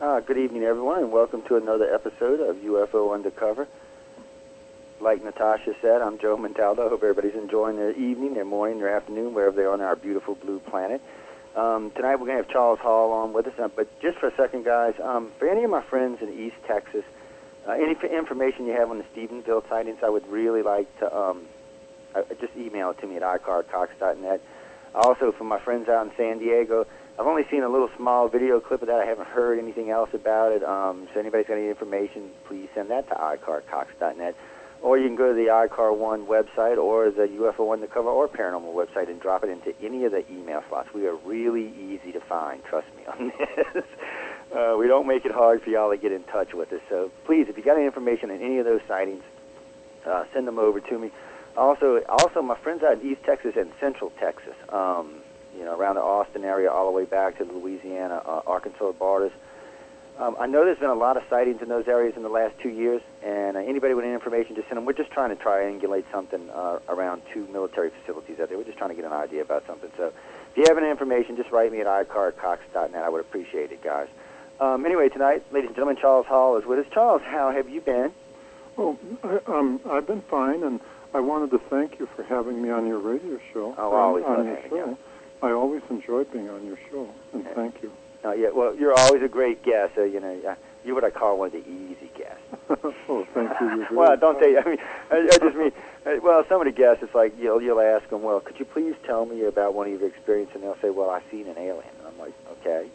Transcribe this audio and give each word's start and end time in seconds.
Uh, 0.00 0.18
good 0.18 0.38
evening, 0.38 0.62
everyone, 0.62 1.02
and 1.02 1.12
welcome 1.12 1.42
to 1.42 1.56
another 1.56 1.94
episode 1.94 2.40
of 2.40 2.56
UFO 2.56 3.12
Undercover. 3.12 3.68
Like 4.98 5.22
Natasha 5.22 5.74
said, 5.82 6.00
I'm 6.00 6.16
Joe 6.16 6.38
Montaldo. 6.38 6.86
I 6.86 6.88
hope 6.88 7.02
everybody's 7.02 7.34
enjoying 7.34 7.76
their 7.76 7.92
evening, 7.92 8.32
their 8.32 8.46
morning, 8.46 8.78
their 8.78 8.96
afternoon, 8.96 9.34
wherever 9.34 9.54
they 9.54 9.64
are 9.64 9.74
on 9.74 9.82
our 9.82 9.96
beautiful 9.96 10.36
blue 10.36 10.58
planet. 10.58 11.02
Um, 11.54 11.90
tonight 11.90 12.14
we're 12.14 12.28
going 12.28 12.38
to 12.38 12.44
have 12.44 12.48
Charles 12.48 12.78
Hall 12.78 13.12
on 13.12 13.34
with 13.34 13.48
us, 13.48 13.58
uh, 13.58 13.68
but 13.68 14.00
just 14.00 14.16
for 14.16 14.28
a 14.28 14.34
second, 14.36 14.64
guys, 14.64 14.94
um, 15.02 15.32
for 15.38 15.46
any 15.46 15.64
of 15.64 15.70
my 15.70 15.82
friends 15.82 16.22
in 16.22 16.32
East 16.32 16.56
Texas, 16.66 17.04
uh, 17.68 17.72
any 17.72 17.94
information 18.10 18.64
you 18.64 18.72
have 18.72 18.90
on 18.90 18.96
the 18.96 19.04
Stephenville 19.14 19.68
sightings, 19.68 19.98
I 20.02 20.08
would 20.08 20.26
really 20.28 20.62
like 20.62 20.98
to 21.00 21.14
um, 21.14 21.42
uh, 22.14 22.22
just 22.40 22.56
email 22.56 22.88
it 22.88 22.98
to 23.00 23.06
me 23.06 23.16
at 23.16 23.22
iCarCox.net. 23.22 24.40
Also, 24.94 25.30
for 25.30 25.44
my 25.44 25.60
friends 25.60 25.90
out 25.90 26.06
in 26.06 26.12
San 26.16 26.38
Diego, 26.38 26.86
I've 27.20 27.26
only 27.26 27.44
seen 27.50 27.62
a 27.62 27.68
little 27.68 27.90
small 27.98 28.28
video 28.28 28.60
clip 28.60 28.80
of 28.80 28.88
that. 28.88 28.98
I 28.98 29.04
haven't 29.04 29.28
heard 29.28 29.58
anything 29.58 29.90
else 29.90 30.08
about 30.14 30.52
it. 30.52 30.64
Um, 30.64 31.06
so 31.12 31.20
anybody's 31.20 31.46
got 31.46 31.58
any 31.58 31.68
information, 31.68 32.30
please 32.46 32.70
send 32.74 32.90
that 32.90 33.10
to 33.10 33.14
iCarCox.net. 33.14 34.34
Or 34.80 34.96
you 34.96 35.06
can 35.06 35.16
go 35.16 35.28
to 35.28 35.34
the 35.34 35.48
iCar 35.48 35.94
One 35.94 36.24
website 36.24 36.78
or 36.78 37.10
the 37.10 37.26
UFO 37.26 37.74
Undercover 37.74 38.08
or 38.08 38.26
Paranormal 38.26 38.72
website 38.72 39.10
and 39.10 39.20
drop 39.20 39.44
it 39.44 39.50
into 39.50 39.78
any 39.82 40.06
of 40.06 40.12
the 40.12 40.24
email 40.32 40.64
slots. 40.70 40.94
We 40.94 41.06
are 41.08 41.14
really 41.16 41.74
easy 41.78 42.10
to 42.12 42.20
find, 42.20 42.64
trust 42.64 42.86
me 42.96 43.04
on 43.04 43.32
this. 43.74 43.84
Uh, 44.56 44.76
we 44.78 44.86
don't 44.86 45.06
make 45.06 45.26
it 45.26 45.32
hard 45.32 45.60
for 45.60 45.68
y'all 45.68 45.90
to 45.90 45.98
get 45.98 46.12
in 46.12 46.22
touch 46.22 46.54
with 46.54 46.72
us. 46.72 46.80
So 46.88 47.10
please, 47.26 47.48
if 47.50 47.58
you 47.58 47.62
got 47.62 47.76
any 47.76 47.84
information 47.84 48.30
on 48.30 48.40
any 48.40 48.56
of 48.56 48.64
those 48.64 48.80
sightings, 48.88 49.22
uh, 50.06 50.24
send 50.32 50.48
them 50.48 50.58
over 50.58 50.80
to 50.80 50.98
me. 50.98 51.10
Also, 51.54 52.02
also 52.08 52.40
my 52.40 52.56
friends 52.56 52.82
out 52.82 53.02
in 53.02 53.10
East 53.10 53.24
Texas 53.24 53.56
and 53.56 53.70
Central 53.78 54.10
Texas, 54.18 54.54
um, 54.70 55.16
you 55.56 55.64
know, 55.64 55.76
around 55.76 55.96
the 55.96 56.02
Austin 56.02 56.44
area, 56.44 56.70
all 56.70 56.86
the 56.86 56.92
way 56.92 57.04
back 57.04 57.38
to 57.38 57.44
the 57.44 57.52
Louisiana, 57.52 58.22
uh, 58.24 58.40
Arkansas 58.46 58.92
borders. 58.92 59.32
Um, 60.18 60.36
I 60.38 60.46
know 60.46 60.64
there's 60.66 60.78
been 60.78 60.90
a 60.90 60.94
lot 60.94 61.16
of 61.16 61.22
sightings 61.30 61.62
in 61.62 61.68
those 61.68 61.88
areas 61.88 62.14
in 62.14 62.22
the 62.22 62.28
last 62.28 62.54
two 62.58 62.68
years, 62.68 63.00
and 63.22 63.56
uh, 63.56 63.60
anybody 63.60 63.94
with 63.94 64.04
any 64.04 64.12
information, 64.12 64.54
just 64.54 64.68
send 64.68 64.76
them. 64.76 64.84
We're 64.84 64.92
just 64.92 65.10
trying 65.10 65.34
to 65.34 65.42
triangulate 65.42 66.04
something 66.12 66.50
uh, 66.50 66.80
around 66.88 67.22
two 67.32 67.46
military 67.48 67.90
facilities 68.00 68.38
out 68.38 68.50
there. 68.50 68.58
We're 68.58 68.64
just 68.64 68.76
trying 68.76 68.90
to 68.90 68.96
get 68.96 69.06
an 69.06 69.14
idea 69.14 69.40
about 69.40 69.66
something. 69.66 69.90
So 69.96 70.12
if 70.50 70.56
you 70.56 70.64
have 70.68 70.76
any 70.76 70.90
information, 70.90 71.36
just 71.36 71.50
write 71.50 71.72
me 71.72 71.80
at 71.80 71.86
iCarCox.net. 71.86 72.94
I 73.02 73.08
would 73.08 73.20
appreciate 73.22 73.72
it, 73.72 73.82
guys. 73.82 74.08
Um, 74.60 74.84
anyway, 74.84 75.08
tonight, 75.08 75.42
ladies 75.52 75.68
and 75.68 75.74
gentlemen, 75.76 75.96
Charles 75.98 76.26
Hall 76.26 76.58
is 76.58 76.66
with 76.66 76.80
us. 76.80 76.86
Charles, 76.92 77.22
how 77.24 77.50
have 77.50 77.70
you 77.70 77.80
been? 77.80 78.12
Well, 78.76 78.98
I, 79.24 79.40
um, 79.46 79.80
I've 79.88 80.06
been 80.06 80.20
fine, 80.22 80.62
and 80.64 80.80
I 81.14 81.20
wanted 81.20 81.50
to 81.52 81.58
thank 81.70 81.98
you 81.98 82.06
for 82.14 82.22
having 82.24 82.60
me 82.60 82.68
on 82.68 82.86
your 82.86 82.98
radio 82.98 83.40
show. 83.54 83.74
Oh, 83.78 83.92
I 83.94 84.00
always 84.00 84.24
on, 84.24 84.36
love 84.36 84.46
your 84.46 84.54
having 84.56 84.70
show. 84.70 84.76
you. 84.76 84.98
I 85.42 85.52
always 85.52 85.82
enjoy 85.90 86.24
being 86.24 86.48
on 86.50 86.64
your 86.66 86.78
show, 86.90 87.08
and 87.32 87.44
Yeah. 87.44 87.54
thank 87.54 87.82
you. 87.82 87.90
Uh, 88.24 88.32
yeah, 88.32 88.50
well, 88.50 88.74
you're 88.74 88.92
always 88.98 89.22
a 89.22 89.28
great 89.28 89.62
guest. 89.62 89.94
So, 89.94 90.04
you 90.04 90.20
know, 90.20 90.38
uh, 90.46 90.54
you're 90.84 90.94
what 90.94 91.04
I 91.04 91.10
call 91.10 91.38
one 91.38 91.46
of 91.48 91.52
the 91.54 91.60
easy 91.70 92.10
guests. 92.16 92.42
oh, 93.08 93.26
thank 93.32 93.50
you. 93.60 93.86
Well, 93.96 94.14
don't 94.16 94.38
take. 94.38 94.56
I 94.58 94.68
mean, 94.68 94.78
I, 95.10 95.16
I 95.32 95.38
just 95.38 95.56
mean. 95.56 95.72
uh, 96.06 96.20
Well, 96.22 96.44
some 96.48 96.60
of 96.60 96.66
the 96.66 96.72
guests, 96.72 97.02
it's 97.02 97.14
like 97.14 97.32
you'll 97.38 97.62
you'll 97.62 97.80
ask 97.80 98.08
them, 98.10 98.22
well, 98.22 98.40
could 98.40 98.58
you 98.58 98.66
please 98.66 98.94
tell 99.06 99.24
me 99.24 99.44
about 99.44 99.72
one 99.74 99.86
of 99.90 99.98
your 99.98 100.08
experiences? 100.08 100.54
And 100.56 100.64
they'll 100.64 100.76
say, 100.82 100.90
well, 100.90 101.08
I 101.08 101.22
seen 101.30 101.46
an 101.46 101.56
alien. 101.56 101.88
And 101.98 102.08
I'm 102.08 102.18
like, 102.18 102.34
okay, 102.60 102.88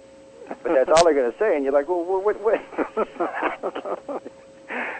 but 0.47 0.73
that's 0.75 0.89
all 0.89 1.03
they're 1.03 1.15
going 1.15 1.31
to 1.31 1.37
say, 1.39 1.55
and 1.55 1.63
you're 1.63 1.73
like, 1.73 1.89
well, 1.89 2.03
what, 2.03 2.39
what? 2.41 4.21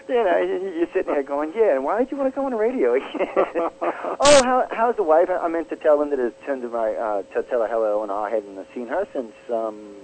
you 0.08 0.14
know, 0.24 0.38
you- 0.38 0.72
you're 0.78 0.86
sitting 0.92 1.12
there 1.12 1.22
going, 1.22 1.52
yeah. 1.56 1.74
And 1.74 1.84
why 1.84 1.98
did 1.98 2.10
you 2.10 2.16
want 2.16 2.32
to 2.32 2.36
go 2.38 2.44
on 2.46 2.52
the 2.52 2.56
radio? 2.58 2.94
oh, 4.20 4.42
how 4.42 4.66
how's 4.70 4.96
the 4.96 5.02
wife? 5.02 5.28
I 5.30 5.48
meant 5.48 5.68
to 5.70 5.76
tell 5.76 5.98
them 5.98 6.10
that 6.10 6.18
it's 6.18 6.36
send 6.46 6.62
her 6.62 6.68
my 6.68 6.92
uh, 6.94 7.22
to 7.34 7.42
tell 7.44 7.60
her 7.62 7.68
hello, 7.68 8.02
and 8.02 8.10
I 8.12 8.30
hadn't 8.30 8.58
seen 8.74 8.88
her 8.88 9.06
since 9.12 9.32
um, 9.52 9.94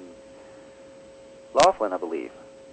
Laughlin, 1.55 1.93
I 1.93 1.99
believe. 1.99 2.31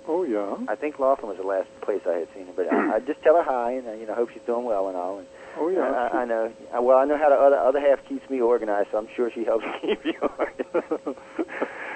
oh, 0.07 0.23
yeah. 0.23 0.55
I 0.67 0.75
think 0.75 0.97
Laughlin 0.99 1.29
was 1.29 1.37
the 1.37 1.43
last 1.47 1.69
place 1.81 2.01
I 2.07 2.13
had 2.19 2.27
seen 2.33 2.47
her, 2.47 2.53
but 2.55 2.71
I, 2.71 2.95
I 2.95 2.99
just 2.99 3.21
tell 3.21 3.35
her 3.35 3.43
hi 3.43 3.73
and 3.73 3.87
uh, 3.87 3.91
you 3.93 4.05
know 4.07 4.15
hope 4.15 4.29
she's 4.31 4.41
doing 4.45 4.65
well 4.65 4.87
and 4.87 4.97
all. 4.97 5.19
And 5.19 5.27
Oh, 5.57 5.67
yeah. 5.67 5.81
I, 6.13 6.19
I 6.21 6.25
know. 6.25 6.53
uh, 6.77 6.81
Well, 6.81 6.97
I 6.97 7.05
know 7.05 7.17
how 7.17 7.27
the 7.29 7.35
other 7.35 7.57
other 7.57 7.79
half 7.81 8.05
keeps 8.07 8.29
me 8.29 8.39
organized, 8.39 8.89
so 8.91 8.97
I'm 8.99 9.07
sure 9.15 9.29
she 9.31 9.43
helps 9.43 9.65
keep 9.81 10.05
you 10.05 10.13
organized. 10.21 11.17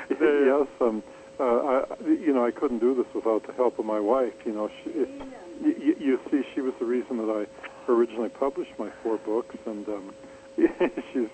yes. 0.19 0.67
Um, 0.81 1.03
uh, 1.39 1.43
I, 1.43 2.07
you 2.07 2.33
know, 2.33 2.45
I 2.45 2.51
couldn't 2.51 2.79
do 2.79 2.93
this 2.95 3.11
without 3.13 3.45
the 3.47 3.53
help 3.53 3.79
of 3.79 3.85
my 3.85 3.99
wife. 3.99 4.33
You 4.45 4.53
know, 4.53 4.69
she, 4.83 4.89
it, 4.91 5.09
you, 5.61 5.95
you 5.99 6.19
see, 6.29 6.43
she 6.53 6.61
was 6.61 6.73
the 6.79 6.85
reason 6.85 7.17
that 7.17 7.29
I 7.29 7.91
originally 7.91 8.29
published 8.29 8.71
my 8.77 8.89
four 9.01 9.17
books, 9.17 9.55
and 9.65 9.87
um, 9.89 10.13
she's, 11.13 11.29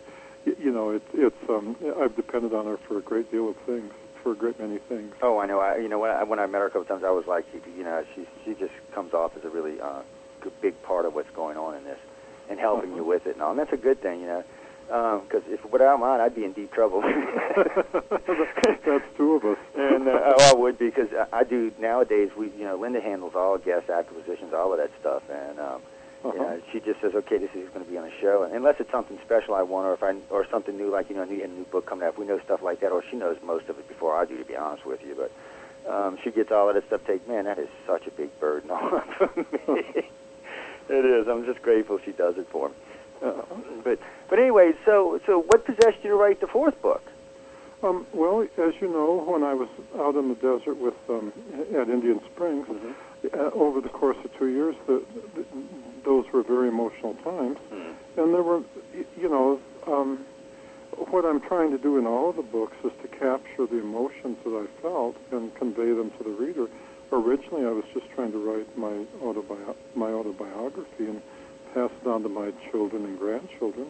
you 0.46 0.72
know, 0.72 0.92
it's 0.92 1.10
it's. 1.14 1.50
Um, 1.50 1.76
I've 2.00 2.16
depended 2.16 2.54
on 2.54 2.66
her 2.66 2.78
for 2.78 2.98
a 2.98 3.02
great 3.02 3.32
deal 3.32 3.50
of 3.50 3.56
things, 3.66 3.92
for 4.24 4.32
a 4.32 4.36
great 4.36 4.60
many 4.60 4.78
things. 4.78 5.14
Oh, 5.22 5.40
I 5.40 5.46
know. 5.46 5.60
I, 5.60 5.78
you 5.78 5.90
know, 5.90 6.00
when 6.00 6.12
I, 6.12 6.24
when 6.24 6.40
I 6.40 6.46
met 6.46 6.60
her 6.60 6.68
a 6.68 6.70
couple 6.70 6.86
times, 6.86 7.04
I 7.04 7.12
was 7.12 7.28
like, 7.28 7.46
you 7.78 7.84
know, 7.84 8.04
she 8.16 8.26
she 8.46 8.54
just 8.54 8.74
comes 8.94 9.14
off 9.14 9.36
as 9.38 9.44
a 9.44 9.50
really 9.50 9.80
uh, 9.82 10.02
big 10.62 10.82
part 10.84 11.06
of 11.06 11.14
what's 11.14 11.30
going 11.32 11.58
on 11.58 11.76
in 11.76 11.84
this, 11.84 12.00
and 12.50 12.60
helping 12.60 12.96
you 12.96 13.04
with 13.04 13.28
it 13.28 13.34
and 13.34 13.42
all. 13.42 13.52
And 13.52 13.60
that's 13.60 13.74
a 13.74 13.78
good 13.78 14.02
thing, 14.02 14.22
you 14.22 14.28
know, 14.28 14.44
because 14.90 15.44
if 15.48 15.64
without 15.72 16.00
mine, 16.00 16.20
I'd 16.20 16.34
be 16.36 16.44
in 16.46 16.54
deep 16.54 16.74
trouble. 16.74 17.02
That's 18.10 19.06
two 19.18 19.34
of 19.36 19.46
us. 19.46 19.58
and 19.78 20.08
uh, 20.08 20.34
oh, 20.38 20.50
I 20.50 20.54
would 20.60 20.80
be 20.80 20.88
because 20.90 21.10
I, 21.32 21.40
I 21.40 21.44
do 21.44 21.72
nowadays. 21.80 22.32
We, 22.36 22.48
you 22.58 22.64
know, 22.66 22.76
Linda 22.76 23.00
handles 23.02 23.34
all 23.36 23.58
guest 23.58 23.90
acquisitions, 23.90 24.54
all 24.54 24.72
of 24.74 24.80
that 24.80 24.90
stuff, 25.00 25.24
and 25.30 25.60
um, 25.60 25.82
you 26.24 26.30
Uh-huh. 26.32 26.38
know, 26.44 26.62
she 26.72 26.80
just 26.80 27.00
says, 27.02 27.14
okay, 27.16 27.38
this 27.38 27.52
is 27.56 27.70
going 27.70 27.86
to 27.86 27.90
be 27.92 27.98
on 27.98 28.06
a 28.06 28.12
show, 28.20 28.44
and 28.44 28.54
unless 28.54 28.76
it's 28.80 28.92
something 28.92 29.18
special 29.24 29.54
I 29.54 29.62
want, 29.62 29.88
or 29.88 29.94
if 29.94 30.04
I 30.04 30.16
or 30.30 30.46
something 30.50 30.76
new, 30.76 30.90
like 30.92 31.10
you 31.10 31.16
know, 31.16 31.22
a 31.24 31.26
new, 31.28 31.44
a 31.44 31.48
new 31.48 31.66
book 31.66 31.86
coming 31.86 32.06
out, 32.06 32.14
if 32.14 32.20
we 32.20 32.26
know 32.26 32.40
stuff 32.44 32.62
like 32.64 32.80
that, 32.82 32.92
or 32.92 33.04
she 33.10 33.16
knows 33.16 33.38
most 33.46 33.70
of 33.70 33.78
it 33.80 33.88
before 33.88 34.18
I 34.18 34.26
do, 34.26 34.38
to 34.38 34.46
be 34.46 34.56
honest 34.56 34.86
with 34.86 35.02
you, 35.06 35.16
but. 35.16 35.32
Um, 35.88 36.20
she 36.24 36.30
gets 36.30 36.52
all 36.52 36.68
of 36.68 36.76
that 36.76 36.86
stuff. 36.88 37.02
Take 37.08 37.26
man, 37.28 37.46
that 37.46 37.58
is 37.58 37.70
such 37.88 38.06
a 38.06 38.12
big 38.12 38.38
burden 38.40 38.70
on 38.78 39.02
me. 39.36 39.84
it 40.90 41.06
is. 41.06 41.26
I'm 41.28 41.46
just 41.46 41.62
grateful 41.64 42.00
she 42.04 42.12
does 42.12 42.38
it 42.38 42.48
for 42.52 42.68
me. 42.70 42.76
Uh, 43.24 43.42
but 43.84 44.00
but 44.30 44.40
anyway, 44.40 44.74
so 44.86 45.20
so 45.26 45.42
what 45.42 45.66
possessed 45.66 45.98
you 46.04 46.10
to 46.12 46.16
write 46.16 46.40
the 46.40 46.48
fourth 46.48 46.82
book? 46.82 47.04
Um, 47.82 48.06
well, 48.14 48.42
as 48.58 48.74
you 48.82 48.88
know, 48.90 49.24
when 49.26 49.44
I 49.44 49.54
was 49.54 49.70
out 49.98 50.16
in 50.16 50.28
the 50.30 50.36
desert 50.36 50.78
with 50.78 50.96
um, 51.10 51.32
at 51.76 51.90
Indian 51.90 52.20
Springs, 52.26 52.68
uh, 53.34 53.38
over 53.54 53.80
the 53.80 53.90
course 53.90 54.18
of 54.24 54.36
two 54.38 54.48
years, 54.48 54.76
the, 54.86 55.02
the, 55.36 55.46
those 56.04 56.26
were 56.34 56.44
very 56.44 56.68
emotional 56.68 57.14
times, 57.16 57.58
Hmm. 57.70 58.20
and 58.20 58.34
there 58.34 58.44
were, 58.44 58.62
you 59.18 59.30
know, 59.30 59.60
um, 59.88 60.26
what 61.12 61.24
I'm 61.26 61.40
trying 61.40 61.72
to 61.72 61.78
do 61.78 61.98
in 61.98 62.06
all 62.06 62.30
of 62.32 62.36
the 62.36 62.42
books 62.44 62.76
is 62.84 62.92
to 63.02 63.08
capture 63.08 63.66
the 63.66 63.80
emotions 63.80 64.38
that 64.44 64.54
I 64.54 64.82
felt 64.82 65.16
and 65.32 65.54
convey 65.56 65.94
them 65.94 66.12
to 66.18 66.24
the 66.26 66.32
reader. 66.32 66.68
Originally, 67.14 67.66
I 67.66 67.72
was 67.72 67.86
just 67.94 68.10
trying 68.12 68.34
to 68.34 68.38
write 68.40 68.78
my 68.78 69.06
autobi- 69.24 69.76
my 69.96 70.10
autobiography 70.12 71.08
and 71.08 71.22
pass 71.74 71.92
it 72.02 72.08
on 72.08 72.24
to 72.24 72.30
my 72.30 72.52
children 72.72 73.06
and 73.06 73.20
grandchildren. 73.20 73.88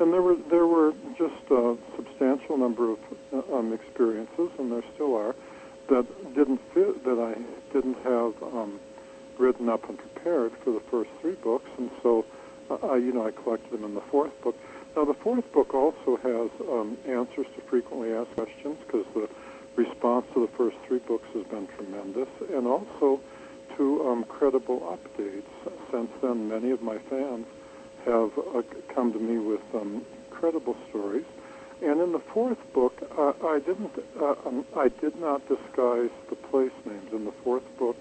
And 0.00 0.12
there 0.12 0.22
were 0.22 0.36
there 0.48 0.66
were 0.66 0.92
just 1.16 1.50
a 1.50 1.76
substantial 1.96 2.56
number 2.56 2.92
of 2.92 2.98
uh, 3.32 3.56
um, 3.56 3.72
experiences, 3.72 4.50
and 4.58 4.70
there 4.70 4.84
still 4.94 5.16
are, 5.16 5.34
that 5.88 6.34
didn't 6.34 6.60
fit 6.72 7.04
that 7.04 7.18
I 7.18 7.34
didn't 7.72 7.98
have 8.04 8.34
um, 8.42 8.78
written 9.38 9.68
up 9.68 9.88
and 9.88 9.98
prepared 9.98 10.52
for 10.62 10.70
the 10.70 10.80
first 10.80 11.10
three 11.20 11.34
books, 11.34 11.68
and 11.78 11.90
so 12.02 12.24
uh, 12.70 12.74
I 12.86 12.96
you 12.96 13.12
know 13.12 13.26
I 13.26 13.32
collected 13.32 13.72
them 13.72 13.84
in 13.84 13.94
the 13.94 14.00
fourth 14.02 14.40
book. 14.42 14.56
Now 14.94 15.04
the 15.04 15.14
fourth 15.14 15.50
book 15.52 15.74
also 15.74 16.16
has 16.16 16.50
um, 16.68 16.96
answers 17.06 17.46
to 17.54 17.60
frequently 17.62 18.12
asked 18.12 18.34
questions 18.34 18.76
because 18.86 19.06
the 19.14 19.28
response 19.74 20.26
to 20.34 20.40
the 20.40 20.52
first 20.56 20.76
three 20.86 20.98
books 20.98 21.26
has 21.34 21.44
been 21.46 21.66
tremendous, 21.76 22.28
and 22.52 22.66
also 22.66 23.20
to 23.78 24.08
um, 24.08 24.24
credible 24.24 24.80
updates. 24.80 25.72
Since 25.90 26.10
then, 26.20 26.48
many 26.48 26.70
of 26.70 26.82
my 26.82 26.98
fans 26.98 27.46
have 28.04 28.36
uh, 28.36 28.62
come 28.94 29.12
to 29.12 29.18
me 29.18 29.38
with 29.38 29.62
um, 29.74 30.04
credible 30.30 30.76
stories. 30.90 31.24
And 31.80 32.00
in 32.00 32.12
the 32.12 32.18
fourth 32.18 32.58
book, 32.72 32.94
uh, 33.16 33.32
I 33.46 33.60
didn't, 33.60 33.92
uh, 34.20 34.34
um, 34.44 34.66
I 34.76 34.88
did 34.88 35.18
not 35.20 35.46
disguise 35.48 36.10
the 36.28 36.36
place 36.50 36.72
names. 36.84 37.12
In 37.12 37.24
the 37.24 37.32
fourth 37.44 37.62
book, 37.78 37.96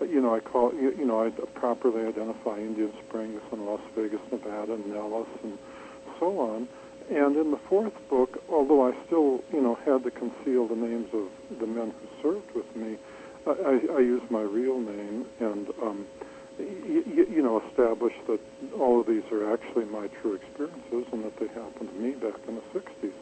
uh, 0.00 0.04
you 0.04 0.20
know, 0.20 0.34
I 0.34 0.40
call, 0.40 0.74
you, 0.74 0.94
you 0.98 1.06
know, 1.06 1.24
I 1.24 1.30
properly 1.58 2.06
identify 2.06 2.58
Indian 2.58 2.92
Springs 3.08 3.40
and 3.50 3.64
Las 3.64 3.80
Vegas, 3.96 4.20
Nevada, 4.30 4.74
and 4.74 4.86
Nellis, 4.92 5.28
and 5.42 5.58
so 6.20 6.38
on. 6.38 6.68
And 7.10 7.36
in 7.36 7.50
the 7.50 7.60
fourth 7.68 7.94
book, 8.08 8.42
although 8.50 8.86
I 8.88 8.92
still, 9.06 9.42
you 9.52 9.60
know, 9.60 9.74
had 9.86 10.04
to 10.04 10.10
conceal 10.10 10.66
the 10.66 10.76
names 10.76 11.08
of 11.14 11.28
the 11.58 11.66
men 11.66 11.92
who 11.92 12.22
served 12.22 12.54
with 12.54 12.76
me, 12.76 12.98
I, 13.46 13.80
I, 13.96 14.00
used 14.00 14.30
my 14.30 14.40
real 14.40 14.78
name 14.78 15.26
and, 15.40 15.68
um, 15.82 16.06
y- 16.58 17.02
y- 17.06 17.26
you 17.30 17.42
know, 17.42 17.62
establish 17.68 18.14
that 18.26 18.40
all 18.78 19.00
of 19.00 19.06
these 19.06 19.22
are 19.30 19.52
actually 19.52 19.84
my 19.84 20.08
true 20.22 20.32
experiences 20.34 21.04
and 21.12 21.22
that 21.24 21.36
they 21.38 21.48
happened 21.48 21.90
to 21.90 21.94
me 21.96 22.12
back 22.12 22.34
in 22.48 22.54
the 22.56 22.62
60s. 22.72 23.12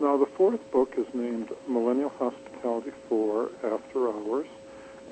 Now, 0.00 0.16
the 0.16 0.24
fourth 0.26 0.60
book 0.72 0.94
is 0.96 1.06
named 1.12 1.50
Millennial 1.68 2.08
Hospitality 2.18 2.92
4 3.08 3.50
After 3.64 4.08
Hours. 4.08 4.46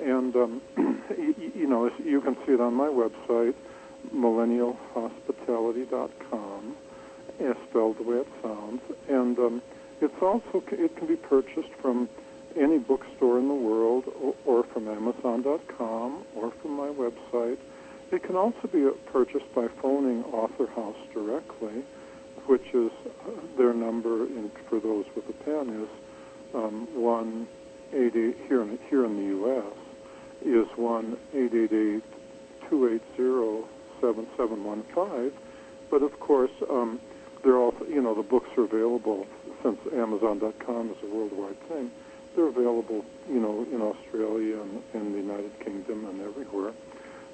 And, 0.01 0.35
um, 0.35 0.61
you, 1.17 1.51
you 1.53 1.67
know, 1.67 1.91
you 2.03 2.21
can 2.21 2.35
see 2.45 2.53
it 2.53 2.61
on 2.61 2.73
my 2.73 2.87
website, 2.87 3.53
millennialhospitality.com, 4.15 6.75
uh, 7.39 7.53
spelled 7.69 7.97
the 7.99 8.03
way 8.03 8.17
it 8.17 8.27
sounds. 8.41 8.81
And 9.07 9.37
um, 9.37 9.61
it's 10.01 10.19
also, 10.21 10.63
it 10.71 10.95
can 10.97 11.07
be 11.07 11.17
purchased 11.17 11.69
from 11.81 12.09
any 12.57 12.77
bookstore 12.77 13.39
in 13.39 13.47
the 13.47 13.53
world 13.53 14.05
or, 14.21 14.35
or 14.45 14.63
from 14.63 14.87
Amazon.com 14.87 16.23
or 16.35 16.51
from 16.61 16.71
my 16.71 16.87
website. 16.87 17.57
It 18.11 18.23
can 18.23 18.35
also 18.35 18.67
be 18.71 18.89
purchased 19.11 19.53
by 19.53 19.67
phoning 19.81 20.23
Author 20.25 20.67
House 20.67 20.97
directly, 21.13 21.83
which 22.47 22.73
is 22.73 22.91
uh, 23.05 23.31
their 23.57 23.73
number 23.73 24.25
in, 24.25 24.51
for 24.67 24.79
those 24.79 25.05
with 25.15 25.29
a 25.29 25.43
pen 25.43 25.83
is 25.83 25.89
um, 26.55 26.87
one 26.95 27.47
eight 27.93 28.15
eight 28.15 28.37
here 28.47 28.61
in 28.61 28.79
here 28.89 29.05
in 29.05 29.15
the 29.15 29.27
U.S. 29.37 29.73
is 30.43 30.67
one 30.75 31.17
eight 31.33 31.53
eight 31.53 31.71
eight 31.71 32.03
two 32.67 32.87
eight 32.87 33.03
zero 33.15 33.67
seven 34.01 34.25
seven 34.37 34.63
one 34.63 34.83
five. 34.95 35.31
But 35.91 36.01
of 36.01 36.19
course, 36.19 36.51
um, 36.69 36.99
they're 37.43 37.57
all 37.57 37.75
you 37.87 38.01
know 38.01 38.15
the 38.15 38.23
books 38.23 38.49
are 38.57 38.63
available 38.63 39.27
since 39.61 39.79
Amazon.com 39.93 40.89
is 40.91 40.97
a 41.03 41.15
worldwide 41.15 41.59
thing. 41.67 41.91
They're 42.35 42.47
available 42.47 43.05
you 43.27 43.39
know 43.39 43.65
in 43.71 43.81
Australia 43.81 44.61
and 44.61 44.83
in 44.93 45.11
the 45.13 45.19
United 45.19 45.59
Kingdom 45.63 46.05
and 46.05 46.21
everywhere. 46.21 46.73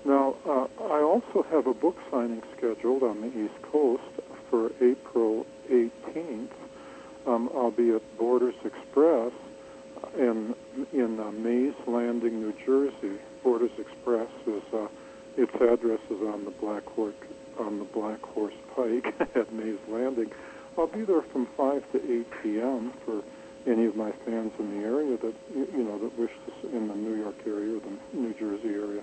Now, 0.06 0.36
uh, 0.46 0.68
I 0.84 1.02
also 1.02 1.44
have 1.50 1.66
a 1.66 1.74
book 1.74 1.98
signing 2.12 2.44
scheduled 2.56 3.02
on 3.02 3.22
the 3.22 3.28
East 3.28 3.60
Coast 3.72 4.04
for 4.52 4.70
April 4.80 5.48
18th. 5.72 6.50
Um, 7.26 7.50
I'll 7.56 7.72
be 7.72 7.90
at 7.90 8.04
Borders 8.18 8.54
Express 8.64 9.32
in 10.16 10.54
in 10.94 11.20
uh, 11.20 11.32
Mays 11.32 11.74
Landing, 11.88 12.40
New 12.42 12.54
Jersey. 12.66 13.20
Borders 13.44 13.72
Express 13.80 14.30
is 14.46 14.64
uh, 14.74 14.88
its 15.38 15.54
address 15.56 16.00
is 16.10 16.22
on 16.22 16.46
the 16.46 16.52
Black 16.52 16.86
Horse 16.86 17.16
on 17.60 17.80
the 17.80 17.86
Black 17.86 18.22
Horse 18.22 18.54
Pike 18.76 19.14
at 19.36 19.52
Mays 19.54 19.80
Landing. 19.90 20.32
I'll 20.78 20.88
be 20.88 21.04
there 21.04 21.22
from 21.22 21.48
5 21.58 21.92
to 21.94 22.20
8 22.20 22.28
p.m. 22.44 22.94
for 23.06 23.24
any 23.68 23.86
of 23.86 23.96
my 23.96 24.12
fans 24.26 24.52
in 24.60 24.80
the 24.80 24.86
area 24.86 25.18
that 25.18 25.34
you 25.54 25.84
know 25.84 25.98
that 26.00 26.18
wish 26.18 26.32
to 26.46 26.76
in 26.76 26.88
the 26.88 26.96
New 26.96 27.16
York 27.16 27.36
area 27.46 27.78
or 27.78 27.80
the 27.80 28.18
New 28.18 28.34
Jersey 28.34 28.74
area 28.74 29.02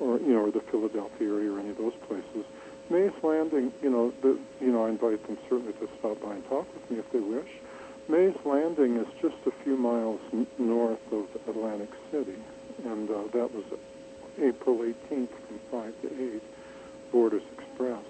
or 0.00 0.18
you 0.18 0.32
know, 0.32 0.46
or 0.46 0.50
the 0.50 0.60
Philadelphia 0.60 1.28
area, 1.28 1.52
or 1.52 1.58
any 1.60 1.70
of 1.70 1.78
those 1.78 1.94
places. 2.06 2.44
Mays 2.90 3.12
Landing, 3.22 3.72
you 3.82 3.90
know, 3.90 4.12
the, 4.22 4.38
you 4.60 4.72
know, 4.72 4.86
I 4.86 4.88
invite 4.88 5.26
them 5.26 5.36
certainly 5.48 5.74
to 5.74 5.88
stop 5.98 6.20
by 6.22 6.34
and 6.34 6.48
talk 6.48 6.66
with 6.72 6.90
me 6.90 6.98
if 6.98 7.10
they 7.12 7.20
wish. 7.20 7.48
Mays 8.08 8.34
Landing 8.44 8.96
is 8.96 9.06
just 9.20 9.36
a 9.46 9.50
few 9.62 9.76
miles 9.76 10.20
n- 10.32 10.46
north 10.56 11.00
of 11.12 11.26
Atlantic 11.48 11.90
City, 12.10 12.36
and 12.84 13.10
uh, 13.10 13.24
that 13.32 13.52
was 13.52 13.64
April 14.40 14.78
18th 14.78 15.28
from 15.28 15.60
5 15.70 16.02
to 16.02 16.34
8, 16.36 16.42
Borders 17.12 17.42
Express. 17.58 18.04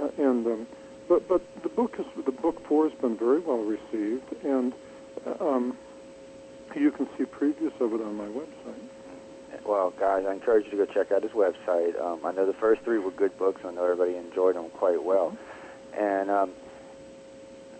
Uh, 0.00 0.08
and 0.18 0.46
um, 0.46 0.66
but 1.08 1.28
but 1.28 1.40
the 1.62 1.68
book 1.68 1.94
is 1.98 2.06
the 2.24 2.32
book 2.32 2.60
four 2.66 2.88
has 2.88 2.98
been 2.98 3.16
very 3.16 3.38
well 3.38 3.62
received, 3.62 4.24
and 4.44 4.74
um, 5.40 5.76
you 6.74 6.90
can 6.90 7.08
see 7.16 7.24
previews 7.24 7.78
of 7.80 7.92
it 7.92 8.00
on 8.00 8.16
my 8.16 8.26
website. 8.26 9.64
Well, 9.64 9.92
guys, 9.98 10.24
I 10.26 10.32
encourage 10.32 10.66
you 10.66 10.72
to 10.72 10.86
go 10.86 10.86
check 10.86 11.10
out 11.10 11.22
his 11.22 11.32
website. 11.32 12.00
Um, 12.00 12.20
I 12.24 12.32
know 12.32 12.46
the 12.46 12.52
first 12.52 12.82
three 12.82 12.98
were 12.98 13.10
good 13.10 13.36
books. 13.38 13.62
I 13.64 13.72
know 13.72 13.84
everybody 13.84 14.16
enjoyed 14.16 14.54
them 14.54 14.68
quite 14.70 15.02
well. 15.02 15.36
And 15.96 16.30
um, 16.30 16.50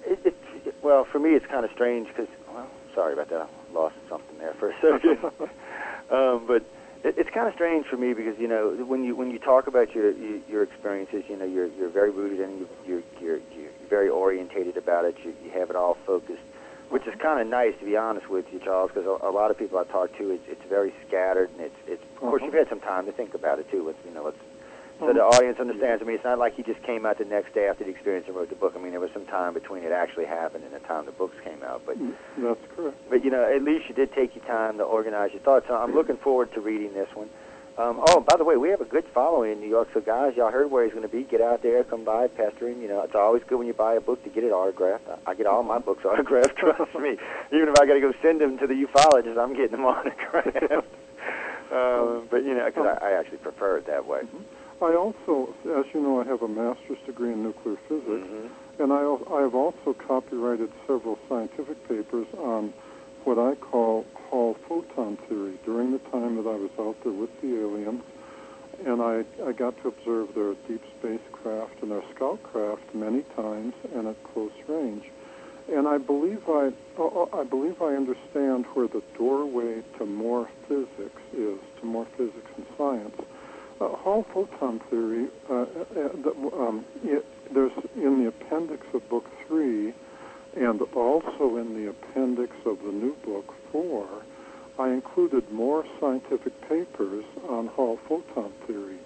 it, 0.04 0.18
it, 0.24 0.74
well, 0.82 1.04
for 1.04 1.18
me, 1.18 1.34
it's 1.34 1.46
kind 1.46 1.64
of 1.64 1.70
strange 1.72 2.08
because, 2.08 2.28
well, 2.52 2.68
sorry 2.94 3.12
about 3.12 3.28
that. 3.28 3.42
I 3.42 3.72
lost 3.74 3.96
something 4.08 4.38
there 4.38 4.54
for 4.54 4.70
a 4.70 4.80
second. 4.80 5.18
um, 6.10 6.46
but 6.46 6.64
it, 7.04 7.18
it's 7.18 7.30
kind 7.30 7.46
of 7.46 7.54
strange 7.54 7.86
for 7.86 7.96
me 7.96 8.14
because 8.14 8.38
you 8.38 8.48
know 8.48 8.70
when 8.84 9.04
you 9.04 9.14
when 9.14 9.30
you 9.30 9.38
talk 9.38 9.66
about 9.66 9.94
your 9.94 10.12
your 10.48 10.62
experiences, 10.62 11.24
you 11.28 11.36
know 11.36 11.44
you're 11.44 11.66
you're 11.66 11.90
very 11.90 12.10
rooted 12.10 12.40
and 12.40 12.60
you, 12.60 12.68
you're 12.86 13.02
you're 13.20 13.40
you're 13.54 13.70
very 13.88 14.08
orientated 14.08 14.76
about 14.76 15.04
it. 15.04 15.16
You, 15.24 15.34
you 15.44 15.50
have 15.50 15.70
it 15.70 15.76
all 15.76 15.98
focused 16.06 16.42
which 16.90 17.06
is 17.06 17.14
kind 17.20 17.40
of 17.40 17.46
nice 17.48 17.74
to 17.80 17.84
be 17.84 17.96
honest 17.96 18.28
with 18.28 18.46
you, 18.52 18.58
Charles, 18.60 18.90
because 18.92 19.06
a, 19.06 19.26
a 19.26 19.30
lot 19.32 19.50
of 19.50 19.58
people 19.58 19.78
I 19.78 19.84
talk 19.84 20.16
to, 20.18 20.30
it's, 20.30 20.44
it's 20.48 20.62
very 20.68 20.92
scattered, 21.06 21.50
and 21.50 21.60
it's 21.60 21.76
it's. 21.86 22.02
Of 22.02 22.16
course, 22.20 22.40
Uh-huh. 22.42 22.46
you've 22.46 22.54
had 22.54 22.68
some 22.68 22.80
time 22.80 23.06
to 23.06 23.12
think 23.12 23.34
about 23.34 23.58
it 23.58 23.70
too. 23.70 23.84
Let's 23.86 23.98
you 24.04 24.12
know, 24.12 24.24
let's 24.24 24.38
so 24.98 25.04
Uh-huh. 25.04 25.12
the 25.12 25.20
audience 25.24 25.60
understands. 25.60 26.00
I 26.02 26.06
mean, 26.06 26.16
it's 26.16 26.24
not 26.24 26.38
like 26.38 26.54
he 26.54 26.62
just 26.62 26.82
came 26.82 27.04
out 27.04 27.18
the 27.18 27.26
next 27.26 27.52
day 27.52 27.68
after 27.68 27.84
the 27.84 27.90
experience 27.90 28.26
and 28.28 28.34
wrote 28.36 28.48
the 28.48 28.54
book. 28.56 28.72
I 28.74 28.78
mean, 28.80 28.92
there 28.92 29.00
was 29.00 29.10
some 29.12 29.26
time 29.26 29.52
between 29.52 29.82
it 29.84 29.92
actually 29.92 30.24
happened 30.24 30.64
and 30.64 30.72
the 30.72 30.78
time 30.80 31.04
the 31.04 31.12
books 31.12 31.36
came 31.44 31.62
out. 31.62 31.82
But 31.84 31.96
That's 32.38 32.60
correct. 32.74 32.96
but 33.10 33.22
you 33.24 33.30
know, 33.30 33.44
at 33.44 33.62
least 33.62 33.88
you 33.90 33.94
did 33.94 34.12
take 34.14 34.34
your 34.34 34.44
time 34.46 34.78
to 34.78 34.84
organize 34.84 35.32
your 35.32 35.42
thoughts. 35.42 35.66
So 35.68 35.76
I'm 35.76 35.94
looking 35.94 36.16
forward 36.16 36.52
to 36.54 36.60
reading 36.62 36.94
this 36.94 37.08
one. 37.14 37.28
Um, 37.78 38.00
oh, 38.08 38.20
by 38.20 38.36
the 38.38 38.44
way, 38.44 38.56
we 38.56 38.70
have 38.70 38.80
a 38.80 38.86
good 38.86 39.04
following 39.12 39.52
in 39.52 39.60
New 39.60 39.68
York. 39.68 39.88
So 39.92 40.00
guys, 40.00 40.34
y'all 40.34 40.50
heard 40.50 40.70
where 40.70 40.84
he's 40.84 40.94
going 40.94 41.02
to 41.06 41.14
be. 41.14 41.24
Get 41.24 41.42
out 41.42 41.62
there, 41.62 41.84
come 41.84 42.04
by, 42.04 42.26
pester 42.28 42.68
him. 42.68 42.80
You 42.80 42.88
know, 42.88 43.02
it's 43.02 43.14
always 43.14 43.42
good 43.46 43.58
when 43.58 43.66
you 43.66 43.74
buy 43.74 43.94
a 43.94 44.00
book 44.00 44.22
to 44.24 44.30
get 44.30 44.44
it 44.44 44.50
autographed. 44.52 45.06
I, 45.26 45.30
I 45.32 45.34
get 45.34 45.44
all 45.46 45.62
my 45.62 45.78
books 45.78 46.02
autographed. 46.06 46.56
Trust 46.56 46.94
me. 46.94 47.18
Even 47.52 47.68
if 47.68 47.78
I 47.78 47.86
got 47.86 47.94
to 47.94 48.00
go 48.00 48.14
send 48.22 48.40
them 48.40 48.56
to 48.58 48.66
the 48.66 48.72
ufologist, 48.74 49.36
I'm 49.38 49.52
getting 49.54 49.72
them 49.72 49.84
autographed. 49.84 50.86
um, 51.70 52.26
but 52.30 52.44
you 52.44 52.54
know, 52.54 52.64
because 52.64 52.98
I, 53.02 53.08
I 53.10 53.12
actually 53.20 53.38
prefer 53.38 53.76
it 53.78 53.86
that 53.88 54.06
way. 54.06 54.22
I 54.80 54.94
also, 54.94 55.54
as 55.78 55.84
you 55.94 56.00
know, 56.00 56.20
I 56.20 56.24
have 56.24 56.40
a 56.42 56.48
master's 56.48 56.98
degree 57.06 57.32
in 57.32 57.42
nuclear 57.42 57.76
physics, 57.88 58.06
Mhm. 58.08 58.48
and 58.78 58.92
I, 58.92 59.34
I 59.34 59.40
have 59.42 59.54
also 59.54 59.94
copyrighted 59.94 60.70
several 60.86 61.18
scientific 61.28 61.86
papers 61.88 62.26
on 62.38 62.72
what 63.26 63.38
I 63.38 63.56
call 63.56 64.06
Hall 64.30 64.56
photon 64.68 65.16
theory 65.28 65.58
during 65.64 65.90
the 65.90 65.98
time 65.98 66.36
that 66.36 66.48
I 66.48 66.54
was 66.54 66.70
out 66.78 66.96
there 67.02 67.12
with 67.12 67.40
the 67.40 67.60
aliens. 67.60 68.02
And 68.86 69.02
I, 69.02 69.24
I 69.44 69.52
got 69.52 69.80
to 69.82 69.88
observe 69.88 70.34
their 70.34 70.54
deep 70.68 70.82
spacecraft 70.98 71.82
and 71.82 71.90
their 71.90 72.02
scout 72.14 72.40
craft 72.44 72.94
many 72.94 73.22
times 73.34 73.74
and 73.94 74.06
at 74.06 74.22
close 74.32 74.52
range. 74.68 75.04
And 75.72 75.88
I 75.88 75.98
believe 75.98 76.42
I, 76.48 76.70
oh, 76.98 77.28
oh, 77.32 77.40
I 77.40 77.42
believe 77.42 77.82
I 77.82 77.96
understand 77.96 78.66
where 78.74 78.86
the 78.86 79.02
doorway 79.18 79.82
to 79.98 80.06
more 80.06 80.48
physics 80.68 81.22
is, 81.36 81.58
to 81.80 81.86
more 81.86 82.06
physics 82.16 82.50
and 82.56 82.66
science. 82.78 83.16
Uh, 83.80 83.88
Hall 83.88 84.24
photon 84.32 84.78
theory, 84.88 85.28
uh, 85.50 85.62
uh, 85.62 85.66
the, 85.94 86.50
um, 86.56 86.84
it, 87.02 87.26
there's 87.52 87.72
in 87.96 88.22
the 88.22 88.28
appendix 88.28 88.86
of 88.94 89.08
book 89.08 89.26
three, 89.48 89.92
and 90.56 90.80
also 90.94 91.56
in 91.56 91.74
the 91.74 91.90
appendix 91.90 92.52
of 92.64 92.82
the 92.82 92.92
new 92.92 93.14
book 93.24 93.54
four, 93.70 94.06
I 94.78 94.88
included 94.90 95.50
more 95.52 95.84
scientific 96.00 96.58
papers 96.68 97.24
on 97.48 97.66
Hall 97.68 97.98
photon 98.08 98.52
theory. 98.66 98.98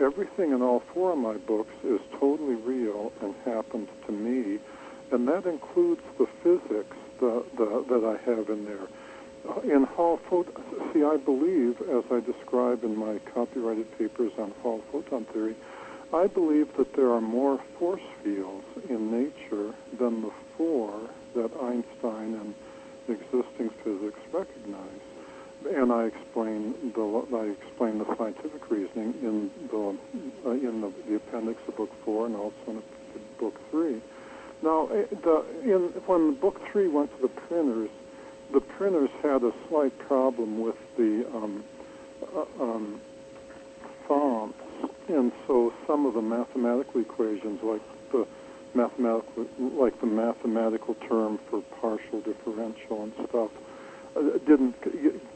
Everything 0.00 0.52
in 0.52 0.62
all 0.62 0.80
four 0.92 1.12
of 1.12 1.18
my 1.18 1.34
books 1.34 1.72
is 1.84 2.00
totally 2.18 2.56
real 2.56 3.12
and 3.20 3.34
happened 3.44 3.88
to 4.06 4.12
me, 4.12 4.58
and 5.12 5.28
that 5.28 5.46
includes 5.46 6.02
the 6.18 6.26
physics 6.42 6.96
the, 7.20 7.44
the, 7.56 7.84
that 7.88 8.04
I 8.04 8.30
have 8.30 8.48
in 8.48 8.64
there. 8.64 8.88
Uh, 9.48 9.60
in 9.60 9.84
Hall 9.84 10.18
photon, 10.28 10.54
see, 10.92 11.04
I 11.04 11.18
believe, 11.18 11.80
as 11.82 12.04
I 12.10 12.20
describe 12.20 12.82
in 12.82 12.96
my 12.96 13.18
copyrighted 13.32 13.98
papers 13.98 14.32
on 14.38 14.52
Hall 14.62 14.82
photon 14.90 15.26
theory, 15.26 15.54
I 16.12 16.26
believe 16.26 16.74
that 16.76 16.94
there 16.94 17.10
are 17.10 17.20
more 17.20 17.60
force 17.78 18.02
fields 18.22 18.64
in 18.88 19.10
nature 19.10 19.74
than 19.98 20.22
the 20.22 20.30
four 20.56 20.92
that 21.34 21.50
Einstein 21.60 22.34
and 22.34 22.54
existing 23.08 23.70
physics 23.82 24.18
recognize. 24.32 25.00
And 25.74 25.92
I 25.92 26.04
explain 26.04 26.92
the 26.94 27.26
I 27.34 27.44
explain 27.46 27.98
the 27.98 28.16
scientific 28.16 28.70
reasoning 28.70 29.14
in 29.22 29.50
the 29.70 29.96
uh, 30.46 30.50
in 30.50 30.80
the, 30.82 30.92
the 31.08 31.16
appendix 31.16 31.58
of 31.68 31.76
book 31.76 31.90
four 32.04 32.26
and 32.26 32.36
also 32.36 32.54
in 32.68 32.82
book 33.38 33.58
three. 33.70 34.00
Now, 34.62 34.88
eh, 34.88 35.06
the 35.22 35.44
in 35.62 35.88
when 36.06 36.34
book 36.34 36.60
three 36.70 36.88
went 36.88 37.14
to 37.16 37.22
the 37.22 37.28
printers, 37.28 37.90
the 38.52 38.60
printers 38.60 39.10
had 39.22 39.42
a 39.42 39.52
slight 39.68 39.98
problem 40.00 40.60
with 40.60 40.76
the 40.96 41.26
um, 41.34 41.64
uh, 42.36 42.62
um, 42.62 43.00
fonts, 44.06 44.58
and 45.08 45.32
so 45.46 45.72
some 45.86 46.04
of 46.04 46.14
the 46.14 46.22
mathematical 46.22 47.00
equations, 47.00 47.62
like 47.62 47.82
the 48.12 48.26
mathematical, 48.74 49.46
like 49.58 50.00
the 50.00 50.06
mathematical 50.06 50.94
term 51.08 51.38
for 51.50 51.62
partial 51.80 52.20
differential 52.20 53.02
and 53.04 53.12
stuff, 53.28 53.50
uh, 54.16 54.38
didn't 54.46 54.74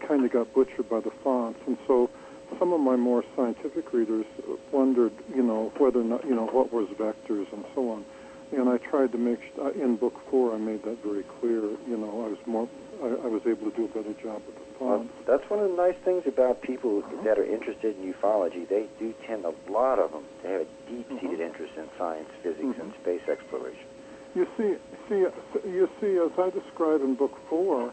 kind 0.07 0.25
of 0.25 0.33
got 0.33 0.52
butchered 0.54 0.88
by 0.88 1.00
the 1.00 1.11
fonts, 1.23 1.61
and 1.66 1.78
so 1.87 2.11
some 2.59 2.73
of 2.73 2.80
my 2.80 2.97
more 2.97 3.25
scientific 3.37 3.92
readers 3.92 4.25
wondered, 4.73 5.12
you 5.35 5.42
know, 5.42 5.73
whether 5.78 6.00
or 6.00 6.04
not, 6.04 6.25
you 6.25 6.35
know, 6.35 6.47
what 6.47 6.73
was 6.73 6.88
vectors 6.90 7.52
and 7.52 7.64
so 7.75 7.90
on. 7.90 8.04
And 8.52 8.68
I 8.68 8.78
tried 8.78 9.12
to 9.12 9.18
make 9.18 9.40
uh, 9.60 9.70
in 9.72 9.96
book 9.96 10.14
four, 10.30 10.54
I 10.54 10.58
made 10.58 10.82
that 10.84 11.02
very 11.04 11.24
clear. 11.40 11.60
You 11.86 11.96
know, 11.96 12.24
I 12.24 12.28
was 12.28 12.38
more, 12.46 12.68
I, 13.02 13.06
I 13.06 13.28
was 13.28 13.42
able 13.46 13.70
to 13.70 13.76
do 13.76 13.84
a 13.84 13.88
better 13.88 14.14
job 14.22 14.42
with 14.46 14.56
the 14.56 14.84
Well, 14.84 15.06
that's 15.26 15.48
one 15.50 15.60
of 15.60 15.70
the 15.70 15.76
nice 15.76 15.96
things 16.04 16.24
about 16.26 16.62
people 16.62 17.02
uh-huh. 17.04 17.22
that 17.24 17.38
are 17.38 17.44
interested 17.44 17.96
in 17.98 18.12
ufology. 18.12 18.66
They 18.68 18.86
do 18.98 19.14
tend, 19.26 19.44
a 19.44 19.52
lot 19.70 19.98
of 19.98 20.12
them, 20.12 20.24
to 20.42 20.48
have 20.48 20.60
a 20.62 20.66
deep-seated 20.88 21.40
uh-huh. 21.40 21.44
interest 21.44 21.74
in 21.76 21.88
science, 21.98 22.28
physics, 22.42 22.64
mm-hmm. 22.64 22.80
and 22.80 22.92
space 23.02 23.28
exploration. 23.28 23.84
You 24.34 24.46
see, 24.56 24.76
see, 25.08 25.26
you 25.68 25.88
see, 26.00 26.16
as 26.18 26.32
I 26.38 26.50
describe 26.50 27.02
in 27.02 27.16
book 27.16 27.36
four, 27.48 27.92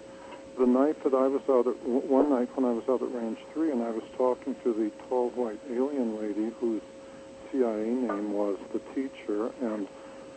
the 0.58 0.66
night 0.66 1.04
that 1.04 1.14
I 1.14 1.28
was 1.28 1.42
out 1.50 1.68
at 1.68 1.76
one 1.84 2.30
night 2.30 2.50
when 2.56 2.66
I 2.66 2.72
was 2.72 2.84
out 2.88 3.02
at 3.02 3.14
Range 3.14 3.38
Three, 3.54 3.72
and 3.72 3.84
I 3.84 3.92
was 3.92 4.04
talking 4.18 4.56
to 4.64 4.74
the 4.74 4.92
tall 5.08 5.30
white 5.32 5.60
alien 5.70 6.20
lady 6.20 6.52
whose 6.60 6.82
CIA 7.52 7.88
name 7.88 8.34
was 8.34 8.58
the 8.74 8.80
teacher, 8.94 9.52
and 9.62 9.88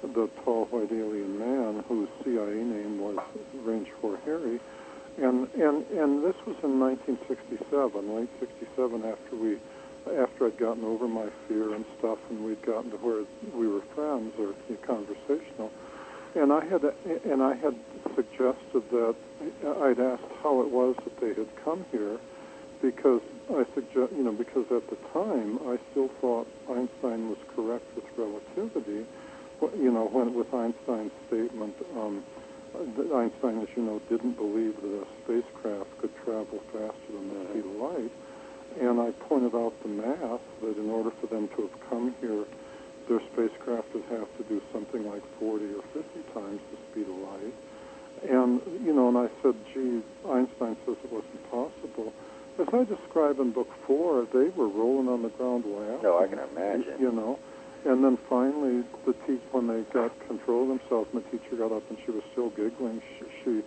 the 0.02 0.28
tall 0.44 0.66
white 0.66 0.92
alien 0.92 1.38
man 1.38 1.84
whose 1.88 2.08
CIA 2.24 2.62
name 2.62 2.98
was 2.98 3.18
Range 3.64 3.88
Four 4.00 4.18
Harry. 4.24 4.60
and 5.16 5.48
and 5.54 5.84
and 5.90 6.24
this 6.24 6.36
was 6.46 6.56
in 6.62 6.78
1967, 6.78 8.14
late 8.14 8.28
'67, 8.38 9.04
after 9.04 9.36
we, 9.36 9.58
after 10.16 10.46
I'd 10.46 10.58
gotten 10.58 10.84
over 10.84 11.08
my 11.08 11.28
fear 11.46 11.74
and 11.74 11.84
stuff, 11.98 12.18
and 12.30 12.44
we'd 12.44 12.62
gotten 12.62 12.90
to 12.92 12.96
where 12.98 13.24
we 13.54 13.66
were 13.66 13.82
friends 13.94 14.32
or 14.38 14.54
conversational, 14.82 15.70
and 16.34 16.52
I 16.52 16.64
had 16.64 16.84
and 17.24 17.42
I 17.42 17.54
had 17.54 17.74
suggested 18.14 18.88
that 18.90 19.16
I'd 19.82 19.98
asked 19.98 20.30
how 20.42 20.60
it 20.62 20.70
was 20.70 20.94
that 21.04 21.20
they 21.20 21.34
had 21.34 21.48
come 21.64 21.84
here, 21.90 22.18
because 22.80 23.22
I 23.50 23.64
suggest 23.74 24.12
you 24.12 24.22
know 24.22 24.32
because 24.32 24.70
at 24.70 24.88
the 24.88 24.96
time 25.12 25.58
I 25.66 25.78
still 25.90 26.08
thought 26.20 26.46
Einstein 26.70 27.28
was 27.28 27.38
correct 27.56 27.84
with 27.96 28.04
relativity, 28.16 29.04
you 29.76 29.90
know 29.90 30.06
when 30.06 30.34
with 30.34 30.52
Einstein's 30.52 31.12
statement. 31.28 31.74
Um, 31.96 32.24
Einstein, 32.76 33.60
as 33.62 33.68
you 33.76 33.82
know, 33.82 34.00
didn't 34.08 34.36
believe 34.36 34.76
that 34.82 35.02
a 35.02 35.06
spacecraft 35.24 35.88
could 35.98 36.14
travel 36.24 36.60
faster 36.72 37.10
than 37.10 37.28
the 37.28 37.50
speed 37.50 37.64
of 37.64 37.76
light. 37.76 38.12
And 38.80 39.00
I 39.00 39.10
pointed 39.26 39.54
out 39.54 39.72
the 39.82 39.88
math 39.88 40.40
that 40.62 40.76
in 40.78 40.90
order 40.90 41.10
for 41.20 41.26
them 41.26 41.48
to 41.56 41.62
have 41.62 41.90
come 41.90 42.14
here, 42.20 42.44
their 43.08 43.20
spacecraft 43.32 43.94
would 43.94 44.04
have 44.10 44.28
to 44.36 44.44
do 44.44 44.62
something 44.72 45.10
like 45.10 45.22
40 45.40 45.64
or 45.74 45.82
50 45.94 46.02
times 46.34 46.60
the 46.70 46.78
speed 46.90 47.08
of 47.08 47.16
light. 47.16 47.54
And, 48.28 48.60
you 48.84 48.92
know, 48.92 49.08
and 49.08 49.16
I 49.16 49.28
said, 49.42 49.54
gee, 49.72 50.02
Einstein 50.28 50.76
says 50.84 50.96
it 51.02 51.12
wasn't 51.12 51.50
possible. 51.50 52.12
As 52.58 52.66
I 52.72 52.84
describe 52.84 53.38
in 53.38 53.52
book 53.52 53.70
four, 53.86 54.26
they 54.32 54.50
were 54.50 54.68
rolling 54.68 55.08
on 55.08 55.22
the 55.22 55.30
ground 55.30 55.64
laughing. 55.66 56.02
No, 56.02 56.18
I 56.18 56.26
can 56.26 56.38
imagine. 56.38 57.00
You 57.00 57.12
know, 57.12 57.38
and 57.84 58.04
then 58.04 58.18
finally, 58.28 58.84
the 59.06 59.12
te- 59.26 59.40
when 59.52 59.66
they 59.66 59.82
got 59.92 60.12
control 60.26 60.62
of 60.62 60.78
themselves, 60.78 61.08
my 61.12 61.20
teacher 61.30 61.56
got 61.56 61.72
up 61.72 61.82
and 61.88 61.98
she 62.04 62.10
was 62.10 62.22
still 62.32 62.50
giggling. 62.50 63.00
She, 63.18 63.24
she 63.44 63.62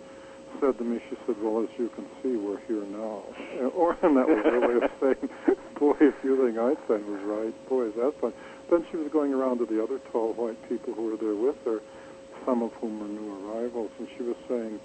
said 0.60 0.76
to 0.78 0.84
me, 0.84 1.00
she 1.08 1.16
said, 1.26 1.36
"Well, 1.40 1.62
as 1.62 1.68
you 1.78 1.88
can 1.90 2.06
see, 2.22 2.36
we're 2.36 2.60
here 2.68 2.84
now." 2.84 3.22
And, 3.58 3.72
Or 3.76 3.96
and 4.02 4.16
that 4.16 4.28
was 4.28 4.44
her 4.44 4.60
way 4.60 4.84
of 4.84 4.90
saying, 5.00 5.56
"Boy, 5.78 5.96
if 6.00 6.14
you 6.22 6.36
think 6.36 6.58
Einstein 6.58 7.04
was 7.10 7.22
right, 7.24 7.68
boy, 7.68 7.88
is 7.88 7.94
that 7.96 8.14
fun." 8.20 8.32
Then 8.70 8.86
she 8.90 8.96
was 8.96 9.10
going 9.12 9.32
around 9.32 9.58
to 9.58 9.66
the 9.66 9.82
other 9.82 9.98
tall 10.12 10.32
white 10.34 10.60
people 10.68 10.94
who 10.94 11.10
were 11.10 11.16
there 11.16 11.34
with 11.34 11.56
her, 11.64 11.80
some 12.44 12.62
of 12.62 12.72
whom 12.74 13.00
were 13.00 13.08
new 13.08 13.48
arrivals, 13.48 13.90
and 13.98 14.08
she 14.16 14.22
was 14.22 14.36
saying, 14.48 14.78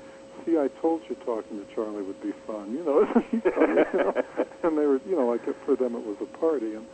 "See, 0.45 0.57
I 0.57 0.69
told 0.81 1.01
you 1.09 1.15
talking 1.25 1.59
to 1.59 1.75
Charlie 1.75 2.03
would 2.03 2.21
be 2.21 2.33
fun." 2.47 2.71
You 2.73 2.83
know, 2.83 2.99
you 3.31 3.41
know? 3.43 4.13
and 4.63 4.77
they 4.77 4.85
were, 4.85 5.01
you 5.05 5.15
know, 5.15 5.27
like 5.27 5.43
for 5.65 5.75
them 5.75 5.95
it 5.95 6.05
was 6.05 6.17
a 6.21 6.37
party, 6.37 6.75
and 6.75 6.85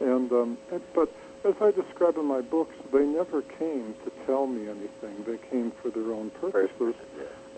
and 0.00 0.30
um, 0.32 0.58
and, 0.70 0.82
but 0.94 1.10
as 1.48 1.54
I 1.62 1.70
describe 1.70 2.16
in 2.18 2.26
my 2.26 2.42
books, 2.42 2.76
they 2.92 3.04
never 3.04 3.42
came 3.42 3.94
to 4.04 4.12
tell 4.26 4.46
me 4.46 4.68
anything. 4.68 5.24
They 5.26 5.38
came 5.50 5.72
for 5.82 5.90
their 5.90 6.12
own 6.12 6.30
purposes. 6.30 6.70
Purpose. 6.78 6.96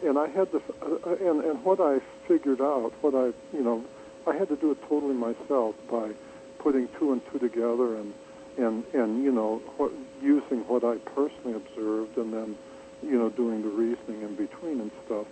And 0.02 0.18
I 0.18 0.28
had 0.28 0.50
to, 0.52 0.62
uh, 0.80 1.16
and 1.20 1.44
and 1.44 1.62
what 1.64 1.80
I 1.80 2.00
figured 2.26 2.61
out, 2.61 2.92
what 3.02 3.14
I, 3.14 3.32
you 3.54 3.62
know, 3.62 3.85
I 4.26 4.35
had 4.35 4.49
to 4.49 4.56
do 4.56 4.70
it 4.70 4.78
totally 4.88 5.14
myself 5.14 5.75
by 5.90 6.12
putting 6.59 6.88
two 6.99 7.12
and 7.12 7.20
two 7.30 7.38
together 7.38 7.97
and 7.97 8.14
and 8.56 8.85
and 8.94 9.23
you 9.23 9.32
know 9.32 9.61
what, 9.76 9.92
using 10.23 10.61
what 10.68 10.85
I 10.85 10.97
personally 11.14 11.54
observed 11.54 12.16
and 12.16 12.32
then 12.32 12.56
you 13.02 13.18
know 13.18 13.28
doing 13.28 13.62
the 13.62 13.68
reasoning 13.68 14.23
in 14.23 14.37
between 14.37 14.80
and 14.80 14.90
stuff. 15.06 15.26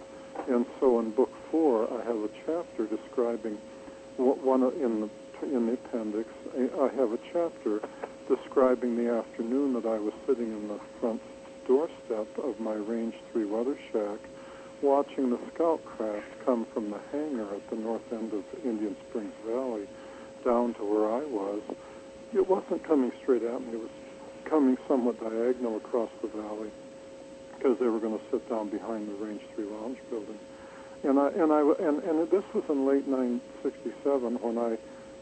And 0.48 0.66
so 0.80 0.98
in 1.00 1.12
book 1.12 1.32
four, 1.50 1.88
I 1.90 2.04
have 2.04 2.16
a 2.16 2.28
chapter 2.44 2.86
describing 2.86 3.58
what 4.16 4.38
one 4.42 4.62
in 4.62 5.00
the 5.00 5.10
in 5.46 5.66
the 5.66 5.74
appendix. 5.74 6.28
I 6.54 6.88
have 6.96 7.12
a 7.12 7.18
chapter 7.32 7.80
describing 8.28 8.96
the 8.96 9.10
afternoon 9.10 9.72
that 9.72 9.86
I 9.86 9.98
was 9.98 10.12
sitting 10.26 10.52
in 10.52 10.68
the 10.68 10.78
front 11.00 11.22
doorstep 11.66 12.28
of 12.38 12.60
my 12.60 12.74
Range 12.74 13.14
3 13.32 13.46
weather 13.46 13.76
shack 13.90 14.18
watching 14.82 15.30
the 15.30 15.38
scout 15.54 15.84
craft 15.84 16.26
come 16.44 16.66
from 16.72 16.90
the 16.90 17.00
hangar 17.10 17.54
at 17.54 17.68
the 17.70 17.76
north 17.76 18.12
end 18.12 18.32
of 18.32 18.44
Indian 18.64 18.96
Springs 19.08 19.32
Valley 19.46 19.88
down 20.44 20.74
to 20.74 20.84
where 20.84 21.10
I 21.10 21.24
was. 21.24 21.62
It 22.32 22.48
wasn't 22.48 22.84
coming 22.84 23.12
straight 23.22 23.42
at 23.42 23.60
me. 23.60 23.72
It 23.72 23.80
was 23.80 23.90
coming 24.44 24.76
somewhat 24.86 25.18
diagonal 25.20 25.76
across 25.76 26.10
the 26.22 26.28
valley 26.28 26.70
because 27.56 27.78
they 27.78 27.86
were 27.86 27.98
going 27.98 28.18
to 28.18 28.24
sit 28.30 28.48
down 28.48 28.68
behind 28.68 29.08
the 29.08 29.24
Range 29.24 29.42
3 29.56 29.64
lounge 29.64 29.98
building. 30.10 30.38
And 31.02 31.18
I 31.18 31.28
and 31.28 31.52
I 31.52 31.60
and 31.60 32.02
and 32.02 32.30
this 32.30 32.44
was 32.52 32.64
in 32.68 32.86
late 32.86 33.06
1967 33.06 34.38
when 34.42 34.58
I 34.58 34.76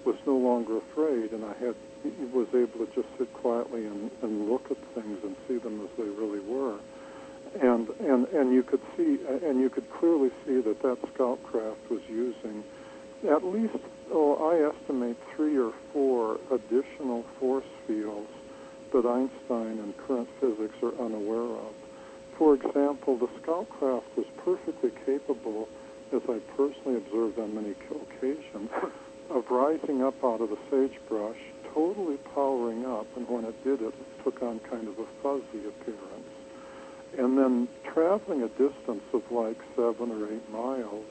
was 0.05 0.17
no 0.27 0.37
longer 0.37 0.79
afraid 0.79 1.33
and 1.33 1.45
I 1.45 1.53
had 1.59 1.75
was 2.33 2.49
able 2.55 2.87
to 2.87 2.89
just 2.95 3.09
sit 3.19 3.33
quietly 3.35 3.87
and, 3.87 4.11
and 4.23 4.51
look 4.51 4.71
at 4.71 4.77
things 4.95 5.19
and 5.23 5.37
see 5.49 5.59
them 5.59 5.81
as 5.83 5.89
they 5.97 6.09
really 6.11 6.41
were. 6.41 6.79
And, 7.61 7.89
and, 8.01 8.27
and 8.29 8.53
you 8.53 8.63
could 8.63 8.83
see, 8.97 9.19
and 9.27 9.61
you 9.61 9.71
could 9.71 9.91
clearly 9.93 10.31
see 10.45 10.61
that 10.61 10.83
that 10.83 10.99
scout 11.15 11.43
craft 11.45 11.91
was 11.91 12.03
using 12.09 12.65
at 13.29 13.45
least, 13.45 13.77
oh, 14.13 14.35
I 14.51 14.77
estimate 14.77 15.17
three 15.35 15.59
or 15.59 15.73
four 15.93 16.39
additional 16.51 17.25
force 17.41 17.65
fields 17.87 18.31
that 18.93 19.07
Einstein 19.07 19.79
and 19.79 19.97
current 20.07 20.29
physics 20.41 20.75
are 20.83 20.95
unaware 21.05 21.57
of. 21.57 21.73
For 22.39 22.55
example, 22.55 23.17
the 23.17 23.29
scout 23.43 23.69
craft 23.71 24.07
was 24.17 24.27
perfectly 24.45 24.93
capable, 25.05 25.69
as 26.13 26.23
I 26.29 26.39
personally 26.57 26.99
observed 26.99 27.39
on 27.39 27.55
many 27.55 27.75
occasions, 27.91 28.71
of 29.31 29.51
rising 29.51 30.03
up 30.03 30.23
out 30.23 30.41
of 30.41 30.51
the 30.51 30.59
sagebrush 30.71 31.41
totally 31.77 32.17
powering 32.35 32.87
up, 32.87 33.07
and 33.17 33.29
when 33.29 33.45
it 33.45 33.63
did 33.63 33.83
it, 33.83 33.93
took 34.25 34.43
on 34.43 34.59
kind 34.61 34.89
of 34.89 34.99
a 34.99 35.05
fuzzy 35.23 35.69
appearance. 35.69 36.33
And 37.19 37.37
then 37.37 37.69
traveling 37.93 38.43
a 38.43 38.49
distance 38.49 39.05
of 39.13 39.23
like 39.31 39.59
seven 39.77 40.11
or 40.11 40.33
eight 40.33 40.51
miles 40.51 41.05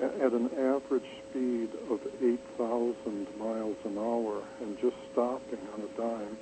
at 0.00 0.32
an 0.32 0.50
average 0.58 1.06
speed 1.30 1.70
of 1.88 2.00
8,000 2.20 3.26
miles 3.38 3.76
an 3.84 3.96
hour 3.96 4.42
and 4.60 4.76
just 4.80 4.96
stopping 5.12 5.60
on 5.74 5.80
a 5.82 5.96
dime, 5.96 6.36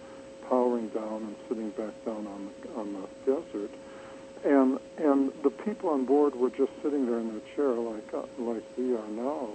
powering 0.48 0.88
down 0.88 1.24
and 1.24 1.36
sitting 1.48 1.70
back 1.70 1.92
down 2.06 2.26
on 2.26 2.48
the, 2.62 2.80
on 2.80 2.92
the 2.94 3.08
desert. 3.26 3.70
And, 4.42 4.78
and 4.96 5.32
the 5.42 5.50
people 5.50 5.90
on 5.90 6.06
board 6.06 6.34
were 6.34 6.48
just 6.48 6.72
sitting 6.82 7.04
there 7.04 7.18
in 7.18 7.28
their 7.28 7.42
chair 7.54 7.74
like, 7.74 8.14
uh, 8.14 8.22
like 8.38 8.64
we 8.78 8.96
are 8.96 9.08
now 9.08 9.50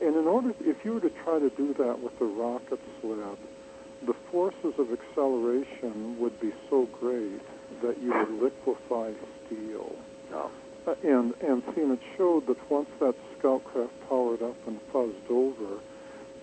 and 0.00 0.16
in 0.16 0.26
order, 0.26 0.54
if 0.60 0.84
you 0.84 0.94
were 0.94 1.00
to 1.00 1.10
try 1.24 1.38
to 1.38 1.50
do 1.50 1.74
that 1.74 2.00
with 2.00 2.18
a 2.20 2.24
rocket 2.24 2.80
sled, 3.00 3.36
the 4.06 4.14
forces 4.32 4.74
of 4.78 4.88
acceleration 4.92 6.18
would 6.18 6.40
be 6.40 6.52
so 6.70 6.86
great 7.00 7.42
that 7.82 8.00
you 8.00 8.12
would 8.12 8.42
liquefy 8.42 9.12
steel. 9.46 9.94
Oh. 10.32 10.50
Uh, 10.86 10.94
and 11.02 11.34
and 11.42 11.62
see, 11.74 11.82
it 11.82 12.00
showed 12.16 12.46
that 12.46 12.70
once 12.70 12.88
that 13.00 13.14
scout 13.38 13.62
craft 13.64 13.92
powered 14.08 14.42
up 14.42 14.56
and 14.66 14.80
fuzzed 14.90 15.30
over, 15.30 15.78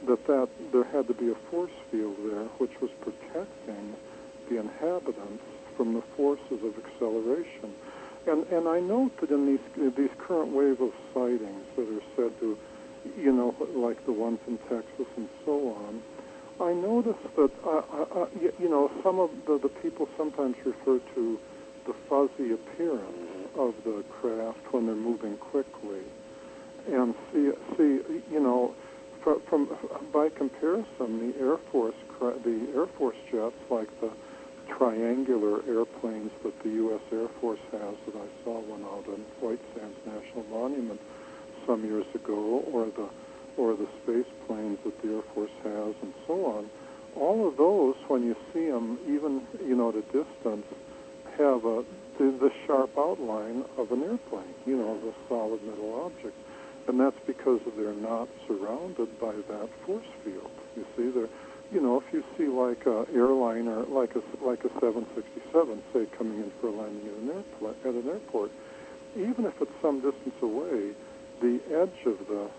that 0.06 0.28
that 0.28 0.50
there 0.72 0.84
had 0.84 1.08
to 1.08 1.14
be 1.16 1.32
a 1.32 1.36
force 1.50 1.72
field 1.90 2.16
there 2.24 2.46
which 2.60 2.80
was 2.80 2.92
protecting 3.02 3.96
the 4.50 4.60
inhabitants 4.60 5.44
from 5.76 5.96
the 5.96 6.04
forces 6.16 6.64
of 6.64 6.74
acceleration. 6.78 7.74
And 8.28 8.46
and 8.48 8.68
I 8.68 8.80
note 8.80 9.20
that 9.22 9.32
in 9.32 9.48
these 9.48 9.94
these 9.96 10.12
current 10.20 10.52
wave 10.52 10.80
of 10.82 10.92
sightings 11.14 11.66
that 11.76 11.90
are 11.90 12.06
said 12.16 12.40
to 12.42 12.58
you 13.18 13.32
know, 13.32 13.56
like 13.76 14.06
the 14.06 14.12
ones 14.12 14.40
in 14.48 14.58
Texas 14.58 15.08
and 15.16 15.30
so 15.46 15.76
on, 15.76 16.02
I 16.60 16.74
noticed 16.74 17.36
that, 17.36 17.52
uh, 17.64 17.82
uh, 17.92 18.22
uh 18.22 18.28
you 18.60 18.70
know, 18.70 18.92
some 19.04 19.20
of 19.20 19.30
the, 19.46 19.60
the 19.60 19.70
people 19.70 20.10
sometimes 20.18 20.56
refer 20.66 21.00
to 21.16 21.40
the 21.86 21.94
fuzzy 22.10 22.52
appearance 22.52 23.50
of 23.56 23.74
the 23.84 24.04
craft 24.20 24.60
when 24.72 24.86
they're 24.86 24.96
moving 24.96 25.38
quickly. 25.38 26.02
And 26.88 27.16
see, 27.32 27.52
see, 27.78 28.02
you 28.32 28.40
know, 28.40 28.74
from, 29.24 29.42
from 29.42 29.70
by 30.14 30.30
comparison, 30.30 30.88
the 31.32 31.40
Air 31.40 31.58
Force, 31.72 31.96
the 32.20 32.68
Air 32.76 32.88
Force 32.98 33.18
jets, 33.32 33.56
like 33.70 33.90
the 34.00 34.10
triangular 34.78 35.64
airplanes 35.68 36.32
that 36.44 36.58
the 36.64 36.70
U.S. 36.70 37.02
Air 37.12 37.28
Force 37.42 37.60
has, 37.72 37.96
that 38.06 38.16
I 38.16 38.44
saw 38.44 38.60
one 38.60 38.84
out 38.84 39.06
in 39.08 39.22
White 39.42 39.62
Sands 39.76 39.98
National 40.06 40.44
Monument, 40.52 41.00
some 41.68 41.86
years 41.86 42.06
ago, 42.16 42.64
or 42.72 42.86
the 42.86 43.08
or 43.58 43.76
the 43.76 43.88
space 44.04 44.32
planes 44.46 44.78
that 44.86 45.02
the 45.02 45.16
Air 45.16 45.22
Force 45.34 45.52
has, 45.64 45.96
and 46.02 46.14
so 46.26 46.46
on. 46.46 46.70
All 47.16 47.48
of 47.48 47.58
those, 47.58 47.96
when 48.08 48.24
you 48.24 48.36
see 48.54 48.68
them, 48.68 49.00
even 49.08 49.42
you 49.68 49.76
know 49.76 49.90
at 49.90 49.96
a 49.96 50.02
distance, 50.02 50.66
have 51.38 51.66
a 51.66 51.84
the, 52.18 52.32
the 52.40 52.52
sharp 52.66 52.98
outline 52.98 53.64
of 53.78 53.92
an 53.92 54.02
airplane, 54.02 54.56
you 54.66 54.76
know, 54.76 54.98
a 54.98 55.30
solid 55.30 55.64
metal 55.64 56.02
object, 56.06 56.36
and 56.88 57.00
that's 57.00 57.20
because 57.28 57.60
they're 57.78 57.94
not 57.94 58.28
surrounded 58.48 59.20
by 59.20 59.34
that 59.34 59.70
force 59.86 60.08
field. 60.24 60.50
You 60.76 60.86
see, 60.96 61.10
they're 61.12 61.30
you 61.72 61.82
know, 61.82 62.02
if 62.02 62.14
you 62.14 62.24
see 62.38 62.48
like 62.48 62.86
a 62.86 63.06
airliner, 63.14 63.84
like 63.84 64.16
a 64.16 64.22
like 64.44 64.64
a 64.64 64.70
767, 64.80 65.84
say 65.94 66.06
coming 66.18 66.40
in 66.40 66.52
for 66.62 66.68
a 66.68 66.72
landing 66.72 67.08
at 67.08 67.18
an 67.22 67.30
airport, 67.30 67.76
at 67.86 67.94
an 67.94 68.08
airport, 68.08 68.52
even 69.18 69.46
if 69.46 69.62
it's 69.62 69.72
some 69.82 70.00
distance 70.00 70.36
away, 70.42 70.92
the 71.42 71.60
edge 71.72 72.06
of 72.06 72.18
the 72.28 72.50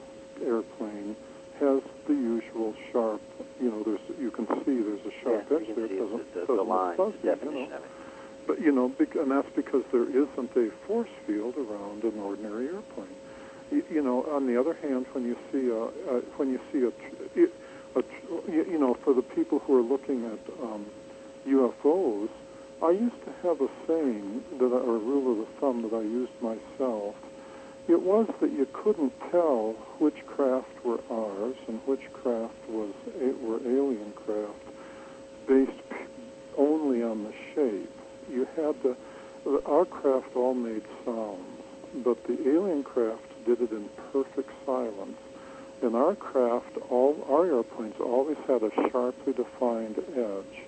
airplane 0.45 1.17
has 1.61 1.83
the 2.07 2.15
usual 2.15 2.75
sharp, 2.93 3.21
you 3.61 3.71
know, 3.71 3.83
there's 3.83 4.01
you 4.19 4.31
can 4.31 4.47
see 4.65 4.81
there's 4.81 5.05
a 5.07 5.23
sharp 5.23 5.47
yeah, 5.51 5.57
edge 5.57 5.75
there. 5.75 5.85
It 5.87 5.99
doesn't, 5.99 6.35
the, 6.35 6.41
the, 6.41 6.57
the 6.57 6.63
line, 6.63 6.97
fuzzy, 6.97 7.19
the 7.23 7.29
definition 7.29 7.59
you 7.59 7.69
know? 7.71 7.77
of 7.77 7.85
it. 7.85 7.91
But 8.47 8.61
you 8.61 8.73
know, 8.73 8.93
and 9.21 9.31
that's 9.31 9.51
because 9.55 9.85
there 9.93 10.09
isn't 10.09 10.57
a 10.57 10.71
force 10.87 11.11
field 11.27 11.57
around 11.57 12.05
an 12.05 12.19
ordinary 12.19 12.69
airplane. 12.69 13.15
you, 13.71 13.85
you 13.91 14.03
know, 14.03 14.25
on 14.25 14.47
the 14.47 14.59
other 14.59 14.75
hand, 14.75 15.07
when 15.13 15.25
you 15.25 15.37
see 15.53 15.69
a, 15.69 16.17
a 16.17 16.21
when 16.39 16.51
you 16.51 16.61
see 16.73 16.85
a, 16.85 17.99
a, 17.99 18.03
you 18.49 18.79
know, 18.79 18.95
for 19.05 19.13
the 19.13 19.23
people 19.23 19.59
who 19.61 19.77
are 19.79 19.83
looking 19.83 20.25
at 20.25 20.39
um, 20.63 20.87
UFOs, 21.47 22.29
I 22.83 22.91
used 22.91 23.21
to 23.25 23.33
have 23.43 23.61
a 23.61 23.69
saying 23.87 24.45
that, 24.59 24.65
or 24.65 24.97
a 24.97 24.99
rule 24.99 25.33
of 25.33 25.39
the 25.39 25.61
thumb 25.61 25.83
that 25.83 25.95
I 25.95 26.03
used 26.03 26.33
myself. 26.41 27.17
It 27.89 28.03
was 28.03 28.29
that 28.41 28.53
you 28.53 28.67
couldn't 28.73 29.15
tell 29.31 29.73
which 29.99 30.27
craft 30.27 30.85
were 30.85 31.01
ours 31.11 31.57
and 31.67 31.81
which 31.87 32.13
craft 32.13 32.55
was 32.69 32.91
were 33.41 33.61
alien 33.65 34.13
craft 34.13 34.61
based 35.47 35.73
only 36.59 37.03
on 37.03 37.25
the 37.25 37.33
shape. 37.55 37.91
You 38.31 38.47
had 38.57 38.83
to. 38.83 38.95
Our 39.65 39.87
craft 39.87 40.37
all 40.37 40.53
made 40.53 40.85
sounds, 41.07 41.63
but 42.05 42.23
the 42.25 42.39
alien 42.51 42.83
craft 42.83 43.23
did 43.47 43.63
it 43.63 43.71
in 43.71 43.89
perfect 44.13 44.51
silence. 44.67 45.17
In 45.81 45.95
our 45.95 46.15
craft, 46.15 46.77
all 46.91 47.17
our 47.31 47.47
airplanes 47.47 47.95
always 48.01 48.37
had 48.47 48.63
a 48.63 48.91
sharply 48.91 49.33
defined 49.33 49.97
edge, 50.15 50.67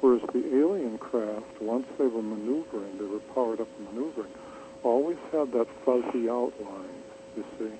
whereas 0.00 0.22
the 0.32 0.44
alien 0.56 0.98
craft, 0.98 1.60
once 1.60 1.86
they 1.98 2.06
were 2.06 2.22
maneuvering, 2.22 2.98
they 2.98 3.06
were 3.06 3.18
powered 3.34 3.60
up 3.60 3.68
and 3.78 3.92
maneuvering, 3.92 4.30
always 4.82 5.18
had 5.32 5.52
that 5.52 5.66
fuzzy 5.84 6.28
outline. 6.28 7.00
You 7.36 7.44
see, 7.58 7.70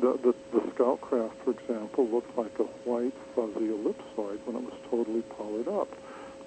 the 0.00 0.18
the, 0.22 0.34
the 0.52 0.70
scout 0.74 1.00
craft, 1.00 1.34
for 1.44 1.50
example, 1.50 2.06
looked 2.08 2.36
like 2.36 2.58
a 2.58 2.68
white 2.88 3.14
fuzzy 3.34 3.68
ellipsoid 3.68 4.38
when 4.46 4.56
it 4.56 4.62
was 4.62 4.78
totally 4.90 5.22
powered 5.22 5.68
up, 5.68 5.88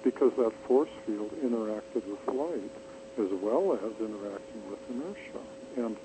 because 0.02 0.32
that 0.38 0.52
force 0.66 0.90
field 1.06 1.30
interacted 1.42 2.02
with 2.06 2.34
light 2.34 2.70
as 3.18 3.30
well 3.42 3.74
as 3.74 3.92
interacting 4.00 4.62
with 4.68 4.78
inertia. 4.90 5.40
And 5.76 5.96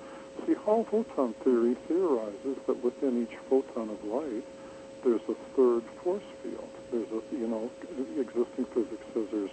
see, 0.46 0.54
Hall 0.54 0.86
photon 0.90 1.34
theory 1.42 1.76
theorizes 1.88 2.56
that 2.66 2.82
within 2.84 3.22
each 3.22 3.36
photon 3.48 3.90
of 3.90 4.02
light, 4.04 4.44
there's 5.02 5.22
a 5.28 5.34
third 5.56 5.82
force 6.02 6.22
field. 6.42 6.68
There's 6.92 7.10
a, 7.10 7.20
you 7.34 7.48
know, 7.48 7.70
existing 8.18 8.66
physics 8.74 9.02
says 9.14 9.26
there's 9.32 9.50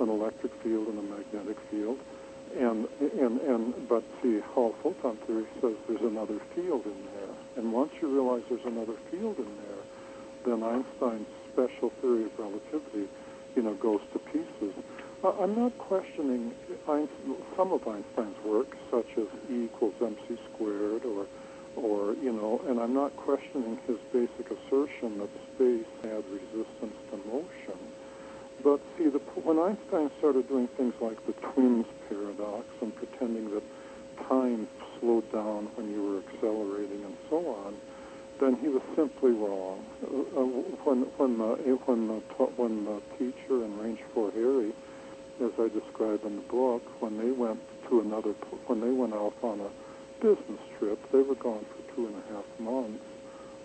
an 0.00 0.08
electric 0.08 0.52
field 0.62 0.88
and 0.88 0.98
a 0.98 1.02
magnetic 1.02 1.56
field. 1.70 1.98
And, 2.56 2.88
and, 3.00 3.40
and, 3.40 3.88
but 3.88 4.02
see, 4.22 4.40
Hall 4.40 4.74
photon 4.82 5.16
theory 5.26 5.46
says 5.60 5.74
there's 5.86 6.00
another 6.00 6.38
field 6.54 6.86
in 6.86 7.04
there. 7.14 7.34
And 7.56 7.72
once 7.72 7.92
you 8.00 8.08
realize 8.08 8.42
there's 8.48 8.64
another 8.64 8.94
field 9.10 9.38
in 9.38 9.56
there, 9.66 9.84
then 10.44 10.62
Einstein's 10.62 11.26
special 11.52 11.90
theory 12.00 12.24
of 12.24 12.38
relativity, 12.38 13.08
you 13.54 13.62
know, 13.62 13.74
goes 13.74 14.00
to 14.12 14.18
pieces. 14.18 14.74
I'm 15.24 15.56
not 15.56 15.76
questioning 15.78 16.52
some 17.56 17.72
of 17.72 17.86
Einstein's 17.86 18.38
work, 18.44 18.76
such 18.90 19.06
as 19.16 19.26
E 19.50 19.64
equals 19.64 19.94
mc 20.00 20.38
squared, 20.54 21.04
or, 21.04 21.26
or 21.74 22.14
you 22.14 22.32
know, 22.32 22.60
and 22.68 22.78
I'm 22.78 22.94
not 22.94 23.16
questioning 23.16 23.78
his 23.88 23.98
basic 24.12 24.46
assertion 24.50 25.18
that 25.18 25.30
space 25.54 25.86
had 26.02 26.22
resistance 26.30 26.94
to 27.10 27.16
motion. 27.26 27.47
See, 29.08 29.12
the, 29.16 29.40
when 29.40 29.58
Einstein 29.58 30.10
started 30.18 30.48
doing 30.48 30.68
things 30.76 30.92
like 31.00 31.16
the 31.24 31.32
twins 31.32 31.86
paradox 32.10 32.66
and 32.82 32.94
pretending 32.94 33.48
that 33.54 33.62
time 34.28 34.68
slowed 35.00 35.32
down 35.32 35.68
when 35.76 35.90
you 35.90 36.02
were 36.04 36.18
accelerating 36.28 37.04
and 37.04 37.16
so 37.30 37.38
on, 37.64 37.74
then 38.38 38.56
he 38.56 38.68
was 38.68 38.82
simply 38.94 39.30
wrong. 39.30 39.82
Uh, 40.04 40.40
uh 40.40 40.44
when 40.84 41.02
when 41.16 41.38
the 41.38 41.46
when 41.88 42.10
uh, 42.10 42.20
the 42.36 42.44
when 42.60 42.84
the 42.84 43.00
teacher 43.16 43.64
in 43.64 43.78
Range 43.78 44.00
Four 44.12 44.30
Harry 44.32 44.74
as 45.40 45.52
I 45.58 45.68
describe 45.68 46.22
in 46.26 46.36
the 46.36 46.48
book, 46.52 46.82
when 47.00 47.16
they 47.16 47.30
went 47.30 47.60
to 47.88 48.00
another, 48.00 48.32
when 48.66 48.82
they 48.82 48.90
went 48.90 49.14
off 49.14 49.42
on 49.42 49.60
a 49.60 49.70
business 50.20 50.60
trip, 50.78 50.98
they 51.12 51.22
were 51.22 51.36
gone 51.36 51.64
for 51.64 51.94
two 51.94 52.08
and 52.08 52.14
a 52.14 52.34
half 52.34 52.44
months. 52.60 53.07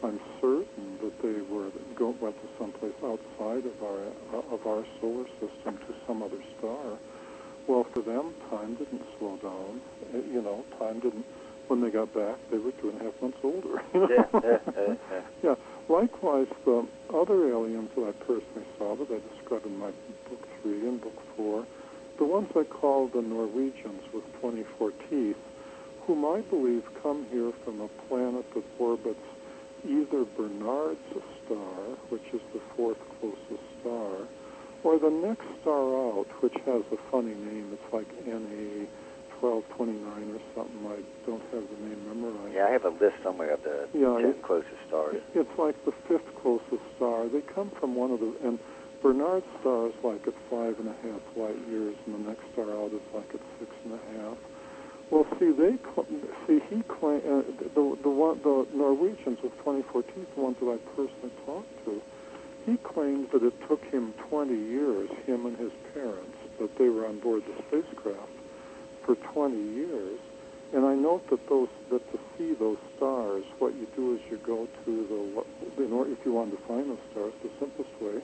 I'm 0.04 0.20
certain 0.42 0.98
that 1.02 1.22
they 1.22 1.42
were 1.50 1.72
go, 1.96 2.14
went 2.20 2.36
to 2.42 2.48
someplace 2.60 2.94
outside 3.04 3.66
of 3.66 3.82
our 3.82 4.54
of 4.54 4.68
our 4.68 4.86
solar 5.00 5.26
system 5.40 5.78
to 5.78 5.96
some 6.06 6.22
other 6.22 6.44
star. 6.58 6.98
Well, 7.68 7.86
for 7.94 8.02
them, 8.02 8.34
time 8.50 8.76
didn't 8.76 9.04
slow 9.18 9.38
down. 9.38 9.82
Uh, 10.14 10.18
you 10.30 10.42
know, 10.42 10.66
time 10.78 11.00
didn't. 11.00 11.26
When 11.68 11.80
they 11.80 11.90
got 11.90 12.14
back, 12.14 12.36
they 12.52 12.58
were 12.58 12.74
two 12.74 12.90
and 12.90 13.00
a 13.00 13.04
half 13.06 13.22
months 13.22 13.38
older. 13.42 13.82
Yeah, 13.96 14.96
yeah. 15.44 15.56
Likewise, 15.88 16.48
the 16.66 16.86
other 17.14 17.50
aliens 17.50 17.90
that 17.96 18.10
I 18.10 18.12
personally 18.12 18.68
saw 18.78 18.98
that 18.98 19.10
I 19.10 19.20
describe 19.34 19.66
in 19.66 19.78
my 19.78 19.92
book 20.30 20.46
three 20.62 20.86
and 20.86 21.00
book 21.00 21.18
four, 21.38 21.66
the 22.18 22.26
ones 22.26 22.50
I 22.54 22.64
call 22.64 23.08
the 23.08 23.22
Norwegians 23.22 24.04
with 24.14 24.26
24 24.42 24.92
teeth, 25.10 25.38
whom 26.06 26.26
I 26.26 26.42
believe 26.42 26.84
come 27.02 27.26
here 27.32 27.54
from 27.64 27.80
a 27.80 27.88
planet 28.10 28.46
that 28.54 28.64
orbits 28.78 29.26
either 29.88 30.26
Barnard's 30.38 31.00
star, 31.46 31.98
which 32.10 32.24
is 32.34 32.42
the 32.54 32.62
fourth 32.76 32.98
closest 33.20 33.64
star, 33.82 34.28
or 34.84 35.00
the 35.00 35.10
next 35.10 35.46
star 35.62 35.96
out, 36.10 36.28
which 36.42 36.54
has 36.66 36.84
a 36.92 36.98
funny 37.12 37.34
name. 37.36 37.72
It's 37.74 37.94
like 37.94 38.08
NA 38.26 38.88
1229 39.42 40.36
or 40.36 40.42
something. 40.56 40.82
I 40.88 41.00
don't 41.28 41.44
have 41.52 41.64
the 41.68 41.80
name 41.84 42.00
memorized. 42.08 42.56
Yeah, 42.56 42.68
I 42.68 42.72
have 42.72 42.86
a 42.86 42.90
list 42.96 43.16
somewhere 43.24 43.52
of 43.52 43.64
the 43.64 43.88
Yeah, 43.94 44.16
ten 44.20 44.30
it- 44.32 44.42
closest 44.44 44.80
stars. 44.88 45.22
It's 45.36 45.58
like 45.58 45.76
the 45.86 45.92
fifth 46.08 46.28
closest 46.42 46.84
star. 46.96 47.28
They 47.28 47.42
come 47.42 47.70
from 47.80 47.96
one 47.96 48.12
of 48.12 48.20
the 48.20 48.34
and 48.44 48.60
Barnard's 49.02 49.46
star 49.60 49.88
is 49.88 49.94
like 50.04 50.26
at 50.28 50.34
five 50.50 50.80
and 50.80 50.88
a 50.88 50.96
half 51.04 51.22
light 51.36 51.60
years, 51.68 51.96
and 52.06 52.16
the 52.16 52.30
next 52.30 52.44
star 52.54 52.72
out 52.72 52.92
is 52.94 53.04
like 53.14 53.28
at 53.36 53.42
six 53.60 53.70
and 53.84 53.94
a 54.00 54.02
half. 54.16 54.38
Well, 55.14 55.28
see, 55.38 55.52
they 55.52 55.78
see 56.48 56.60
he 56.72 56.82
claim 56.90 57.22
uh, 57.22 57.44
the 57.76 57.98
the 58.02 58.10
one 58.10 58.42
the 58.42 58.66
Norwegians 58.74 59.38
with 59.44 59.56
24 59.62 60.02
teeth, 60.02 60.26
the 60.34 60.42
ones 60.42 60.58
that 60.60 60.66
I 60.66 60.78
personally 60.96 61.32
talked 61.46 61.86
to. 61.86 62.02
He 62.66 62.78
claims 62.78 63.30
that 63.32 63.44
it 63.44 63.54
took 63.68 63.84
him 63.94 64.16
20 64.30 64.56
years, 64.56 65.12
him 65.28 65.46
and 65.46 65.56
his 65.56 65.72
parents, 65.94 66.36
that 66.60 66.76
they 66.80 66.90
were 66.90 67.06
on 67.06 67.20
board 67.20 67.44
the 67.46 67.54
spacecraft 67.62 68.34
for 69.06 69.14
20 69.14 69.56
years. 69.56 70.20
And 70.74 70.84
I 70.84 70.96
note 70.96 71.30
that 71.30 71.48
those 71.48 71.70
that 71.92 72.02
to 72.12 72.20
see 72.36 72.56
those 72.56 72.80
stars, 72.98 73.44
what 73.60 73.76
you 73.76 73.86
do 73.96 74.16
is 74.16 74.22
you 74.32 74.38
go 74.38 74.68
to 74.86 75.46
the 75.78 75.84
in 75.84 75.94
order, 75.94 76.12
if 76.12 76.26
you 76.26 76.34
want 76.34 76.58
to 76.58 76.62
find 76.66 76.90
those 76.90 77.06
stars, 77.12 77.34
the 77.44 77.52
simplest 77.60 77.92
way 78.02 78.20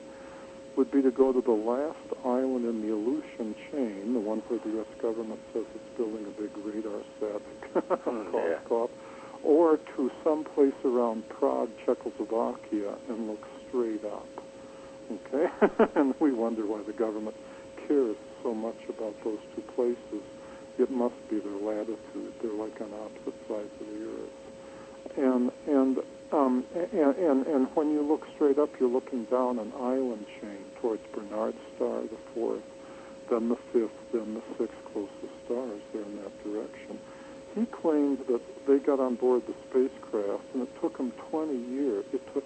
would 0.79 0.91
be 0.91 1.01
to 1.01 1.11
go 1.11 1.33
to 1.33 1.41
the 1.41 1.51
last 1.51 1.99
island 2.23 2.63
in 2.63 2.79
the 2.81 2.87
Aleutian 2.87 3.53
chain, 3.69 4.13
the 4.13 4.19
one 4.19 4.39
where 4.47 4.59
the 4.59 4.69
U.S. 4.79 4.87
government 5.01 5.41
says 5.51 5.65
it's 5.75 5.97
building 5.97 6.25
a 6.25 6.41
big 6.41 6.51
radar 6.63 7.01
set, 7.19 7.41
cough, 7.89 8.31
yeah. 8.33 8.59
cough, 8.63 8.89
or 9.43 9.75
to 9.75 10.09
some 10.23 10.45
place 10.45 10.79
around 10.85 11.27
Prague, 11.27 11.67
Czechoslovakia, 11.85 12.95
and 13.09 13.27
look 13.27 13.45
straight 13.67 14.05
up. 14.05 14.25
Okay, 15.11 15.51
and 15.99 16.15
we 16.21 16.31
wonder 16.31 16.65
why 16.65 16.81
the 16.87 16.93
government 16.93 17.35
cares 17.85 18.15
so 18.41 18.53
much 18.53 18.79
about 18.87 19.21
those 19.25 19.39
two 19.57 19.63
places. 19.75 20.23
It 20.77 20.89
must 20.89 21.19
be 21.29 21.39
their 21.39 21.59
latitude. 21.59 22.31
They're 22.41 22.53
like 22.53 22.79
on 22.79 22.93
opposite 22.93 23.35
sides 23.49 23.75
of 23.81 23.85
the 23.85 24.07
earth. 24.15 25.17
And 25.17 25.51
and 25.67 25.97
um, 26.31 26.63
and, 26.73 27.17
and 27.17 27.47
and 27.47 27.67
when 27.75 27.91
you 27.91 28.01
look 28.01 28.25
straight 28.35 28.57
up, 28.57 28.69
you're 28.79 28.87
looking 28.87 29.25
down 29.25 29.59
an 29.59 29.73
island 29.75 30.25
chain 30.39 30.68
towards 30.81 31.01
Barnard 31.13 31.55
Star, 31.75 32.01
the 32.01 32.17
fourth, 32.33 32.63
then 33.29 33.49
the 33.49 33.57
fifth, 33.71 33.91
then 34.11 34.33
the 34.33 34.43
sixth 34.57 34.77
closest 34.91 35.33
stars. 35.45 35.81
They're 35.93 36.01
in 36.01 36.17
that 36.17 36.43
direction. 36.43 36.99
He 37.55 37.65
claimed 37.65 38.19
that 38.27 38.41
they 38.67 38.79
got 38.79 38.99
on 38.99 39.15
board 39.15 39.43
the 39.47 39.55
spacecraft, 39.69 40.43
and 40.53 40.63
it 40.63 40.81
took 40.81 40.97
them 40.97 41.11
20 41.29 41.55
years. 41.55 42.05
It 42.13 42.21
took 42.33 42.43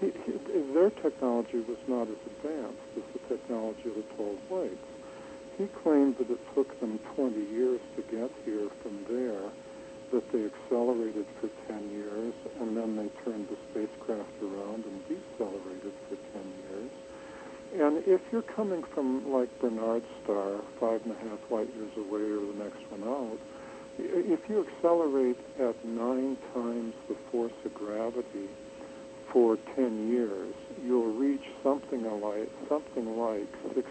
he, 0.00 0.12
he, 0.24 0.72
their 0.72 0.90
technology 0.90 1.58
was 1.60 1.78
not 1.88 2.06
as 2.06 2.20
advanced 2.26 2.78
as 2.96 3.02
the 3.12 3.34
technology 3.34 3.88
of 3.88 3.96
the 3.96 4.06
tall 4.16 4.38
whites. 4.48 4.76
He 5.58 5.66
claimed 5.82 6.18
that 6.18 6.30
it 6.30 6.38
took 6.54 6.78
them 6.80 6.98
20 7.14 7.34
years 7.50 7.80
to 7.96 8.02
get 8.02 8.30
here 8.44 8.68
from 8.82 9.04
there, 9.08 9.50
that 10.12 10.30
they 10.32 10.44
accelerated 10.44 11.26
for 11.40 11.48
10 11.68 11.90
years, 11.90 12.34
and 12.60 12.76
then 12.76 12.96
they 12.96 13.08
turned 13.24 13.48
the 13.48 13.56
spacecraft 13.70 14.30
around 14.42 14.84
and 14.84 15.08
decelerated 15.08 15.92
for 16.08 16.16
10 16.16 16.42
years. 16.44 16.61
And 17.72 18.02
if 18.06 18.20
you're 18.30 18.42
coming 18.42 18.82
from 18.94 19.32
like 19.32 19.48
Barnard's 19.60 20.04
star, 20.24 20.60
five 20.78 21.00
and 21.04 21.12
a 21.12 21.14
half 21.14 21.38
light 21.50 21.74
years 21.74 21.92
away 21.96 22.20
or 22.20 22.52
the 22.52 22.64
next 22.64 22.80
one 22.90 23.02
out, 23.08 23.38
if 23.98 24.40
you 24.48 24.66
accelerate 24.66 25.38
at 25.58 25.82
nine 25.84 26.36
times 26.52 26.94
the 27.08 27.16
force 27.30 27.52
of 27.64 27.72
gravity 27.74 28.48
for 29.32 29.56
10 29.74 30.08
years, 30.10 30.54
you'll 30.84 31.12
reach 31.14 31.44
something 31.62 32.02
like 32.20 32.50
something 32.68 33.16
like 33.16 33.48
60% 33.74 33.82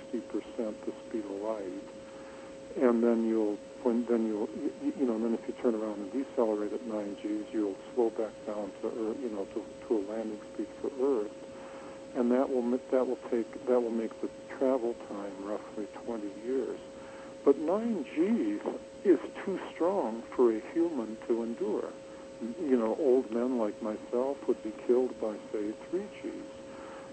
the 0.57 0.93
speed 1.07 1.25
of 1.25 1.41
light, 1.41 1.87
and 2.81 3.03
then 3.03 3.25
you'll 3.25 3.57
when 3.81 4.05
then 4.05 4.27
you'll 4.27 4.49
you, 4.83 5.05
know 5.05 5.15
and 5.15 5.25
then 5.25 5.33
if 5.33 5.41
you 5.47 5.55
turn 5.63 5.73
around 5.73 5.97
and 5.97 6.11
decelerate 6.13 6.71
at 6.71 6.85
9 6.85 7.17
g's, 7.23 7.45
you'll 7.51 7.75
slow 7.95 8.11
back 8.11 8.33
down 8.45 8.71
to 8.81 8.87
Earth, 8.89 9.17
you 9.21 9.29
know 9.29 9.47
to, 9.55 9.65
to 9.87 9.97
a 9.97 10.01
landing 10.11 10.39
speed 10.53 10.67
for 10.79 10.91
Earth, 11.01 11.31
and 12.15 12.31
that 12.31 12.49
will 12.49 12.63
that 12.91 13.07
will 13.07 13.19
take 13.29 13.49
that 13.67 13.79
will 13.81 13.89
make 13.91 14.11
the 14.21 14.29
travel 14.57 14.95
time 15.09 15.33
roughly 15.43 15.87
20 16.05 16.23
years. 16.45 16.79
But 17.43 17.57
9 17.57 18.05
g's 18.15 18.61
is 19.03 19.19
too 19.43 19.59
strong 19.73 20.21
for 20.35 20.51
a 20.55 20.61
human 20.73 21.17
to 21.27 21.43
endure. 21.43 21.89
you 22.63 22.77
know, 22.77 22.95
old 22.99 23.31
men 23.31 23.57
like 23.57 23.79
myself 23.81 24.37
would 24.47 24.61
be 24.63 24.71
killed 24.87 25.19
by, 25.21 25.33
say, 25.51 25.71
three 25.89 26.05
Gs. 26.21 26.31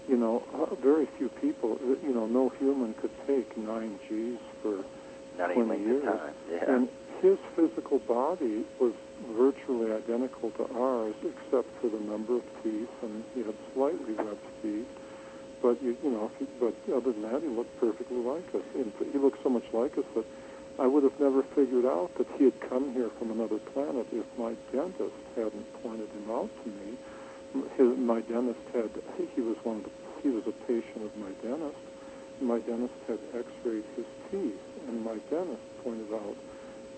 You 0.07 0.17
know, 0.17 0.43
uh, 0.53 0.73
very 0.75 1.07
few 1.17 1.29
people, 1.29 1.79
uh, 1.83 1.95
you 2.05 2.13
know, 2.13 2.25
no 2.25 2.49
human 2.59 2.93
could 2.95 3.11
take 3.27 3.55
nine 3.57 3.99
Gs 4.09 4.39
for 4.61 4.83
Not 5.37 5.53
20 5.53 5.61
even 5.61 5.87
years. 5.87 6.03
time. 6.03 6.33
Yeah. 6.51 6.73
And 6.75 6.89
his 7.21 7.37
physical 7.55 7.99
body 7.99 8.65
was 8.79 8.93
virtually 9.35 9.91
identical 9.91 10.51
to 10.51 10.69
ours, 10.77 11.15
except 11.21 11.67
for 11.81 11.89
the 11.89 11.99
number 11.99 12.37
of 12.37 12.43
teeth, 12.63 12.89
and 13.01 13.23
he 13.35 13.43
had 13.43 13.55
slightly 13.73 14.13
webbed 14.13 14.39
teeth. 14.61 14.87
But 15.61 15.83
you, 15.83 15.97
you 16.03 16.11
know, 16.11 16.31
but 16.59 16.73
other 16.93 17.11
than 17.11 17.21
that, 17.23 17.41
he 17.41 17.49
looked 17.49 17.77
perfectly 17.79 18.17
like 18.17 18.47
us. 18.55 18.61
He 18.73 19.17
looked 19.17 19.43
so 19.43 19.49
much 19.49 19.65
like 19.73 19.97
us 19.97 20.05
that 20.15 20.25
I 20.79 20.87
would 20.87 21.03
have 21.03 21.19
never 21.19 21.43
figured 21.43 21.85
out 21.85 22.15
that 22.17 22.27
he 22.37 22.45
had 22.45 22.59
come 22.61 22.93
here 22.93 23.09
from 23.19 23.31
another 23.31 23.59
planet 23.59 24.07
if 24.13 24.25
my 24.37 24.55
dentist 24.71 25.19
hadn't 25.35 25.83
pointed 25.83 26.07
him 26.09 26.31
out 26.31 26.49
to 26.63 26.69
me. 26.69 26.97
His, 27.75 27.97
my 27.97 28.21
dentist 28.21 28.59
had, 28.73 28.89
he 29.35 29.41
was 29.41 29.57
one 29.63 29.77
of 29.77 29.83
the, 29.83 29.91
he 30.23 30.29
was 30.29 30.47
a 30.47 30.53
patient 30.65 31.03
of 31.03 31.11
my 31.17 31.31
dentist. 31.43 31.75
My 32.39 32.59
dentist 32.59 32.93
had 33.07 33.19
x-rayed 33.35 33.83
his 33.97 34.05
teeth, 34.31 34.61
and 34.87 35.03
my 35.03 35.17
dentist 35.29 35.59
pointed 35.83 36.13
out 36.13 36.37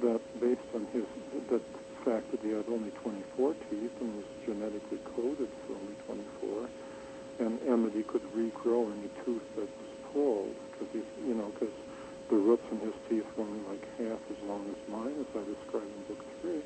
that 0.02 0.22
based 0.40 0.70
on 0.74 0.88
his, 0.94 1.06
that 1.50 1.62
fact 2.04 2.30
that 2.32 2.42
he 2.42 2.50
had 2.50 2.66
only 2.70 2.90
24 3.06 3.54
teeth 3.70 3.94
and 4.02 4.16
was 4.18 4.30
genetically 4.46 5.00
coded 5.16 5.50
for 5.66 5.78
only 5.78 5.98
24, 6.06 6.70
and, 7.40 7.62
and 7.62 7.86
that 7.86 7.94
he 7.94 8.04
could 8.04 8.26
regrow 8.34 8.90
any 8.90 9.10
tooth 9.24 9.46
that 9.56 9.70
was 9.70 9.92
pulled, 10.14 10.56
because 10.74 10.90
he, 10.94 11.02
you 11.28 11.34
know, 11.34 11.54
because 11.54 11.74
the 12.30 12.36
roots 12.38 12.66
in 12.72 12.80
his 12.80 12.96
teeth 13.10 13.26
were 13.38 13.44
only 13.44 13.62
like 13.70 13.84
half 13.98 14.20
as 14.32 14.40
long 14.48 14.66
as 14.70 14.80
mine, 14.90 15.16
as 15.20 15.30
I 15.36 15.44
describe 15.46 15.86
in 15.86 16.02
book 16.10 16.24
three, 16.42 16.64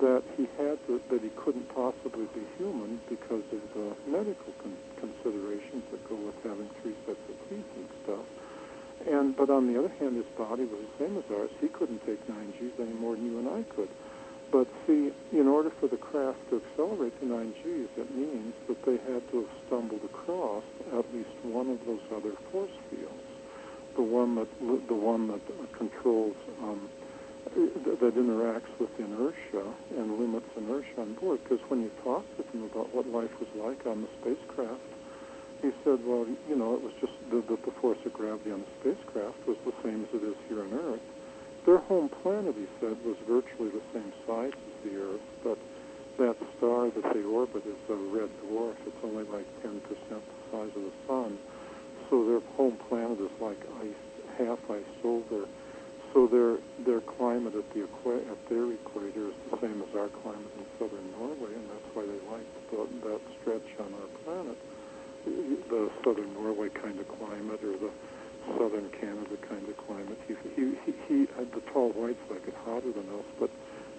that 0.00 0.22
he 0.36 0.48
had 0.56 0.78
to, 0.86 1.00
that 1.10 1.22
he 1.22 1.30
couldn't 1.36 1.68
possibly 1.74 2.26
be 2.34 2.42
human 2.58 3.00
because 3.08 3.44
of 3.52 3.62
the 3.74 3.94
medical 4.10 4.52
con- 4.62 4.78
considerations 4.98 5.84
that 5.92 6.02
go 6.08 6.16
with 6.16 6.34
having 6.42 6.70
three 6.82 6.94
sets 7.06 7.20
of 7.28 7.36
teeth 7.48 7.68
and 7.76 7.88
stuff. 8.02 8.26
And 9.06 9.36
but 9.36 9.50
on 9.50 9.72
the 9.72 9.78
other 9.78 9.92
hand, 10.00 10.16
his 10.16 10.26
body 10.36 10.64
was 10.64 10.80
the 10.80 11.04
same 11.04 11.18
as 11.18 11.24
ours. 11.30 11.50
He 11.60 11.68
couldn't 11.68 12.04
take 12.06 12.26
nine 12.28 12.52
Gs 12.58 12.72
any 12.80 12.92
more 12.94 13.14
than 13.14 13.26
you 13.26 13.38
and 13.38 13.48
I 13.48 13.62
could. 13.74 13.88
But 14.50 14.68
see, 14.86 15.12
in 15.32 15.48
order 15.48 15.70
for 15.70 15.88
the 15.88 15.96
craft 15.96 16.38
to 16.50 16.62
accelerate 16.62 17.18
to 17.20 17.26
nine 17.26 17.52
Gs, 17.62 17.88
it 17.98 18.14
means 18.14 18.54
that 18.68 18.82
they 18.84 18.98
had 19.12 19.28
to 19.32 19.40
have 19.42 19.50
stumbled 19.66 20.04
across 20.04 20.64
at 20.92 21.04
least 21.12 21.30
one 21.42 21.70
of 21.70 21.84
those 21.84 22.00
other 22.14 22.32
force 22.50 22.70
fields 22.90 23.24
the 23.96 24.02
one 24.02 24.34
that 24.34 24.48
the 24.88 24.94
one 24.94 25.28
that 25.28 25.40
controls 25.72 26.36
um, 26.62 26.88
that 27.54 28.14
interacts 28.16 28.72
with 28.78 28.90
inertia 28.98 29.64
and 29.96 30.18
limits 30.18 30.46
inertia 30.56 31.00
on 31.00 31.14
board. 31.14 31.38
Because 31.44 31.60
when 31.68 31.82
you 31.82 31.90
talked 32.02 32.36
with 32.36 32.50
him 32.52 32.64
about 32.64 32.92
what 32.94 33.06
life 33.08 33.30
was 33.38 33.48
like 33.54 33.86
on 33.86 34.02
the 34.02 34.08
spacecraft, 34.20 34.80
he 35.62 35.70
said, 35.84 36.00
"Well, 36.04 36.26
you 36.48 36.56
know, 36.56 36.74
it 36.74 36.82
was 36.82 36.92
just 37.00 37.12
that 37.30 37.46
the, 37.48 37.56
the 37.56 37.74
force 37.80 37.98
of 38.04 38.12
gravity 38.12 38.50
on 38.50 38.62
the 38.62 38.72
spacecraft 38.80 39.38
was 39.46 39.56
the 39.64 39.74
same 39.82 40.04
as 40.04 40.10
it 40.14 40.24
is 40.24 40.36
here 40.48 40.60
on 40.60 40.72
Earth. 40.72 41.04
Their 41.66 41.78
home 41.78 42.10
planet, 42.22 42.54
he 42.56 42.66
said, 42.80 42.96
was 43.04 43.16
virtually 43.26 43.70
the 43.70 43.84
same 43.92 44.12
size 44.26 44.52
as 44.52 44.76
the 44.84 44.96
Earth, 45.00 45.26
but 45.42 45.58
that 46.18 46.36
star 46.56 46.90
that 46.90 47.14
they 47.14 47.22
orbit 47.22 47.64
is 47.66 47.80
a 47.88 47.94
red 48.12 48.28
dwarf. 48.44 48.76
It's 48.86 49.02
only 49.02 49.24
like 49.24 49.46
10% 49.64 49.80
the 49.80 50.20
size 50.52 50.70
of 50.76 50.82
the 50.82 50.96
sun." 51.08 51.38
so 52.10 52.24
their 52.24 52.40
home 52.56 52.76
planet 52.88 53.18
is 53.20 53.32
like 53.40 53.58
ice, 53.82 54.02
half 54.38 54.58
ice 54.70 54.94
over. 55.04 55.46
So 56.12 56.28
their 56.30 56.62
their 56.86 57.00
climate 57.18 57.54
at 57.58 57.66
the 57.74 57.88
equa- 57.90 58.22
at 58.30 58.38
their 58.48 58.70
equator 58.70 59.34
is 59.34 59.38
the 59.50 59.58
same 59.58 59.82
as 59.82 59.90
our 59.98 60.08
climate 60.22 60.52
in 60.54 60.64
southern 60.78 61.10
Norway, 61.18 61.50
and 61.58 61.66
that's 61.66 61.90
why 61.90 62.06
they 62.06 62.20
like 62.30 62.46
that 63.02 63.20
stretch 63.40 63.66
on 63.82 63.90
our 63.98 64.10
planet, 64.22 64.56
the 65.24 65.90
southern 66.04 66.32
Norway 66.34 66.68
kind 66.68 66.98
of 67.00 67.08
climate 67.08 67.60
or 67.64 67.76
the 67.78 67.90
southern 68.58 68.90
Canada 68.90 69.36
kind 69.48 69.68
of 69.68 69.76
climate. 69.86 70.18
He 70.28 70.34
he 70.54 70.76
he, 70.84 70.92
he 71.08 71.28
uh, 71.38 71.44
the 71.54 71.62
tall 71.72 71.90
whites 71.92 72.20
like 72.30 72.46
it 72.46 72.54
hotter 72.64 72.92
than 72.92 73.08
us, 73.18 73.26
but 73.38 73.50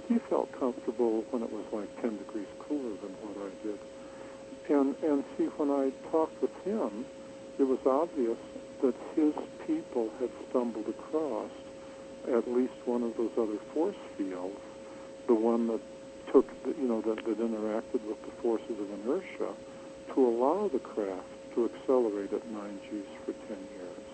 he 0.07 0.19
felt 0.29 0.51
comfortable 0.59 1.23
when 1.31 1.41
it 1.41 1.51
was 1.51 1.65
like 1.73 1.89
10 2.01 2.17
degrees 2.17 2.47
cooler 2.59 2.95
than 3.01 3.13
what 3.25 3.49
I 3.49 3.65
did. 3.65 3.79
And 4.69 4.95
and 5.03 5.23
see 5.37 5.45
when 5.57 5.71
I 5.71 5.91
talked 6.11 6.41
with 6.41 6.53
him 6.63 7.05
it 7.57 7.63
was 7.63 7.79
obvious 7.85 8.37
that 8.81 8.93
his 9.15 9.33
people 9.65 10.09
had 10.19 10.29
stumbled 10.49 10.87
across 10.89 11.51
at 12.27 12.47
least 12.47 12.73
one 12.85 13.03
of 13.03 13.15
those 13.17 13.31
other 13.37 13.57
force 13.73 13.95
fields, 14.17 14.59
the 15.27 15.33
one 15.33 15.67
that 15.67 15.79
took, 16.31 16.45
the, 16.63 16.69
you 16.81 16.87
know, 16.87 17.01
that, 17.01 17.23
that 17.23 17.39
interacted 17.39 18.03
with 18.05 18.21
the 18.25 18.31
forces 18.41 18.77
of 18.79 18.91
inertia, 18.99 19.53
to 20.13 20.25
allow 20.25 20.67
the 20.67 20.79
craft 20.79 21.27
to 21.55 21.65
accelerate 21.65 22.33
at 22.33 22.45
9 22.47 22.79
Gs 22.89 23.07
for 23.25 23.33
10 23.33 23.57
years. 23.77 24.05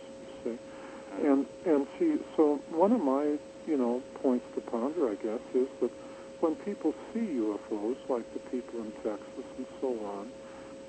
You 0.45 0.57
see, 0.57 1.27
and 1.27 1.45
and 1.65 1.87
see, 1.99 2.17
so 2.37 2.59
one 2.69 2.91
of 2.91 3.01
my, 3.01 3.37
you 3.67 3.77
know, 3.77 4.01
points 4.21 4.45
to 4.55 4.61
ponder, 4.61 5.09
I 5.09 5.15
guess, 5.15 5.41
is 5.53 5.67
that 5.81 5.91
when 6.39 6.55
people 6.55 6.93
see 7.13 7.19
UFOs, 7.19 7.97
like 8.09 8.31
the 8.33 8.39
people 8.51 8.79
in 8.79 8.91
Texas 9.03 9.45
and 9.57 9.65
so 9.79 9.89
on, 10.05 10.31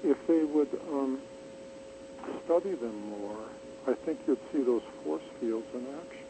if 0.02 0.16
they 0.26 0.44
would 0.44 0.68
um, 0.90 1.20
study 2.44 2.74
them 2.74 3.08
more, 3.08 3.44
I 3.86 3.94
think 3.94 4.20
you'd 4.26 4.38
see 4.52 4.62
those 4.62 4.82
force 5.04 5.22
fields 5.40 5.66
in 5.74 5.86
action. 5.86 6.22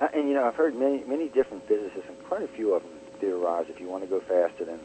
Uh, 0.00 0.08
and 0.12 0.28
you 0.28 0.34
know, 0.34 0.46
I've 0.46 0.56
heard 0.56 0.74
many 0.74 1.04
many 1.04 1.28
different 1.28 1.66
physicists, 1.68 2.08
and 2.08 2.22
quite 2.24 2.42
a 2.42 2.48
few 2.48 2.74
of 2.74 2.82
them 2.82 2.92
theorize 3.20 3.66
if 3.68 3.80
you 3.80 3.88
want 3.88 4.02
to 4.04 4.10
go 4.10 4.20
faster 4.20 4.64
than 4.64 4.80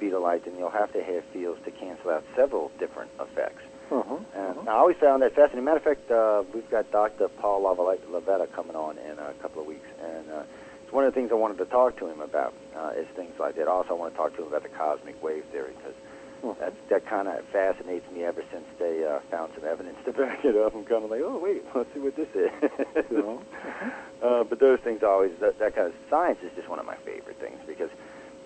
speed 0.00 0.14
of 0.14 0.22
light, 0.22 0.44
then 0.46 0.56
you'll 0.56 0.70
have 0.70 0.90
to 0.94 1.02
have 1.02 1.22
fields 1.26 1.60
to 1.66 1.70
cancel 1.70 2.10
out 2.10 2.24
several 2.34 2.72
different 2.78 3.10
effects. 3.20 3.62
Uh-huh, 3.90 4.16
And 4.34 4.56
uh-huh. 4.58 4.70
I 4.70 4.74
always 4.74 4.96
found 4.96 5.20
that 5.22 5.34
fascinating. 5.34 5.64
Matter 5.64 5.76
of 5.76 5.82
fact, 5.82 6.10
uh, 6.10 6.42
we've 6.54 6.68
got 6.70 6.90
Dr. 6.90 7.28
Paul 7.28 7.62
LaViolette 7.62 8.52
coming 8.52 8.76
on 8.76 8.96
in 8.98 9.18
a 9.18 9.34
couple 9.42 9.60
of 9.60 9.66
weeks, 9.68 9.86
and 10.02 10.30
uh, 10.30 10.42
it's 10.82 10.92
one 10.92 11.04
of 11.04 11.12
the 11.12 11.20
things 11.20 11.30
I 11.32 11.34
wanted 11.34 11.58
to 11.58 11.66
talk 11.66 11.98
to 11.98 12.06
him 12.08 12.20
about 12.22 12.54
uh, 12.74 12.92
is 12.96 13.06
things 13.14 13.38
like 13.38 13.56
that. 13.56 13.68
Also, 13.68 13.90
I 13.90 13.92
want 13.94 14.14
to 14.14 14.16
talk 14.16 14.34
to 14.36 14.42
him 14.42 14.48
about 14.48 14.62
the 14.62 14.70
cosmic 14.70 15.22
wave 15.22 15.44
theory 15.52 15.72
because 15.76 15.94
Uh-huh. 16.42 16.54
that 16.58 16.72
that 16.88 17.04
kind 17.04 17.28
of 17.28 17.44
fascinates 17.52 18.06
me 18.14 18.24
ever 18.24 18.42
since 18.50 18.64
they 18.78 19.04
uh, 19.04 19.20
found 19.30 19.52
some 19.54 19.64
evidence 19.68 19.98
to 20.06 20.12
back 20.12 20.42
it 20.42 20.56
up. 20.56 20.72
I'm 20.74 20.86
kind 20.86 21.04
of 21.04 21.10
like, 21.10 21.20
oh 21.22 21.36
wait, 21.38 21.60
let's 21.74 21.92
see 21.92 22.00
what 22.00 22.16
this 22.16 22.32
is. 22.34 22.50
You 23.10 23.18
know? 23.18 23.42
uh, 24.22 24.44
but 24.44 24.58
those 24.58 24.80
things 24.80 25.02
always 25.02 25.32
that, 25.40 25.58
that 25.58 25.74
kind 25.74 25.88
of 25.88 25.94
science 26.08 26.38
is 26.42 26.50
just 26.56 26.68
one 26.68 26.78
of 26.78 26.86
my 26.86 26.96
favorite 27.04 27.36
things 27.44 27.58
because 27.66 27.90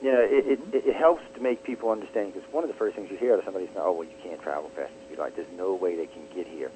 you 0.05 0.13
know 0.13 0.21
it, 0.21 0.45
it, 0.47 0.61
it, 0.75 0.85
it 0.91 0.97
helps 0.97 1.23
to 1.35 1.41
make 1.41 1.65
people 1.65 1.89
understand 1.91 2.35
because 2.35 2.47
one 2.53 2.63
of 2.63 2.69
the 2.69 2.77
first 2.77 2.95
things 2.95 3.11
you 3.11 3.17
hear 3.17 3.33
out 3.33 3.39
of 3.39 3.45
somebody 3.45 3.65
is 3.65 3.71
oh 3.77 3.93
well 3.93 4.05
you 4.05 4.19
can't 4.23 4.41
travel 4.43 4.69
fast 4.77 4.93
as 4.93 5.07
speed 5.07 5.15
of 5.15 5.21
light. 5.21 5.35
There's 5.35 5.57
no 5.57 5.75
way 5.75 5.97
they 5.97 6.07
can 6.07 6.23
get 6.35 6.47
here. 6.47 6.71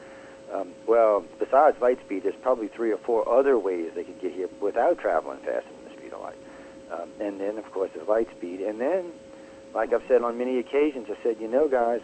Um, 0.52 0.72
well, 0.86 1.24
besides 1.38 1.78
light 1.80 2.00
speed, 2.00 2.22
there's 2.22 2.40
probably 2.40 2.68
three 2.68 2.90
or 2.90 2.96
four 2.96 3.28
other 3.28 3.58
ways 3.58 3.92
they 3.94 4.04
can 4.04 4.16
get 4.18 4.32
here 4.32 4.48
without 4.60 4.98
traveling 4.98 5.40
faster 5.40 5.68
than 5.68 5.92
the 5.92 5.98
speed 5.98 6.12
of 6.14 6.22
light. 6.22 6.38
Um, 6.90 7.10
and 7.20 7.38
then, 7.38 7.58
of 7.58 7.70
course, 7.70 7.90
there's 7.94 8.08
light 8.08 8.30
speed. 8.34 8.60
And 8.62 8.80
then, 8.80 9.12
like 9.74 9.92
I've 9.92 10.04
said 10.08 10.22
on 10.22 10.38
many 10.38 10.58
occasions, 10.58 11.08
I 11.10 11.22
said, 11.22 11.36
you 11.38 11.48
know, 11.48 11.68
guys, 11.68 12.00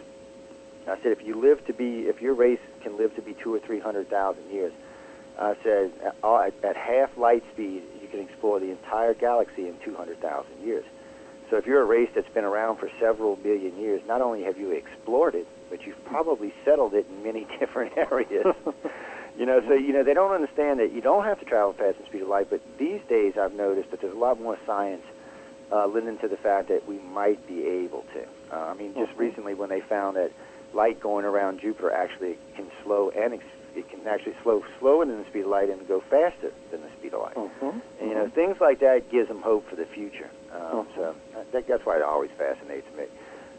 I 0.87 0.95
said, 1.01 1.11
if 1.11 1.25
you 1.25 1.41
live 1.41 1.65
to 1.65 1.73
be, 1.73 2.01
if 2.01 2.21
your 2.21 2.35
race 2.35 2.59
can 2.83 2.97
live 2.97 3.15
to 3.15 3.23
be 3.23 3.33
two 3.33 3.51
or 3.51 3.59
three 3.59 3.79
hundred 3.79 4.09
thousand 4.09 4.47
years, 4.51 4.73
I 5.39 5.55
said, 5.63 5.91
at, 6.23 6.53
at 6.63 6.77
half 6.77 7.17
light 7.17 7.43
speed, 7.51 7.81
you 7.99 8.07
can 8.07 8.19
explore 8.19 8.59
the 8.59 8.69
entire 8.69 9.15
galaxy 9.15 9.67
in 9.67 9.75
two 9.83 9.95
hundred 9.95 10.21
thousand 10.21 10.61
years. 10.63 10.85
So 11.49 11.57
if 11.57 11.65
you're 11.67 11.81
a 11.81 11.85
race 11.85 12.09
that's 12.15 12.29
been 12.33 12.43
around 12.43 12.77
for 12.77 12.89
several 12.99 13.35
billion 13.35 13.77
years, 13.77 14.01
not 14.07 14.21
only 14.21 14.43
have 14.43 14.57
you 14.57 14.71
explored 14.71 15.35
it, 15.35 15.47
but 15.69 15.85
you've 15.85 16.03
probably 16.05 16.53
settled 16.63 16.93
it 16.93 17.05
in 17.09 17.23
many 17.23 17.45
different 17.59 17.95
areas. 17.97 18.55
you 19.37 19.45
know, 19.45 19.61
so 19.67 19.73
you 19.73 19.93
know 19.93 20.03
they 20.03 20.13
don't 20.13 20.31
understand 20.31 20.79
that 20.79 20.91
you 20.91 21.01
don't 21.01 21.23
have 21.23 21.39
to 21.39 21.45
travel 21.45 21.73
fast 21.73 21.99
the 21.99 22.05
speed 22.05 22.21
of 22.23 22.27
light. 22.29 22.49
But 22.49 22.61
these 22.77 23.01
days, 23.07 23.33
I've 23.37 23.53
noticed 23.53 23.91
that 23.91 24.01
there's 24.01 24.13
a 24.13 24.17
lot 24.17 24.39
more 24.41 24.57
science 24.65 25.03
uh, 25.71 25.87
lending 25.87 26.17
to 26.19 26.27
the 26.27 26.37
fact 26.37 26.69
that 26.69 26.87
we 26.87 26.99
might 26.99 27.45
be 27.47 27.65
able 27.65 28.05
to. 28.13 28.55
Uh, 28.55 28.65
I 28.65 28.73
mean, 28.73 28.93
just 28.93 29.11
Mhm. 29.13 29.19
recently 29.19 29.53
when 29.53 29.69
they 29.69 29.81
found 29.81 30.15
that 30.17 30.31
light 30.73 30.99
going 30.99 31.25
around 31.25 31.59
Jupiter 31.59 31.91
actually 31.91 32.37
can 32.55 32.69
slow 32.83 33.09
and 33.09 33.33
ex- 33.35 33.43
it 33.75 33.89
can 33.89 34.07
actually 34.07 34.35
slow 34.43 34.63
slower 34.79 35.05
than 35.05 35.17
the 35.19 35.25
speed 35.25 35.41
of 35.41 35.47
light 35.47 35.69
and 35.69 35.85
go 35.87 35.99
faster 36.01 36.51
than 36.71 36.81
the 36.81 36.89
speed 36.97 37.13
of 37.13 37.21
light. 37.21 37.37
Uh-huh. 37.37 37.71
And 37.99 38.09
you 38.09 38.15
know, 38.15 38.21
uh-huh. 38.23 38.35
things 38.35 38.61
like 38.61 38.79
that 38.79 39.09
gives 39.09 39.27
them 39.27 39.41
hope 39.41 39.67
for 39.69 39.75
the 39.75 39.85
future. 39.85 40.29
Um. 40.55 40.87
So 40.95 41.15
I 41.37 41.43
think 41.51 41.67
that's 41.67 41.85
why 41.85 41.97
it 41.97 42.01
always 42.03 42.31
fascinates 42.37 42.87
me. 42.97 43.03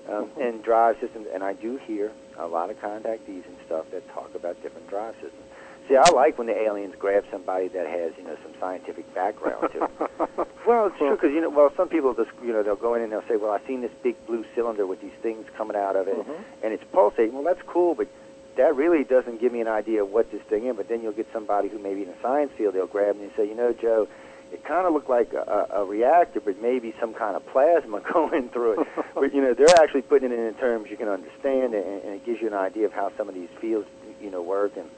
Um, 0.08 0.24
Uh-huh. 0.24 0.40
And 0.40 0.62
drive 0.62 0.96
systems, 1.00 1.26
and 1.34 1.42
I 1.42 1.52
do 1.54 1.76
hear 1.78 2.12
a 2.38 2.46
lot 2.46 2.70
of 2.70 2.80
contactees 2.80 3.44
and 3.44 3.56
stuff 3.66 3.90
that 3.90 4.08
talk 4.14 4.34
about 4.36 4.60
different 4.62 4.88
drive 4.88 5.14
systems. 5.14 5.42
See, 5.88 5.96
I 5.96 6.08
like 6.10 6.36
when 6.38 6.46
the 6.48 6.56
aliens 6.56 6.94
grab 6.98 7.24
somebody 7.30 7.68
that 7.68 7.86
has, 7.86 8.12
you 8.18 8.24
know, 8.24 8.36
some 8.42 8.52
scientific 8.60 9.12
background 9.14 9.70
to 9.72 9.84
it. 9.84 10.48
Well, 10.66 10.86
it's 10.88 10.98
true 10.98 11.12
because 11.14 11.30
you 11.32 11.40
know. 11.40 11.48
Well, 11.50 11.70
some 11.76 11.88
people 11.88 12.12
just 12.14 12.30
you 12.42 12.52
know 12.52 12.62
they'll 12.64 12.74
go 12.88 12.94
in 12.94 13.02
and 13.02 13.12
they'll 13.12 13.22
say, 13.28 13.36
"Well, 13.36 13.52
I've 13.52 13.64
seen 13.68 13.82
this 13.82 13.92
big 14.02 14.16
blue 14.26 14.44
cylinder 14.56 14.84
with 14.84 15.00
these 15.00 15.14
things 15.22 15.46
coming 15.56 15.76
out 15.76 15.94
of 15.94 16.08
it, 16.08 16.16
Mhm. 16.18 16.36
and 16.64 16.72
it's 16.72 16.82
pulsating." 16.92 17.34
Well, 17.34 17.44
that's 17.44 17.62
cool, 17.68 17.94
but 17.94 18.08
that 18.56 18.74
really 18.74 19.04
doesn't 19.04 19.38
give 19.40 19.52
me 19.52 19.60
an 19.60 19.68
idea 19.68 20.02
of 20.02 20.10
what 20.12 20.32
this 20.32 20.42
thing 20.42 20.66
is. 20.66 20.74
But 20.76 20.88
then 20.88 21.02
you'll 21.02 21.12
get 21.12 21.28
somebody 21.32 21.68
who 21.68 21.78
maybe 21.78 22.02
in 22.02 22.08
the 22.08 22.18
science 22.20 22.50
field 22.58 22.74
they'll 22.74 22.88
grab 22.88 23.14
and 23.14 23.30
say, 23.36 23.44
"You 23.46 23.54
know, 23.54 23.72
Joe, 23.72 24.08
it 24.52 24.64
kind 24.64 24.86
of 24.86 24.92
looked 24.92 25.10
like 25.10 25.32
a, 25.32 25.66
a 25.72 25.84
reactor, 25.84 26.40
but 26.40 26.60
maybe 26.62 26.94
some 27.00 27.12
kind 27.14 27.36
of 27.36 27.44
plasma 27.46 28.00
going 28.12 28.48
through 28.50 28.80
it. 28.82 28.88
but 29.14 29.34
you 29.34 29.40
know, 29.42 29.54
they're 29.54 29.76
actually 29.80 30.02
putting 30.02 30.30
it 30.32 30.38
in 30.38 30.54
terms 30.54 30.90
you 30.90 30.96
can 30.96 31.08
understand, 31.08 31.74
and, 31.74 31.84
and 31.84 32.14
it 32.14 32.24
gives 32.24 32.40
you 32.40 32.46
an 32.46 32.54
idea 32.54 32.86
of 32.86 32.92
how 32.92 33.10
some 33.16 33.28
of 33.28 33.34
these 33.34 33.48
fields, 33.60 33.88
you 34.20 34.30
know, 34.30 34.42
work. 34.42 34.76
And 34.76 34.88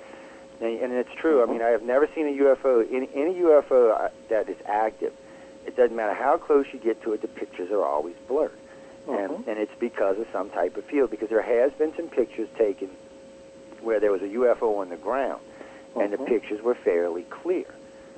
and, 0.60 0.80
and 0.82 0.92
it's 0.92 1.12
true. 1.16 1.42
I 1.42 1.46
mean, 1.46 1.62
I 1.62 1.68
have 1.68 1.82
never 1.82 2.08
seen 2.14 2.26
a 2.26 2.32
UFO, 2.42 2.84
any, 2.92 3.08
any 3.14 3.34
UFO 3.34 3.94
uh, 3.98 4.08
that 4.28 4.48
is 4.48 4.56
active. 4.66 5.12
It 5.66 5.76
doesn't 5.76 5.94
matter 5.94 6.14
how 6.14 6.36
close 6.36 6.66
you 6.72 6.80
get 6.80 7.00
to 7.02 7.12
it; 7.12 7.22
the 7.22 7.28
pictures 7.28 7.70
are 7.70 7.84
always 7.84 8.16
blurred, 8.26 8.50
Uh-huh. 9.08 9.16
and 9.18 9.46
and 9.48 9.58
it's 9.58 9.74
because 9.78 10.18
of 10.18 10.26
some 10.32 10.50
type 10.50 10.76
of 10.76 10.84
field. 10.84 11.10
Because 11.10 11.28
there 11.28 11.42
has 11.42 11.72
been 11.78 11.94
some 11.94 12.08
pictures 12.08 12.48
taken 12.58 12.88
where 13.82 14.00
there 14.00 14.10
was 14.10 14.22
a 14.22 14.28
UFO 14.28 14.78
on 14.80 14.88
the 14.88 14.96
ground, 14.96 15.40
and 15.94 16.12
the 16.12 16.16
Uh-huh. 16.16 16.24
pictures 16.26 16.60
were 16.60 16.74
fairly 16.74 17.22
clear. 17.22 17.66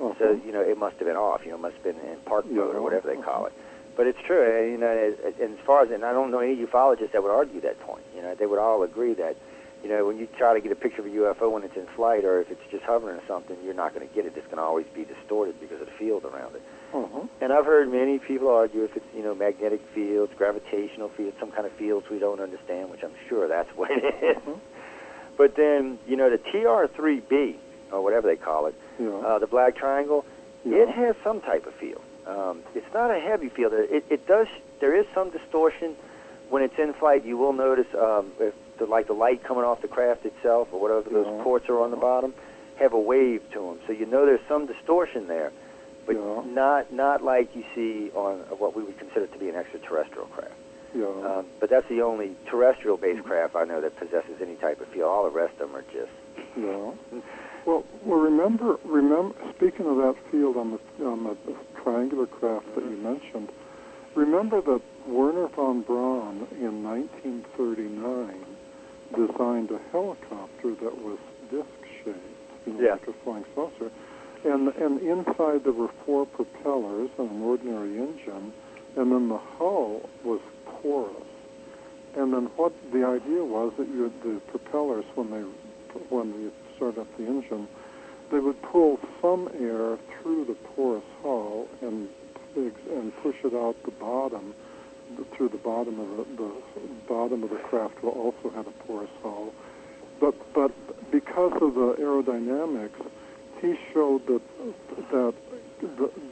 Uh-huh. 0.01 0.13
So 0.17 0.41
you 0.45 0.51
know, 0.51 0.61
it 0.61 0.77
must 0.77 0.97
have 0.97 1.07
been 1.07 1.15
off. 1.17 1.41
You 1.45 1.51
know, 1.51 1.57
it 1.57 1.61
must 1.61 1.75
have 1.75 1.83
been 1.83 1.99
in 2.09 2.17
park 2.25 2.45
mode 2.45 2.75
or 2.75 2.81
whatever 2.81 3.07
they 3.13 3.21
call 3.21 3.45
it. 3.45 3.53
But 3.95 4.07
it's 4.07 4.19
true. 4.25 4.41
and, 4.41 4.71
You 4.71 4.77
know, 4.77 4.87
as, 4.87 5.33
as 5.39 5.59
far 5.65 5.83
as 5.83 5.91
and 5.91 6.03
I 6.03 6.13
don't 6.13 6.31
know 6.31 6.39
any 6.39 6.55
ufologists 6.55 7.11
that 7.11 7.21
would 7.21 7.31
argue 7.31 7.61
that 7.61 7.79
point. 7.81 8.03
You 8.15 8.21
know, 8.21 8.33
they 8.35 8.45
would 8.45 8.59
all 8.59 8.83
agree 8.83 9.13
that 9.15 9.35
you 9.83 9.89
know 9.89 10.05
when 10.07 10.17
you 10.17 10.27
try 10.37 10.53
to 10.53 10.61
get 10.61 10.71
a 10.71 10.75
picture 10.75 11.01
of 11.01 11.07
a 11.07 11.09
UFO 11.09 11.51
when 11.51 11.63
it's 11.63 11.75
in 11.75 11.85
flight 11.95 12.23
or 12.23 12.39
if 12.41 12.49
it's 12.49 12.61
just 12.71 12.83
hovering 12.83 13.17
or 13.17 13.23
something, 13.27 13.57
you're 13.63 13.73
not 13.73 13.93
going 13.93 14.07
to 14.07 14.13
get 14.13 14.25
it. 14.25 14.33
It's 14.35 14.45
going 14.45 14.57
to 14.57 14.63
always 14.63 14.87
be 14.95 15.05
distorted 15.05 15.59
because 15.59 15.81
of 15.81 15.87
the 15.87 15.93
field 15.93 16.23
around 16.23 16.55
it. 16.55 16.63
Uh-huh. 16.93 17.23
And 17.39 17.53
I've 17.53 17.65
heard 17.65 17.89
many 17.91 18.19
people 18.19 18.49
argue 18.49 18.83
if 18.83 18.95
it's 18.95 19.05
you 19.15 19.23
know 19.23 19.35
magnetic 19.35 19.81
fields, 19.93 20.33
gravitational 20.37 21.09
fields, 21.09 21.35
some 21.39 21.51
kind 21.51 21.65
of 21.65 21.73
fields 21.73 22.09
we 22.09 22.19
don't 22.19 22.39
understand, 22.39 22.89
which 22.91 23.03
I'm 23.03 23.15
sure 23.27 23.47
that's 23.47 23.69
what 23.75 23.91
it 23.91 24.03
is. 24.23 24.37
Uh-huh. 24.37 24.55
But 25.37 25.55
then 25.55 25.99
you 26.07 26.15
know 26.15 26.29
the 26.29 26.37
TR3B 26.37 27.55
or 27.91 28.01
whatever 28.01 28.27
they 28.27 28.35
call 28.35 28.65
it, 28.67 28.75
Yeah. 28.99 29.09
uh, 29.09 29.39
the 29.39 29.47
black 29.47 29.75
triangle, 29.75 30.25
yeah. 30.63 30.77
it 30.77 30.89
has 30.89 31.15
some 31.23 31.41
type 31.41 31.65
of 31.65 31.73
field. 31.75 32.01
Um, 32.25 32.59
it's 32.75 32.91
not 32.93 33.11
a 33.11 33.19
heavy 33.19 33.49
field. 33.49 33.73
It, 33.73 34.05
it 34.09 34.27
does. 34.27 34.47
There 34.79 34.95
is 34.95 35.05
some 35.13 35.29
distortion 35.31 35.95
when 36.49 36.63
it's 36.63 36.77
in 36.77 36.93
flight. 36.93 37.25
You 37.25 37.37
will 37.37 37.53
notice 37.53 37.87
um, 37.95 38.31
if 38.39 38.53
the, 38.77 38.85
like 38.85 39.07
the 39.07 39.13
light 39.13 39.43
coming 39.43 39.63
off 39.63 39.81
the 39.81 39.87
craft 39.87 40.25
itself 40.25 40.69
or 40.71 40.79
whatever 40.79 41.09
those 41.09 41.43
ports 41.43 41.67
are 41.69 41.79
on 41.81 41.91
the 41.91 41.97
bottom 41.97 42.33
have 42.79 42.93
a 42.93 42.99
wave 42.99 43.41
to 43.53 43.59
them. 43.59 43.79
So 43.87 43.93
you 43.93 44.05
know 44.05 44.25
there's 44.25 44.39
some 44.47 44.65
distortion 44.67 45.27
there, 45.27 45.51
but 46.05 46.15
Yeah. 46.15 46.41
not 46.45 46.91
not 46.93 47.23
like 47.23 47.55
you 47.55 47.63
see 47.75 48.11
on 48.15 48.39
what 48.59 48.75
we 48.75 48.83
would 48.83 48.97
consider 48.97 49.27
to 49.27 49.37
be 49.37 49.49
an 49.49 49.55
extraterrestrial 49.55 50.27
craft. 50.27 50.53
yeah. 50.95 51.05
Um, 51.05 51.45
but 51.59 51.69
that's 51.69 51.87
the 51.89 52.01
only 52.01 52.35
terrestrial-based 52.47 53.23
craft 53.23 53.55
I 53.55 53.65
know 53.65 53.81
that 53.81 53.97
possesses 53.97 54.41
any 54.41 54.55
type 54.55 54.79
of 54.81 54.87
field. 54.89 55.09
All 55.09 55.23
the 55.23 55.29
rest 55.35 55.53
of 55.59 55.69
them 55.71 55.75
are 55.75 55.85
just 55.91 56.11
Yeah. 56.55 56.91
Well, 57.65 57.85
well, 58.03 58.19
remember, 58.19 58.79
remember. 58.83 59.35
Speaking 59.55 59.85
of 59.85 59.97
that 59.97 60.15
field 60.31 60.57
on 60.57 60.71
the 60.71 61.05
on 61.05 61.23
the 61.23 61.35
triangular 61.81 62.25
craft 62.25 62.73
that 62.75 62.83
you 62.83 62.97
mentioned, 62.97 63.49
remember 64.15 64.61
that 64.61 64.81
Wernher 65.07 65.47
von 65.47 65.81
Braun 65.81 66.47
in 66.59 66.83
1939 66.83 68.45
designed 69.15 69.71
a 69.71 69.79
helicopter 69.91 70.73
that 70.75 71.01
was 71.03 71.17
disc-shaped, 71.51 72.17
you 72.65 72.73
know, 72.73 72.81
Yeah. 72.81 72.91
like 72.93 73.07
a 73.07 73.13
flying 73.23 73.45
saucer, 73.53 73.91
and 74.43 74.69
and 74.69 74.99
inside 75.01 75.63
there 75.63 75.73
were 75.73 75.89
four 76.05 76.25
propellers 76.25 77.09
and 77.19 77.29
an 77.29 77.43
ordinary 77.43 77.97
engine, 77.97 78.53
and 78.95 79.11
then 79.11 79.29
the 79.29 79.37
hull 79.37 80.09
was 80.23 80.39
porous. 80.65 81.13
And 82.15 82.33
then 82.33 82.45
what 82.57 82.73
the 82.91 83.05
idea 83.05 83.43
was 83.43 83.73
that 83.77 83.87
you 83.87 84.11
the 84.23 84.39
propellers 84.51 85.05
when 85.15 85.29
they 85.29 85.43
when 86.09 86.27
you 86.41 86.51
start 86.81 86.97
up 86.97 87.17
the 87.17 87.27
engine, 87.27 87.67
they 88.31 88.39
would 88.39 88.59
pull 88.63 88.99
some 89.21 89.47
air 89.59 89.99
through 90.17 90.45
the 90.45 90.55
porous 90.73 91.03
hull 91.21 91.67
and 91.81 92.09
and 92.55 93.15
push 93.23 93.35
it 93.45 93.53
out 93.53 93.75
the 93.85 93.91
bottom 93.91 94.53
through 95.33 95.47
the 95.47 95.57
bottom 95.57 95.99
of 95.99 96.17
the, 96.17 96.25
the 96.35 96.51
bottom 97.07 97.43
of 97.43 97.49
the 97.49 97.55
craft 97.57 98.03
will 98.03 98.09
also 98.09 98.49
have 98.49 98.67
a 98.67 98.71
porous 98.85 99.11
hull. 99.21 99.53
But 100.19 100.33
but 100.53 100.71
because 101.11 101.53
of 101.61 101.75
the 101.75 101.95
aerodynamics, 101.99 103.05
he 103.61 103.77
showed 103.93 104.25
that 104.25 104.41
that 105.11 105.33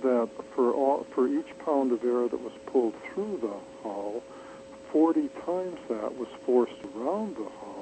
that 0.02 0.30
for 0.56 0.74
all 0.74 1.06
for 1.14 1.28
each 1.28 1.58
pound 1.64 1.92
of 1.92 2.04
air 2.04 2.28
that 2.28 2.42
was 2.42 2.54
pulled 2.66 2.96
through 3.14 3.38
the 3.42 3.54
hull, 3.84 4.24
40 4.92 5.30
times 5.46 5.78
that 5.90 6.18
was 6.18 6.28
forced 6.44 6.82
around 6.96 7.36
the 7.36 7.50
hull. 7.62 7.79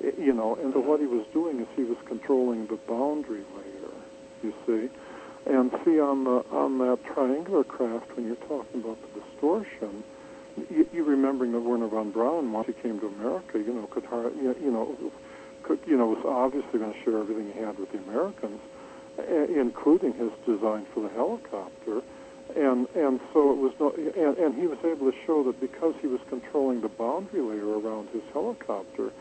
You 0.00 0.32
know, 0.32 0.56
and 0.56 0.74
what 0.74 1.00
he 1.00 1.06
was 1.06 1.26
doing 1.32 1.60
is 1.60 1.66
he 1.74 1.84
was 1.84 1.98
controlling 2.06 2.66
the 2.66 2.76
boundary 2.76 3.44
layer. 3.56 3.92
You 4.42 4.52
see, 4.66 4.90
and 5.46 5.70
see 5.84 6.00
on 6.00 6.24
the 6.24 6.44
on 6.50 6.78
that 6.78 6.98
triangular 7.04 7.64
craft 7.64 8.14
when 8.16 8.26
you're 8.26 8.36
talking 8.48 8.82
about 8.82 8.98
the 9.00 9.20
distortion, 9.20 10.04
you, 10.70 10.88
you 10.92 11.04
remembering 11.04 11.52
that 11.52 11.60
Wernher 11.60 11.88
von 11.88 12.10
Braun 12.10 12.52
once 12.52 12.66
he 12.66 12.72
came 12.74 12.98
to 13.00 13.06
America, 13.06 13.58
you 13.58 13.72
know, 13.72 13.86
could 13.86 14.04
you 14.42 14.70
know, 14.70 14.96
could 15.62 15.78
you 15.86 15.96
know 15.96 16.06
was 16.06 16.24
obviously 16.26 16.78
going 16.78 16.92
to 16.92 17.02
share 17.04 17.18
everything 17.18 17.52
he 17.52 17.60
had 17.60 17.78
with 17.78 17.92
the 17.92 17.98
Americans, 17.98 18.60
including 19.54 20.12
his 20.14 20.30
design 20.44 20.86
for 20.92 21.00
the 21.00 21.10
helicopter, 21.10 22.02
and 22.56 22.88
and 22.94 23.20
so 23.32 23.52
it 23.52 23.58
was 23.58 23.72
no, 23.78 23.90
and, 23.90 24.36
and 24.38 24.54
he 24.54 24.66
was 24.66 24.78
able 24.84 25.10
to 25.10 25.16
show 25.26 25.42
that 25.44 25.60
because 25.60 25.94
he 26.00 26.06
was 26.06 26.20
controlling 26.28 26.80
the 26.80 26.88
boundary 26.88 27.40
layer 27.40 27.78
around 27.78 28.08
his 28.10 28.22
helicopter, 28.32 29.12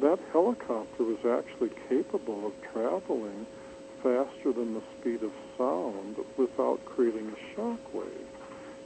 that 0.00 0.18
helicopter 0.32 1.04
was 1.04 1.24
actually 1.24 1.70
capable 1.88 2.46
of 2.46 2.52
traveling 2.72 3.46
faster 4.02 4.52
than 4.52 4.74
the 4.74 4.82
speed 4.98 5.22
of 5.22 5.32
sound 5.56 6.16
without 6.36 6.84
creating 6.84 7.32
a 7.32 7.54
shock 7.54 7.94
wave. 7.94 8.26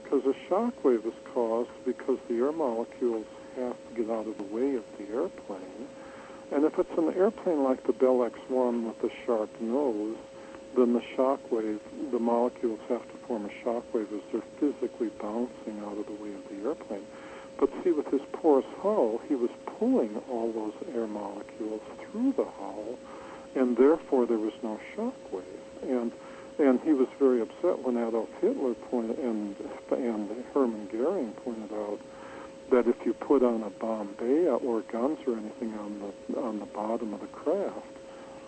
Because 0.03 0.25
a 0.25 0.49
shock 0.49 0.85
wave 0.85 1.05
is 1.05 1.15
caused 1.33 1.71
because 1.85 2.19
the 2.29 2.37
air 2.37 2.53
molecules 2.53 3.27
have 3.57 3.77
to 3.89 4.03
get 4.03 4.11
out 4.11 4.27
of 4.27 4.39
the 4.39 4.45
way 4.45 4.77
of 4.77 4.85
the 4.99 5.13
airplane. 5.15 5.89
And 6.53 6.65
if 6.65 6.79
it's 6.79 6.99
an 6.99 7.15
airplane 7.15 7.63
like 7.63 7.87
the 7.87 7.93
Bell 7.93 8.25
X-1 8.25 8.87
with 8.87 9.01
the 9.03 9.11
sharp 9.25 9.51
nose, 9.61 10.17
then 10.77 10.93
the 10.93 11.03
shock 11.17 11.41
wave, 11.51 11.81
the 12.11 12.19
molecules 12.19 12.81
have 12.89 13.03
to 13.03 13.17
form 13.27 13.47
a 13.47 13.65
shock 13.65 13.93
wave 13.93 14.09
as 14.13 14.21
they're 14.33 14.43
physically 14.59 15.11
bouncing 15.21 15.81
out 15.85 15.99
of 15.99 16.07
the 16.07 16.23
way 16.23 16.33
of 16.35 16.49
the 16.49 16.69
airplane. 16.69 17.07
But 17.61 17.69
see, 17.85 17.93
with 17.93 18.07
his 18.07 18.23
porous 18.33 18.65
hull, 18.79 19.21
he 19.29 19.35
was 19.35 19.51
pulling 19.79 20.17
all 20.31 20.51
those 20.51 20.73
air 20.95 21.07
molecules 21.07 21.83
through 22.01 22.33
the 22.33 22.47
hull, 22.47 22.99
and 23.55 23.77
therefore 23.77 24.25
there 24.25 24.39
was 24.39 24.55
no 24.63 24.81
shock 24.97 25.15
wave. 25.31 25.45
And 25.83 26.11
and 26.59 26.81
he 26.81 26.93
was 26.93 27.09
very 27.19 27.41
upset 27.41 27.79
when 27.85 27.97
Adolf 27.99 28.29
Hitler 28.41 28.75
pointed 28.91 29.19
and 29.19 29.55
and 29.91 30.45
Hermann 30.55 30.89
Goering 30.91 31.33
pointed 31.45 31.73
out 31.73 32.01
that 32.71 32.87
if 32.87 32.97
you 33.05 33.13
put 33.13 33.43
on 33.43 33.63
a 33.63 33.71
bomb 33.71 34.15
bay 34.19 34.49
or 34.49 34.81
guns 34.81 35.19
or 35.27 35.37
anything 35.37 35.75
on 35.75 36.01
the 36.31 36.41
on 36.41 36.61
the 36.61 36.67
bottom 36.67 37.13
of 37.13 37.21
the 37.21 37.27
craft, 37.27 37.93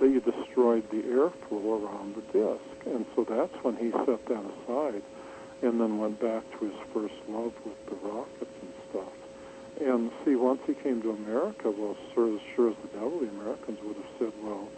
that 0.00 0.08
you 0.08 0.20
destroyed 0.20 0.88
the 0.90 1.02
airflow 1.02 1.84
around 1.84 2.14
the 2.14 2.22
disc. 2.32 2.86
And 2.86 3.04
so 3.14 3.24
that's 3.24 3.54
when 3.62 3.76
he 3.76 3.90
set 3.90 4.24
that 4.26 4.44
aside 4.64 5.02
and 5.62 5.80
then 5.80 5.98
went 5.98 6.18
back 6.18 6.42
to 6.58 6.64
his 6.64 6.74
first 6.92 7.14
love 7.28 7.52
with 7.64 7.86
the 7.86 8.08
rockets. 8.08 8.61
And 9.84 10.12
see, 10.24 10.36
once 10.36 10.60
he 10.64 10.74
came 10.74 11.02
to 11.02 11.10
America, 11.10 11.70
well, 11.70 11.96
sure, 12.14 12.32
as 12.36 12.40
sure 12.54 12.70
as 12.70 12.76
the 12.82 12.88
devil, 12.98 13.18
the 13.18 13.28
Americans 13.28 13.78
would 13.82 13.96
have 13.96 14.12
said, 14.16 14.32
well, 14.42 14.68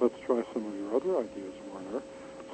let's 0.00 0.14
try 0.24 0.42
some 0.54 0.64
of 0.64 0.74
your 0.74 0.96
other 0.96 1.18
ideas, 1.18 1.52
Wernher. 1.70 2.02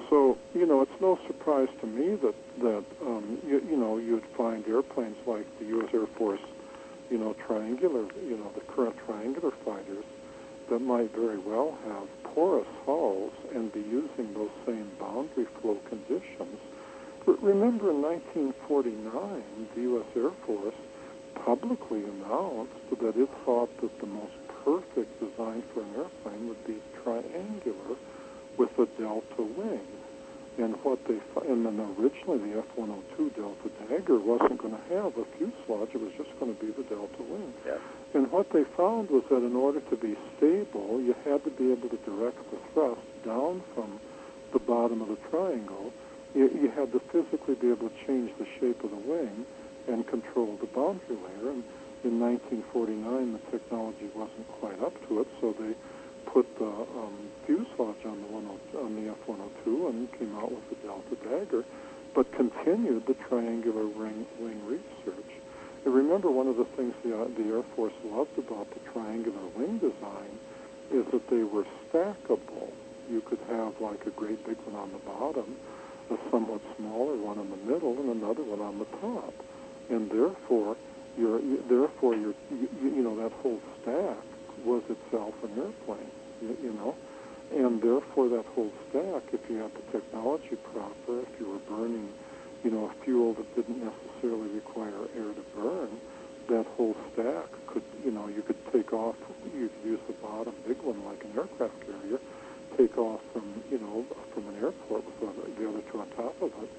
So, 0.08 0.36
you 0.52 0.66
know, 0.66 0.82
it's 0.82 1.00
no 1.00 1.20
surprise 1.28 1.68
to 1.80 1.86
me 1.86 2.16
that, 2.16 2.34
that 2.62 2.84
um, 3.06 3.38
you, 3.46 3.62
you 3.70 3.76
know, 3.76 3.98
you'd 3.98 4.26
find 4.36 4.66
airplanes 4.66 5.16
like 5.24 5.46
the 5.60 5.66
U.S. 5.66 5.90
Air 5.94 6.06
Force, 6.18 6.40
you 7.10 7.18
know, 7.18 7.34
triangular, 7.46 8.02
you 8.26 8.36
know, 8.36 8.50
the 8.56 8.60
current 8.62 8.96
triangular 9.06 9.52
fighters 9.64 10.04
that 10.68 10.80
might 10.80 11.14
very 11.14 11.38
well 11.38 11.78
have 11.86 12.08
porous 12.34 12.66
hulls 12.86 13.32
and 13.54 13.72
be 13.72 13.80
using 13.80 14.34
those 14.34 14.50
same 14.66 14.90
boundary 14.98 15.46
flow 15.60 15.78
conditions. 15.88 16.58
But 17.24 17.40
remember 17.40 17.90
in 17.90 18.02
1949, 18.02 19.44
the 19.76 19.80
U.S. 19.82 20.06
Air 20.16 20.30
Force 20.44 20.74
publicly 21.34 22.04
announced 22.04 22.72
that 23.00 23.16
it 23.16 23.28
thought 23.44 23.70
that 23.80 24.00
the 24.00 24.06
most 24.06 24.32
perfect 24.64 25.18
design 25.20 25.62
for 25.72 25.80
an 25.80 25.94
airplane 25.96 26.48
would 26.48 26.64
be 26.66 26.76
triangular 27.02 27.96
with 28.56 28.70
a 28.78 28.86
delta 29.00 29.42
wing. 29.56 29.86
And 30.58 30.74
what 30.84 30.98
they 31.06 31.18
and 31.48 31.64
then 31.64 31.80
originally 31.98 32.50
the 32.50 32.58
F-102 32.58 33.34
Delta 33.34 33.70
Dagger 33.88 34.18
wasn't 34.18 34.58
going 34.58 34.76
to 34.76 34.94
have 34.94 35.16
a 35.16 35.24
fuselage; 35.38 35.90
it 35.94 36.00
was 36.00 36.12
just 36.18 36.28
going 36.38 36.54
to 36.54 36.60
be 36.60 36.70
the 36.72 36.82
delta 36.82 37.22
wing. 37.22 37.54
Yeah. 37.64 37.78
And 38.12 38.30
what 38.30 38.50
they 38.50 38.64
found 38.76 39.08
was 39.10 39.22
that 39.30 39.38
in 39.38 39.56
order 39.56 39.80
to 39.80 39.96
be 39.96 40.16
stable, 40.36 41.00
you 41.00 41.14
had 41.24 41.44
to 41.44 41.50
be 41.50 41.72
able 41.72 41.88
to 41.88 41.96
direct 41.98 42.38
the 42.50 42.58
thrust 42.74 43.00
down 43.24 43.62
from 43.74 44.00
the 44.52 44.58
bottom 44.58 45.00
of 45.00 45.08
the 45.08 45.16
triangle. 45.30 45.92
You, 46.34 46.50
you 46.50 46.70
had 46.70 46.92
to 46.92 47.00
physically 47.10 47.54
be 47.54 47.70
able 47.70 47.88
to 47.88 48.06
change 48.06 48.30
the 48.38 48.46
shape 48.58 48.84
of 48.84 48.90
the 48.90 48.96
wing 48.96 49.46
and 49.88 50.06
control 50.06 50.56
the 50.60 50.66
boundary 50.66 51.16
layer. 51.16 51.50
And 51.50 51.64
in 52.04 52.18
1949, 52.20 53.32
the 53.32 53.50
technology 53.50 54.08
wasn't 54.14 54.48
quite 54.60 54.80
up 54.82 54.94
to 55.08 55.20
it, 55.20 55.28
so 55.40 55.52
they 55.58 55.74
put 56.26 56.46
the 56.58 56.66
um, 56.66 57.16
fuselage 57.46 58.04
on 58.04 58.22
the, 58.22 58.28
10, 58.72 58.84
on 58.84 59.04
the 59.04 59.10
F-102 59.10 59.88
and 59.90 60.12
came 60.18 60.34
out 60.36 60.50
with 60.50 60.68
the 60.70 60.76
Delta 60.86 61.16
Dagger, 61.28 61.64
but 62.14 62.30
continued 62.32 63.06
the 63.06 63.14
triangular 63.28 63.84
ring 63.84 64.26
wing 64.38 64.60
research. 64.66 65.32
And 65.84 65.94
remember, 65.94 66.30
one 66.30 66.46
of 66.46 66.56
the 66.56 66.64
things 66.76 66.94
the, 67.02 67.16
uh, 67.16 67.28
the 67.36 67.56
Air 67.56 67.62
Force 67.74 67.94
loved 68.04 68.38
about 68.38 68.68
the 68.70 68.80
triangular 68.92 69.46
wing 69.56 69.78
design 69.78 70.38
is 70.92 71.06
that 71.12 71.28
they 71.30 71.42
were 71.42 71.64
stackable. 71.88 72.70
You 73.10 73.20
could 73.22 73.40
have 73.48 73.80
like 73.80 74.06
a 74.06 74.10
great 74.10 74.44
big 74.46 74.58
one 74.66 74.76
on 74.76 74.92
the 74.92 74.98
bottom, 74.98 75.56
a 76.10 76.18
somewhat 76.30 76.60
smaller 76.76 77.16
one 77.16 77.38
in 77.38 77.50
the 77.50 77.72
middle, 77.72 77.98
and 77.98 78.10
another 78.10 78.42
one 78.42 78.60
on 78.60 78.78
the 78.78 78.84
top. 79.00 79.34
And 79.90 80.10
therefore, 80.10 80.76
your 81.18 81.40
therefore 81.68 82.14
your 82.14 82.34
you, 82.50 82.68
you 82.82 83.02
know 83.02 83.16
that 83.16 83.32
whole 83.42 83.60
stack 83.82 84.18
was 84.64 84.82
itself 84.88 85.34
an 85.42 85.50
airplane. 85.58 86.10
You, 86.40 86.56
you 86.62 86.72
know, 86.72 86.94
and 87.50 87.82
therefore 87.82 88.28
that 88.28 88.46
whole 88.54 88.70
stack, 88.88 89.22
if 89.32 89.40
you 89.50 89.56
had 89.56 89.72
the 89.74 89.98
technology 89.98 90.56
proper, 90.72 91.20
if 91.20 91.40
you 91.40 91.50
were 91.50 91.76
burning, 91.76 92.08
you 92.62 92.70
know, 92.70 92.86
a 92.90 93.04
fuel 93.04 93.34
that 93.34 93.56
didn't 93.56 93.82
necessarily 93.82 94.48
require 94.48 95.08
air 95.16 95.34
to 95.34 95.44
burn, 95.56 95.90
that 96.48 96.66
whole 96.76 96.94
stack 97.12 97.46
could, 97.66 97.82
you 98.04 98.10
know, 98.10 98.28
you 98.28 98.42
could 98.42 98.58
take 98.72 98.92
off, 98.92 99.16
you 99.58 99.68
could 99.68 99.90
use 99.90 100.00
the 100.06 100.12
bottom 100.14 100.54
big 100.66 100.80
one 100.82 101.04
like 101.04 101.22
an 101.24 101.32
aircraft 101.36 101.74
carrier, 101.86 102.20
take 102.76 102.96
off 102.96 103.20
from, 103.32 103.62
you 103.70 103.78
know, 103.78 104.04
from 104.32 104.46
an 104.48 104.54
airport 104.56 105.04
with 105.04 105.58
the 105.58 105.68
other 105.68 105.82
two 105.90 106.00
on 106.00 106.08
top 106.10 106.40
of 106.42 106.52
it. 106.62 106.70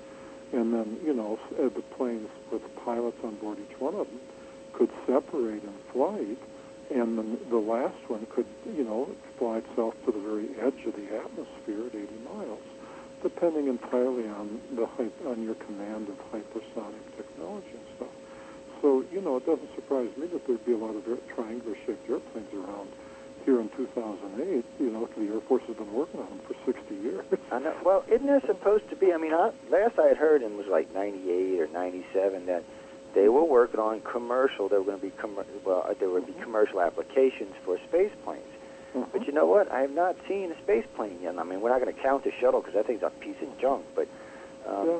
And 0.53 0.73
then, 0.73 0.99
you 1.05 1.13
know, 1.13 1.39
uh, 1.57 1.69
the 1.69 1.83
planes 1.95 2.29
with 2.51 2.61
pilots 2.83 3.17
on 3.23 3.35
board 3.35 3.57
each 3.59 3.79
one 3.79 3.95
of 3.95 4.07
them 4.07 4.19
could 4.73 4.89
separate 5.07 5.63
in 5.63 5.73
flight, 5.93 6.37
and 6.89 7.17
the, 7.17 7.23
the 7.49 7.57
last 7.57 7.97
one 8.07 8.25
could, 8.29 8.45
you 8.65 8.83
know, 8.83 9.09
fly 9.37 9.57
itself 9.57 9.95
to 10.05 10.11
the 10.11 10.19
very 10.19 10.49
edge 10.59 10.85
of 10.85 10.95
the 10.95 11.07
atmosphere 11.15 11.87
at 11.87 11.95
80 11.95 12.07
miles, 12.25 12.59
depending 13.23 13.67
entirely 13.67 14.27
on 14.27 14.59
the 14.75 14.87
on 15.25 15.43
your 15.43 15.55
command 15.55 16.09
of 16.09 16.17
hypersonic 16.31 17.05
technology 17.15 17.71
and 17.71 17.87
stuff. 17.95 18.15
So, 18.81 19.05
you 19.11 19.21
know, 19.21 19.37
it 19.37 19.45
doesn't 19.45 19.73
surprise 19.75 20.09
me 20.17 20.27
that 20.27 20.45
there'd 20.47 20.65
be 20.65 20.73
a 20.73 20.77
lot 20.77 20.95
of 20.95 21.05
triangular-shaped 21.35 22.09
airplanes 22.09 22.53
around 22.53 22.89
here 23.45 23.59
in 23.59 23.69
2008. 23.69 24.65
You 24.79 24.91
know, 24.91 25.09
the 25.17 25.33
Air 25.33 25.41
Force 25.41 25.63
has 25.67 25.75
been 25.75 25.93
working 25.93 26.19
on 26.19 26.29
them 26.29 26.39
for 26.47 26.55
60 26.65 26.95
years. 26.95 27.25
I 27.51 27.59
know. 27.59 27.75
Well, 27.83 28.03
isn't 28.07 28.25
there 28.25 28.41
supposed 28.41 28.89
to 28.89 28.95
be? 28.95 29.13
I 29.13 29.17
mean, 29.17 29.33
I, 29.33 29.51
last 29.69 29.99
I 29.99 30.07
had 30.07 30.17
heard, 30.17 30.41
and 30.41 30.57
was 30.57 30.67
like 30.67 30.93
98 30.93 31.59
or 31.59 31.67
97, 31.67 32.45
that 32.45 32.63
they 33.13 33.29
were 33.29 33.43
working 33.43 33.79
on 33.79 34.01
commercial. 34.01 34.69
There 34.69 34.79
were 34.79 34.85
going 34.85 34.99
to 34.99 35.05
be 35.05 35.11
com- 35.11 35.37
well, 35.65 35.93
there 35.99 36.09
would 36.09 36.25
be 36.25 36.33
mm-hmm. 36.33 36.43
commercial 36.43 36.81
applications 36.81 37.53
for 37.65 37.77
space 37.89 38.11
planes. 38.23 38.43
Mm-hmm. 38.95 39.11
But 39.11 39.27
you 39.27 39.33
know 39.33 39.45
what? 39.45 39.71
I 39.71 39.81
have 39.81 39.91
not 39.91 40.15
seen 40.27 40.51
a 40.51 40.61
space 40.63 40.85
plane 40.95 41.19
yet. 41.21 41.37
I 41.37 41.43
mean, 41.43 41.61
we're 41.61 41.69
not 41.69 41.81
going 41.81 41.93
to 41.93 42.01
count 42.01 42.23
the 42.23 42.31
shuttle 42.39 42.61
because 42.61 42.75
that 42.75 42.87
thing's 42.87 43.03
a 43.03 43.09
piece 43.09 43.41
of 43.41 43.57
junk. 43.59 43.85
But 43.95 44.07
um, 44.67 44.87
yeah 44.87 44.99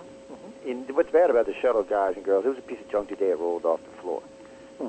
in, 0.66 0.86
what's 0.94 1.12
bad 1.12 1.30
about 1.30 1.46
the 1.46 1.54
shuttle, 1.62 1.84
guys 1.84 2.16
and 2.16 2.26
girls, 2.26 2.46
it 2.46 2.50
was 2.50 2.58
a 2.58 2.62
piece 2.62 2.80
of 2.80 2.90
junk 2.90 3.10
today. 3.10 3.30
It 3.30 3.40
rolled 3.40 3.66
off 3.66 3.80
the 3.84 4.02
floor, 4.02 4.22
mm-hmm. 4.22 4.31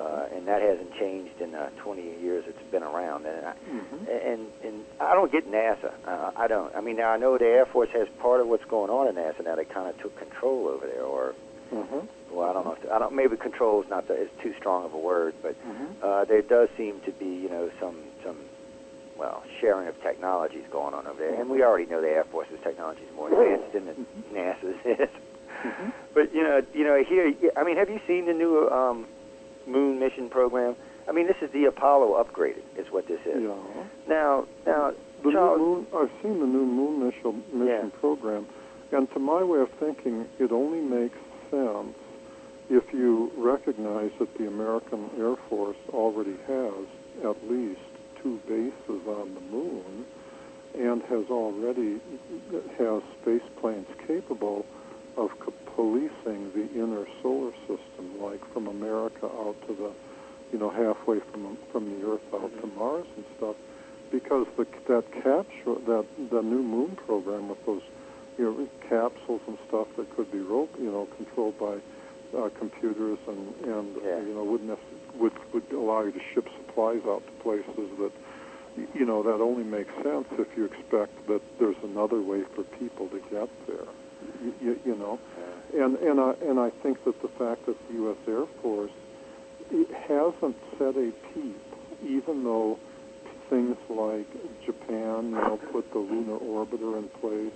Uh, 0.00 0.28
and 0.35 0.46
that 0.46 0.62
hasn't 0.62 0.94
changed 0.94 1.40
in 1.40 1.55
uh, 1.55 1.70
20 1.78 2.02
years 2.02 2.44
it's 2.46 2.70
been 2.70 2.83
around. 2.83 3.26
And 3.26 3.46
I, 3.46 3.55
mm-hmm. 3.68 4.05
and 4.09 4.46
and 4.64 4.85
I 5.00 5.14
don't 5.14 5.31
get 5.31 5.50
NASA. 5.50 5.92
Uh, 6.07 6.31
I 6.37 6.46
don't. 6.46 6.74
I 6.74 6.81
mean, 6.81 6.96
now 6.96 7.11
I 7.11 7.16
know 7.16 7.37
the 7.38 7.46
Air 7.46 7.66
Force 7.66 7.90
has 7.90 8.09
part 8.20 8.40
of 8.40 8.46
what's 8.46 8.64
going 8.64 8.90
on 8.90 9.09
in 9.09 9.14
NASA 9.14 9.44
now. 9.44 9.57
They 9.57 9.64
kind 9.64 9.88
of 9.88 10.00
took 10.00 10.16
control 10.18 10.68
over 10.68 10.87
there, 10.87 11.02
or 11.02 11.35
mm-hmm. 11.72 12.35
well, 12.35 12.48
I 12.48 12.52
don't 12.52 12.64
know. 12.64 12.76
If, 12.81 12.90
I 12.90 12.98
don't. 12.98 13.14
Maybe 13.14 13.37
control 13.37 13.83
is 13.83 13.90
not 13.90 14.09
the, 14.09 14.14
is 14.14 14.31
too 14.42 14.55
strong 14.59 14.85
of 14.85 14.94
a 14.94 14.98
word, 14.98 15.35
but 15.42 15.55
mm-hmm. 15.66 16.02
uh, 16.02 16.24
there 16.24 16.42
does 16.42 16.68
seem 16.76 17.00
to 17.02 17.12
be, 17.12 17.26
you 17.26 17.48
know, 17.48 17.70
some 17.81 17.96
some 18.24 18.37
well, 19.18 19.44
sharing 19.61 19.88
of 19.88 20.00
technologies 20.02 20.64
going 20.70 20.94
on 20.94 21.07
over 21.07 21.18
there. 21.18 21.40
And 21.40 21.48
we 21.48 21.62
already 21.62 21.87
know 21.87 22.00
the 22.00 22.09
Air 22.09 22.24
Force's 22.24 22.59
technology 22.62 23.02
is 23.02 23.14
more 23.14 23.28
advanced 23.28 23.72
than 23.72 23.85
mm-hmm. 23.85 24.37
NASA's 24.37 25.00
is. 25.00 25.09
Mm-hmm. 25.62 25.90
But 26.14 26.35
you 26.35 26.42
know, 26.42 26.62
you 26.74 26.85
know, 26.85 27.02
here, 27.05 27.33
I 27.57 27.62
mean, 27.62 27.76
have 27.76 27.88
you 27.88 28.00
seen 28.07 28.26
the 28.26 28.33
new 28.33 28.68
um, 28.70 29.07
moon 29.66 29.98
mission 29.98 30.29
program? 30.29 30.77
I 31.09 31.12
mean, 31.12 31.27
this 31.27 31.37
is 31.42 31.51
the 31.51 31.64
Apollo 31.64 32.22
upgraded, 32.22 32.62
is 32.77 32.87
what 32.90 33.09
this 33.09 33.20
is. 33.27 33.42
Yeah. 33.42 33.55
Now, 34.09 34.46
now, 34.66 34.92
the 35.22 35.33
Charles, 35.33 35.59
moon, 35.59 35.87
I've 35.94 36.11
seen 36.22 36.40
the 36.40 36.46
new 36.46 36.64
moon 36.64 37.05
mission, 37.07 37.42
mission 37.53 37.90
yeah. 37.92 38.01
program, 38.01 38.46
and 38.92 39.11
to 39.12 39.18
my 39.18 39.42
way 39.42 39.61
of 39.61 39.70
thinking, 39.81 40.27
it 40.38 40.53
only 40.53 40.81
makes 40.81 41.18
sense 41.51 41.96
if 42.70 42.92
you 42.92 43.31
recognize 43.37 44.11
that 44.18 44.33
the 44.38 44.46
American 44.46 45.11
Air 45.18 45.37
Force 45.48 45.77
already 45.90 46.37
has 46.46 46.87
at 47.25 47.51
least 47.51 47.81
two 48.22 48.40
bases 48.48 49.07
on 49.07 49.35
the 49.35 49.40
moon 49.40 50.07
and 50.79 51.03
has 51.03 51.27
already 51.29 52.01
has 52.79 53.03
space 53.20 53.42
planes 53.61 53.87
capable 54.07 54.64
of 55.16 55.38
policing 55.74 56.52
the 56.54 56.68
inner 56.74 57.06
solar 57.22 57.52
system, 57.66 58.20
like 58.20 58.40
from 58.52 58.68
America 58.68 59.26
out 59.26 59.56
to 59.66 59.74
the, 59.74 59.90
you 60.52 60.58
know, 60.58 60.70
halfway 60.70 61.20
from 61.20 61.56
from 61.70 61.88
the 61.90 62.06
Earth 62.06 62.20
out 62.35 62.52
to 62.61 62.66
Mars 62.78 63.06
and 63.16 63.24
stuff, 63.37 63.56
because 64.11 64.46
the 64.56 64.66
that 64.88 65.11
capsule, 65.12 65.80
that 65.87 66.06
the 66.30 66.42
new 66.42 66.62
Moon 66.62 66.96
program 67.06 67.48
with 67.48 67.64
those, 67.66 67.82
you 68.38 68.44
know, 68.44 68.68
capsules 68.88 69.40
and 69.46 69.58
stuff 69.68 69.88
that 69.96 70.14
could 70.16 70.30
be, 70.30 70.40
ro- 70.40 70.68
you 70.78 70.90
know, 70.90 71.08
controlled 71.16 71.58
by 71.58 71.78
uh, 72.37 72.48
computers 72.58 73.18
and 73.28 73.54
and 73.64 73.96
yeah. 74.02 74.20
you 74.20 74.35
know 74.35 74.44
would 74.44 74.62
would 75.14 75.32
would 75.52 75.72
allow 75.72 76.02
you 76.02 76.12
to 76.12 76.20
ship 76.32 76.48
supplies 76.56 77.02
out 77.06 77.22
to 77.26 77.32
places 77.42 77.90
that 77.98 78.12
you 78.94 79.04
know 79.04 79.22
that 79.22 79.40
only 79.40 79.64
makes 79.64 79.92
sense 80.02 80.26
if 80.38 80.48
you 80.56 80.64
expect 80.64 81.26
that 81.26 81.42
there's 81.58 81.76
another 81.82 82.20
way 82.20 82.42
for 82.54 82.62
people 82.78 83.08
to 83.08 83.20
get 83.30 83.48
there 83.66 83.87
you, 84.62 84.80
you 84.85 84.96
know 84.96 85.18
and 85.74 85.96
and 85.96 86.20
I 86.20 86.35
and 86.42 86.61
I 86.61 86.70
think 86.82 87.04
that 87.04 87.20
the 87.22 87.28
fact 87.28 87.66
that 87.66 87.76
the 87.88 87.94
U.S. 87.94 88.16
Air 88.28 88.46
Force 88.62 88.90
hasn't 90.06 90.56
set 90.78 90.96
a 90.96 91.12
peep, 91.32 91.62
even 92.04 92.44
though 92.44 92.78
things 93.48 93.76
like 93.88 94.26
Japan, 94.64 95.30
you 95.30 95.37
know, 95.37 95.58
put 95.72 95.90
the 95.92 95.98
lunar 95.98 96.38
orbiter 96.38 96.98
in 96.98 97.08
place, 97.20 97.52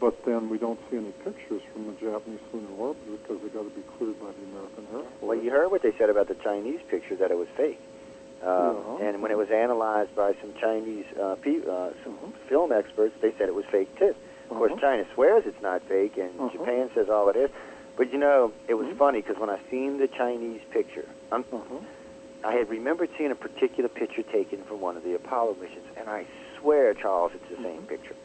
but 0.00 0.24
then 0.24 0.48
we 0.48 0.58
don't 0.58 0.78
see 0.90 0.96
any 0.96 1.12
pictures 1.24 1.62
from 1.72 1.86
the 1.86 1.92
Japanese 1.92 2.40
lunar 2.52 2.68
orbiter 2.78 3.18
because 3.22 3.42
they 3.42 3.48
got 3.48 3.64
to 3.64 3.70
be 3.70 3.82
cleared 3.96 4.18
by 4.20 4.32
the 4.32 4.44
American 4.52 4.86
Air 4.92 5.02
Force. 5.02 5.22
Well, 5.22 5.38
you 5.38 5.50
heard 5.50 5.70
what 5.70 5.82
they 5.82 5.92
said 5.98 6.10
about 6.10 6.28
the 6.28 6.34
Chinese 6.36 6.80
picture 6.90 7.16
that 7.16 7.30
it 7.30 7.38
was 7.38 7.48
fake. 7.56 7.80
Uh, 8.42 8.74
yeah. 9.00 9.08
And 9.08 9.22
when 9.22 9.30
it 9.30 9.38
was 9.38 9.50
analyzed 9.50 10.14
by 10.14 10.34
some 10.40 10.52
Chinese 10.60 11.06
uh, 11.20 11.36
pe- 11.40 11.64
uh, 11.64 11.90
some 12.04 12.14
mm-hmm. 12.14 12.48
film 12.48 12.72
experts, 12.72 13.14
they 13.22 13.32
said 13.38 13.48
it 13.48 13.54
was 13.54 13.64
fake 13.70 13.96
too. 13.98 14.14
Of 14.50 14.56
course, 14.56 14.72
uh-huh. 14.72 14.80
China 14.80 15.06
swears 15.14 15.44
it's 15.46 15.62
not 15.62 15.82
fake, 15.88 16.16
and 16.16 16.30
uh-huh. 16.38 16.50
Japan 16.52 16.90
says 16.94 17.08
all 17.08 17.28
it 17.28 17.36
is. 17.36 17.50
But 17.96 18.12
you 18.12 18.18
know, 18.18 18.52
it 18.68 18.74
was 18.74 18.86
mm-hmm. 18.86 18.98
funny 18.98 19.20
because 19.20 19.38
when 19.38 19.50
I 19.50 19.58
seen 19.70 19.98
the 19.98 20.08
Chinese 20.08 20.60
picture, 20.70 21.08
uh-huh. 21.30 21.58
I 22.44 22.52
had 22.52 22.68
remembered 22.68 23.10
seeing 23.16 23.30
a 23.30 23.36
particular 23.36 23.88
picture 23.88 24.22
taken 24.22 24.62
from 24.64 24.80
one 24.80 24.96
of 24.96 25.04
the 25.04 25.14
Apollo 25.14 25.56
missions, 25.60 25.86
and 25.96 26.08
I 26.08 26.26
swear, 26.60 26.92
Charles, 26.94 27.32
it's 27.34 27.48
the 27.48 27.56
same 27.56 27.78
mm-hmm. 27.78 27.86
picture. 27.86 28.16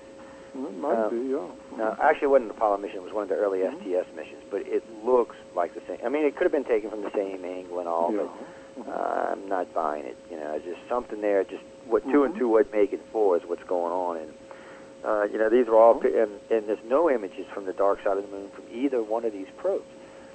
It 0.56 0.78
might 0.78 0.98
um, 0.98 1.10
be, 1.10 1.30
yeah. 1.30 1.78
Now, 1.78 1.98
actually, 2.02 2.26
it 2.26 2.32
wasn't 2.32 2.52
an 2.52 2.58
Apollo 2.58 2.78
mission; 2.80 2.98
it 2.98 3.04
was 3.04 3.14
one 3.14 3.24
of 3.24 3.30
the 3.30 3.36
early 3.36 3.60
mm-hmm. 3.60 3.78
STS 3.80 4.10
missions. 4.16 4.44
But 4.50 4.62
it 4.66 4.84
looks 5.06 5.36
like 5.56 5.76
the 5.76 5.82
same. 5.88 6.00
I 6.04 6.10
mean, 6.10 6.26
it 6.26 6.36
could 6.36 6.44
have 6.44 6.52
been 6.52 6.66
taken 6.66 6.90
from 6.90 7.04
the 7.04 7.12
same 7.14 7.46
angle 7.46 7.80
and 7.80 7.88
all, 7.88 8.12
yeah. 8.12 8.26
but 8.78 8.92
uh, 8.92 9.32
I'm 9.32 9.48
not 9.48 9.72
buying 9.74 10.06
it. 10.06 10.18
You 10.32 10.38
know, 10.38 10.60
just 10.60 10.80
something 10.90 11.22
there. 11.22 11.44
Just 11.44 11.64
what 11.86 12.04
two 12.10 12.24
and 12.24 12.36
two 12.36 12.50
would 12.50 12.72
make 12.72 12.94
it 12.94 13.02
four 13.12 13.38
is 13.38 13.44
what's 13.46 13.64
going 13.64 13.94
on, 13.94 14.18
and 14.18 14.34
uh, 15.04 15.24
you 15.32 15.38
know, 15.38 15.50
these 15.50 15.68
are 15.68 15.76
all, 15.76 16.02
and, 16.02 16.32
and 16.50 16.68
there's 16.68 16.84
no 16.86 17.10
images 17.10 17.46
from 17.54 17.66
the 17.66 17.74
dark 17.74 18.04
side 18.04 18.18
of 18.18 18.30
the 18.30 18.36
moon 18.36 18.50
from 18.52 18.66
either 18.72 19.02
one 19.02 19.26
of 19.26 19.32
these 19.32 19.48
probes. 19.58 19.84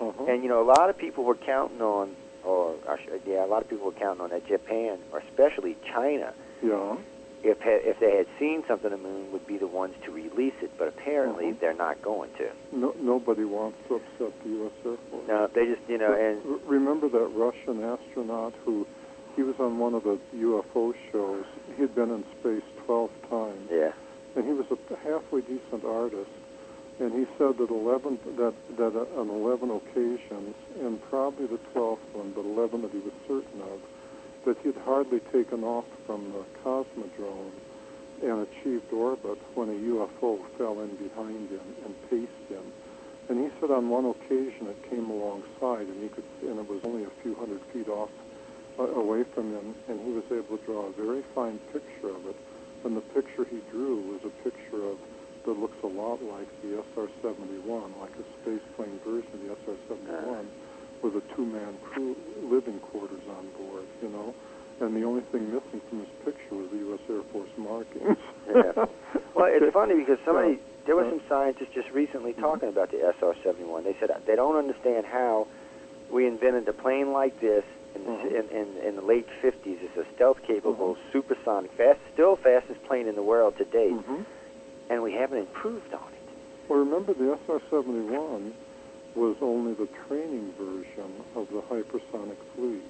Uh-huh. 0.00 0.24
And 0.24 0.42
you 0.42 0.48
know, 0.48 0.62
a 0.62 0.68
lot 0.68 0.90
of 0.90 0.96
people 0.96 1.24
were 1.24 1.34
counting 1.34 1.80
on, 1.80 2.16
or 2.42 2.74
yeah, 3.26 3.44
a 3.44 3.46
lot 3.46 3.62
of 3.62 3.68
people 3.68 3.86
were 3.86 3.92
counting 3.92 4.22
on 4.22 4.30
that 4.30 4.46
Japan, 4.46 4.98
or 5.12 5.20
especially 5.20 5.76
China, 5.86 6.32
yeah. 6.62 6.96
if 7.42 7.58
if 7.62 8.00
they 8.00 8.16
had 8.16 8.26
seen 8.38 8.64
something 8.66 8.92
on 8.92 9.02
the 9.02 9.08
moon, 9.08 9.30
would 9.32 9.46
be 9.46 9.56
the 9.56 9.66
ones 9.66 9.94
to 10.04 10.10
release 10.10 10.54
it. 10.62 10.72
But 10.78 10.88
apparently, 10.88 11.50
uh-huh. 11.50 11.58
they're 11.60 11.74
not 11.74 12.02
going 12.02 12.30
to. 12.38 12.50
No, 12.72 12.94
nobody 12.98 13.44
wants 13.44 13.78
to 13.88 13.96
upset 13.96 14.32
the 14.42 14.48
U.S. 14.48 14.72
Air 14.84 14.96
Force. 15.10 15.28
No, 15.28 15.46
they 15.46 15.66
just, 15.66 15.82
you 15.88 15.98
know, 15.98 16.08
but 16.08 16.20
and 16.20 16.68
remember 16.68 17.08
that 17.08 17.28
Russian 17.34 17.84
astronaut 17.84 18.54
who 18.64 18.86
he 19.36 19.42
was 19.42 19.54
on 19.60 19.78
one 19.78 19.94
of 19.94 20.04
the 20.04 20.18
UFO 20.34 20.94
shows. 21.12 21.44
He 21.76 21.82
had 21.82 21.94
been 21.94 22.10
in 22.10 22.24
space 22.40 22.62
12 22.86 23.10
times. 23.30 23.68
Yeah 23.70 23.92
and 24.36 24.44
he 24.44 24.52
was 24.52 24.66
a 24.70 24.96
halfway 24.96 25.40
decent 25.42 25.84
artist. 25.84 26.30
And 27.00 27.12
he 27.12 27.26
said 27.38 27.58
that 27.58 27.70
11 27.70 28.18
that 28.36 28.54
that 28.76 28.94
on 29.16 29.28
11 29.28 29.70
occasions, 29.70 30.54
and 30.80 31.02
probably 31.10 31.46
the 31.46 31.58
12th 31.74 31.98
one, 32.12 32.32
but 32.34 32.44
11 32.44 32.82
that 32.82 32.92
he 32.92 32.98
was 32.98 33.12
certain 33.26 33.60
of, 33.62 33.80
that 34.44 34.56
he 34.62 34.68
had 34.68 34.80
hardly 34.84 35.20
taken 35.32 35.64
off 35.64 35.86
from 36.06 36.32
the 36.32 36.44
Cosmodrome 36.62 37.50
and 38.22 38.46
achieved 38.46 38.92
orbit 38.92 39.38
when 39.54 39.68
a 39.70 39.72
UFO 39.72 40.38
fell 40.56 40.80
in 40.80 40.94
behind 40.96 41.50
him 41.50 41.66
and 41.84 42.10
paced 42.10 42.48
him. 42.48 42.62
And 43.28 43.40
he 43.40 43.50
said 43.58 43.72
on 43.72 43.88
one 43.88 44.04
occasion 44.04 44.68
it 44.68 44.90
came 44.90 45.10
alongside, 45.10 45.88
and 45.88 46.00
he 46.00 46.08
could, 46.08 46.24
and 46.42 46.60
it 46.60 46.68
was 46.68 46.80
only 46.84 47.04
a 47.04 47.10
few 47.22 47.34
hundred 47.34 47.60
feet 47.72 47.88
off 47.88 48.10
uh, 48.78 48.84
away 48.84 49.24
from 49.34 49.50
him, 49.50 49.74
and 49.88 49.98
he 50.00 50.12
was 50.12 50.24
able 50.30 50.58
to 50.58 50.64
draw 50.64 50.86
a 50.86 50.92
very 50.92 51.22
fine 51.34 51.58
picture 51.72 52.10
of 52.10 52.26
it 52.26 52.36
and 52.84 52.96
the 52.96 53.00
picture 53.00 53.44
he 53.44 53.60
drew 53.70 54.00
was 54.12 54.20
a 54.24 54.42
picture 54.44 54.84
of 54.88 54.98
that 55.44 55.58
looks 55.58 55.76
a 55.82 55.86
lot 55.86 56.22
like 56.22 56.48
the 56.62 56.82
SR-71, 56.94 58.00
like 58.00 58.12
a 58.16 58.24
space 58.40 58.64
plane 58.76 58.98
version 59.04 59.28
of 59.34 59.40
the 59.66 59.72
SR-71, 59.72 60.46
with 61.02 61.16
a 61.16 61.34
two-man 61.34 61.76
crew 61.84 62.16
living 62.42 62.78
quarters 62.80 63.20
on 63.28 63.46
board, 63.58 63.84
you 64.02 64.08
know. 64.08 64.34
And 64.80 64.96
the 64.96 65.04
only 65.04 65.20
thing 65.20 65.52
missing 65.52 65.80
from 65.88 65.98
this 66.00 66.08
picture 66.24 66.54
was 66.54 66.70
the 66.70 66.78
U.S. 66.78 67.00
Air 67.08 67.22
Force 67.30 67.50
markings. 67.58 68.16
yeah. 68.48 68.86
Well, 69.34 69.48
it's 69.50 69.72
funny 69.72 69.96
because 69.96 70.18
somebody, 70.24 70.58
there 70.86 70.96
were 70.96 71.08
some 71.08 71.20
scientists 71.28 71.74
just 71.74 71.90
recently 71.90 72.32
mm-hmm. 72.32 72.40
talking 72.40 72.68
about 72.70 72.90
the 72.90 72.98
SR-71. 73.20 73.84
They 73.84 73.96
said 74.00 74.10
they 74.26 74.36
don't 74.36 74.56
understand 74.56 75.06
how 75.06 75.46
we 76.10 76.26
invented 76.26 76.66
a 76.68 76.72
plane 76.72 77.12
like 77.12 77.38
this 77.40 77.64
in, 77.94 78.02
Mhm. 78.02 78.26
in, 78.26 78.48
in, 78.56 78.76
in 78.88 78.96
the 78.96 79.02
late 79.02 79.26
50s. 79.42 79.78
It's 79.82 79.96
a 79.96 80.04
stealth-capable, 80.14 80.96
supersonic, 81.12 81.72
fast, 81.72 82.00
still 82.12 82.36
fastest 82.36 82.82
plane 82.84 83.06
in 83.06 83.14
the 83.14 83.22
world 83.22 83.56
to 83.58 83.64
date, 83.64 83.92
hmm 83.92 84.22
and 84.90 85.02
we 85.02 85.12
haven't 85.12 85.38
improved 85.38 85.94
on 85.94 86.08
it. 86.12 86.68
Well, 86.68 86.78
remember 86.80 87.14
the 87.14 87.38
SR-71 87.46 88.52
was 89.14 89.36
only 89.40 89.72
the 89.72 89.88
training 90.06 90.52
version 90.58 91.10
of 91.34 91.48
the 91.48 91.62
hypersonic 91.62 92.36
fleet. 92.54 92.82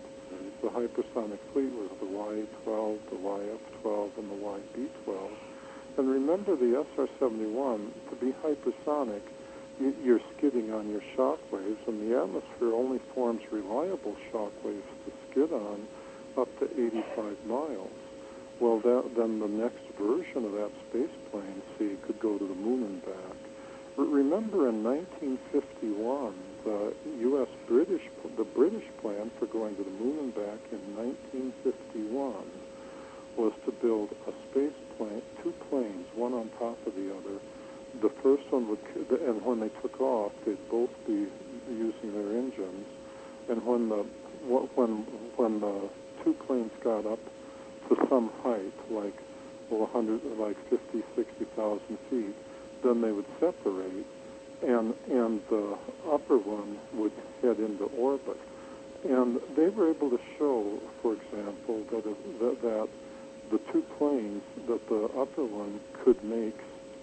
The 0.62 0.68
hypersonic 0.70 1.38
fleet 1.52 1.70
was 1.72 1.90
the 2.00 2.06
Y-12, 2.06 2.98
the 3.10 3.16
YF-12, 3.16 4.10
and 4.18 4.30
the 4.30 4.34
YB-12. 4.44 5.30
And 5.98 6.10
remember 6.10 6.56
the 6.56 6.84
SR-71, 6.96 7.92
to 8.10 8.16
be 8.16 8.32
hypersonic, 8.42 9.20
you're 10.02 10.20
skidding 10.36 10.72
on 10.72 10.88
your 10.90 11.02
shock 11.14 11.38
waves, 11.52 11.78
and 11.86 12.10
the 12.10 12.18
atmosphere 12.20 12.72
only 12.74 12.98
forms 13.14 13.42
reliable 13.52 14.16
shock 14.32 14.52
waves 14.64 14.82
skid 15.34 15.52
on 15.52 15.86
up 16.38 16.48
to 16.60 16.64
85 16.64 17.36
miles. 17.46 17.90
Well, 18.60 18.78
that, 18.80 19.16
then 19.16 19.40
the 19.40 19.48
next 19.48 19.82
version 19.98 20.44
of 20.44 20.52
that 20.52 20.70
space 20.88 21.10
plane, 21.30 21.62
see, 21.78 21.96
could 22.06 22.20
go 22.20 22.38
to 22.38 22.46
the 22.46 22.54
moon 22.54 22.84
and 22.84 23.04
back. 23.04 23.36
But 23.96 24.04
remember, 24.04 24.68
in 24.68 24.82
1951, 24.82 26.34
the 26.64 26.94
U.S. 27.30 27.48
British, 27.66 28.02
the 28.36 28.44
British 28.44 28.84
plan 29.00 29.30
for 29.38 29.46
going 29.46 29.76
to 29.76 29.84
the 29.84 29.90
moon 29.90 30.18
and 30.18 30.34
back 30.34 30.58
in 30.72 30.96
1951 30.96 32.34
was 33.36 33.52
to 33.66 33.72
build 33.72 34.10
a 34.26 34.32
space 34.50 34.78
plane, 34.96 35.22
two 35.42 35.52
planes, 35.68 36.06
one 36.14 36.32
on 36.34 36.48
top 36.58 36.78
of 36.86 36.94
the 36.94 37.10
other. 37.10 37.38
The 38.00 38.10
first 38.22 38.50
one 38.50 38.68
would, 38.68 38.78
and 39.20 39.44
when 39.44 39.60
they 39.60 39.70
took 39.82 40.00
off, 40.00 40.32
they'd 40.46 40.68
both 40.68 40.90
be 41.06 41.26
using 41.68 42.12
their 42.12 42.38
engines. 42.38 42.86
And 43.48 43.64
when 43.66 43.88
the 43.88 44.06
when 44.46 45.06
when 45.36 45.60
the 45.60 45.88
two 46.22 46.34
planes 46.46 46.72
got 46.82 47.06
up 47.06 47.18
to 47.88 47.96
some 48.08 48.30
height, 48.42 48.72
like 48.90 49.14
well, 49.70 49.88
100, 49.92 50.38
like 50.38 50.56
50, 50.68 51.02
60,000 51.16 51.98
feet, 52.10 52.34
then 52.82 53.00
they 53.00 53.12
would 53.12 53.26
separate, 53.40 54.06
and 54.62 54.94
and 55.10 55.40
the 55.50 55.76
upper 56.10 56.38
one 56.38 56.78
would 56.94 57.12
head 57.42 57.58
into 57.58 57.84
orbit. 57.96 58.38
And 59.04 59.38
they 59.56 59.68
were 59.68 59.90
able 59.90 60.10
to 60.10 60.20
show, 60.38 60.80
for 61.02 61.14
example, 61.14 61.84
that 61.90 62.04
that, 62.04 62.62
that 62.62 62.88
the 63.50 63.58
two 63.72 63.82
planes, 63.98 64.42
that 64.66 64.88
the 64.88 65.04
upper 65.18 65.44
one 65.44 65.80
could 66.02 66.22
make, 66.24 66.58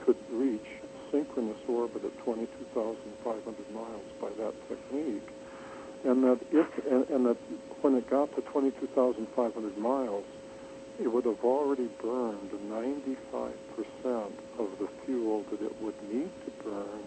could 0.06 0.18
reach 0.32 0.66
synchronous 1.12 1.58
orbit 1.68 2.04
at 2.06 2.18
22,500 2.24 3.72
miles 3.74 4.08
by 4.20 4.30
that 4.42 4.54
technique, 4.68 5.28
and 6.04 6.24
that 6.24 6.40
if 6.52 6.86
and, 6.86 7.08
and 7.10 7.26
that 7.26 7.38
when 7.82 7.96
it 7.96 8.10
got 8.10 8.34
to 8.36 8.42
22,500 8.42 9.78
miles, 9.78 10.26
it 11.00 11.08
would 11.08 11.26
have 11.26 11.44
already 11.44 11.90
burned 12.02 12.52
95% 12.70 13.54
of 14.60 14.70
the 14.80 14.88
fuel 15.06 15.44
that 15.50 15.62
it 15.62 15.82
would 15.82 15.96
need 16.12 16.30
to 16.46 16.64
burn 16.64 17.04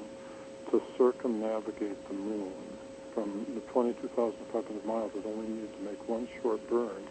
to 0.70 0.82
circumnavigate 0.98 2.08
the 2.08 2.14
moon. 2.14 2.52
From 3.14 3.46
the 3.54 3.60
22,500 3.72 4.84
miles, 4.84 5.12
it 5.14 5.24
only 5.24 5.46
needed 5.46 5.72
to 5.76 5.82
make 5.84 6.08
one 6.08 6.28
short 6.42 6.68
burn, 6.68 7.06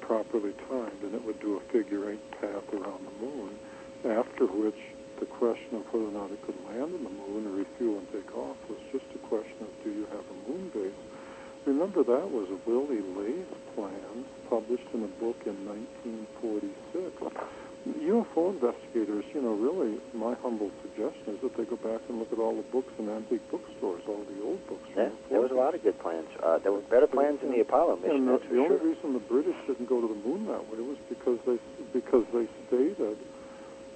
properly 0.00 0.52
timed, 0.68 1.02
and 1.02 1.14
it 1.14 1.24
would 1.24 1.40
do 1.40 1.56
a 1.56 1.60
figure 1.72 2.10
eight 2.10 2.30
path 2.32 2.64
around 2.74 3.06
the 3.06 3.26
moon. 3.26 3.58
After 4.04 4.46
which, 4.46 4.76
the 5.22 5.30
question 5.38 5.78
of 5.78 5.86
whether 5.94 6.10
or 6.10 6.16
not 6.18 6.34
it 6.34 6.42
could 6.42 6.58
land 6.66 6.90
on 6.90 6.98
the 7.06 7.14
moon 7.14 7.46
or 7.46 7.54
refuel 7.62 8.02
and 8.02 8.10
take 8.10 8.26
off 8.34 8.58
was 8.66 8.78
just 8.90 9.06
a 9.14 9.22
question 9.30 9.54
of 9.62 9.70
do 9.86 9.90
you 9.94 10.02
have 10.10 10.26
a 10.26 10.50
moon 10.50 10.66
base? 10.74 10.98
Remember, 11.64 12.02
that 12.02 12.26
was 12.26 12.50
a 12.50 12.58
Willy 12.66 12.98
Ley's 13.14 13.46
plan, 13.78 14.26
published 14.50 14.90
in 14.92 15.06
a 15.06 15.12
book 15.22 15.38
in 15.46 15.54
1946. 15.62 17.38
UFO 18.02 18.50
investigators, 18.50 19.24
you 19.34 19.42
know, 19.42 19.54
really, 19.54 19.98
my 20.14 20.34
humble 20.42 20.70
suggestion 20.82 21.34
is 21.34 21.40
that 21.42 21.54
they 21.56 21.64
go 21.70 21.76
back 21.78 22.02
and 22.10 22.18
look 22.18 22.32
at 22.32 22.38
all 22.38 22.54
the 22.54 22.66
books 22.74 22.90
in 22.98 23.08
antique 23.08 23.46
bookstores, 23.50 24.02
all 24.08 24.26
the 24.26 24.42
old 24.42 24.58
books. 24.66 24.86
Yeah, 24.96 25.10
there 25.30 25.40
was 25.40 25.50
a 25.50 25.54
lot 25.54 25.74
of 25.74 25.82
good 25.82 25.98
plans. 26.02 26.26
Uh, 26.42 26.58
there 26.58 26.72
were 26.72 26.82
better 26.90 27.06
plans 27.06 27.38
in 27.42 27.50
the 27.50 27.60
Apollo 27.60 28.02
mission, 28.02 28.26
And 28.26 28.28
the, 28.28 28.32
that's 28.38 28.50
the 28.50 28.58
for 28.58 28.66
only 28.66 28.78
sure. 28.78 28.86
reason 28.90 29.12
the 29.14 29.26
British 29.30 29.56
didn't 29.66 29.86
go 29.86 30.00
to 30.02 30.08
the 30.10 30.18
moon 30.26 30.46
that 30.46 30.66
way 30.70 30.82
was 30.82 30.98
because 31.08 31.38
they 31.46 31.58
because 31.92 32.26
they 32.34 32.46
stated 32.66 33.18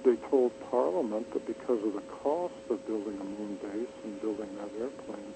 they 0.07 0.15
told 0.29 0.53
Parliament 0.71 1.27
that 1.33 1.45
because 1.45 1.83
of 1.83 1.91
the 1.91 2.07
cost 2.23 2.53
of 2.69 2.79
building 2.87 3.19
a 3.19 3.23
moon 3.25 3.59
base 3.61 3.91
and 4.05 4.21
building 4.21 4.47
that 4.55 4.71
airplane, 4.79 5.33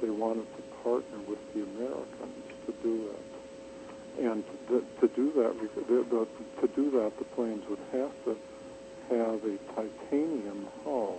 they 0.00 0.08
wanted 0.08 0.46
to 0.56 0.62
partner 0.82 1.18
with 1.28 1.38
the 1.52 1.60
Americans 1.60 2.48
to 2.64 2.72
do 2.82 3.10
that. 3.12 4.24
And 4.24 4.44
to, 4.68 5.08
do 5.08 5.30
that, 5.36 5.52
to 5.60 6.68
do 6.68 6.90
that, 6.92 7.18
the 7.18 7.24
planes 7.36 7.64
would 7.68 7.84
have 7.92 8.12
to 8.24 8.36
have 9.10 9.44
a 9.44 9.58
titanium 9.76 10.68
hull 10.84 11.18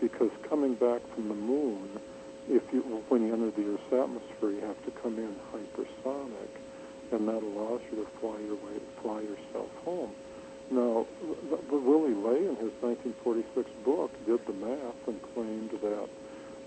because 0.00 0.30
coming 0.48 0.74
back 0.74 1.00
from 1.14 1.28
the 1.28 1.34
moon, 1.34 1.98
if 2.48 2.62
you 2.72 2.82
when 3.08 3.26
you 3.26 3.32
enter 3.32 3.50
the 3.50 3.74
Earth's 3.74 3.92
atmosphere, 3.92 4.50
you 4.50 4.60
have 4.60 4.84
to 4.84 4.92
come 5.02 5.18
in 5.18 5.34
hypersonic, 5.50 6.52
and 7.10 7.26
that 7.26 7.42
allows 7.42 7.80
you 7.90 8.04
to 8.04 8.06
fly 8.20 8.38
your 8.38 8.54
way, 8.54 8.78
fly 9.02 9.20
yourself 9.20 9.68
home. 9.84 10.12
Now, 10.70 11.04
Willy 11.70 12.14
Ley 12.14 12.46
in 12.46 12.54
his 12.62 12.70
1946 12.78 13.68
book 13.84 14.10
did 14.24 14.38
the 14.46 14.52
math 14.54 15.02
and 15.08 15.18
claimed 15.34 15.70
that 15.82 16.08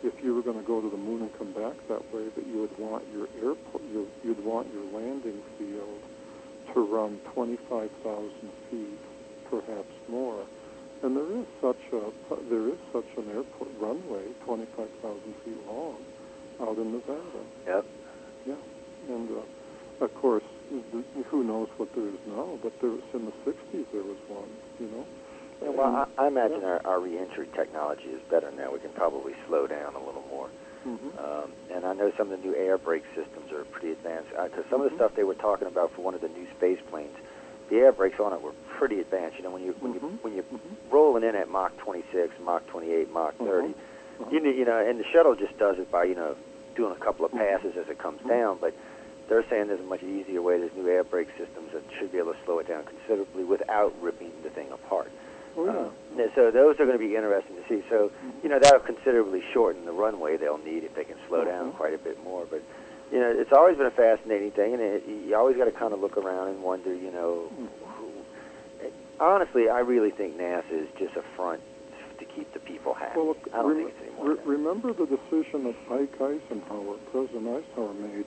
if 0.03 0.13
you 0.21 0.35
were 0.35 0.41
going 0.41 0.59
to 0.59 0.67
go 0.67 0.81
to 0.81 0.89
the 0.89 0.97
moon 0.97 1.21
and 1.21 1.31
come 1.37 1.53
back 1.53 1.75
that 1.87 2.03
way, 2.13 2.27
that 2.35 2.45
you 2.47 2.59
would 2.67 2.77
want 2.77 3.03
your 3.15 3.27
airport, 3.39 3.81
you, 3.93 4.07
you'd 4.23 4.43
want 4.43 4.67
your 4.73 4.83
landing 4.91 5.41
field 5.57 6.03
to 6.73 6.81
run 6.81 7.19
25,000 7.33 8.31
feet, 8.69 8.99
perhaps 9.49 9.93
more. 10.09 10.43
And 11.01 11.15
there 11.15 11.31
is 11.39 11.45
such 11.61 11.79
a 11.91 12.11
there 12.49 12.67
is 12.69 12.79
such 12.91 13.07
an 13.17 13.29
airport 13.31 13.69
runway, 13.79 14.23
25,000 14.45 15.19
feet 15.43 15.67
long, 15.67 15.97
out 16.61 16.77
in 16.77 16.91
Nevada. 16.93 17.43
Yep. 17.67 17.85
Yeah, 18.47 18.55
and 19.09 19.29
uh, 19.29 20.03
of 20.05 20.13
course, 20.15 20.43
who 21.29 21.43
knows 21.43 21.69
what 21.77 21.93
there 21.95 22.07
is 22.07 22.19
now? 22.27 22.57
But 22.61 22.79
there 22.81 22.89
was 22.89 23.01
in 23.13 23.25
the 23.25 23.31
'60s 23.45 23.85
there 23.91 24.03
was 24.03 24.17
one. 24.27 24.49
You 24.79 24.87
know. 24.87 25.05
Yeah, 25.61 25.69
well, 25.69 26.07
I, 26.17 26.23
I 26.25 26.27
imagine 26.27 26.61
yeah. 26.61 26.79
our, 26.83 26.85
our 26.85 26.99
reentry 26.99 27.47
technology 27.55 28.09
is 28.09 28.21
better 28.29 28.51
now. 28.51 28.71
We 28.73 28.79
can 28.79 28.91
probably 28.91 29.33
slow 29.47 29.67
down 29.67 29.95
a 29.95 29.99
little 30.03 30.23
more. 30.29 30.49
Mhm. 30.85 31.17
Um, 31.23 31.51
and 31.71 31.85
I 31.85 31.93
know 31.93 32.11
some 32.17 32.31
of 32.31 32.41
the 32.41 32.45
new 32.45 32.55
air 32.55 32.77
brake 32.77 33.03
systems 33.15 33.51
are 33.53 33.63
pretty 33.65 33.91
advanced. 33.91 34.29
Because 34.31 34.65
some 34.69 34.81
of 34.81 34.89
the 34.89 34.95
Mhm. 34.95 34.99
stuff 34.99 35.15
they 35.15 35.23
were 35.23 35.35
talking 35.35 35.67
about 35.67 35.91
for 35.91 36.01
one 36.01 36.13
of 36.15 36.21
the 36.21 36.27
new 36.27 36.45
space 36.57 36.79
planes, 36.89 37.15
the 37.69 37.77
air 37.79 37.91
brakes 37.93 38.19
on 38.19 38.33
it 38.33 38.41
were 38.41 38.51
pretty 38.77 38.99
advanced. 38.99 39.37
You 39.37 39.43
know, 39.43 39.51
when 39.51 39.63
you 39.63 39.73
when 39.79 39.93
you 39.93 39.99
Mhm. 40.01 40.17
when 40.23 40.33
you're 40.33 40.43
Mhm. 40.43 40.59
rolling 40.91 41.23
in 41.23 41.35
at 41.35 41.49
Mach 41.49 41.77
26, 41.77 42.33
Mach 42.43 42.65
28, 42.67 43.11
Mach 43.13 43.33
30, 43.35 43.69
Uh-huh. 44.19 44.29
you 44.31 44.39
know, 44.41 44.49
you 44.49 44.65
know, 44.65 44.77
and 44.77 44.99
the 44.99 45.05
shuttle 45.05 45.35
just 45.35 45.57
does 45.57 45.79
it 45.79 45.89
by 45.89 46.03
you 46.03 46.15
know 46.15 46.35
doing 46.75 46.91
a 46.91 46.95
couple 46.99 47.23
of 47.23 47.31
passes 47.31 47.77
as 47.77 47.87
it 47.87 47.97
comes 47.99 48.19
Mhm. 48.23 48.27
down. 48.29 48.57
But 48.59 48.73
they're 49.29 49.45
saying 49.49 49.67
there's 49.67 49.79
a 49.79 49.83
much 49.83 50.03
easier 50.03 50.41
way. 50.41 50.57
There's 50.59 50.73
new 50.75 50.87
air 50.89 51.03
brake 51.03 51.29
systems 51.37 51.71
that 51.73 51.83
should 51.97 52.11
be 52.11 52.17
able 52.17 52.33
to 52.33 52.39
slow 52.45 52.59
it 52.59 52.67
down 52.67 52.83
considerably 52.85 53.43
without 53.43 53.93
ripping 54.01 54.31
the 54.43 54.49
thing 54.49 54.71
apart. 54.71 55.11
Oh 55.55 55.65
yeah. 55.65 56.23
Uh, 56.23 56.27
so 56.35 56.51
those 56.51 56.79
are 56.79 56.85
going 56.85 56.97
to 56.97 57.05
be 57.07 57.15
interesting 57.15 57.55
to 57.55 57.63
see. 57.69 57.83
So, 57.89 58.11
you 58.43 58.49
know, 58.49 58.59
that'll 58.59 58.79
considerably 58.79 59.43
shorten 59.53 59.85
the 59.85 59.91
runway 59.91 60.35
they'll 60.37 60.57
need 60.57 60.83
if 60.83 60.95
they 60.95 61.03
can 61.03 61.17
slow 61.27 61.43
down 61.45 61.71
Mhm. 61.71 61.75
quite 61.75 61.93
a 61.93 61.97
bit 61.99 62.23
more. 62.23 62.45
But, 62.49 62.61
you 63.11 63.19
know, 63.19 63.29
it's 63.29 63.51
always 63.53 63.77
been 63.77 63.85
a 63.85 63.91
fascinating 63.91 64.51
thing, 64.51 64.73
and 64.73 64.81
it, 64.81 65.03
you 65.07 65.35
always 65.35 65.55
got 65.57 65.65
to 65.65 65.71
kind 65.71 65.93
of 65.93 65.99
look 66.01 66.17
around 66.17 66.47
and 66.49 66.63
wonder, 66.63 66.93
you 66.93 67.11
know, 67.11 67.49
who. 67.97 68.09
Honestly, 69.19 69.69
I 69.69 69.79
really 69.79 70.09
think 70.11 70.37
NASA 70.37 70.71
is 70.71 70.87
just 70.97 71.15
a 71.15 71.21
front 71.35 71.61
to 72.19 72.25
keep 72.25 72.51
the 72.53 72.59
people 72.59 72.93
happy. 72.93 73.17
Well, 73.17 73.27
look, 73.27 73.47
I 73.53 73.57
don't 73.57 73.67
rem- 73.67 73.77
think 73.77 73.89
it's 73.89 74.01
any 74.01 74.15
more. 74.15 74.35
re- 74.35 74.41
remember 74.57 74.93
the 74.93 75.05
decision 75.05 75.63
that 75.65 75.75
Ike 75.91 76.19
Eisenhower, 76.19 76.97
President 77.11 77.47
Eisenhower, 77.47 77.93
made 77.93 78.25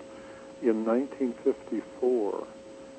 in 0.62 0.84
1954. 0.84 2.46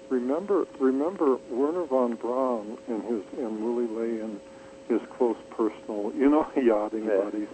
Remember, 0.10 0.66
remember 0.80 1.38
Wernher 1.50 1.86
von 1.86 2.16
Braun 2.16 2.78
and 2.88 3.04
his 3.04 3.24
and 3.38 3.64
Willy 3.64 3.88
Ley 3.88 4.22
and 4.22 4.40
his 4.88 5.02
close 5.18 5.38
personal, 5.52 6.14
you 6.16 6.30
know, 6.30 6.48
yachting 6.56 7.06
Yeah. 7.06 7.24
buddies. 7.24 7.50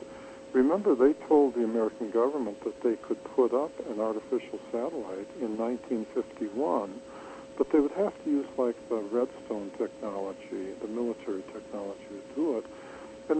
Remember, 0.53 0.93
they 0.93 1.13
told 1.27 1.55
the 1.55 1.63
American 1.63 2.11
government 2.11 2.63
that 2.63 2.79
they 2.83 2.95
could 2.97 3.17
put 3.35 3.53
up 3.55 3.71
an 3.89 3.99
artificial 3.99 4.59
satellite 4.71 5.27
in 5.41 5.57
1951 5.57 7.01
but 7.57 7.71
they 7.71 7.79
would 7.79 7.91
have 7.91 8.13
to 8.23 8.29
use 8.29 8.47
like 8.57 8.75
the 8.89 8.95
Redstone 9.11 9.71
technology, 9.77 10.73
the 10.81 10.87
military 10.87 11.43
technology 11.53 12.01
to 12.09 12.35
do 12.35 12.57
it. 12.57 12.65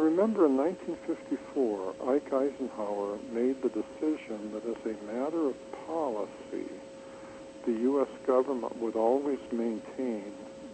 Remember, 0.03 0.47
in 0.47 0.57
1954, 0.57 1.95
Ike 2.11 2.33
Eisenhower 2.33 3.17
made 3.31 3.61
the 3.61 3.69
decision 3.69 4.51
that 4.51 4.65
as 4.67 4.75
a 4.83 5.01
matter 5.05 5.47
of 5.47 5.55
policy, 5.87 6.67
the 7.65 7.71
U.S. 7.71 8.09
government 8.27 8.77
would 8.79 8.97
always 8.97 9.39
maintain 9.53 10.25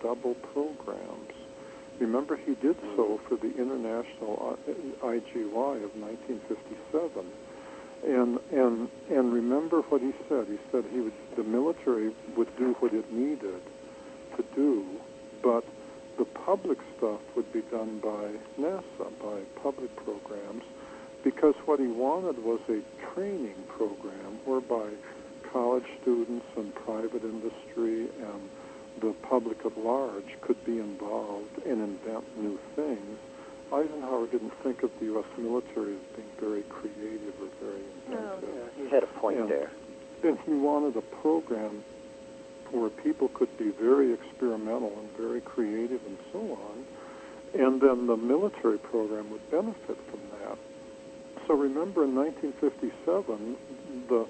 double 0.01 0.33
programs. 0.33 1.29
Remember, 1.99 2.37
he 2.37 2.55
did 2.55 2.75
so 2.95 3.21
for 3.29 3.35
the 3.35 3.55
International 3.55 4.57
uh, 4.67 5.05
IGY 5.05 5.83
of 5.83 5.93
1957. 5.95 7.25
And 8.01 8.39
and 8.51 8.89
and 9.11 9.31
remember 9.31 9.81
what 9.81 10.01
he 10.01 10.13
said. 10.27 10.47
He 10.47 10.57
said 10.71 10.85
he 10.89 11.01
would 11.01 11.13
the 11.35 11.43
military 11.43 12.15
would 12.35 12.49
do 12.57 12.73
what 12.79 12.93
it 12.93 13.11
needed 13.11 13.61
to 14.37 14.43
do, 14.55 14.85
but 15.43 15.65
the 16.19 16.25
public 16.25 16.77
stuff 16.97 17.21
would 17.33 17.51
be 17.53 17.61
done 17.71 17.97
by 17.99 18.33
NASA, 18.61 19.07
by 19.23 19.39
public 19.63 19.95
programs, 19.95 20.63
because 21.23 21.55
what 21.65 21.79
he 21.79 21.87
wanted 21.87 22.43
was 22.43 22.59
a 22.67 22.81
training 23.13 23.55
program 23.69 24.37
whereby 24.43 24.89
college 25.53 25.85
students 26.01 26.45
and 26.57 26.75
private 26.75 27.23
industry 27.23 28.09
and 28.19 28.49
the 28.99 29.13
public 29.23 29.65
at 29.65 29.77
large 29.77 30.35
could 30.41 30.61
be 30.65 30.77
involved 30.77 31.57
and 31.65 31.81
invent 31.81 32.25
new 32.37 32.59
things. 32.75 33.17
Eisenhower 33.71 34.27
didn't 34.27 34.53
think 34.61 34.83
of 34.83 34.91
the 34.99 35.05
U.S. 35.05 35.25
military 35.37 35.93
as 35.93 36.15
being 36.17 36.27
very 36.37 36.63
creative 36.63 37.33
or 37.41 37.47
very 37.63 37.81
oh, 37.81 38.11
inventive. 38.11 38.49
No, 38.49 38.55
yeah, 38.55 38.83
he 38.83 38.89
had 38.89 39.03
a 39.03 39.07
point 39.07 39.39
and, 39.39 39.49
there. 39.49 39.71
And 40.23 40.37
he 40.39 40.51
wanted 40.51 40.97
a 40.97 41.01
program 41.01 41.81
where 42.71 42.89
people 42.89 43.29
could 43.29 43.55
be 43.57 43.71
very 43.71 44.13
experimental 44.13 44.93
and 44.97 45.09
very 45.17 45.41
creative 45.41 46.01
and 46.05 46.17
so 46.31 46.39
on, 46.39 46.85
and 47.53 47.81
then 47.81 48.07
the 48.07 48.17
military 48.17 48.77
program 48.77 49.29
would 49.31 49.51
benefit 49.51 49.97
from 50.09 50.19
that. 50.39 50.57
So 51.47 51.55
remember 51.55 52.03
in 52.03 52.15
1957, 52.15 53.57
the 54.07 54.27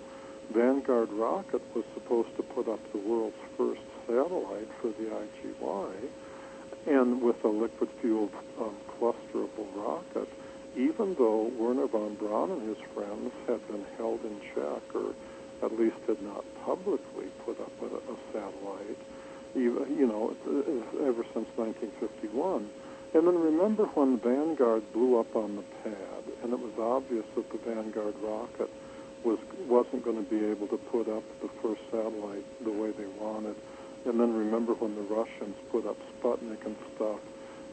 Vanguard 0.53 1.11
rocket 1.11 1.61
was 1.75 1.83
supposed 1.93 2.35
to 2.37 2.43
put 2.43 2.67
up 2.67 2.79
the 2.91 2.97
world's 2.97 3.35
first 3.57 3.81
satellite 4.07 4.67
for 4.81 4.87
the 4.87 5.11
IGY, 5.11 5.91
and 6.87 7.21
with 7.21 7.43
a 7.43 7.47
liquid-fueled 7.47 8.31
um, 8.59 8.75
clusterable 8.97 9.67
rocket, 9.75 10.29
even 10.75 11.13
though 11.15 11.51
Wernher 11.57 11.87
von 11.87 12.15
Braun 12.15 12.51
and 12.51 12.75
his 12.75 12.83
friends 12.93 13.31
had 13.47 13.65
been 13.67 13.85
held 13.97 14.23
in 14.23 14.39
check, 14.55 14.95
or 14.95 15.13
at 15.61 15.77
least 15.77 15.97
had 16.07 16.21
not 16.21 16.45
publicly 16.69 17.25
put 17.45 17.59
up 17.59 17.71
a, 17.81 17.85
a 17.85 18.15
satellite, 18.31 19.01
you, 19.55 19.85
you 19.89 20.05
know, 20.05 20.35
ever 21.01 21.25
since 21.33 21.49
1951. 21.57 22.69
And 23.15 23.25
then 23.25 23.39
remember 23.39 23.85
when 23.97 24.19
Vanguard 24.19 24.83
blew 24.93 25.19
up 25.19 25.35
on 25.35 25.55
the 25.55 25.63
pad, 25.83 26.23
and 26.43 26.53
it 26.53 26.59
was 26.59 26.77
obvious 26.77 27.25
that 27.35 27.49
the 27.49 27.57
Vanguard 27.57 28.13
rocket 28.21 28.69
was 29.23 29.39
wasn't 29.67 30.05
going 30.05 30.23
to 30.23 30.29
be 30.29 30.45
able 30.45 30.67
to 30.67 30.77
put 30.77 31.09
up 31.09 31.23
the 31.41 31.49
first 31.61 31.81
satellite 31.89 32.45
the 32.63 32.71
way 32.71 32.91
they 32.91 33.07
wanted. 33.19 33.55
And 34.05 34.19
then 34.19 34.33
remember 34.33 34.73
when 34.75 34.93
the 34.95 35.01
Russians 35.01 35.55
put 35.71 35.87
up 35.87 35.97
Sputnik 36.21 36.63
and 36.65 36.77
stuff. 36.95 37.19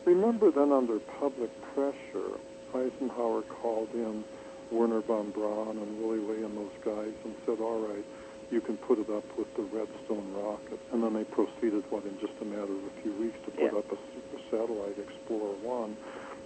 Remember 0.07 0.51
then 0.51 0.73
under 0.73 0.99
public 1.21 1.51
pressure, 1.75 2.41
Eisenhower 2.75 3.43
called 3.43 3.91
in 3.93 4.25
Wernher 4.73 5.03
von 5.03 5.31
Braun 5.31 5.77
and 5.77 6.01
Willy 6.01 6.19
Ley 6.19 6.43
and 6.45 6.57
those 6.57 6.79
guys 6.85 7.15
and 7.25 7.35
said, 7.45 7.61
all 7.61 7.79
right, 7.87 8.05
you 8.51 8.61
can 8.61 8.77
put 8.77 8.99
it 8.99 9.11
up 9.11 9.25
with 9.37 9.49
the 9.57 9.63
Redstone 9.63 10.33
rocket. 10.35 10.79
And 10.93 11.03
then 11.03 11.15
they 11.15 11.25
proceeded, 11.25 11.85
what, 11.91 12.05
in 12.05 12.19
just 12.21 12.35
a 12.41 12.45
matter 12.45 12.71
of 12.71 12.85
a 12.85 13.03
few 13.03 13.13
weeks 13.15 13.37
to 13.45 13.51
put 13.51 13.73
yeah. 13.73 13.79
up 13.79 13.91
a, 13.91 13.97
a 13.97 14.41
satellite, 14.51 14.99
Explorer 14.99 15.55
1, 15.63 15.97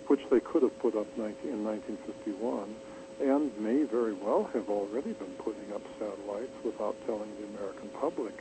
which 0.08 0.20
they 0.30 0.40
could 0.40 0.62
have 0.62 0.76
put 0.80 0.96
up 0.96 1.06
19, 1.16 1.36
in 1.44 1.64
1951 1.64 2.74
and 3.20 3.52
may 3.60 3.84
very 3.84 4.14
well 4.14 4.48
have 4.54 4.68
already 4.70 5.12
been 5.12 5.34
putting 5.44 5.72
up 5.74 5.82
satellites 5.98 6.56
without 6.64 6.96
telling 7.06 7.28
the 7.36 7.46
American 7.58 7.88
public 8.00 8.32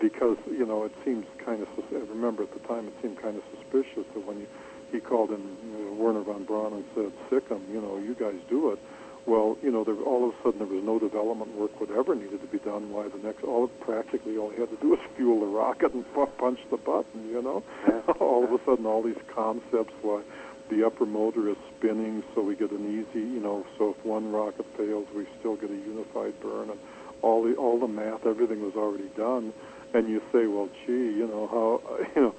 because, 0.00 0.36
you 0.46 0.64
know, 0.64 0.84
it 0.84 0.92
seems 1.04 1.26
kind 1.44 1.62
of, 1.62 1.68
I 1.92 1.98
remember 2.08 2.42
at 2.42 2.52
the 2.52 2.66
time 2.66 2.86
it 2.88 2.94
seemed 3.02 3.20
kind 3.20 3.36
of 3.36 3.42
suspicious 3.56 4.04
that 4.14 4.26
when 4.26 4.40
you, 4.40 4.46
he 4.92 5.00
called 5.00 5.30
in 5.30 5.40
uh, 5.40 5.78
you 5.78 5.84
know, 5.84 5.92
Wernher 5.94 6.22
von 6.22 6.44
Braun 6.44 6.72
and 6.72 6.84
said, 6.94 7.12
sick 7.30 7.48
them, 7.48 7.64
you 7.70 7.80
know, 7.80 7.98
you 7.98 8.14
guys 8.14 8.36
do 8.48 8.72
it. 8.72 8.78
Well, 9.26 9.58
you 9.60 9.72
know, 9.72 9.82
there, 9.82 9.96
all 9.96 10.28
of 10.28 10.34
a 10.34 10.42
sudden 10.42 10.60
there 10.60 10.68
was 10.68 10.84
no 10.84 11.00
development 11.00 11.54
work 11.56 11.80
whatever 11.80 12.14
needed 12.14 12.40
to 12.40 12.46
be 12.46 12.58
done. 12.58 12.90
Why 12.90 13.08
the 13.08 13.18
next, 13.18 13.42
all 13.42 13.66
practically 13.66 14.38
all 14.38 14.50
he 14.50 14.60
had 14.60 14.70
to 14.70 14.76
do 14.76 14.90
was 14.90 15.00
fuel 15.16 15.40
the 15.40 15.46
rocket 15.46 15.92
and 15.92 16.04
punch 16.38 16.60
the 16.70 16.76
button. 16.76 17.28
You 17.28 17.42
know, 17.42 17.62
all 18.20 18.44
of 18.44 18.52
a 18.52 18.64
sudden 18.64 18.86
all 18.86 19.02
these 19.02 19.18
concepts. 19.34 19.92
Why 20.02 20.22
the 20.70 20.86
upper 20.86 21.06
motor 21.06 21.48
is 21.48 21.56
spinning, 21.76 22.22
so 22.34 22.42
we 22.42 22.56
get 22.56 22.70
an 22.70 22.86
easy, 22.86 23.20
you 23.20 23.40
know, 23.40 23.64
so 23.78 23.90
if 23.90 24.04
one 24.04 24.32
rocket 24.32 24.66
fails, 24.76 25.06
we 25.14 25.26
still 25.38 25.56
get 25.56 25.70
a 25.70 25.74
unified 25.74 26.38
burn, 26.40 26.70
and 26.70 26.78
all 27.22 27.42
the 27.42 27.54
all 27.54 27.78
the 27.78 27.88
math, 27.88 28.26
everything 28.26 28.62
was 28.62 28.74
already 28.74 29.08
done, 29.16 29.52
and 29.94 30.08
you 30.08 30.20
say, 30.32 30.46
well, 30.46 30.68
gee, 30.84 30.92
you 30.92 31.26
know 31.26 31.46
how, 31.46 31.98
you 32.16 32.22
know, 32.22 32.34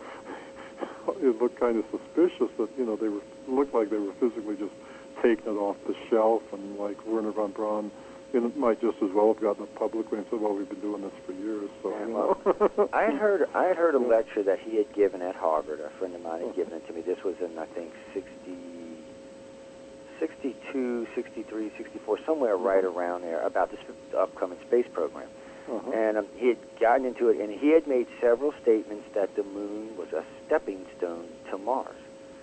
it 1.22 1.42
looked 1.42 1.60
kind 1.60 1.78
of 1.78 1.86
suspicious 1.92 2.50
that 2.58 2.70
you 2.78 2.86
know 2.86 2.96
they 2.96 3.10
were 3.10 3.22
looked 3.48 3.74
like 3.74 3.90
they 3.90 3.98
were 3.98 4.14
physically 4.14 4.56
just 4.56 4.74
taking 5.22 5.54
it 5.54 5.58
off 5.58 5.78
the 5.88 5.96
shelf, 6.10 6.44
and 6.54 6.78
like 6.78 6.98
Wernher 7.06 7.32
von 7.32 7.52
Braun 7.52 7.92
and 8.34 8.46
it 8.46 8.58
might 8.58 8.82
just 8.82 8.98
as 9.02 9.10
well 9.12 9.34
have 9.34 9.42
gotten 9.42 9.64
up 9.64 9.76
publicly 9.76 10.18
and 10.18 10.28
said, 10.30 10.42
"Well, 10.42 10.54
we've 10.54 10.68
been 10.68 10.82
doing 10.82 11.02
this 11.02 11.14
for 11.26 11.32
years." 11.32 11.70
So, 11.82 11.90
yeah, 11.92 12.06
you 12.06 12.14
know. 12.14 12.90
I 12.94 13.04
had 13.04 13.14
heard 13.20 13.50
I 13.54 13.64
had 13.66 13.78
heard 13.78 13.96
a 13.96 14.00
lecture 14.00 14.44
that 14.44 14.60
he 14.60 14.78
had 14.78 14.94
given 14.94 15.22
at 15.22 15.36
Harvard. 15.36 15.80
A 15.80 15.90
friend 15.98 16.14
of 16.14 16.22
mine 16.22 16.42
had 16.42 16.56
given 16.56 16.74
it 16.74 16.86
to 16.88 16.94
me. 16.94 17.02
This 17.02 17.24
was 17.24 17.36
in 17.40 17.58
I 17.58 17.66
think 17.68 17.94
60, 18.14 18.30
62, 20.20 21.08
63, 21.16 21.72
64, 21.78 22.20
somewhere 22.26 22.58
right 22.58 22.84
around 22.84 23.22
there 23.22 23.42
about 23.42 23.72
this 23.72 23.80
upcoming 24.18 24.60
space 24.68 24.88
program. 24.92 25.30
Uh-huh. 25.72 25.92
And 25.92 26.18
um, 26.18 26.28
he 26.36 26.48
had 26.48 26.58
gotten 26.80 27.06
into 27.06 27.28
it, 27.30 27.40
and 27.40 27.52
he 27.52 27.72
had 27.72 27.88
made 27.88 28.08
several 28.22 28.54
statements 28.62 29.04
that 29.14 29.36
the 29.36 29.44
moon 29.44 29.98
was 29.98 30.08
a 30.14 30.24
stepping 30.46 30.86
stone 30.98 31.28
to 31.52 31.58
Mars. 31.58 31.96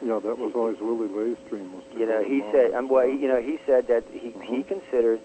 Yeah, 0.05 0.21
that 0.21 0.37
was 0.39 0.53
always 0.55 0.77
Willy 0.81 1.09
Ley's 1.09 1.39
dream. 1.49 1.73
Was 1.73 1.83
to 1.93 1.99
you 1.99 2.05
know, 2.07 2.23
he 2.23 2.45
said, 2.53 2.75
um, 2.75 2.89
well, 2.89 3.09
you 3.09 3.27
know, 3.27 3.41
he 3.41 3.59
said 3.65 3.87
that 3.89 4.05
he 4.13 4.31
Mhm. 4.31 4.43
he 4.45 4.63
considered 4.63 5.21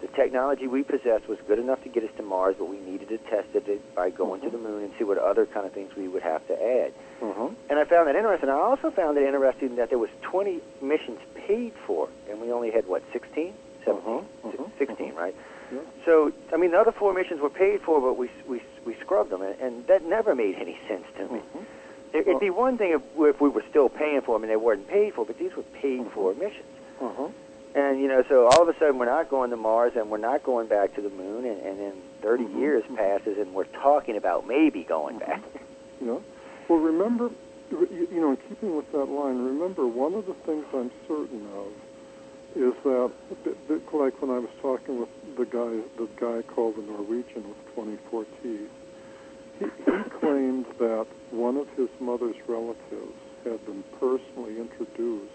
the 0.00 0.08
technology 0.08 0.66
we 0.66 0.82
possessed 0.82 1.28
was 1.28 1.38
good 1.46 1.58
enough 1.58 1.82
to 1.84 1.88
get 1.90 2.02
us 2.02 2.10
to 2.16 2.22
Mars, 2.22 2.56
but 2.58 2.64
we 2.64 2.78
needed 2.78 3.08
to 3.10 3.18
test 3.18 3.48
it 3.54 3.94
by 3.94 4.08
going 4.10 4.40
Mhm. 4.40 4.44
to 4.44 4.50
the 4.50 4.58
moon 4.58 4.82
and 4.84 4.92
see 4.98 5.04
what 5.04 5.18
other 5.18 5.44
kind 5.46 5.66
of 5.66 5.72
things 5.72 5.94
we 5.94 6.08
would 6.08 6.22
have 6.22 6.44
to 6.48 6.54
add. 6.54 6.92
Uh-huh. 7.20 7.50
And 7.68 7.78
I 7.78 7.84
found 7.84 8.08
that 8.08 8.16
interesting. 8.16 8.48
I 8.48 8.54
also 8.58 8.90
found 8.90 9.18
it 9.18 9.22
interesting 9.24 9.76
that 9.76 9.90
there 9.90 9.98
was 9.98 10.10
20 10.22 10.60
missions 10.80 11.20
paid 11.34 11.74
for, 11.86 12.08
and 12.28 12.40
we 12.40 12.50
only 12.50 12.70
had 12.70 12.86
what 12.86 13.02
16, 13.12 13.52
17, 13.84 14.24
Uh-huh, 14.44 14.48
uh-huh, 14.48 14.64
16, 14.78 15.14
right? 15.14 15.34
Yeah. 15.70 15.78
So 16.04 16.32
I 16.52 16.56
mean, 16.56 16.70
the 16.72 16.80
other 16.80 16.92
four 16.92 17.12
missions 17.12 17.40
were 17.40 17.50
paid 17.50 17.82
for, 17.82 18.00
but 18.00 18.14
we 18.16 18.30
we 18.48 18.62
we 18.84 18.94
scrubbed 18.94 19.30
them, 19.30 19.42
and, 19.42 19.54
and 19.60 19.86
that 19.86 20.02
never 20.04 20.34
made 20.34 20.56
any 20.56 20.78
sense 20.88 21.04
to 21.18 21.28
me. 21.32 21.40
Mhm. 21.40 21.64
It, 22.14 22.26
it'd 22.26 22.40
be 22.40 22.50
one 22.50 22.76
thing 22.78 22.92
if, 22.92 23.02
if 23.16 23.40
we 23.40 23.48
were 23.48 23.64
still 23.70 23.88
paying 23.88 24.20
for 24.20 24.34
them 24.36 24.42
and 24.44 24.50
they 24.50 24.56
weren't 24.56 24.86
paid 24.88 25.14
for, 25.14 25.24
but 25.24 25.38
these 25.38 25.54
were 25.56 25.62
paid 25.62 26.06
for 26.12 26.34
missions. 26.34 26.64
Uh-huh. 27.00 27.28
And 27.74 28.00
you 28.00 28.08
know, 28.08 28.22
so 28.28 28.46
all 28.46 28.62
of 28.62 28.68
a 28.68 28.78
sudden 28.78 28.98
we're 28.98 29.06
not 29.06 29.30
going 29.30 29.50
to 29.50 29.56
Mars 29.56 29.92
and 29.96 30.10
we're 30.10 30.18
not 30.18 30.42
going 30.42 30.68
back 30.68 30.94
to 30.96 31.00
the 31.00 31.08
moon, 31.08 31.46
and, 31.46 31.58
and 31.62 31.80
then 31.80 31.92
30 32.20 32.44
Mhm. 32.44 32.58
years 32.60 32.84
passes 32.94 33.38
and 33.38 33.54
we're 33.54 33.64
talking 33.64 34.16
about 34.16 34.46
maybe 34.46 34.84
going 34.84 35.16
Mhm. 35.16 35.26
back. 35.26 35.42
Yeah. 36.04 36.18
Well, 36.68 36.80
remember, 36.80 37.30
you 37.70 38.08
you 38.10 38.20
know, 38.20 38.30
in 38.32 38.36
keeping 38.48 38.74
with 38.76 38.90
that 38.90 39.04
line, 39.08 39.44
remember 39.44 39.86
one 39.86 40.14
of 40.14 40.26
the 40.26 40.34
things 40.34 40.64
I'm 40.74 40.90
certain 41.06 41.46
of 41.56 41.68
is 42.56 42.74
that, 42.82 43.10
like 43.92 44.20
when 44.20 44.30
I 44.32 44.38
was 44.40 44.50
talking 44.60 44.98
with 44.98 45.08
the 45.36 45.44
guy, 45.46 45.78
the 45.96 46.08
guy 46.16 46.42
called 46.42 46.74
the 46.76 46.82
Norwegian 46.82 47.48
with 47.48 47.74
24 47.74 48.24
teeth, 48.42 48.68
he, 49.58 49.64
he 49.64 50.02
claimed 50.20 50.66
that 50.78 51.06
one 51.30 51.56
of 51.56 51.68
his 51.76 51.88
mother's 52.00 52.36
relatives 52.46 53.18
had 53.44 53.64
been 53.66 53.84
personally 53.98 54.58
introduced 54.58 55.32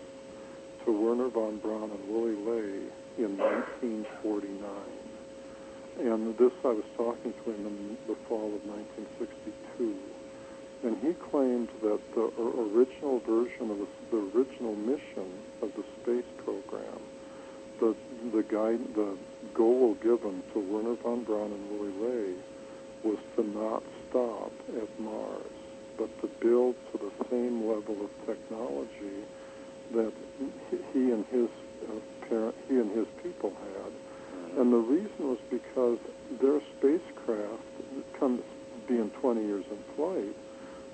to 0.86 0.92
Wernher 0.92 1.30
von 1.30 1.58
Braun 1.58 1.92
and 1.92 2.08
Willy 2.10 2.36
Ley 2.36 2.80
in 3.18 3.38
1949. 3.38 4.70
And 6.00 6.38
this 6.38 6.54
I 6.64 6.68
was 6.68 6.86
talking 6.96 7.34
to 7.34 7.52
him 7.52 7.66
in 7.68 7.98
the 8.08 8.16
fall 8.28 8.54
of 8.54 8.64
1962 8.66 9.98
and 10.84 10.98
he 11.02 11.14
claimed 11.14 11.70
that 11.82 12.00
the 12.14 12.32
original 12.40 13.20
version 13.20 13.72
of 13.72 13.80
the, 13.80 13.88
the 14.12 14.38
original 14.38 14.76
mission 14.76 15.32
of 15.62 15.72
the 15.76 15.84
space 16.02 16.30
program, 16.44 17.02
the 17.80 17.96
the 18.32 18.44
guide, 18.44 18.80
the 18.94 19.18
goal 19.54 19.96
given 19.96 20.44
to 20.54 20.60
Wernher 20.60 20.96
von 20.96 21.24
Braun 21.24 21.52
and 21.52 21.72
Willy 21.72 21.94
Ley, 22.00 22.34
was 23.04 23.18
to 23.36 23.44
not 23.44 23.84
stop 24.10 24.52
at 24.76 25.00
Mars, 25.00 25.42
but 25.98 26.10
to 26.22 26.28
build 26.40 26.76
to 26.92 26.98
the 26.98 27.12
same 27.30 27.68
level 27.68 27.96
of 28.04 28.10
technology 28.26 29.24
that 29.94 30.12
he- 30.94 31.12
and 31.12 31.26
his 31.32 31.50
uh, 31.88 32.28
parent, 32.28 32.56
he 32.68 32.76
and 32.76 32.92
his 32.92 33.08
people 33.24 33.52
had. 33.52 34.60
And 34.60 34.74
the 34.74 34.78
reason 34.78 35.30
was 35.30 35.40
because 35.50 35.98
their 36.42 36.60
spacecraft 36.78 37.64
comes 38.20 38.42
being 38.88 39.10
20 39.22 39.46
years 39.46 39.66
in 39.70 39.78
flight. 39.96 40.36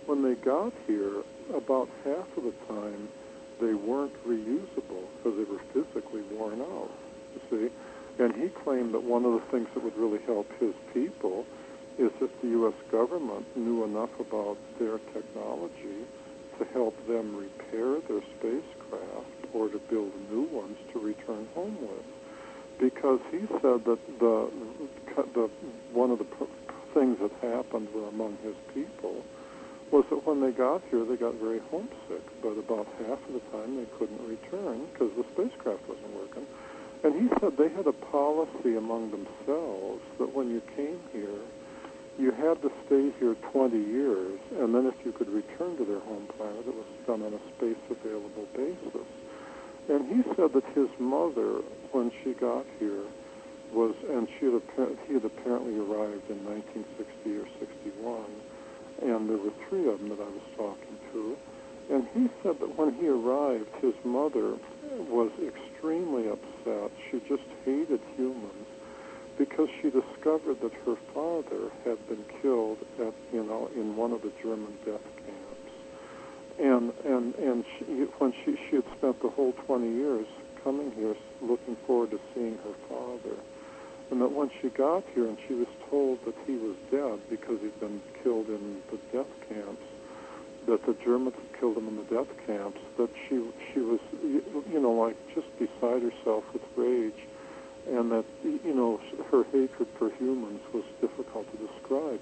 When 0.05 0.22
they 0.22 0.36
got 0.36 0.74
here, 0.88 1.24
about 1.53 1.88
half 2.03 2.28
of 2.38 2.43
the 2.43 2.53
time 2.68 3.07
they 3.61 3.74
weren't 3.74 4.14
reusable 4.28 5.05
because 5.18 5.38
they 5.38 5.43
were 5.45 5.61
physically 5.74 6.22
worn 6.36 6.61
out. 6.61 6.89
You 7.36 7.41
see, 7.70 8.24
and 8.24 8.36
he 8.36 8.49
claimed 8.64 8.93
that 8.93 9.03
one 9.03 9.26
of 9.26 9.34
the 9.34 9.41
things 9.51 9.68
that 9.74 9.84
would 9.84 9.95
really 9.97 10.20
help 10.26 10.47
his 10.59 10.74
people 10.93 11.45
is 11.97 12.11
if 12.21 12.41
the 12.41 12.47
U.S. 12.49 12.73
government 12.91 13.45
knew 13.55 13.83
enough 13.83 14.09
about 14.19 14.57
their 14.79 14.97
technology 15.13 16.05
to 16.57 16.65
help 16.73 16.95
them 17.07 17.35
repair 17.35 17.99
their 18.07 18.21
spacecraft 18.37 19.53
or 19.53 19.69
to 19.69 19.79
build 19.89 20.11
new 20.31 20.43
ones 20.43 20.77
to 20.91 20.99
return 20.99 21.47
home 21.53 21.77
with. 21.81 22.05
Because 22.79 23.19
he 23.31 23.39
said 23.61 23.85
that 23.85 23.99
the, 24.19 24.49
the 25.33 25.49
one 25.93 26.11
of 26.11 26.19
the 26.19 26.25
things 26.93 27.17
that 27.19 27.31
happened 27.41 27.87
among 28.09 28.37
his 28.43 28.55
people 28.73 29.23
was 29.91 30.05
that 30.09 30.25
when 30.25 30.41
they 30.41 30.51
got 30.51 30.81
here, 30.89 31.05
they 31.05 31.15
got 31.15 31.35
very 31.35 31.59
homesick, 31.69 32.25
but 32.41 32.57
about 32.57 32.87
half 33.05 33.19
of 33.29 33.33
the 33.33 33.45
time 33.51 33.77
they 33.77 33.85
couldn't 33.97 34.21
return 34.27 34.87
because 34.91 35.11
the 35.15 35.23
spacecraft 35.33 35.87
wasn't 35.87 36.13
working. 36.17 36.45
And 37.03 37.13
he 37.13 37.29
said 37.39 37.57
they 37.57 37.69
had 37.69 37.85
a 37.85 37.93
policy 37.93 38.75
among 38.75 39.11
themselves 39.11 40.01
that 40.17 40.33
when 40.33 40.49
you 40.49 40.61
came 40.75 40.99
here, 41.11 41.45
you 42.20 42.32
had 42.32 42.61
to 42.61 42.72
stay 42.86 43.11
here 43.20 43.36
20 43.51 43.78
years, 43.78 44.39
and 44.59 44.74
then 44.74 44.86
if 44.86 44.93
you 45.05 45.11
could 45.11 45.30
return 45.30 45.78
to 45.78 45.86
their 45.86 45.99
home 45.99 46.28
planet, 46.38 46.66
it 46.68 46.76
was 46.76 46.86
done 47.07 47.24
on 47.24 47.34
a 47.34 47.41
space 47.55 47.82
available 47.89 48.47
basis. 48.55 49.07
And 49.89 50.07
he 50.07 50.24
said 50.36 50.53
that 50.53 50.64
his 50.76 50.89
mother, 50.99 51.61
when 51.91 52.11
she 52.24 52.34
got 52.34 52.66
here, 52.80 53.03
was, 53.74 53.95
and 54.09 54.28
she 54.39 54.45
had, 54.45 54.61
he 55.07 55.14
had 55.16 55.26
apparently 55.26 55.78
arrived 55.78 56.30
in 56.30 56.45
1960 56.45 57.38
or 57.38 57.47
61, 57.59 58.26
and 59.01 59.30
there 59.30 59.38
were 59.38 59.51
three 59.68 59.89
of 59.89 59.99
them 59.99 60.09
that 60.09 60.22
I 60.22 60.30
was 60.30 60.47
talking 60.55 60.97
to. 61.11 61.36
And 61.89 62.07
he 62.14 62.30
said 62.43 62.59
that 62.59 62.78
when 62.78 62.93
he 62.93 63.07
arrived, 63.07 63.68
his 63.82 63.95
mother 64.05 64.55
was 65.09 65.32
extremely 65.41 66.30
upset. 66.30 66.91
She 67.09 67.20
just 67.28 67.43
hated 67.66 67.99
humans 68.16 68.62
because 69.38 69.69
she 69.81 69.89
discovered 69.89 70.61
that 70.61 70.73
her 70.86 70.95
father 71.13 71.71
had 71.84 71.97
been 72.07 72.23
killed 72.41 72.77
at, 72.99 73.13
you 73.31 73.43
know, 73.43 73.69
in 73.75 73.95
one 73.95 74.11
of 74.11 74.21
the 74.21 74.31
German 74.41 74.73
death 74.86 75.01
camps. 75.17 75.73
And 76.59 76.93
and 77.03 77.36
and 77.36 77.65
she, 77.77 77.86
when 78.19 78.34
she 78.45 78.57
she 78.69 78.75
had 78.77 78.86
spent 78.97 79.21
the 79.21 79.29
whole 79.29 79.53
20 79.65 79.89
years 79.89 80.27
coming 80.63 80.91
here, 80.91 81.15
looking 81.41 81.75
forward 81.88 82.11
to 82.11 82.19
seeing 82.34 82.57
her 82.59 82.75
father, 82.88 83.36
and 84.11 84.21
that 84.21 84.31
when 84.31 84.51
she 84.61 84.69
got 84.69 85.03
here 85.15 85.25
and 85.25 85.38
she 85.47 85.55
was 85.55 85.67
told 85.89 86.23
that 86.25 86.36
he 86.45 86.55
was 86.55 86.75
dead 86.91 87.19
because 87.29 87.59
he'd 87.61 87.79
been 87.79 88.01
killed 88.21 88.47
in 88.49 88.81
the 88.91 88.97
death 89.11 89.34
camps, 89.49 89.81
that 90.67 90.86
the 90.86 90.93
Germans 91.03 91.36
had 91.36 91.59
killed 91.59 91.77
him 91.77 91.88
in 91.88 91.97
the 91.97 92.03
death 92.03 92.29
camps, 92.45 92.79
that 92.97 93.09
she 93.27 93.43
she 93.73 93.79
was 93.79 93.99
you 94.21 94.79
know 94.79 94.91
like 94.91 95.17
just 95.34 95.47
beside 95.57 96.03
herself 96.03 96.43
with 96.53 96.61
rage 96.75 97.17
and 97.89 98.11
that 98.11 98.25
you 98.43 98.73
know 98.73 98.99
her 99.31 99.43
hatred 99.51 99.88
for 99.97 100.09
humans 100.11 100.61
was 100.73 100.84
difficult 101.01 101.45
to 101.51 101.67
describe. 101.67 102.19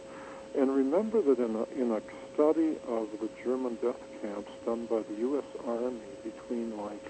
And 0.57 0.69
remember 0.75 1.21
that 1.21 1.39
in 1.39 1.55
a, 1.55 1.63
in 1.81 1.91
a 1.91 2.01
study 2.33 2.77
of 2.87 3.07
the 3.21 3.29
German 3.43 3.77
death 3.81 4.01
camps 4.21 4.51
done 4.65 4.85
by 4.85 5.01
the 5.03 5.15
U.S. 5.19 5.45
Army 5.65 6.11
between 6.23 6.75
like 6.77 7.03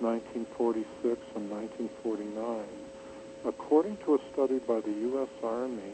1946 0.00 1.20
and 1.36 1.50
1949, 1.50 2.64
according 3.44 3.96
to 3.98 4.14
a 4.14 4.18
study 4.32 4.58
by 4.58 4.80
the 4.80 4.90
U.S. 5.12 5.28
Army 5.44 5.92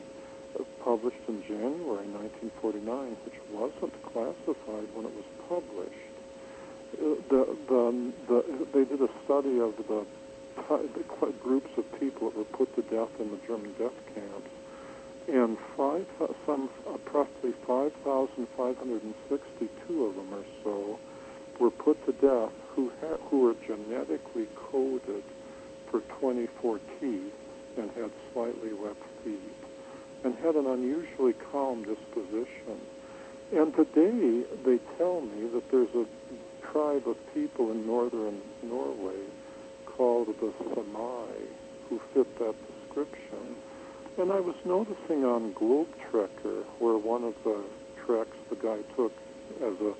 uh, 0.59 0.63
published 0.83 1.21
in 1.29 1.43
January 1.43 2.07
1949, 2.55 3.17
which 3.27 3.39
wasn't 3.53 3.93
classified 4.07 4.89
when 4.95 5.05
it 5.05 5.13
was 5.13 5.29
published, 5.51 6.15
uh, 6.97 7.19
the, 7.29 7.43
the, 7.69 8.13
the, 8.29 8.67
they 8.73 8.85
did 8.85 9.03
a 9.03 9.11
study 9.25 9.61
of 9.61 9.77
the 9.77 10.07
groups 11.47 11.71
of 11.79 11.85
people 12.01 12.31
that 12.31 12.39
were 12.39 12.45
put 12.45 12.75
to 12.75 12.83
death 12.83 13.21
in 13.21 13.31
the 13.31 13.39
German 13.47 13.73
death 13.79 13.95
camps, 14.15 14.51
and 15.29 15.57
five, 15.77 16.05
some 16.45 16.69
approximately 16.87 17.53
5,562 17.67 20.05
of 20.05 20.17
them 20.17 20.35
or 20.35 20.45
so 20.65 20.99
were 21.59 21.71
put 21.71 22.05
to 22.07 22.13
death 22.13 22.53
who 22.75 22.93
ha- 23.01 23.17
who 23.31 23.41
were 23.41 23.57
genetically 23.67 24.47
coded 24.55 25.25
for 25.91 26.01
24 26.21 26.79
teeth 27.01 27.33
and 27.77 27.91
had 27.93 28.11
slightly 28.33 28.73
webbed 28.73 29.03
feet 29.25 29.41
and 30.25 30.35
had 30.37 30.55
an 30.57 30.67
unusually 30.67 31.35
calm 31.53 31.85
disposition. 31.85 32.81
And 33.53 33.73
today 33.75 34.45
they 34.65 34.79
tell 34.99 35.21
me 35.21 35.47
that 35.55 35.71
there's 35.71 35.95
a 35.95 36.05
tribe 36.73 37.07
of 37.07 37.17
people 37.33 37.71
in 37.71 37.87
northern 37.87 38.41
Norway 38.63 39.23
called 39.97 40.29
the 40.29 40.53
Semai 40.75 41.29
who 41.89 42.01
fit 42.13 42.39
that 42.39 42.55
description. 42.67 43.57
And 44.19 44.33
I 44.33 44.41
was 44.41 44.55
noticing 44.65 45.25
on 45.25 45.53
Globe 45.53 45.89
Trekker, 46.11 46.65
where 46.79 46.97
one 46.97 47.25
of 47.25 47.35
the 47.45 47.63
treks 48.05 48.37
the 48.51 48.57
guy 48.57 48.79
took 48.97 49.13
as 49.63 49.75
a 49.81 49.95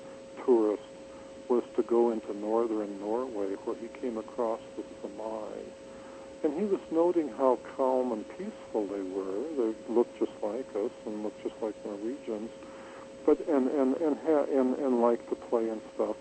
tourist 0.45 0.83
was 1.49 1.63
to 1.75 1.83
go 1.83 2.11
into 2.11 2.35
northern 2.37 2.99
Norway, 2.99 3.55
where 3.63 3.75
he 3.77 3.87
came 4.01 4.17
across 4.17 4.59
the 4.75 4.83
Semai. 5.01 5.51
And 6.43 6.53
he 6.53 6.65
was 6.65 6.81
noting 6.91 7.29
how 7.29 7.57
calm 7.75 8.11
and 8.11 8.27
peaceful 8.29 8.85
they 8.87 9.01
were. 9.01 9.43
They 9.57 9.93
looked 9.93 10.19
just 10.19 10.31
like 10.43 10.67
us 10.75 10.91
and 11.05 11.23
looked 11.23 11.41
just 11.43 11.55
like 11.61 11.73
Norwegians, 11.85 12.51
but 13.25 13.39
and 13.47 13.67
and 13.67 13.95
and 13.97 14.17
ha- 14.25 14.45
and, 14.51 14.75
and 14.77 15.01
liked 15.01 15.29
to 15.29 15.35
play 15.35 15.69
and 15.69 15.81
stuff. 15.95 16.15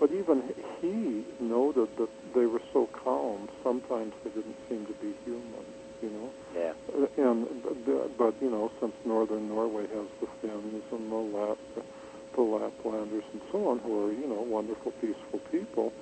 But 0.00 0.12
even 0.12 0.42
he 0.80 1.26
noted 1.44 1.88
that 1.98 2.08
they 2.34 2.46
were 2.46 2.62
so 2.72 2.88
calm. 3.04 3.50
Sometimes 3.62 4.14
they 4.24 4.30
didn't 4.30 4.56
seem 4.66 4.86
to 4.86 4.94
be 4.94 5.12
human, 5.26 5.66
you 6.00 6.08
know. 6.08 6.30
Yeah. 6.56 6.72
Uh, 6.88 7.28
and 7.28 7.46
but 8.16 8.34
you 8.40 8.50
know, 8.50 8.72
since 8.80 8.94
northern 9.04 9.48
Norway 9.48 9.82
has 9.82 10.08
the 10.20 10.26
Finns 10.40 10.82
and 10.90 11.12
the 11.12 11.16
Lap, 11.16 11.58
the 11.76 12.40
Laplanders 12.40 13.28
and 13.32 13.42
so 13.52 13.68
on, 13.68 13.78
who 13.80 14.06
are 14.06 14.12
you 14.12 14.26
know 14.26 14.40
wonderful, 14.40 14.92
peaceful 15.02 15.40
people, 15.52 15.92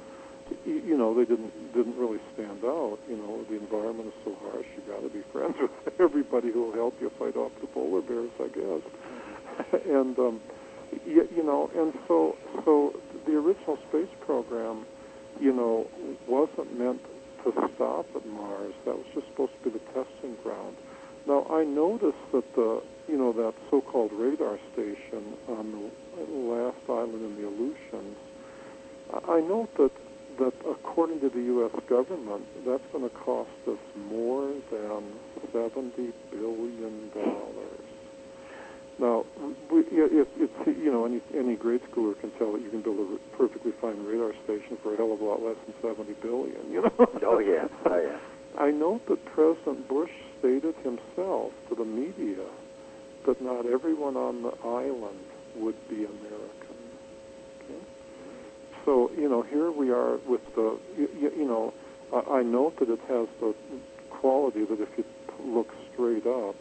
you 0.65 0.97
know, 0.97 1.13
they 1.13 1.25
didn't 1.25 1.53
didn't 1.75 1.97
really 1.97 2.21
stand 2.35 2.65
out. 2.65 2.99
You 3.09 3.17
know, 3.17 3.45
the 3.51 3.57
environment 3.57 4.09
is 4.09 4.15
so 4.25 4.37
harsh. 4.43 4.67
You 4.77 4.93
got 4.93 5.03
to 5.03 5.09
be 5.09 5.23
friends 5.33 5.57
with 5.61 5.71
everybody 5.99 6.53
who 6.53 6.67
will 6.67 6.73
help 6.73 6.95
you 7.01 7.11
fight 7.19 7.37
off 7.37 7.53
the 7.61 7.67
polar 7.67 8.03
bears, 8.03 8.31
I 8.39 8.49
guess. 8.49 9.83
and 9.91 10.19
um, 10.19 10.41
you, 11.05 11.29
you 11.35 11.43
know, 11.43 11.71
and 11.75 11.93
so 12.07 12.37
so 12.65 12.95
the 13.27 13.37
original 13.37 13.79
space 13.89 14.09
program, 14.21 14.87
you 15.41 15.53
know, 15.53 15.87
wasn't 16.27 16.79
meant 16.79 17.01
to 17.45 17.53
stop 17.75 18.07
at 18.15 18.27
Mars. 18.27 18.75
That 18.85 18.97
was 18.97 19.07
just 19.15 19.27
supposed 19.29 19.53
to 19.63 19.71
be 19.71 19.79
the 19.79 19.85
testing 19.93 20.37
ground. 20.43 20.77
Now 21.27 21.47
I 21.51 21.65
noticed 21.65 22.25
that 22.33 22.55
the 22.55 22.83
you 23.09 23.17
know 23.17 23.33
that 23.33 23.55
so-called 23.71 24.13
radar 24.13 24.59
station 24.73 25.35
on 25.49 25.91
the 26.17 26.25
last 26.33 26.79
island 26.89 27.25
in 27.25 27.37
the 27.41 27.49
Aleutians. 27.49 28.17
I 29.29 29.41
note 29.41 29.75
that 29.77 29.93
that 30.39 30.55
according 30.69 31.21
to 31.21 31.29
the 31.29 31.43
U.S. 31.43 31.73
government, 31.89 32.45
that's 32.65 32.85
going 32.93 33.09
to 33.09 33.15
cost 33.17 33.51
us 33.67 33.79
more 34.09 34.53
than 34.71 35.03
seventy 35.53 36.13
billion 36.31 37.11
dollars. 37.11 37.88
Now, 38.99 39.25
we, 39.71 39.81
if 39.91 40.29
it's 40.37 40.79
you 40.79 40.91
know 40.91 41.05
any 41.05 41.21
any 41.35 41.55
grade 41.55 41.83
schooler 41.91 42.19
can 42.21 42.31
tell 42.33 42.53
that 42.53 42.63
you 42.63 42.71
can 42.71 42.83
build 42.83 42.99
a 42.99 43.37
perfectly 43.37 43.73
fine 43.81 44.05
radar 44.05 44.33
station 44.45 44.77
for 44.83 44.95
a 44.95 44.97
hell 44.97 45.13
of 45.13 45.21
a 45.21 45.25
lot 45.25 45.41
less 45.41 45.57
than 45.67 45.75
seventy 45.81 46.15
billion. 46.15 46.71
You 46.71 46.83
know. 46.83 46.93
Oh 47.23 47.39
yeah. 47.39 47.69
Oh 47.87 48.01
yeah. 48.01 48.19
I 48.59 48.73
note 48.73 49.07
that 49.07 49.25
President 49.27 49.87
Bush 49.87 50.11
stated 50.41 50.75
himself 50.83 51.53
to 51.69 51.77
the 51.77 51.85
media 51.85 52.45
that 53.25 53.41
not 53.41 53.67
everyone 53.67 54.17
on 54.17 54.43
the 54.43 54.53
island 54.65 55.25
would 55.57 55.77
be 55.89 56.05
American. 56.05 56.77
Okay? 57.63 57.85
So 58.85 59.13
you 59.17 59.29
know 59.29 59.43
here 59.43 59.71
we 59.71 59.91
are 59.91 60.17
with 60.27 60.43
the 60.57 60.77
you, 60.97 61.33
you 61.37 61.47
know 61.47 61.73
I, 62.13 62.39
I 62.39 62.43
note 62.43 62.81
that 62.81 62.91
it 62.91 63.01
has 63.07 63.29
the 63.39 63.55
quality 64.11 64.65
that 64.65 64.81
if 64.81 64.89
you 64.97 65.05
look 65.45 65.73
straight 65.93 66.27
up 66.27 66.57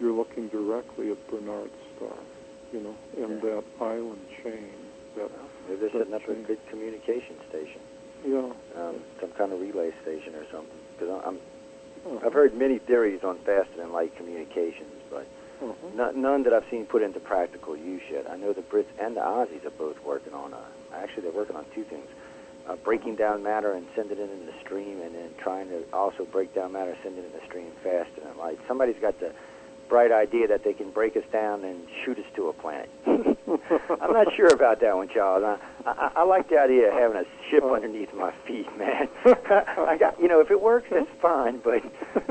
you're 0.00 0.12
looking 0.12 0.48
directly 0.48 1.10
at 1.10 1.18
Barnard's 1.30 1.72
Star, 1.96 2.14
you 2.72 2.80
know, 2.80 2.94
and 3.16 3.42
Yeah. 3.42 3.50
that 3.50 3.64
island 3.80 4.20
chain. 4.42 4.70
That 5.16 5.30
Well, 5.30 5.48
maybe 5.68 5.80
they're 5.80 5.90
setting 5.90 6.14
up 6.14 6.22
a 6.28 6.34
chain. 6.34 6.44
good 6.44 6.58
communication 6.68 7.36
station, 7.48 7.80
Yeah. 8.24 8.52
um, 8.76 8.96
some 9.20 9.30
kind 9.32 9.52
of 9.52 9.60
relay 9.60 9.92
station 10.02 10.34
or 10.34 10.44
something. 10.50 10.78
Because 10.98 11.22
I'm, 11.24 11.36
Uh-huh. 12.06 12.26
I've 12.26 12.32
heard 12.32 12.54
many 12.54 12.78
theories 12.78 13.24
on 13.24 13.38
faster 13.38 13.76
than 13.76 13.92
light 13.92 14.14
communications, 14.16 15.02
but 15.10 15.26
Uh-huh. 15.60 15.74
None, 15.96 16.20
none 16.22 16.42
that 16.44 16.52
I've 16.52 16.68
seen 16.70 16.86
put 16.86 17.02
into 17.02 17.18
practical 17.18 17.76
use 17.76 18.02
yet. 18.08 18.30
I 18.30 18.36
know 18.36 18.52
the 18.52 18.62
Brits 18.62 18.86
and 19.00 19.16
the 19.16 19.20
Aussies 19.22 19.64
are 19.66 19.70
both 19.70 19.98
working 20.04 20.32
on. 20.32 20.54
Uh, 20.54 20.58
actually, 20.94 21.22
they're 21.24 21.32
working 21.32 21.56
on 21.56 21.64
two 21.74 21.82
things: 21.82 22.06
uh, 22.68 22.76
breaking 22.76 23.16
down 23.16 23.42
matter 23.42 23.72
and 23.72 23.84
sending 23.96 24.18
it 24.18 24.30
in 24.30 24.46
the 24.46 24.52
stream, 24.60 25.00
and 25.02 25.16
then 25.16 25.34
trying 25.38 25.68
to 25.70 25.82
also 25.92 26.24
break 26.26 26.54
down 26.54 26.70
matter, 26.70 26.96
send 27.02 27.18
it 27.18 27.24
in 27.24 27.32
the 27.32 27.44
stream 27.46 27.72
faster 27.82 28.20
than 28.20 28.36
light. 28.38 28.56
Somebody's 28.68 29.00
got 29.00 29.18
to 29.18 29.32
bright 29.88 30.12
idea 30.12 30.48
that 30.48 30.64
they 30.64 30.72
can 30.72 30.90
break 30.90 31.16
us 31.16 31.24
down 31.32 31.64
and 31.64 31.86
shoot 32.04 32.18
us 32.18 32.26
to 32.36 32.48
a 32.48 32.52
planet. 32.52 32.90
I'm 34.00 34.12
not 34.12 34.34
sure 34.36 34.48
about 34.48 34.80
that 34.80 34.96
one, 34.96 35.08
Charles. 35.08 35.44
I, 35.84 35.90
I, 35.90 36.10
I 36.16 36.22
like 36.24 36.48
the 36.50 36.58
idea 36.58 36.88
of 36.88 36.94
having 36.94 37.16
a 37.16 37.24
ship 37.50 37.62
Oh. 37.64 37.74
underneath 37.74 38.12
my 38.14 38.32
feet, 38.46 38.66
man. 38.78 39.08
I 39.24 39.96
got, 39.98 40.20
you 40.20 40.28
know, 40.28 40.40
if 40.40 40.50
it 40.50 40.60
works, 40.60 40.88
that's 40.90 41.08
fine. 41.20 41.58
But 41.58 41.82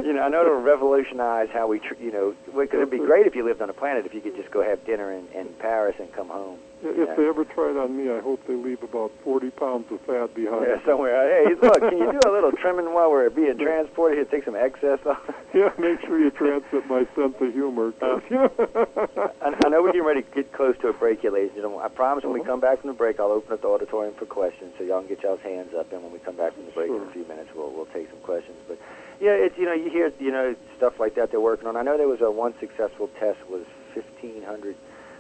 you 0.04 0.14
know, 0.14 0.22
I 0.24 0.30
know 0.30 0.42
it'll 0.42 0.62
revolutionize 0.62 1.50
how 1.52 1.68
we, 1.68 1.80
tr- 1.80 1.96
you 2.00 2.12
know, 2.12 2.36
because 2.46 2.76
it'd 2.76 2.92
be 2.92 2.98
great 3.00 3.26
if 3.28 3.36
you 3.36 3.44
lived 3.44 3.62
on 3.62 3.70
a 3.70 3.74
planet 3.74 4.06
if 4.06 4.14
you 4.14 4.22
could 4.22 4.36
just 4.36 4.52
go 4.52 4.64
have 4.64 4.86
dinner 4.86 5.12
in, 5.12 5.28
in 5.34 5.48
Paris 5.60 5.96
and 6.00 6.12
come 6.14 6.30
home. 6.30 6.60
If 6.84 7.18
they 7.18 7.28
ever 7.28 7.44
try 7.44 7.72
it 7.72 7.78
on 7.78 7.98
me, 7.98 8.12
I 8.12 8.20
hope 8.20 8.46
they 8.46 8.54
leave 8.54 8.84
about 8.84 9.12
40 9.24 9.50
pounds 9.50 9.92
of 9.92 10.00
fat 10.02 10.36
behind. 10.36 10.68
Yeah, 10.68 10.86
somewhere. 10.86 11.44
Hey, 11.44 11.56
look, 11.60 11.80
can 11.80 11.98
you 11.98 12.12
do 12.12 12.20
a 12.30 12.32
little 12.32 12.52
trimming 12.52 12.94
while 12.94 13.10
we're 13.10 13.32
being 13.32 13.58
transported 13.58 14.18
here? 14.20 14.26
Take 14.26 14.46
some 14.46 14.56
excess 14.56 15.00
off. 15.06 15.18
Yeah, 15.54 15.72
make 15.80 16.02
sure 16.02 16.20
you 16.20 16.30
transmit 16.30 16.86
my 16.88 17.08
sense 17.16 17.34
of 17.42 17.52
humor. 17.54 17.92
'cause- 17.94 18.22
uh, 18.30 19.08
I, 19.42 19.56
I 19.66 19.70
know 19.70 19.82
we're 19.82 19.88
getting 19.94 20.04
ready 20.06 20.22
to 20.22 20.30
get 20.30 20.52
close 20.54 20.78
to 20.82 20.90
a 20.90 20.94
break 20.94 21.07
here, 21.16 21.32
ladies 21.32 21.50
and 21.56 21.58
gentlemen. 21.64 21.80
I 21.84 21.88
promise 21.88 22.24
when 22.24 22.34
we 22.34 22.42
Uh-huh. 22.42 22.52
come 22.52 22.60
back 22.60 22.82
from 22.82 22.90
the 22.90 22.94
break, 22.94 23.20
I'll 23.20 23.32
open 23.32 23.54
up 23.54 23.62
the 23.62 23.68
auditorium 23.70 24.14
for 24.16 24.26
questions, 24.26 24.74
so 24.78 24.84
y'all 24.84 25.00
can 25.00 25.08
get 25.08 25.24
y'all's 25.24 25.40
hands 25.40 25.74
up. 25.74 25.92
And 25.94 26.04
when 26.04 26.12
we 26.12 26.20
come 26.20 26.36
back 26.36 26.54
from 26.54 26.66
the 26.66 26.72
break 26.72 26.90
in 26.90 27.02
a 27.02 27.12
few 27.12 27.24
minutes, 27.26 27.50
we'll 27.56 27.72
we'll 27.72 27.86
take 27.88 28.10
some 28.10 28.20
questions. 28.20 28.58
But 28.68 28.78
yeah, 29.20 29.32
it's 29.32 29.58
you 29.58 29.66
know 29.66 29.74
you 29.74 29.90
hear 29.90 30.12
you 30.20 30.32
know 30.32 30.56
stuff 30.76 31.00
like 31.00 31.16
that 31.16 31.32
they're 31.32 31.40
working 31.42 31.68
on. 31.68 31.76
I 31.78 31.82
know 31.82 31.98
there 31.98 32.08
was 32.08 32.22
a 32.22 32.30
one 32.30 32.54
successful 32.60 33.08
test 33.20 33.40
was 33.50 33.64
fifteen 33.94 34.44
hundred. 34.44 34.76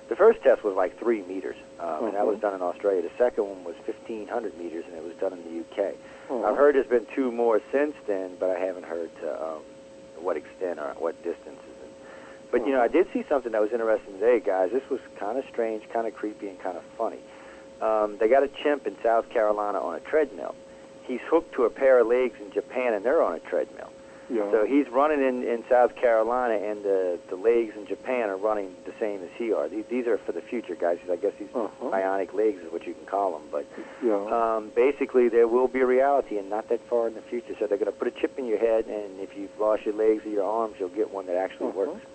The 0.09 0.15
first 0.15 0.41
test 0.41 0.63
was 0.63 0.73
like 0.75 0.97
three 0.99 1.21
meters, 1.23 1.57
um, 1.79 2.05
and 2.05 2.13
that 2.15 2.25
was 2.25 2.35
Uh-huh. 2.37 2.51
done 2.51 2.55
in 2.55 2.61
Australia. 2.61 3.01
The 3.01 3.11
second 3.17 3.43
one 3.47 3.63
was 3.63 3.75
fifteen 3.85 4.27
hundred 4.27 4.57
meters, 4.57 4.85
and 4.87 4.95
it 4.95 5.03
was 5.03 5.15
done 5.15 5.33
in 5.33 5.43
the 5.43 5.59
UK. 5.59 5.95
Oh. 6.29 6.43
I've 6.43 6.55
heard 6.57 6.75
there's 6.75 6.87
been 6.87 7.05
two 7.15 7.31
more 7.31 7.61
since 7.71 7.95
then, 8.07 8.35
but 8.39 8.49
I 8.49 8.59
haven't 8.59 8.85
heard 8.85 9.09
to 9.21 9.43
um, 9.43 9.61
what 10.19 10.35
extent 10.37 10.79
or 10.79 10.93
what 10.99 11.15
distances. 11.23 11.66
But 12.51 12.65
you 12.65 12.71
know, 12.73 12.81
I 12.81 12.87
did 12.87 13.07
see 13.13 13.23
something 13.27 13.51
that 13.51 13.61
was 13.61 13.71
interesting 13.71 14.13
today, 14.13 14.39
guys. 14.39 14.71
This 14.71 14.87
was 14.89 14.99
kind 15.19 15.37
of 15.37 15.45
strange, 15.51 15.83
kind 15.89 16.07
of 16.07 16.15
creepy, 16.15 16.47
and 16.49 16.59
kind 16.59 16.77
of 16.77 16.83
funny. 16.97 17.19
Um, 17.81 18.17
they 18.17 18.27
got 18.27 18.43
a 18.43 18.47
chimp 18.47 18.87
in 18.87 18.95
South 19.03 19.29
Carolina 19.29 19.79
on 19.79 19.95
a 19.95 19.99
treadmill. 19.99 20.55
He's 21.03 21.21
hooked 21.29 21.53
to 21.55 21.63
a 21.65 21.69
pair 21.69 21.99
of 21.99 22.07
legs 22.07 22.35
in 22.41 22.51
Japan, 22.51 22.93
and 22.93 23.03
they're 23.05 23.21
on 23.21 23.33
a 23.35 23.39
treadmill. 23.39 23.91
yeah. 24.29 24.49
So 24.51 24.65
he's 24.65 24.87
running 24.89 25.21
in, 25.25 25.43
in 25.43 25.63
South 25.69 25.95
Carolina, 25.95 26.55
and 26.55 26.83
the 26.83 27.19
the 27.29 27.35
legs 27.35 27.75
in 27.77 27.85
Japan 27.85 28.29
are 28.29 28.35
running 28.37 28.75
the 28.85 28.93
same 28.99 29.21
as 29.23 29.29
he 29.37 29.53
are. 29.53 29.69
These, 29.69 29.85
these 29.89 30.07
are 30.07 30.17
for 30.17 30.31
the 30.31 30.41
future, 30.41 30.75
guys. 30.75 30.97
I 31.11 31.15
guess 31.17 31.33
these 31.39 31.47
Uh-huh. 31.53 31.85
bionic 31.91 32.33
legs 32.33 32.61
is 32.63 32.71
what 32.71 32.87
you 32.87 32.93
can 32.93 33.05
call 33.05 33.33
them. 33.33 33.43
But 33.51 33.65
yeah. 34.03 34.15
um, 34.37 34.71
basically, 34.75 35.29
there 35.29 35.47
will 35.47 35.67
be 35.67 35.81
a 35.81 35.85
reality, 35.85 36.37
and 36.39 36.49
not 36.49 36.67
that 36.69 36.81
far 36.89 37.07
in 37.07 37.13
the 37.13 37.21
future. 37.21 37.55
So 37.59 37.67
they're 37.67 37.77
going 37.77 37.91
to 37.93 37.97
put 37.97 38.07
a 38.07 38.11
chip 38.19 38.39
in 38.39 38.45
your 38.47 38.57
head, 38.59 38.85
and 38.87 39.19
if 39.19 39.37
you've 39.37 39.57
lost 39.59 39.85
your 39.85 39.95
legs 39.95 40.25
or 40.25 40.29
your 40.29 40.45
arms, 40.45 40.75
you'll 40.79 40.89
get 41.01 41.11
one 41.13 41.25
that 41.27 41.37
actually 41.37 41.67
Uh-huh. 41.69 41.79
works. 41.91 42.05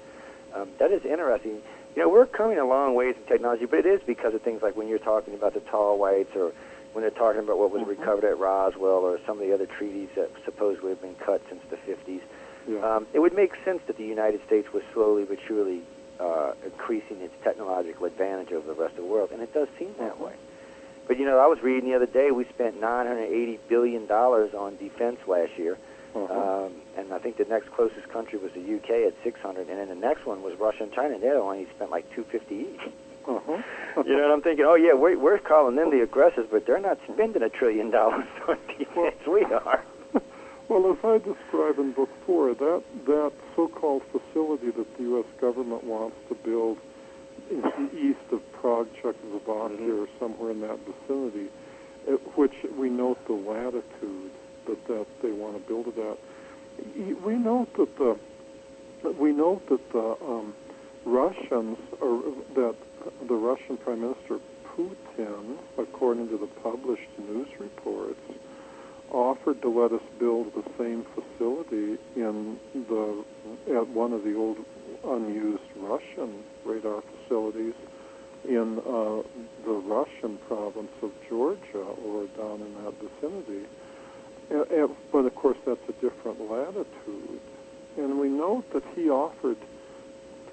Um, 0.55 0.69
that 0.79 0.91
is 0.93 1.05
interesting. 1.05 1.63
You 1.97 2.03
know, 2.03 2.09
we're 2.09 2.27
coming 2.27 2.59
a 2.59 2.65
long 2.65 2.95
ways 2.95 3.17
in 3.17 3.23
technology, 3.27 3.67
but 3.67 3.81
it 3.81 3.87
is 3.87 4.01
because 4.07 4.35
of 4.35 4.43
things 4.43 4.63
like 4.63 4.77
when 4.77 4.89
you're 4.89 4.99
talking 4.99 5.35
about 5.35 5.55
the 5.55 5.61
tall 5.61 5.99
whites, 5.99 6.35
or 6.37 6.53
when 6.93 7.03
they're 7.03 7.11
talking 7.11 7.41
about 7.41 7.59
what 7.59 7.71
was 7.71 7.83
Mhm. 7.83 7.89
recovered 7.89 8.25
at 8.25 8.39
Roswell, 8.39 9.05
or 9.05 9.19
some 9.27 9.41
of 9.41 9.47
the 9.47 9.53
other 9.53 9.67
treaties 9.67 10.09
that 10.15 10.31
supposedly 10.45 10.91
have 10.91 11.01
been 11.03 11.15
cut 11.17 11.41
since 11.49 11.63
the 11.71 11.77
50s. 11.79 12.21
yeah. 12.69 12.79
Um, 12.97 13.07
it 13.13 13.19
would 13.19 13.35
make 13.35 13.53
sense 13.65 13.83
that 13.87 13.97
the 13.97 14.05
United 14.05 14.41
States 14.47 14.73
was 14.73 14.83
slowly 14.93 15.25
but 15.25 15.39
surely 15.41 15.83
uh, 16.21 16.53
increasing 16.65 17.21
its 17.21 17.35
technological 17.43 18.07
advantage 18.07 18.53
over 18.53 18.67
the 18.67 18.81
rest 18.81 18.93
of 18.97 19.05
the 19.05 19.11
world, 19.11 19.31
and 19.33 19.43
it 19.43 19.53
does 19.53 19.69
seem 19.79 19.93
that 19.99 20.13
Uh-huh. 20.13 20.27
way. 20.27 20.33
But 21.09 21.19
you 21.19 21.25
know, 21.25 21.39
I 21.39 21.47
was 21.47 21.61
reading 21.63 21.89
the 21.91 21.97
other 21.97 22.07
day 22.07 22.31
we 22.31 22.45
spent 22.45 22.79
980 22.81 23.59
billion 23.69 24.07
dollars 24.07 24.55
on 24.55 24.77
defense 24.77 25.19
last 25.27 25.59
year, 25.59 25.77
uh-huh. 26.15 26.65
um, 26.67 26.73
and 26.97 27.13
I 27.13 27.19
think 27.19 27.37
the 27.39 27.45
next 27.45 27.71
closest 27.73 28.09
country 28.11 28.39
was 28.39 28.53
the 28.53 28.61
UK 28.77 29.07
at 29.09 29.15
600, 29.25 29.69
and 29.69 29.79
then 29.79 29.89
the 29.89 29.95
next 29.95 30.27
one 30.27 30.43
was 30.43 30.55
Russia 30.59 30.85
and 30.85 30.93
China, 30.93 31.15
and 31.15 31.23
they 31.23 31.31
only 31.31 31.67
spent 31.77 31.91
like 31.91 32.05
250 32.15 32.55
each. 32.55 32.93
uh-huh. 33.27 33.63
You 34.05 34.17
know, 34.17 34.25
and 34.25 34.33
I'm 34.33 34.43
thinking, 34.43 34.65
oh 34.67 34.75
yeah, 34.75 34.95
we're 34.95 35.17
we're 35.19 35.39
calling 35.39 35.77
them 35.77 35.91
the 35.91 36.03
aggressors, 36.03 36.47
but 36.51 36.67
they're 36.67 36.81
not 36.81 36.99
spending 37.13 37.43
a 37.43 37.49
trillion 37.49 37.91
dollars 37.91 38.27
on 38.49 38.59
defense. 38.79 39.17
we 39.27 39.45
are. 39.45 39.83
Well, 40.69 40.91
as 40.93 40.99
I 41.05 41.19
describe 41.19 41.79
in 41.79 41.93
Book 41.93 42.09
Four, 42.25 42.55
that 42.55 42.83
that 43.07 43.33
so-called 43.57 44.03
facility 44.11 44.71
that 44.71 44.97
the 44.97 45.03
U.S. 45.15 45.27
government 45.41 45.85
wants 45.85 46.17
to 46.31 46.35
build 46.35 46.79
in 47.51 47.61
the 47.63 47.91
east 47.97 48.27
of 48.33 48.41
Prague, 48.53 48.89
Czechoslovakia, 48.95 49.77
Mhm. 49.77 50.03
or 50.03 50.09
somewhere 50.19 50.51
in 50.53 50.61
that 50.63 50.79
vicinity, 50.87 51.49
at 52.09 52.21
which 52.39 52.55
we 52.79 52.89
note 52.89 53.19
the 53.27 53.35
latitude 53.35 54.31
that, 54.67 54.87
that 54.89 55.07
they 55.21 55.33
want 55.33 55.55
to 55.55 55.63
build 55.69 55.89
it 55.89 55.99
at. 55.99 56.17
We 57.25 57.35
note 57.35 57.75
that 57.77 57.97
the 57.97 58.19
we 59.19 59.33
note 59.33 59.69
that 59.69 59.93
the 59.93 60.17
um, 60.25 60.55
Russians, 61.05 61.79
or 62.01 62.23
that 62.55 62.77
the 63.27 63.35
Russian 63.35 63.77
Prime 63.77 64.01
Minister 64.01 64.39
Putin, 64.77 65.59
according 65.77 66.29
to 66.29 66.39
the 66.39 66.47
published 66.47 67.09
news 67.19 67.49
reports, 67.59 68.21
offered 69.11 69.61
to 69.63 69.69
let 69.69 69.93
us 69.93 70.03
build 70.19 70.53
the 70.55 70.65
same 70.79 71.05
facility 71.15 71.99
in 72.17 72.59
the 72.75 73.25
at 73.75 73.89
one 73.89 74.13
of 74.13 74.25
the 74.25 74.35
old 74.35 74.59
unused 75.05 75.63
Russian 75.77 76.43
radar 76.65 77.03
facilities 77.03 77.75
in 78.49 78.79
uh, 78.79 79.23
the 79.65 79.73
Russian 79.73 80.39
province 80.49 80.93
of 81.03 81.11
Georgia 81.29 81.85
or 82.05 82.27
down 82.37 82.61
in 82.61 82.85
that 82.85 82.95
vicinity. 83.01 83.67
And, 84.53 84.71
and, 84.71 84.91
but 85.11 85.25
of 85.25 85.35
course, 85.35 85.59
that's 85.67 85.81
a 85.89 85.93
different 85.93 86.39
latitude. 86.51 87.41
And 87.97 88.19
we 88.21 88.29
note 88.29 88.71
that 88.73 88.85
he 88.95 89.11
offered 89.11 89.59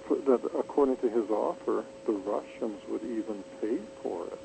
that, 0.10 0.42
according 0.58 0.98
to 0.98 1.10
his 1.10 1.30
offer, 1.30 1.84
the 2.08 2.14
Russians 2.14 2.82
would 2.90 3.04
even 3.04 3.44
pay 3.62 3.78
for 4.02 4.26
it 4.26 4.40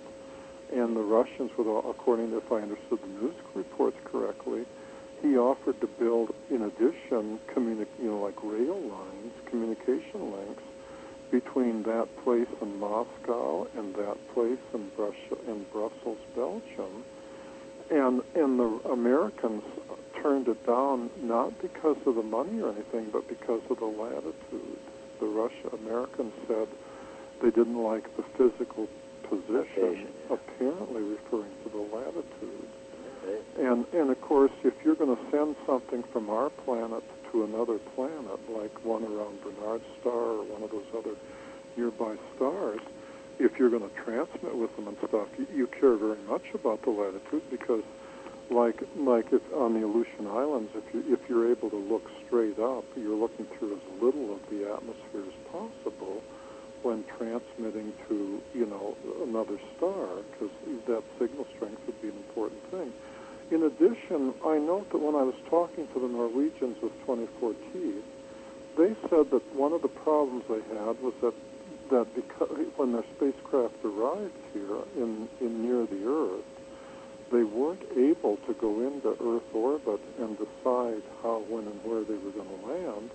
and 0.75 0.97
the 0.97 1.03
Russians 1.03 1.51
would, 1.57 1.69
uh, 1.69 1.89
according 1.89 2.31
to, 2.31 2.39
if 2.39 2.51
I 2.51 2.57
understood 2.57 3.01
the 3.01 3.07
news 3.07 3.35
reports 3.55 3.97
correctly, 4.05 4.65
he 5.23 5.37
offered 5.37 5.81
to 5.81 5.87
build, 5.87 6.35
in 6.51 6.63
addition, 6.63 7.39
communi- 7.55 7.87
you 8.03 8.11
know, 8.11 8.21
like 8.21 8.35
rail 8.43 8.79
lines, 8.81 9.33
communication 9.47 10.33
links 10.33 10.63
between 11.31 11.83
that 11.85 12.09
place 12.23 12.49
in 12.61 12.79
Moscow 12.79 13.67
and 13.77 13.95
that 13.95 14.17
place 14.35 14.59
in, 14.75 14.91
Brus- 14.97 15.39
in 15.47 15.65
Brussels, 15.73 16.19
Belgium. 16.35 17.05
And 17.91 18.23
and 18.35 18.59
the 18.59 18.81
Americans 18.91 19.63
turned 20.23 20.49
it 20.49 20.67
down 20.67 21.11
not 21.23 21.61
because 21.61 21.99
of 22.07 22.15
the 22.15 22.23
money 22.23 22.61
or 22.61 22.71
anything, 22.73 23.11
but 23.13 23.29
because 23.29 23.61
of 23.71 23.79
the 23.79 23.85
latitude. 23.85 24.79
The 25.21 25.27
Russia 25.27 25.69
Americans 25.85 26.33
said 26.49 26.69
they 27.43 27.51
didn't 27.51 27.81
like 27.83 28.05
the 28.17 28.23
physical 28.23 28.89
position, 29.23 29.83
Location, 29.83 30.09
yeah. 30.29 30.37
apparently 30.37 31.03
referring 31.03 31.53
to 31.65 31.69
the 31.69 31.97
latitude. 31.97 32.69
And 33.59 33.87
and 33.93 34.11
of 34.11 34.21
course, 34.21 34.53
if 34.65 34.75
you're 34.85 34.95
going 34.97 35.15
to 35.17 35.31
send 35.31 35.57
something 35.67 36.03
from 36.05 36.31
our 36.31 36.51
planet 36.51 37.03
to 37.33 37.45
another 37.45 37.79
planet, 37.95 38.39
like 38.51 38.85
one 38.85 39.03
around 39.05 39.39
Barnard 39.43 39.83
Star 40.01 40.13
or 40.13 40.43
one 40.45 40.63
of 40.63 40.71
those 40.71 40.87
other 40.97 41.17
nearby 41.77 42.17
stars, 42.37 42.81
if 43.39 43.59
you're 43.59 43.71
going 43.71 43.89
to 43.89 43.95
transmit 44.05 44.57
with 44.57 44.75
them 44.77 44.89
and 44.89 44.97
stuff, 45.09 45.29
you, 45.39 45.47
you 45.55 45.67
care 45.67 45.97
very 45.97 46.19
much 46.29 46.43
about 46.55 46.83
the 46.83 46.91
latitude 46.91 47.43
because, 47.51 47.83
like 48.51 48.83
like 48.97 49.33
if 49.33 49.43
on 49.55 49.75
the 49.75 49.85
Aleutian 49.85 50.27
Islands, 50.27 50.71
if 50.75 50.95
you 50.95 51.05
if 51.13 51.21
you're 51.29 51.51
able 51.51 51.71
to 51.71 51.77
look 51.77 52.09
straight 52.27 52.59
up, 52.59 52.85
you're 52.97 53.17
looking 53.17 53.47
through 53.59 53.75
as 53.75 54.03
little 54.03 54.35
of 54.35 54.41
the 54.51 54.71
atmosphere 54.73 55.25
as 55.27 55.51
possible 55.51 56.23
when 56.83 57.03
transmitting 57.17 57.93
to 58.09 58.41
you 58.55 58.67
know 58.67 58.95
another 59.23 59.59
star 59.77 60.07
because 60.33 60.51
that 60.87 61.03
signal 61.19 61.47
strength 61.57 61.81
would 61.87 62.01
be 62.03 62.09
an 62.09 62.17
important 62.29 62.63
thing. 62.71 62.93
In 63.51 63.63
addition, 63.63 64.35
I 64.45 64.59
note 64.59 64.91
that 64.91 64.99
when 64.99 65.15
I 65.15 65.23
was 65.23 65.35
talking 65.51 65.87
to 65.89 66.01
the 66.01 66.09
Norwegians 66.09 66.77
with 66.83 66.93
24T, 67.07 68.01
they 68.77 68.97
said 69.09 69.31
that 69.31 69.43
one 69.55 69.73
of 69.73 69.83
the 69.83 69.89
problems 69.89 70.45
they 70.49 70.63
had 70.75 71.01
was 71.01 71.13
that 71.21 71.35
that 71.91 72.07
because 72.15 72.67
when 72.77 72.93
their 72.93 73.05
spacecraft 73.17 73.75
arrived 73.85 74.39
here 74.53 74.83
in, 74.97 75.29
in 75.41 75.63
near 75.63 75.87
the 75.87 76.07
Earth, 76.07 76.45
they 77.33 77.43
weren't 77.43 77.83
able 77.97 78.37
to 78.47 78.55
go 78.55 78.81
into 78.81 79.11
Earth 79.11 79.55
orbit 79.55 80.01
and 80.19 80.37
decide 80.39 81.03
how, 81.23 81.43
when, 81.49 81.67
and 81.67 81.81
where 81.83 82.05
they 82.05 82.15
were 82.15 82.31
going 82.31 82.49
to 82.49 82.67
land, 82.67 83.11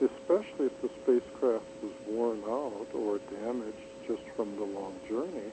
especially 0.00 0.66
if 0.66 0.82
the 0.82 0.90
spacecraft 1.02 1.64
was 1.82 1.92
worn 2.08 2.42
out 2.48 2.88
or 2.94 3.20
damaged 3.42 3.76
just 4.08 4.22
from 4.34 4.56
the 4.56 4.64
long 4.64 4.94
journey. 5.08 5.52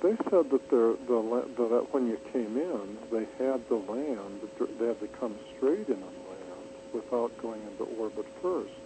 They 0.00 0.14
said 0.30 0.50
that 0.50 0.70
the, 0.70 0.96
the, 1.08 1.66
that 1.68 1.86
when 1.90 2.06
you 2.06 2.18
came 2.32 2.56
in, 2.56 2.98
they 3.10 3.26
had 3.42 3.66
to 3.68 3.76
land, 3.76 4.40
they 4.78 4.86
had 4.86 5.00
to 5.00 5.08
come 5.18 5.34
straight 5.56 5.88
in 5.88 5.94
and 5.94 6.18
land 6.30 6.68
without 6.92 7.36
going 7.42 7.60
into 7.62 7.84
orbit 7.98 8.26
first. 8.40 8.77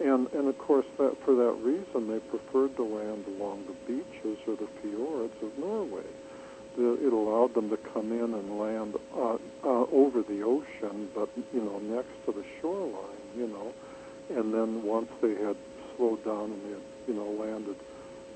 And 0.00 0.30
and 0.32 0.48
of 0.48 0.58
course 0.58 0.86
that 0.98 1.16
for 1.24 1.34
that 1.34 1.56
reason 1.62 2.08
they 2.08 2.20
preferred 2.20 2.76
to 2.76 2.82
land 2.82 3.24
along 3.38 3.64
the 3.66 3.92
beaches 3.92 4.38
or 4.46 4.56
the 4.56 4.68
fjords 4.80 5.34
of 5.42 5.56
Norway. 5.58 6.04
The, 6.76 7.06
it 7.06 7.12
allowed 7.12 7.54
them 7.54 7.70
to 7.70 7.78
come 7.78 8.12
in 8.12 8.34
and 8.34 8.58
land 8.58 8.96
uh, 9.16 9.38
uh, 9.64 9.86
over 9.90 10.20
the 10.22 10.42
ocean, 10.42 11.08
but 11.14 11.30
you 11.54 11.62
know 11.62 11.78
next 11.78 12.12
to 12.26 12.32
the 12.32 12.44
shoreline, 12.60 13.24
you 13.36 13.46
know. 13.46 13.72
And 14.28 14.52
then 14.52 14.82
once 14.82 15.08
they 15.22 15.34
had 15.36 15.56
slowed 15.96 16.24
down 16.24 16.52
and 16.52 16.64
they 16.64 16.70
had, 16.70 16.82
you 17.08 17.14
know, 17.14 17.30
landed 17.42 17.76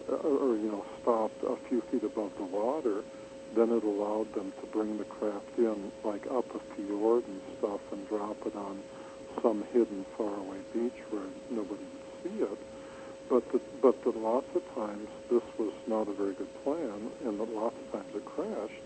uh, 0.09 0.15
or, 0.15 0.57
you 0.57 0.71
know, 0.71 0.85
stopped 1.03 1.43
a 1.45 1.57
few 1.69 1.81
feet 1.91 2.05
above 2.05 2.31
the 2.37 2.45
water, 2.45 3.03
then 3.55 3.71
it 3.71 3.83
allowed 3.83 4.33
them 4.35 4.53
to 4.61 4.67
bring 4.69 4.99
the 4.99 5.05
craft 5.05 5.59
in, 5.59 5.91
like 6.05 6.27
up 6.31 6.47
a 6.55 6.61
fjord 6.75 7.25
and 7.27 7.41
stuff, 7.59 7.81
and 7.93 8.09
drop 8.09 8.37
it 8.47 8.55
on 8.55 8.81
some 9.43 9.65
hidden 9.73 10.05
faraway 10.17 10.59
beach 10.73 10.99
where 11.11 11.29
nobody 11.51 11.85
would 11.85 12.23
see 12.23 12.43
it. 12.43 12.59
But 13.29 13.51
the, 13.53 13.61
but 13.81 14.03
the, 14.03 14.11
lots 14.11 14.49
of 14.57 14.63
times 14.75 15.09
this 15.31 15.43
was 15.59 15.73
not 15.87 16.09
a 16.09 16.13
very 16.13 16.35
good 16.35 16.51
plan, 16.65 17.11
and 17.25 17.39
that 17.39 17.55
lots 17.55 17.77
of 17.79 17.93
times 17.93 18.15
it 18.15 18.25
crashed. 18.25 18.83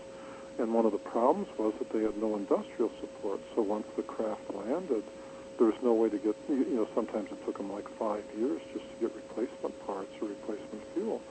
And 0.59 0.73
one 0.73 0.85
of 0.85 0.91
the 0.91 0.99
problems 0.99 1.47
was 1.57 1.73
that 1.79 1.89
they 1.91 2.03
had 2.03 2.15
no 2.17 2.35
industrial 2.35 2.91
support. 3.01 3.39
So 3.55 3.61
once 3.61 3.87
the 3.95 4.03
craft 4.03 4.41
landed, 4.53 5.03
there 5.57 5.67
was 5.67 5.81
no 5.81 5.93
way 5.93 6.09
to 6.09 6.17
get, 6.17 6.35
you 6.47 6.75
know, 6.75 6.87
sometimes 6.93 7.31
it 7.31 7.43
took 7.45 7.57
them 7.57 7.71
like 7.71 7.87
five 7.97 8.23
years 8.37 8.61
just 8.73 8.85
to 8.85 8.95
get 9.07 9.15
replacement 9.15 9.75
parts 9.85 10.11
or 10.21 10.27
replacement 10.27 10.83
fuel. 10.93 11.21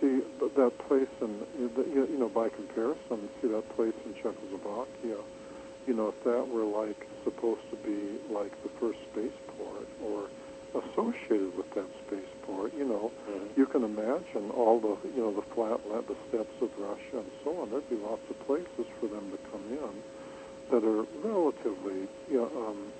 See, 0.00 0.22
that 0.40 0.78
place 0.86 1.08
in, 1.20 1.42
you 1.58 2.18
know, 2.18 2.28
by 2.28 2.48
comparison, 2.48 3.28
see 3.42 3.48
that 3.48 3.68
place 3.76 3.94
in 4.06 4.14
Czechoslovakia, 4.14 5.18
you 5.86 5.94
know, 5.94 6.08
if 6.08 6.24
that 6.24 6.48
were 6.48 6.64
like 6.64 7.06
supposed 7.28 7.68
to 7.70 7.76
be 7.76 8.18
like 8.32 8.50
the 8.62 8.70
first 8.80 8.98
spaceport 9.12 9.88
or 10.02 10.28
associated 10.74 11.56
with 11.56 11.68
that 11.74 11.88
spaceport, 12.06 12.72
you 12.74 12.84
know, 12.84 13.10
mm-hmm. 13.28 13.60
you 13.60 13.66
can 13.66 13.84
imagine 13.84 14.50
all 14.50 14.80
the, 14.80 14.96
you 15.10 15.20
know, 15.20 15.32
the 15.32 15.42
flat, 15.54 15.80
land, 15.90 16.04
the 16.08 16.16
steppes 16.28 16.62
of 16.62 16.70
Russia 16.78 17.20
and 17.20 17.30
so 17.44 17.60
on. 17.60 17.70
There'd 17.70 17.88
be 17.90 17.96
lots 17.96 18.22
of 18.30 18.38
places 18.46 18.86
for 19.00 19.08
them 19.08 19.30
to 19.30 19.38
come 19.50 19.64
in 19.68 19.94
that 20.70 20.84
are 20.84 21.04
relatively, 21.24 22.08
you 22.30 22.38
know, 22.38 22.68
um, 22.68 22.92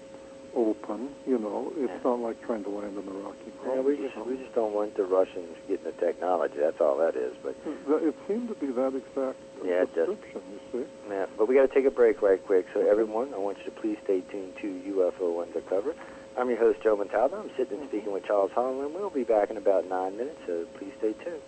open. 0.54 1.10
You 1.26 1.38
know, 1.38 1.72
it's 1.76 1.92
yeah. 1.92 2.04
not 2.04 2.20
like 2.20 2.40
trying 2.42 2.64
to 2.64 2.70
land 2.70 2.96
in 2.96 3.04
the 3.06 3.12
Rocky 3.12 3.52
Mountains. 3.64 3.74
Yeah, 3.74 3.80
we 3.80 3.96
just 3.96 4.16
we 4.26 4.36
just 4.36 4.54
don't 4.54 4.72
want 4.72 4.96
the 4.96 5.04
Russians 5.04 5.56
getting 5.68 5.84
the 5.84 5.92
technology. 5.92 6.56
That's 6.58 6.80
all 6.80 6.96
that 6.98 7.16
is. 7.16 7.34
But 7.42 7.56
it 7.64 8.14
seemed 8.26 8.48
to 8.48 8.54
be 8.54 8.68
that 8.68 8.94
exact 8.94 9.38
yeah. 9.64 9.84
You 9.96 10.60
see. 10.72 10.84
Yeah, 11.08 11.26
but 11.36 11.48
we 11.48 11.54
got 11.54 11.68
to 11.68 11.74
take 11.74 11.86
a 11.86 11.90
break 11.90 12.22
right 12.22 12.44
quick. 12.44 12.66
So 12.74 12.88
everyone, 12.88 13.32
I 13.34 13.38
want 13.38 13.58
you 13.58 13.64
to 13.64 13.70
please 13.70 13.98
stay 14.04 14.20
tuned 14.30 14.54
to 14.60 14.66
UFO 14.66 15.42
Undercover. 15.42 15.94
I'm 16.36 16.48
your 16.48 16.58
host 16.58 16.80
Joe 16.82 16.96
Montaldo. 16.96 17.34
I'm 17.34 17.50
sitting 17.56 17.80
and 17.80 17.88
speaking 17.88 18.12
with 18.12 18.24
Charles 18.24 18.52
Holland. 18.54 18.94
We'll 18.94 19.10
be 19.10 19.24
back 19.24 19.50
in 19.50 19.56
about 19.56 19.88
nine 19.88 20.16
minutes. 20.16 20.38
So 20.46 20.66
please 20.78 20.92
stay 20.98 21.12
tuned. 21.24 21.42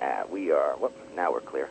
Ah, 0.00 0.24
we 0.30 0.50
are. 0.50 0.76
Well, 0.78 0.92
now 1.14 1.32
we're 1.32 1.40
clear. 1.40 1.68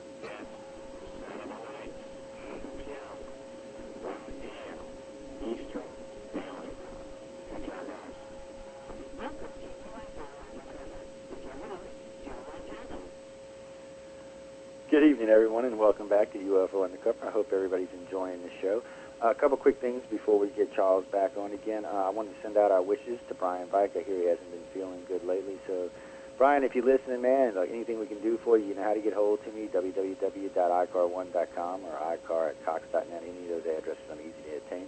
Good 14.95 15.11
evening, 15.11 15.27
everyone, 15.27 15.65
and 15.65 15.75
welcome 15.77 16.07
back 16.07 16.31
to 16.31 16.39
UFO 16.39 16.85
Undercover. 16.85 17.27
I 17.27 17.29
hope 17.29 17.51
everybody's 17.51 17.91
enjoying 18.05 18.41
the 18.41 18.49
show. 18.61 18.81
Uh, 19.21 19.27
a 19.27 19.35
couple 19.35 19.57
quick 19.57 19.81
things 19.81 20.01
before 20.09 20.39
we 20.39 20.47
get 20.55 20.73
Charles 20.73 21.03
back 21.11 21.35
on 21.35 21.51
again. 21.51 21.83
Uh, 21.83 22.05
I 22.07 22.09
wanted 22.11 22.29
to 22.29 22.35
send 22.41 22.55
out 22.55 22.71
our 22.71 22.81
wishes 22.81 23.19
to 23.27 23.33
Brian 23.33 23.67
Vike. 23.67 23.91
I 23.97 24.03
hear 24.07 24.15
he 24.15 24.27
hasn't 24.29 24.49
been 24.49 24.63
feeling 24.73 25.01
good 25.05 25.25
lately. 25.25 25.57
So, 25.67 25.89
Brian, 26.37 26.63
if 26.63 26.75
you're 26.75 26.85
listening, 26.85 27.21
man, 27.21 27.55
like 27.55 27.71
anything 27.71 27.99
we 27.99 28.05
can 28.05 28.21
do 28.21 28.39
for 28.45 28.57
you, 28.57 28.67
you 28.67 28.75
know 28.75 28.83
how 28.83 28.93
to 28.93 29.01
get 29.01 29.11
hold 29.11 29.43
to 29.43 29.51
me, 29.51 29.67
www.icar1.com 29.67 31.81
or 31.83 31.99
icar 32.15 32.51
at 32.51 32.63
cox.net. 32.63 33.21
Any 33.21 33.43
of 33.51 33.59
those 33.63 33.65
addresses 33.65 34.01
I'm 34.09 34.21
easy 34.21 34.43
to 34.47 34.55
attain. 34.63 34.87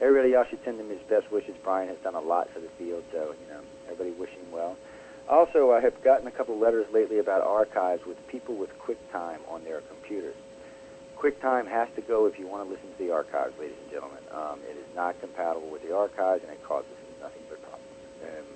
Everybody 0.00 0.32
else 0.32 0.46
should 0.50 0.62
send 0.64 0.78
him 0.78 0.90
his 0.90 1.02
best 1.08 1.28
wishes. 1.32 1.56
Brian 1.64 1.88
has 1.88 1.98
done 2.04 2.14
a 2.14 2.20
lot 2.20 2.48
for 2.54 2.60
the 2.60 2.70
field, 2.78 3.02
so, 3.10 3.34
you 3.34 3.48
know, 3.52 3.62
everybody 3.90 4.12
wishing 4.12 4.38
him 4.46 4.52
well. 4.52 4.76
Also, 5.30 5.70
I 5.70 5.78
have 5.78 6.02
gotten 6.02 6.26
a 6.26 6.32
couple 6.32 6.58
letters 6.58 6.86
lately 6.92 7.20
about 7.20 7.42
archives 7.42 8.04
with 8.04 8.18
people 8.26 8.56
with 8.56 8.76
QuickTime 8.80 9.38
on 9.48 9.62
their 9.62 9.80
computers. 9.82 10.34
QuickTime 11.16 11.68
has 11.68 11.88
to 11.94 12.00
go 12.00 12.26
if 12.26 12.36
you 12.36 12.48
want 12.48 12.66
to 12.66 12.74
listen 12.74 12.90
to 12.90 12.98
the 12.98 13.12
archives, 13.12 13.54
ladies 13.56 13.76
and 13.80 13.92
gentlemen. 13.92 14.18
Um, 14.34 14.58
it 14.68 14.76
is 14.76 14.90
not 14.96 15.20
compatible 15.20 15.70
with 15.70 15.86
the 15.86 15.94
archives, 15.94 16.42
and 16.42 16.50
it 16.50 16.60
causes 16.64 16.90
nothing 17.22 17.42
but 17.48 17.62
problems. 17.62 17.94
And, 18.26 18.46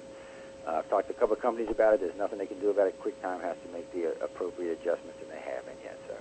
uh, 0.66 0.79
I've 0.79 0.91
talked 0.91 1.07
to 1.07 1.14
a 1.14 1.16
couple 1.16 1.37
of 1.37 1.41
companies 1.41 1.70
about 1.70 1.95
it. 1.95 2.01
There's 2.01 2.18
nothing 2.18 2.39
they 2.39 2.47
can 2.47 2.59
do 2.59 2.70
about 2.70 2.89
it. 2.89 3.01
QuickTime 3.01 3.41
has 3.43 3.57
to 3.64 3.72
make 3.72 3.87
the 3.93 4.11
uh, 4.11 4.25
appropriate 4.25 4.81
adjustments, 4.83 5.22
and 5.22 5.31
they 5.31 5.39
haven't 5.47 5.79
yet. 5.85 5.97
So, 6.09 6.16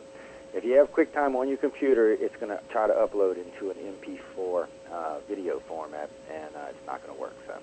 if 0.54 0.64
you 0.64 0.78
have 0.78 0.94
QuickTime 0.94 1.34
on 1.34 1.48
your 1.50 1.58
computer, 1.58 2.12
it's 2.14 2.36
going 2.36 2.56
to 2.56 2.62
try 2.70 2.86
to 2.86 2.94
upload 2.94 3.42
into 3.42 3.72
an 3.72 3.78
MP4 3.98 4.68
uh, 4.92 5.18
video 5.28 5.62
format, 5.62 6.12
and 6.32 6.56
uh, 6.56 6.70
it's 6.70 6.86
not 6.86 7.02
going 7.02 7.16
to 7.16 7.20
work. 7.20 7.34
So. 7.48 7.58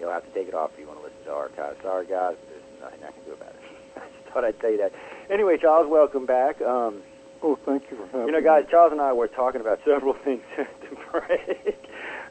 You'll 0.00 0.10
have 0.10 0.24
to 0.24 0.32
take 0.32 0.48
it 0.48 0.54
off 0.54 0.72
if 0.72 0.80
you 0.80 0.86
want 0.86 0.98
to 1.00 1.04
listen 1.04 1.22
to 1.26 1.32
archives. 1.32 1.76
Sorry, 1.82 2.06
guys, 2.06 2.36
there's 2.48 2.62
nothing 2.80 3.04
I 3.04 3.12
can 3.12 3.22
do 3.24 3.32
about 3.32 3.52
it. 3.52 3.60
I 3.96 4.00
just 4.00 4.32
thought 4.32 4.44
I'd 4.44 4.58
tell 4.58 4.70
you 4.70 4.78
that. 4.78 4.92
Anyway, 5.30 5.58
Charles, 5.60 5.86
welcome 5.88 6.24
back. 6.24 6.60
Um, 6.62 7.02
oh, 7.42 7.58
thank 7.66 7.84
you 7.90 7.98
for 7.98 8.06
having 8.06 8.20
me. 8.20 8.26
You 8.26 8.32
know, 8.32 8.42
guys, 8.42 8.64
Charles 8.70 8.92
and 8.92 9.00
I 9.00 9.12
were 9.12 9.28
talking 9.28 9.60
about 9.60 9.80
several 9.84 10.14
things 10.14 10.42
to 10.56 10.66
break. 11.12 11.76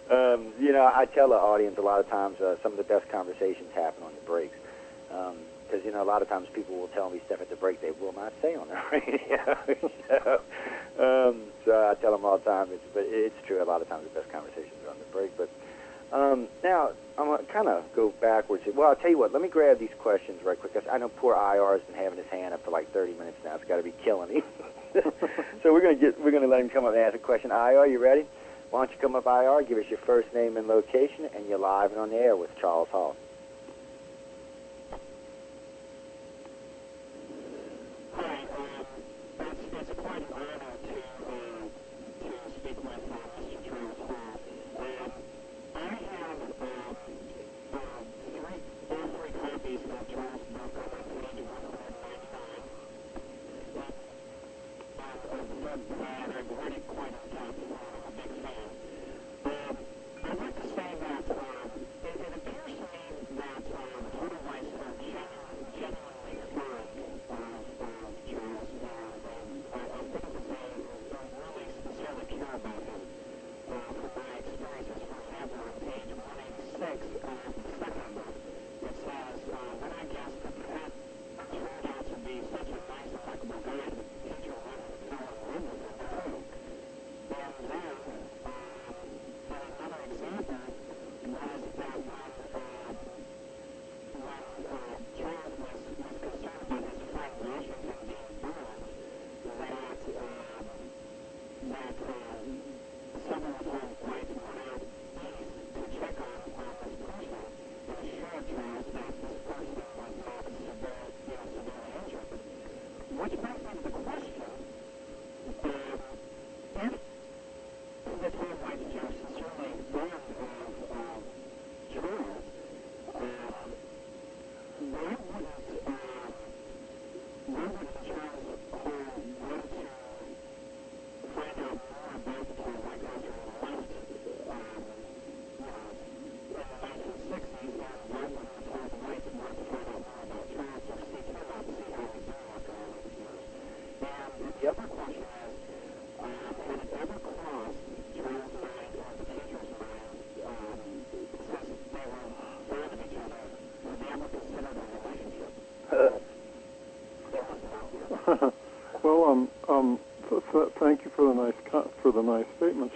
Um, 0.10 0.54
you 0.60 0.74
know, 0.74 0.90
I 0.90 1.06
tell 1.06 1.30
the 1.30 1.36
audience 1.36 1.78
a 1.78 1.82
lot 1.82 2.00
of 2.00 2.10
times 2.10 2.42
uh, 2.42 2.56
some 2.64 2.72
of 2.72 2.78
the 2.80 2.84
best 2.84 3.08
conversations 3.12 3.70
happen 3.76 4.02
on 4.04 4.12
the 4.16 4.26
breaks. 4.26 4.58
Because, 5.08 5.82
um, 5.82 5.86
you 5.86 5.92
know, 5.92 6.02
a 6.02 6.10
lot 6.10 6.24
of 6.24 6.30
times 6.30 6.48
people 6.52 6.76
will 6.76 6.88
tell 6.90 7.12
me 7.12 7.22
stuff 7.28 7.42
at 7.42 7.50
the 7.52 7.56
break 7.56 7.82
they 7.82 7.92
will 7.92 8.14
not 8.14 8.34
say 8.42 8.56
on 8.56 8.68
the 8.68 8.78
radio. 8.92 9.58
so, 10.10 10.42
um, 10.98 11.44
so 11.64 11.88
I 11.88 11.94
tell 12.02 12.12
them 12.12 12.26
all 12.26 12.40
the 12.40 12.46
time, 12.46 12.70
it's, 12.72 12.84
but 12.92 13.04
it's 13.06 13.36
true. 13.46 13.62
A 13.62 13.70
lot 13.70 13.84
of 13.84 13.88
times 13.88 14.06
the 14.12 14.20
best 14.20 14.32
conversations 14.32 14.74
are 14.88 14.90
on 14.90 14.98
the 14.98 15.06
break. 15.14 15.38
But 15.38 15.50
um, 16.12 16.48
now, 16.64 16.92
I'm 17.18 17.26
going 17.26 17.46
to 17.46 17.52
kind 17.52 17.68
of 17.68 17.84
go 17.96 18.14
backwards. 18.22 18.64
Well, 18.74 18.90
I'll 18.90 18.96
tell 18.96 19.12
you 19.12 19.18
what. 19.18 19.34
Let 19.34 19.42
me 19.42 19.48
grab 19.50 19.80
these 19.80 19.94
questions 20.00 20.42
right 20.44 20.60
quick. 20.60 20.72
I 20.90 20.98
know 20.98 21.10
poor 21.10 21.36
IR 21.36 21.78
has 21.78 21.82
been 21.82 21.96
having 21.96 22.18
his 22.18 22.28
hand 22.28 22.54
up 22.54 22.64
for 22.64 22.72
like 22.72 22.92
30 22.94 23.14
minutes 23.14 23.38
now. 23.44 23.56
It's 23.56 23.66
got 23.66 23.78
to 23.78 23.84
be 23.84 23.94
killing 24.04 24.30
him. 24.30 24.44
so 25.64 25.74
we're 25.74 25.82
going 25.82 26.00
to 26.00 26.02
get 26.02 26.20
we're 26.24 26.32
going 26.32 26.44
to 26.44 26.50
let 26.50 26.62
him 26.62 26.70
come 26.70 26.86
up 26.86 26.94
and 26.94 27.02
ask 27.02 27.16
a 27.16 27.20
question. 27.20 27.52
IR, 27.52 27.86
you 27.86 28.00
ready? 28.00 28.26
Why 28.72 28.86
don't 28.86 28.92
you 28.92 29.02
come 29.02 29.16
up, 29.16 29.26
IR? 29.26 29.64
Give 29.68 29.78
us 29.78 29.86
your 29.90 30.00
first 30.00 30.34
name 30.34 30.58
and 30.58 30.68
location, 30.68 31.30
and 31.36 31.48
you're 31.48 31.60
live 31.60 31.92
and 31.92 32.00
on 32.00 32.10
the 32.10 32.16
air 32.16 32.36
with 32.36 32.50
Charles 32.60 32.88
Hall. 32.90 33.16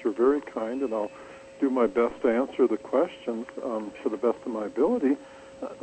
You're 0.04 0.14
very 0.14 0.42
kind, 0.42 0.82
and 0.82 0.94
I'll 0.94 1.12
do 1.60 1.70
my 1.70 1.88
best 1.88 2.22
to 2.24 2.30
answer 2.30 2.68
the 2.68 2.78
questions 2.78 3.46
um, 3.64 3.92
to 4.04 4.10
the 4.10 4.18
best 4.18 4.38
of 4.46 4.52
my 4.52 4.66
ability. 4.66 5.18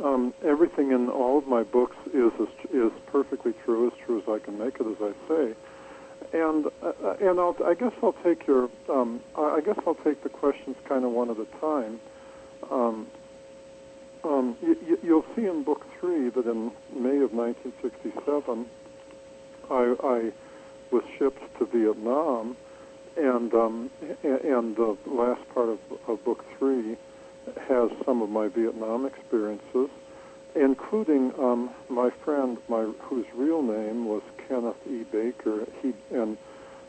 Um, 0.03 0.33
everything 0.45 0.91
in 0.91 1.09
all 1.09 1.39
of 1.39 1.47
my 1.47 1.63
books 1.63 1.95
is 2.13 2.31
is, 2.71 2.91
perfectly 3.07 3.53
true, 3.65 3.87
as 3.87 3.93
true 4.05 4.19
as 4.19 4.23
I 4.29 4.37
can 4.39 4.57
make 4.59 4.75
it, 4.79 4.85
as 4.85 4.97
I 5.01 5.13
say. 5.27 5.55
And 6.33 6.67
uh, 6.83 7.15
and 7.19 7.39
I'll, 7.39 7.55
I 7.65 7.73
guess 7.73 7.93
I'll 8.03 8.15
take 8.23 8.45
your 8.45 8.69
um, 8.89 9.21
I 9.35 9.59
guess 9.65 9.77
I'll 9.87 9.95
take 9.95 10.21
the 10.23 10.29
questions 10.29 10.75
kind 10.87 11.03
of 11.03 11.11
one 11.11 11.31
at 11.31 11.37
a 11.37 11.45
time. 11.59 11.99
Um, 12.69 13.07
um, 14.23 14.55
y- 14.61 14.75
y- 14.87 14.97
you'll 15.03 15.25
see 15.35 15.45
in 15.45 15.63
book 15.63 15.83
three 15.99 16.29
that 16.29 16.45
in 16.45 16.71
May 16.93 17.17
of 17.23 17.33
1967, 17.33 18.65
I, 19.69 19.95
I 20.03 20.31
was 20.91 21.03
shipped 21.17 21.41
to 21.59 21.65
Vietnam, 21.65 22.55
and 23.17 23.53
um, 23.53 23.89
and 24.23 24.75
the 24.75 24.97
last 25.05 25.47
part 25.53 25.69
of, 25.69 25.79
of 26.07 26.23
book 26.23 26.45
three 26.57 26.97
has 27.67 27.89
some 28.05 28.21
of 28.21 28.29
my 28.29 28.47
Vietnam 28.47 29.05
experiences, 29.05 29.89
including 30.55 31.33
um, 31.39 31.69
my 31.89 32.09
friend, 32.23 32.57
my 32.67 32.83
whose 33.01 33.25
real 33.35 33.61
name 33.61 34.05
was 34.05 34.21
Kenneth 34.47 34.75
E. 34.87 35.03
Baker. 35.11 35.65
He 35.81 35.93
and 36.11 36.37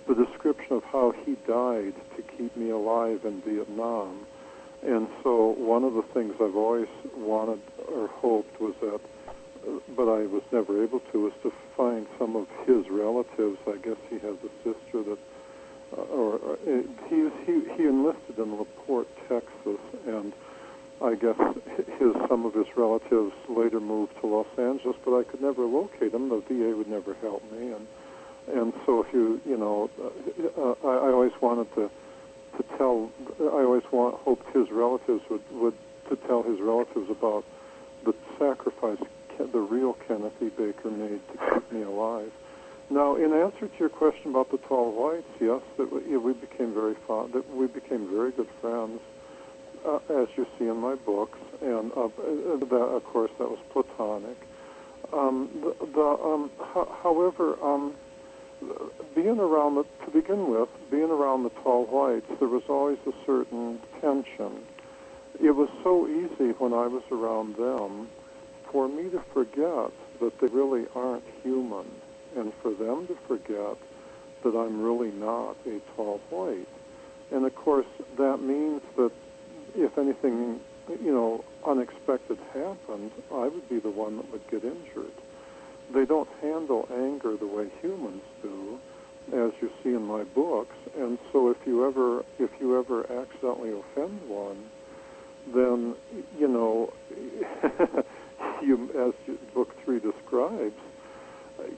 the 0.07 0.15
description 0.15 0.77
of 0.77 0.85
how 0.85 1.13
he 1.25 1.37
died 1.47 1.95
to 2.17 2.23
keep 2.37 2.57
me 2.57 2.71
alive 2.71 3.25
in 3.25 3.41
Vietnam. 3.43 4.27
And 4.85 5.07
so 5.23 5.55
one 5.57 5.85
of 5.85 5.95
the 5.95 6.03
things 6.03 6.35
I've 6.41 6.57
always 6.57 6.89
wanted 7.17 7.61
or 7.87 8.09
hoped 8.09 8.61
was 8.61 8.75
that, 8.81 9.01
but 9.97 10.09
I 10.09 10.27
was 10.27 10.43
never 10.51 10.83
able 10.83 10.99
to, 11.13 11.21
was 11.21 11.33
to 11.45 11.53
find 11.77 12.07
some 12.19 12.35
of 12.35 12.49
his 12.67 12.89
relatives. 12.91 13.59
I 13.67 13.77
guess 13.77 13.97
he 14.11 14.19
has 14.19 14.37
a 14.43 14.51
sister 14.65 15.05
that, 15.05 15.19
uh, 15.97 16.01
or, 16.01 16.35
uh, 16.35 16.83
he, 17.09 17.29
he 17.77 17.85
enlisted 17.85 18.39
in 18.39 18.59
LaPorte, 18.59 19.09
Texas, 19.29 19.81
and 20.07 20.33
I 21.03 21.15
guess 21.15 21.37
his 21.99 22.15
some 22.29 22.45
of 22.47 22.55
his 22.55 22.67
relatives 22.77 23.33
later 23.49 23.81
moved 23.81 24.21
to 24.21 24.27
Los 24.27 24.47
Angeles, 24.57 24.97
but 25.05 25.19
I 25.19 25.25
could 25.25 25.41
never 25.41 25.65
locate 25.65 26.13
them. 26.13 26.29
The 26.29 26.41
VA 26.41 26.77
would 26.77 26.89
never 26.89 27.15
help 27.15 27.43
me, 27.51 27.73
and 27.73 27.87
and 28.55 28.73
so 28.87 29.03
if 29.03 29.13
you 29.13 29.41
you 29.45 29.57
know, 29.57 29.91
uh, 30.01 30.61
uh, 30.61 30.75
I, 30.85 31.09
I 31.09 31.13
always 31.13 31.33
wanted 31.41 31.75
to 31.75 31.91
to 32.57 32.63
tell. 32.79 33.11
I 33.41 33.65
always 33.65 33.83
want 33.91 34.15
hoped 34.17 34.55
his 34.55 34.71
relatives 34.71 35.23
would 35.29 35.43
would 35.53 35.75
to 36.09 36.17
tell 36.29 36.43
his 36.43 36.61
relatives 36.61 37.11
about 37.11 37.45
the 38.05 38.15
sacrifice 38.39 38.99
the 39.51 39.59
real 39.59 39.95
Kenneth 40.07 40.41
E. 40.41 40.49
Baker 40.51 40.91
made 40.91 41.21
to 41.29 41.55
keep 41.55 41.73
me 41.73 41.83
alive. 41.83 42.31
Now, 42.93 43.17
in 43.17 43.33
answer 43.33 43.69
to 43.69 43.79
your 43.79 43.89
question 43.89 44.33
about 44.33 44.51
the 44.51 44.59
tall 44.59 44.93
whites, 44.93 45.25
yes, 45.41 45.63
that 45.79 45.91
we, 45.91 46.15
we 46.19 46.35
became 46.35 46.75
very 46.75 46.95
fond. 47.07 47.33
That 47.33 47.49
we 47.55 47.67
became 47.67 48.07
very 48.11 48.33
good 48.33 48.51
friends, 48.61 49.01
uh, 49.87 49.97
as 50.11 50.29
you 50.37 50.47
see 50.59 50.67
in 50.67 50.77
my 50.77 50.97
books, 50.97 51.39
and 51.63 51.91
uh, 51.93 52.09
that, 52.19 52.77
of 52.77 53.03
course, 53.05 53.31
that 53.39 53.49
was 53.49 53.59
platonic. 53.71 54.37
Um, 55.11 55.49
the, 55.63 55.87
the 55.87 56.03
um, 56.03 56.51
ho- 56.59 56.95
however, 57.03 57.57
um, 57.65 57.95
being 59.15 59.41
around 59.41 59.77
the, 59.77 59.85
to 60.05 60.11
begin 60.11 60.51
with, 60.51 60.69
being 60.91 61.11
around 61.11 61.45
the 61.45 61.51
tall 61.63 61.87
whites, 61.87 62.27
there 62.41 62.49
was 62.49 62.65
always 62.69 62.99
a 63.07 63.13
certain 63.25 63.81
tension. 64.03 64.67
It 65.43 65.53
was 65.53 65.71
so 65.83 66.07
easy 66.09 66.53
when 66.59 66.75
I 66.75 66.89
was 66.89 67.05
around 67.11 67.57
them 67.57 68.09
for 68.71 68.87
me 68.87 69.09
to 69.09 69.23
forget 69.33 69.93
that 70.21 70.39
they 70.43 70.49
really 70.49 70.85
aren't 70.95 71.25
human, 71.43 71.87
and 72.37 72.53
for 72.63 72.73
them 72.73 73.07
to 73.07 73.17
forget 73.27 73.77
that 74.43 74.57
I'm 74.57 74.83
really 74.83 75.13
not 75.13 75.57
a 75.67 75.81
tall 75.95 76.21
white. 76.31 76.69
And 77.31 77.47
of 77.47 77.55
course, 77.55 77.87
that 78.19 78.39
means 78.39 78.83
that 78.97 79.13
if 79.75 79.97
anything, 79.97 80.61
you 81.03 81.13
know, 81.13 81.45
unexpected 81.67 82.39
happened, 82.53 83.11
I 83.33 83.49
would 83.49 83.69
be 83.69 83.79
the 83.79 83.91
one 83.91 84.17
that 84.17 84.31
would 84.33 84.47
get 84.51 84.65
injured 84.65 85.13
they 85.93 86.05
don't 86.05 86.29
handle 86.41 86.89
anger 86.93 87.37
the 87.37 87.47
way 87.47 87.69
humans 87.81 88.23
do, 88.43 88.79
as 89.33 89.53
you 89.61 89.71
see 89.83 89.91
in 89.91 90.03
my 90.03 90.25
books. 90.25 90.77
And 90.97 91.19
so, 91.33 91.51
if 91.51 91.59
you 91.67 91.87
ever 91.87 92.25
if 92.39 92.51
you 92.61 92.79
ever 92.79 93.05
accidentally 93.13 93.73
offend 93.73 94.21
one, 94.29 94.65
then 95.55 95.95
you 96.39 96.49
know, 96.49 96.93
you 98.63 98.91
as 98.99 99.37
book 99.55 99.75
three 99.85 100.01
describes, 100.01 100.81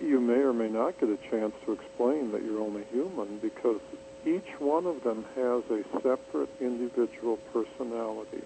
you 0.00 0.20
may 0.20 0.40
or 0.40 0.52
may 0.52 0.68
not 0.68 0.98
get 1.00 1.08
a 1.08 1.18
chance 1.30 1.54
to 1.66 1.72
explain 1.72 2.32
that 2.32 2.42
you're 2.42 2.60
only 2.60 2.84
human 2.92 3.38
because 3.38 3.80
each 4.26 4.58
one 4.58 4.86
of 4.86 5.02
them 5.02 5.24
has 5.34 5.62
a 5.70 5.82
separate 6.02 6.48
individual 6.60 7.38
personality. 7.52 8.42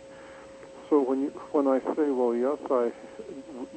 So 0.90 1.02
when 1.02 1.22
you, 1.22 1.28
when 1.52 1.68
I 1.68 1.80
say, 1.94 2.10
well, 2.10 2.34
yes, 2.34 2.58
I, 2.70 2.90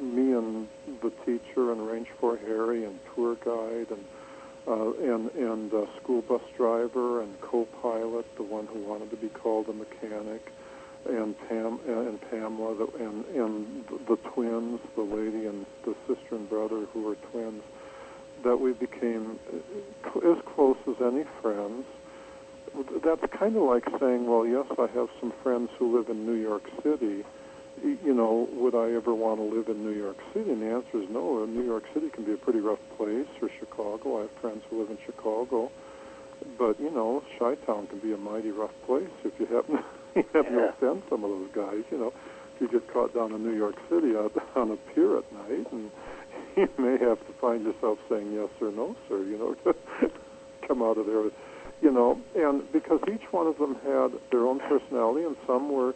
me 0.01 0.34
and 0.34 0.68
the 1.01 1.12
teacher 1.26 1.72
and 1.72 1.86
Range 1.86 2.07
4 2.20 2.38
Harry 2.38 2.86
and 2.86 2.97
tour 3.14 3.36
guide 3.43 3.88
and 3.91 4.05
uh, 4.68 4.93
and 4.93 5.32
and 5.32 5.74
uh, 5.74 5.86
school 6.01 6.22
bus 6.22 6.41
driver 6.55 7.22
and 7.24 7.41
co-pilot, 7.41 8.26
the 8.38 8.43
one 8.43 8.68
who 8.68 8.80
wanted 8.80 9.09
to 9.09 9.18
be 9.18 9.28
called 9.30 9.68
a 9.70 9.74
mechanic, 9.74 10.53
and 11.10 11.36
Pam 11.47 11.80
and 11.88 12.20
Pamela, 12.30 12.88
and 12.99 13.26
and 13.26 13.86
the 14.08 14.18
twins, 14.34 14.80
the 14.95 15.02
lady 15.02 15.45
and 15.45 15.66
the 15.84 15.95
sister 16.08 16.36
and 16.36 16.49
brother 16.49 16.86
who 16.93 17.04
were 17.04 17.16
twins, 17.32 17.64
that 18.43 18.58
we 18.58 18.74
became 18.74 19.39
as 20.06 20.38
close 20.56 20.78
as 20.88 20.95
any 21.02 21.26
friends 21.41 21.86
that's 23.04 23.22
kind 23.38 23.56
of 23.56 23.64
like 23.64 23.86
saying, 23.99 24.28
well, 24.28 24.45
yes, 24.45 24.66
I 24.78 24.88
have 24.97 25.10
some 25.20 25.34
friends 25.43 25.70
who 25.78 25.97
live 25.97 26.10
in 26.10 26.26
New 26.26 26.36
York 26.36 26.64
City. 26.84 27.24
You 27.84 28.14
know, 28.14 28.47
would 28.54 28.76
I 28.76 28.93
ever 28.95 29.14
want 29.14 29.39
to 29.39 29.43
live 29.43 29.68
in 29.68 29.84
New 29.84 29.93
York 29.93 30.18
City? 30.34 30.52
And 30.52 30.62
the 30.62 30.68
answer 30.68 31.02
is 31.02 31.10
no. 31.10 31.45
New 31.45 31.64
York 31.64 31.84
City 31.93 32.10
can 32.10 32.24
be 32.24 32.34
a 32.34 32.38
pretty 32.38 32.60
rough 32.60 32.80
place, 32.97 33.28
or 33.41 33.49
Chicago. 33.60 34.20
I 34.20 34.22
have 34.22 34.32
friends 34.39 34.64
who 34.70 34.80
live 34.80 34.89
in 34.89 34.97
Chicago. 35.06 35.72
But, 36.58 36.80
you 36.80 36.91
know, 36.91 37.24
Chi-Town 37.38 37.88
can 37.88 37.99
be 37.99 38.14
a 38.14 38.18
mighty 38.18 38.52
rough 38.52 38.74
place 38.86 39.10
if 39.24 39.39
you 39.39 39.45
happen 39.47 39.84
Yeah. 40.16 40.24
to 40.24 40.70
offend 40.70 41.03
some 41.09 41.24
of 41.24 41.30
those 41.30 41.49
guys, 41.53 41.84
you 41.91 41.97
know. 41.97 42.14
If 42.55 42.62
you 42.62 42.68
get 42.80 42.91
caught 42.93 43.14
down 43.16 43.34
in 43.34 43.43
New 43.43 43.55
York 43.55 43.76
City 43.89 44.16
out 44.16 44.34
on 44.55 44.72
a 44.72 44.76
pier 44.76 45.18
at 45.18 45.32
night, 45.34 45.72
and 45.72 45.89
you 46.57 46.70
may 46.78 46.97
have 46.97 47.20
to 47.26 47.34
find 47.39 47.64
yourself 47.64 47.97
saying 48.09 48.34
yes 48.34 48.49
or 48.59 48.72
no, 48.72 48.95
sir, 49.07 49.24
you 49.24 49.38
know, 49.38 49.53
to 49.64 50.12
come 50.68 50.82
out 50.82 50.97
of 50.97 51.05
there 51.05 51.22
with 51.22 51.34
you 51.82 51.91
know, 51.91 52.22
and 52.36 52.72
because 52.72 52.99
each 53.12 53.24
one 53.32 53.47
of 53.47 53.57
them 53.57 53.76
had 53.84 54.12
their 54.32 54.45
own 54.45 54.59
personality, 54.59 55.26
and 55.26 55.36
some 55.47 55.72
were, 55.72 55.95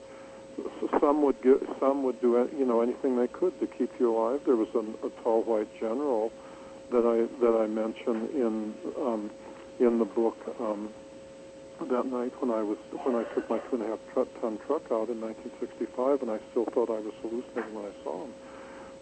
some 1.00 1.22
would 1.22 1.40
give, 1.44 1.62
some 1.80 2.04
would 2.04 2.20
do, 2.22 2.50
you 2.58 2.66
know, 2.66 2.82
anything 2.82 3.16
they 3.16 3.28
could 3.28 3.58
to 3.60 3.68
keep 3.68 3.92
you 4.00 4.16
alive. 4.16 4.42
There 4.46 4.56
was 4.56 4.70
a, 4.74 4.80
a 5.06 5.10
tall 5.22 5.44
white 5.44 5.70
general 5.80 6.32
that 6.92 7.06
I 7.06 7.28
that 7.44 7.56
I 7.56 7.68
mentioned 7.68 8.30
in 8.32 8.74
um, 8.98 9.30
in 9.80 10.00
the 10.00 10.06
book 10.06 10.38
um, 10.60 10.90
that 11.84 12.06
night 12.06 12.34
when 12.42 12.52
I 12.52 12.64
was 12.64 12.78
when 13.04 13.16
I 13.16 13.24
took 13.34 13.50
my 13.50 13.60
two 13.60 13.76
and 13.76 13.84
a 13.84 13.88
half 13.88 14.00
ton 14.42 14.60
truck 14.66 14.84
out 14.92 15.10
in 15.10 15.20
1965, 15.22 16.22
and 16.22 16.32
I 16.32 16.40
still 16.52 16.66
thought 16.66 16.90
I 16.90 17.00
was 17.00 17.14
hallucinating 17.22 17.76
when 17.76 17.86
I 17.86 18.04
saw 18.04 18.24
him. 18.24 18.34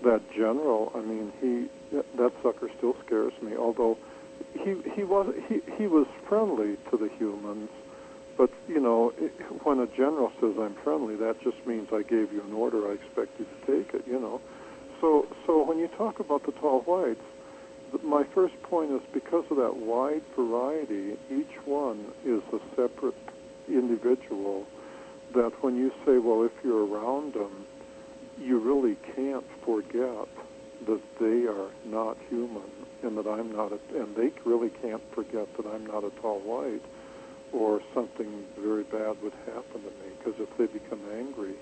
That 0.03 0.21
general, 0.31 0.91
I 0.95 1.01
mean, 1.01 1.31
he 1.39 1.69
that 2.17 2.33
sucker 2.41 2.69
still 2.77 2.95
scares 3.05 3.33
me. 3.41 3.55
Although 3.55 3.97
he 4.53 4.75
he 4.95 5.03
was 5.03 5.33
he 5.47 5.61
he 5.77 5.87
was 5.87 6.07
friendly 6.27 6.77
to 6.89 6.97
the 6.97 7.09
humans, 7.17 7.69
but 8.37 8.49
you 8.67 8.79
know 8.79 9.13
it, 9.17 9.31
when 9.63 9.79
a 9.79 9.87
general 9.87 10.31
says 10.41 10.55
I'm 10.59 10.75
friendly, 10.83 11.15
that 11.17 11.41
just 11.41 11.65
means 11.65 11.89
I 11.93 12.01
gave 12.01 12.33
you 12.33 12.41
an 12.41 12.53
order. 12.53 12.89
I 12.89 12.93
expect 12.93 13.39
you 13.39 13.45
to 13.45 13.59
take 13.65 13.93
it. 13.93 14.07
You 14.07 14.19
know, 14.19 14.41
so 14.99 15.27
so 15.45 15.63
when 15.63 15.77
you 15.77 15.87
talk 15.89 16.19
about 16.19 16.45
the 16.45 16.51
tall 16.53 16.81
whites, 16.81 17.21
my 18.01 18.23
first 18.33 18.59
point 18.63 18.91
is 18.91 19.01
because 19.13 19.45
of 19.51 19.57
that 19.57 19.75
wide 19.75 20.23
variety, 20.35 21.17
each 21.29 21.55
one 21.65 22.05
is 22.25 22.41
a 22.51 22.59
separate 22.75 23.15
individual. 23.67 24.65
That 25.33 25.51
when 25.63 25.75
you 25.75 25.91
say, 26.05 26.17
well, 26.17 26.43
if 26.43 26.51
you're 26.63 26.85
around 26.85 27.33
them, 27.33 27.65
you 28.39 28.59
really 28.59 28.95
can't 29.15 29.45
forget 29.65 30.27
that 30.87 31.01
they 31.19 31.47
are 31.47 31.69
not 31.85 32.17
human 32.29 32.69
and 33.03 33.17
that 33.17 33.27
I'm 33.27 33.51
not, 33.55 33.71
a, 33.71 33.79
and 33.99 34.15
they 34.15 34.31
really 34.45 34.69
can't 34.69 35.01
forget 35.13 35.47
that 35.57 35.65
I'm 35.67 35.85
not 35.85 36.03
a 36.03 36.09
tall 36.21 36.39
white, 36.39 36.83
or 37.51 37.81
something 37.93 38.45
very 38.57 38.83
bad 38.83 39.21
would 39.21 39.33
happen 39.45 39.81
to 39.81 39.89
me. 39.89 40.15
Because 40.17 40.39
if 40.39 40.57
they 40.57 40.65
become 40.65 41.01
angry, 41.13 41.53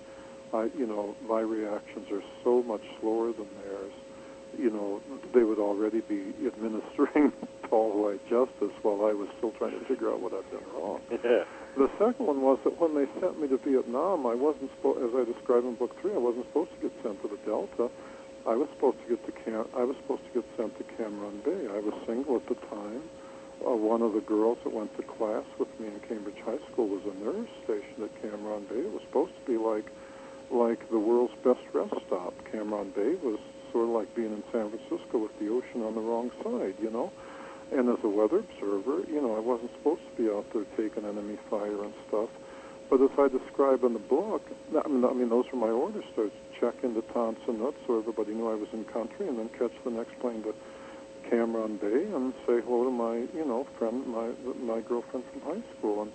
I, 0.54 0.70
you 0.78 0.86
know, 0.86 1.16
my 1.28 1.42
reactions 1.42 2.12
are 2.12 2.24
so 2.44 2.62
much 2.64 2.82
slower 3.00 3.34
than 3.34 3.48
theirs. 3.64 3.94
You 4.58 4.70
know, 4.70 5.02
they 5.34 5.44
would 5.44 5.60
already 5.60 6.02
be 6.02 6.34
administering 6.46 7.32
tall 7.70 7.92
white 8.04 8.24
justice 8.30 8.76
while 8.82 9.06
I 9.06 9.14
was 9.14 9.30
still 9.38 9.52
trying 9.52 9.80
to 9.80 9.86
figure 9.86 10.12
out 10.12 10.20
what 10.22 10.34
I've 10.34 10.50
done 10.52 10.66
wrong. 10.76 11.02
Yeah. 11.10 11.44
The 11.78 11.90
second 11.98 12.28
one 12.28 12.42
was 12.42 12.60
that 12.66 12.76
when 12.80 12.96
they 12.96 13.08
sent 13.22 13.40
me 13.40 13.48
to 13.48 13.58
Vietnam, 13.58 14.28
I 14.28 14.36
wasn't 14.36 14.72
supposed, 14.76 15.00
as 15.08 15.16
I 15.16 15.24
describe 15.24 15.64
in 15.64 15.76
book 15.76 15.96
three, 16.02 16.12
I 16.12 16.20
wasn't 16.20 16.46
supposed 16.48 16.72
to 16.76 16.90
get 16.90 16.92
sent 17.02 17.22
to 17.24 17.30
the 17.30 17.40
Delta. 17.48 17.88
I 18.46 18.56
was 18.56 18.68
supposed 18.76 18.98
to 19.04 19.16
get 19.16 19.24
to 19.26 19.32
Cam. 19.32 19.66
I 19.78 19.84
was 19.86 19.96
supposed 20.04 20.26
to 20.28 20.42
get 20.42 20.46
sent 20.58 20.76
to 20.78 20.84
Cam 20.98 21.16
Ranh 21.22 21.40
Bay. 21.46 21.72
I 21.72 21.80
was 21.80 21.94
single 22.06 22.38
at 22.38 22.48
the 22.50 22.60
time. 22.68 23.04
Uh, 23.62 23.78
one 23.78 24.02
of 24.02 24.14
the 24.14 24.22
girls 24.22 24.58
that 24.64 24.74
went 24.74 24.90
to 24.98 25.04
class 25.04 25.46
with 25.60 25.70
me 25.80 25.88
in 25.88 26.00
Cambridge 26.10 26.42
High 26.44 26.60
School 26.74 26.90
was 26.90 27.06
a 27.06 27.14
nurse 27.24 27.50
stationed 27.64 28.02
at 28.04 28.12
Cam 28.22 28.42
Ranh 28.42 28.68
Bay. 28.68 28.82
It 28.82 28.92
was 28.92 29.04
supposed 29.08 29.34
to 29.38 29.46
be 29.46 29.58
like 29.58 29.86
like 30.52 30.90
the 30.90 31.00
world's 31.00 31.34
best 31.44 31.62
rest 31.72 31.94
stop. 32.08 32.34
Cam 32.52 32.72
Ranh 32.72 32.94
Bay 32.94 33.16
was 33.24 33.40
sort 33.72 33.86
of 33.86 33.96
like 33.96 34.14
being 34.16 34.32
in 34.32 34.44
San 34.52 34.70
Francisco 34.70 35.18
with 35.18 35.38
the 35.40 35.50
ocean 35.50 35.84
on 35.84 35.96
the 35.96 36.02
wrong 36.02 36.32
side, 36.44 36.76
you 36.82 36.90
know. 36.90 37.12
And 37.72 37.88
as 37.90 38.04
a 38.04 38.10
weather 38.10 38.40
observer, 38.40 39.04
you 39.08 39.22
know, 39.22 39.36
I 39.36 39.40
wasn't 39.40 39.72
supposed 39.78 40.02
to 40.04 40.22
be 40.22 40.30
out 40.30 40.46
there 40.54 40.66
taking 40.76 41.06
enemy 41.06 41.38
fire 41.50 41.84
and 41.84 41.94
stuff. 42.08 42.30
But 42.90 43.00
as 43.02 43.12
I 43.18 43.30
describe 43.30 43.86
in 43.86 43.94
the 43.94 44.00
book, 44.00 44.44
I 44.76 44.88
mean, 44.90 45.06
I 45.06 45.14
mean 45.14 45.30
those 45.30 45.46
were 45.54 45.58
my 45.58 45.72
orders 45.72 46.04
to 46.16 46.30
check 46.60 46.76
into 46.84 47.02
Tan 47.14 47.38
Son 47.46 47.60
Nhut 47.60 47.74
so 47.88 47.98
everybody 47.98 48.34
knew 48.34 48.50
I 48.52 48.56
was 48.56 48.68
in 48.74 48.84
country, 48.84 49.28
and 49.28 49.40
then 49.40 49.50
catch 49.58 49.72
the 49.86 49.92
next 49.92 50.20
plane 50.20 50.44
to 50.44 50.54
Cam 51.30 51.54
Ranh 51.54 51.80
Bay 51.80 52.12
and 52.14 52.34
say 52.46 52.60
hello 52.60 52.84
to 52.84 52.92
my, 52.92 53.16
you 53.34 53.46
know, 53.46 53.66
friend, 53.80 54.06
my 54.06 54.32
my 54.60 54.82
girlfriend 54.82 55.24
from 55.32 55.42
high 55.42 55.64
school. 55.78 56.02
And 56.02 56.12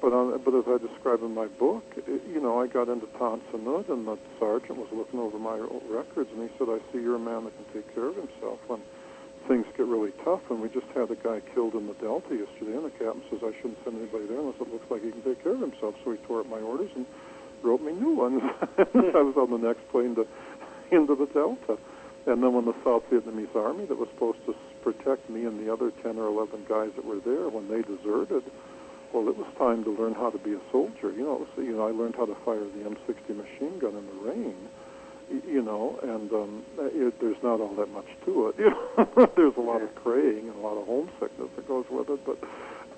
but 0.00 0.12
on, 0.12 0.40
but 0.44 0.54
as 0.54 0.64
I 0.66 0.78
describe 0.78 1.22
in 1.22 1.34
my 1.34 1.46
book, 1.46 1.84
it, 1.96 2.22
you 2.30 2.40
know, 2.40 2.60
I 2.60 2.66
got 2.66 2.88
into 2.88 3.06
Tan 3.18 3.42
Son 3.50 3.64
Nhut, 3.64 3.88
and 3.88 4.06
the 4.06 4.18
sergeant 4.38 4.78
was 4.78 4.88
looking 4.92 5.18
over 5.18 5.38
my 5.38 5.58
records, 5.90 6.30
and 6.30 6.42
he 6.42 6.50
said, 6.58 6.68
"I 6.70 6.78
see 6.92 7.02
you're 7.02 7.16
a 7.16 7.18
man 7.18 7.44
that 7.44 7.54
can 7.56 7.66
take 7.74 7.94
care 7.94 8.06
of 8.06 8.16
himself 8.16 8.58
when 8.68 8.80
things 9.48 9.66
get 9.76 9.86
really 9.86 10.12
tough." 10.24 10.42
And 10.50 10.62
we 10.62 10.68
just 10.68 10.86
had 10.94 11.10
a 11.10 11.16
guy 11.16 11.40
killed 11.54 11.74
in 11.74 11.86
the 11.86 11.94
Delta 11.94 12.30
yesterday, 12.30 12.78
and 12.78 12.86
the 12.86 12.94
captain 12.94 13.22
says 13.30 13.42
I 13.42 13.52
shouldn't 13.58 13.82
send 13.82 13.98
anybody 13.98 14.26
there 14.26 14.38
unless 14.38 14.60
it 14.60 14.70
looks 14.70 14.86
like 14.90 15.02
he 15.02 15.10
can 15.10 15.22
take 15.22 15.42
care 15.42 15.54
of 15.54 15.60
himself. 15.60 15.94
So 16.04 16.12
he 16.12 16.18
tore 16.30 16.40
up 16.40 16.48
my 16.48 16.60
orders 16.62 16.90
and 16.94 17.06
wrote 17.62 17.82
me 17.82 17.92
new 17.92 18.14
ones. 18.14 18.42
I 18.78 19.22
was 19.22 19.36
on 19.36 19.50
the 19.50 19.58
next 19.58 19.82
plane 19.90 20.14
to 20.14 20.26
into 20.90 21.14
the 21.14 21.26
Delta. 21.26 21.78
And 22.26 22.42
then 22.42 22.52
when 22.52 22.66
the 22.66 22.76
South 22.84 23.04
Vietnamese 23.10 23.54
army 23.56 23.86
that 23.86 23.96
was 23.96 24.08
supposed 24.10 24.44
to 24.46 24.54
protect 24.82 25.30
me 25.30 25.46
and 25.46 25.58
the 25.64 25.72
other 25.72 25.90
10 26.02 26.18
or 26.18 26.26
11 26.26 26.66
guys 26.68 26.90
that 26.96 27.04
were 27.04 27.20
there, 27.24 27.48
when 27.48 27.68
they 27.68 27.80
deserted, 27.80 28.44
well, 29.12 29.28
it 29.28 29.36
was 29.36 29.46
time 29.56 29.84
to 29.84 29.90
learn 29.90 30.14
how 30.14 30.30
to 30.30 30.38
be 30.38 30.52
a 30.52 30.60
soldier. 30.70 31.10
You 31.12 31.24
know, 31.24 31.34
was, 31.34 31.48
you 31.56 31.76
know, 31.76 31.86
I 31.86 31.90
learned 31.90 32.16
how 32.16 32.26
to 32.26 32.36
fire 32.44 32.60
the 32.60 32.84
M60 32.84 33.36
machine 33.36 33.78
gun 33.78 33.96
in 33.96 34.06
the 34.06 34.30
rain. 34.30 34.56
You 35.46 35.60
know, 35.60 35.98
and 36.02 36.32
um, 36.32 36.64
it, 36.78 37.20
there's 37.20 37.36
not 37.42 37.60
all 37.60 37.74
that 37.74 37.90
much 37.90 38.08
to 38.24 38.48
it. 38.48 38.54
You 38.58 38.70
know, 38.70 39.32
there's 39.36 39.56
a 39.56 39.60
lot 39.60 39.82
of 39.82 39.94
praying 39.96 40.48
and 40.48 40.56
a 40.56 40.60
lot 40.60 40.76
of 40.78 40.86
homesickness 40.86 41.50
that 41.54 41.68
goes 41.68 41.84
with 41.90 42.08
it. 42.08 42.24
But 42.24 42.38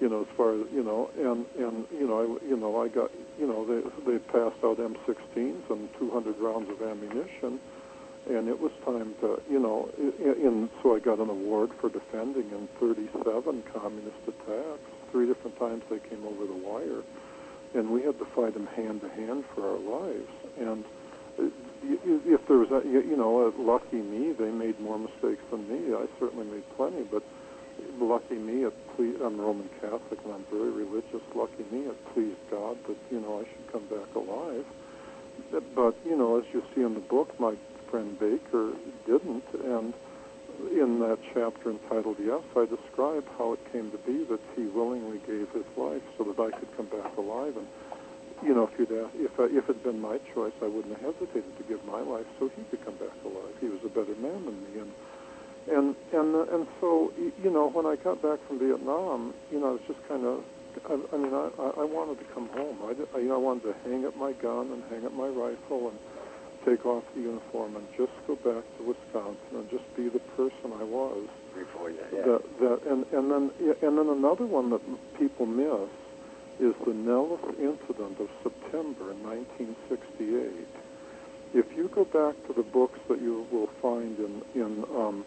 you 0.00 0.08
know, 0.08 0.22
as 0.22 0.28
far 0.36 0.54
as 0.54 0.66
you 0.72 0.82
know, 0.82 1.11
and 1.18 1.44
and 1.58 1.86
you 1.90 2.06
know, 2.06 2.20
I 2.22 2.46
you 2.46 2.56
know, 2.56 2.80
I 2.80 2.88
got 2.88 3.11
you 3.38 3.46
know, 3.46 3.66
they 3.66 3.82
they 4.06 4.18
passed 4.18 4.62
out 4.62 4.78
M16s 4.78 5.70
and 5.70 5.88
200 5.98 6.38
rounds 6.38 6.70
of 6.70 6.80
ammunition 6.82 7.58
and 8.28 8.48
it 8.48 8.61
was 8.61 8.70
time 8.84 9.14
to, 9.20 9.40
you 9.50 9.58
know, 9.58 9.88
in, 9.98 10.68
so 10.82 10.94
I 10.94 10.98
got 10.98 11.18
an 11.18 11.30
award 11.30 11.70
for 11.80 11.88
defending 11.88 12.50
in 12.50 12.68
37 12.78 13.62
communist 13.72 14.22
attacks. 14.28 14.99
Three 15.12 15.26
different 15.26 15.58
times 15.58 15.82
they 15.90 15.98
came 15.98 16.24
over 16.24 16.46
the 16.46 16.54
wire, 16.54 17.02
and 17.74 17.90
we 17.90 18.02
had 18.02 18.18
to 18.18 18.24
fight 18.26 18.54
them 18.54 18.66
hand 18.66 19.00
to 19.02 19.08
hand 19.08 19.44
for 19.54 19.70
our 19.70 19.78
lives. 19.78 20.30
And 20.58 20.84
uh, 21.38 21.50
if 21.82 22.46
there 22.46 22.58
was, 22.58 22.70
a, 22.70 22.86
you 22.86 23.16
know, 23.16 23.52
lucky 23.58 24.02
me, 24.02 24.32
they 24.32 24.50
made 24.50 24.78
more 24.80 24.98
mistakes 24.98 25.42
than 25.50 25.68
me. 25.68 25.94
I 25.94 26.06
certainly 26.18 26.46
made 26.46 26.64
plenty, 26.76 27.02
but 27.02 27.22
lucky 27.98 28.36
me, 28.36 28.64
it 28.64 28.74
ple- 28.96 29.24
I'm 29.24 29.40
Roman 29.40 29.68
Catholic 29.80 30.20
and 30.24 30.34
I'm 30.34 30.44
very 30.50 30.70
religious. 30.70 31.22
Lucky 31.34 31.64
me, 31.70 31.86
it 31.86 32.14
pleased 32.14 32.38
God 32.50 32.76
that 32.86 32.96
you 33.11 33.20
know 33.20 33.40
I 33.40 33.44
should 33.44 33.72
come 33.72 33.86
back 33.86 34.14
alive. 34.14 34.64
But 35.74 35.96
you 36.04 36.16
know, 36.16 36.38
as 36.38 36.44
you 36.52 36.62
see 36.74 36.82
in 36.82 36.94
the 36.94 37.00
book, 37.00 37.38
my 37.40 37.54
friend 37.90 38.18
Baker 38.18 38.72
didn't. 39.06 39.44
And 39.64 39.94
in 40.68 41.00
that 41.00 41.18
chapter 41.32 41.70
entitled 41.70 42.16
Yes, 42.20 42.42
I 42.56 42.66
describe 42.66 43.24
how 43.38 43.52
it 43.54 43.72
came 43.72 43.90
to 43.90 43.98
be 43.98 44.24
that 44.24 44.40
he 44.56 44.62
willingly 44.64 45.18
gave 45.26 45.48
his 45.50 45.64
life 45.76 46.02
so 46.18 46.24
that 46.24 46.38
I 46.38 46.50
could 46.56 46.68
come 46.76 46.86
back 46.86 47.16
alive. 47.16 47.56
And 47.56 47.66
you 48.42 48.54
know, 48.54 48.68
if 48.72 48.78
you'd 48.78 48.92
asked, 48.92 49.14
if 49.16 49.38
I, 49.38 49.44
if 49.44 49.68
it 49.68 49.76
had 49.76 49.82
been 49.82 50.00
my 50.00 50.18
choice, 50.34 50.52
I 50.62 50.66
wouldn't 50.66 50.96
have 51.00 51.14
hesitated 51.14 51.56
to 51.58 51.64
give 51.64 51.84
my 51.84 52.00
life 52.00 52.26
so 52.38 52.48
he 52.48 52.62
could 52.70 52.84
come 52.84 52.96
back 52.96 53.12
alive. 53.24 53.54
He 53.61 53.68
was 53.68 53.80
a 53.84 53.88
better 53.88 54.14
man 54.16 54.44
than 54.44 54.56
me, 54.64 54.80
and 54.80 54.92
and 55.68 55.96
and 56.12 56.34
uh, 56.34 56.54
and 56.56 56.66
so 56.80 57.12
you 57.18 57.50
know, 57.50 57.68
when 57.68 57.86
I 57.86 57.96
got 57.96 58.22
back 58.22 58.38
from 58.46 58.58
Vietnam, 58.58 59.34
you 59.52 59.61
know, 59.61 59.68
I 59.68 59.72
was 59.72 59.82
just 59.86 60.00
kind 60.08 60.24
of. 60.24 60.44
I, 60.86 60.94
I 60.94 61.16
mean, 61.18 61.34
I, 61.34 61.82
I 61.82 61.84
wanted 61.84 62.20
to 62.20 62.24
come 62.32 62.48
home. 62.50 62.78
I, 62.84 62.94
I, 63.16 63.20
you 63.20 63.28
know, 63.28 63.34
I 63.34 63.38
wanted 63.38 63.64
to 63.64 63.74
hang 63.90 64.06
up 64.06 64.16
my 64.16 64.32
gun 64.32 64.70
and 64.70 64.84
hang 64.88 65.04
up 65.04 65.12
my 65.12 65.26
rifle 65.26 65.90
and 65.90 65.98
take 66.64 66.84
off 66.86 67.04
the 67.14 67.22
uniform 67.22 67.76
and 67.76 67.86
just 67.96 68.12
go 68.26 68.36
back 68.36 68.64
to 68.78 68.82
Wisconsin 68.84 69.54
and 69.54 69.70
just 69.70 69.84
be 69.96 70.08
the 70.08 70.20
person 70.36 70.72
I 70.78 70.84
was. 70.84 71.28
Before 71.54 71.90
that, 71.90 72.08
yeah. 72.12 72.22
That, 72.22 72.61
that, 72.61 72.80
and, 72.90 73.04
and 73.12 73.30
then 73.30 73.50
and 73.82 73.98
then 73.98 74.08
another 74.08 74.46
one 74.46 74.70
that 74.70 74.80
people 75.18 75.46
miss 75.46 75.90
is 76.61 76.74
the 76.86 76.94
Nellis 76.94 77.40
incident 77.58 78.20
of 78.20 78.28
September 78.42 79.12
1968. 79.24 80.68
If 81.52 81.66
you 81.76 81.88
go 81.88 82.04
back 82.04 82.36
to 82.46 82.52
the 82.52 82.62
books 82.62 83.00
that 83.08 83.20
you 83.20 83.46
will 83.50 83.68
find 83.82 84.16
in 84.18 84.42
in 84.54 84.84
um, 84.94 85.24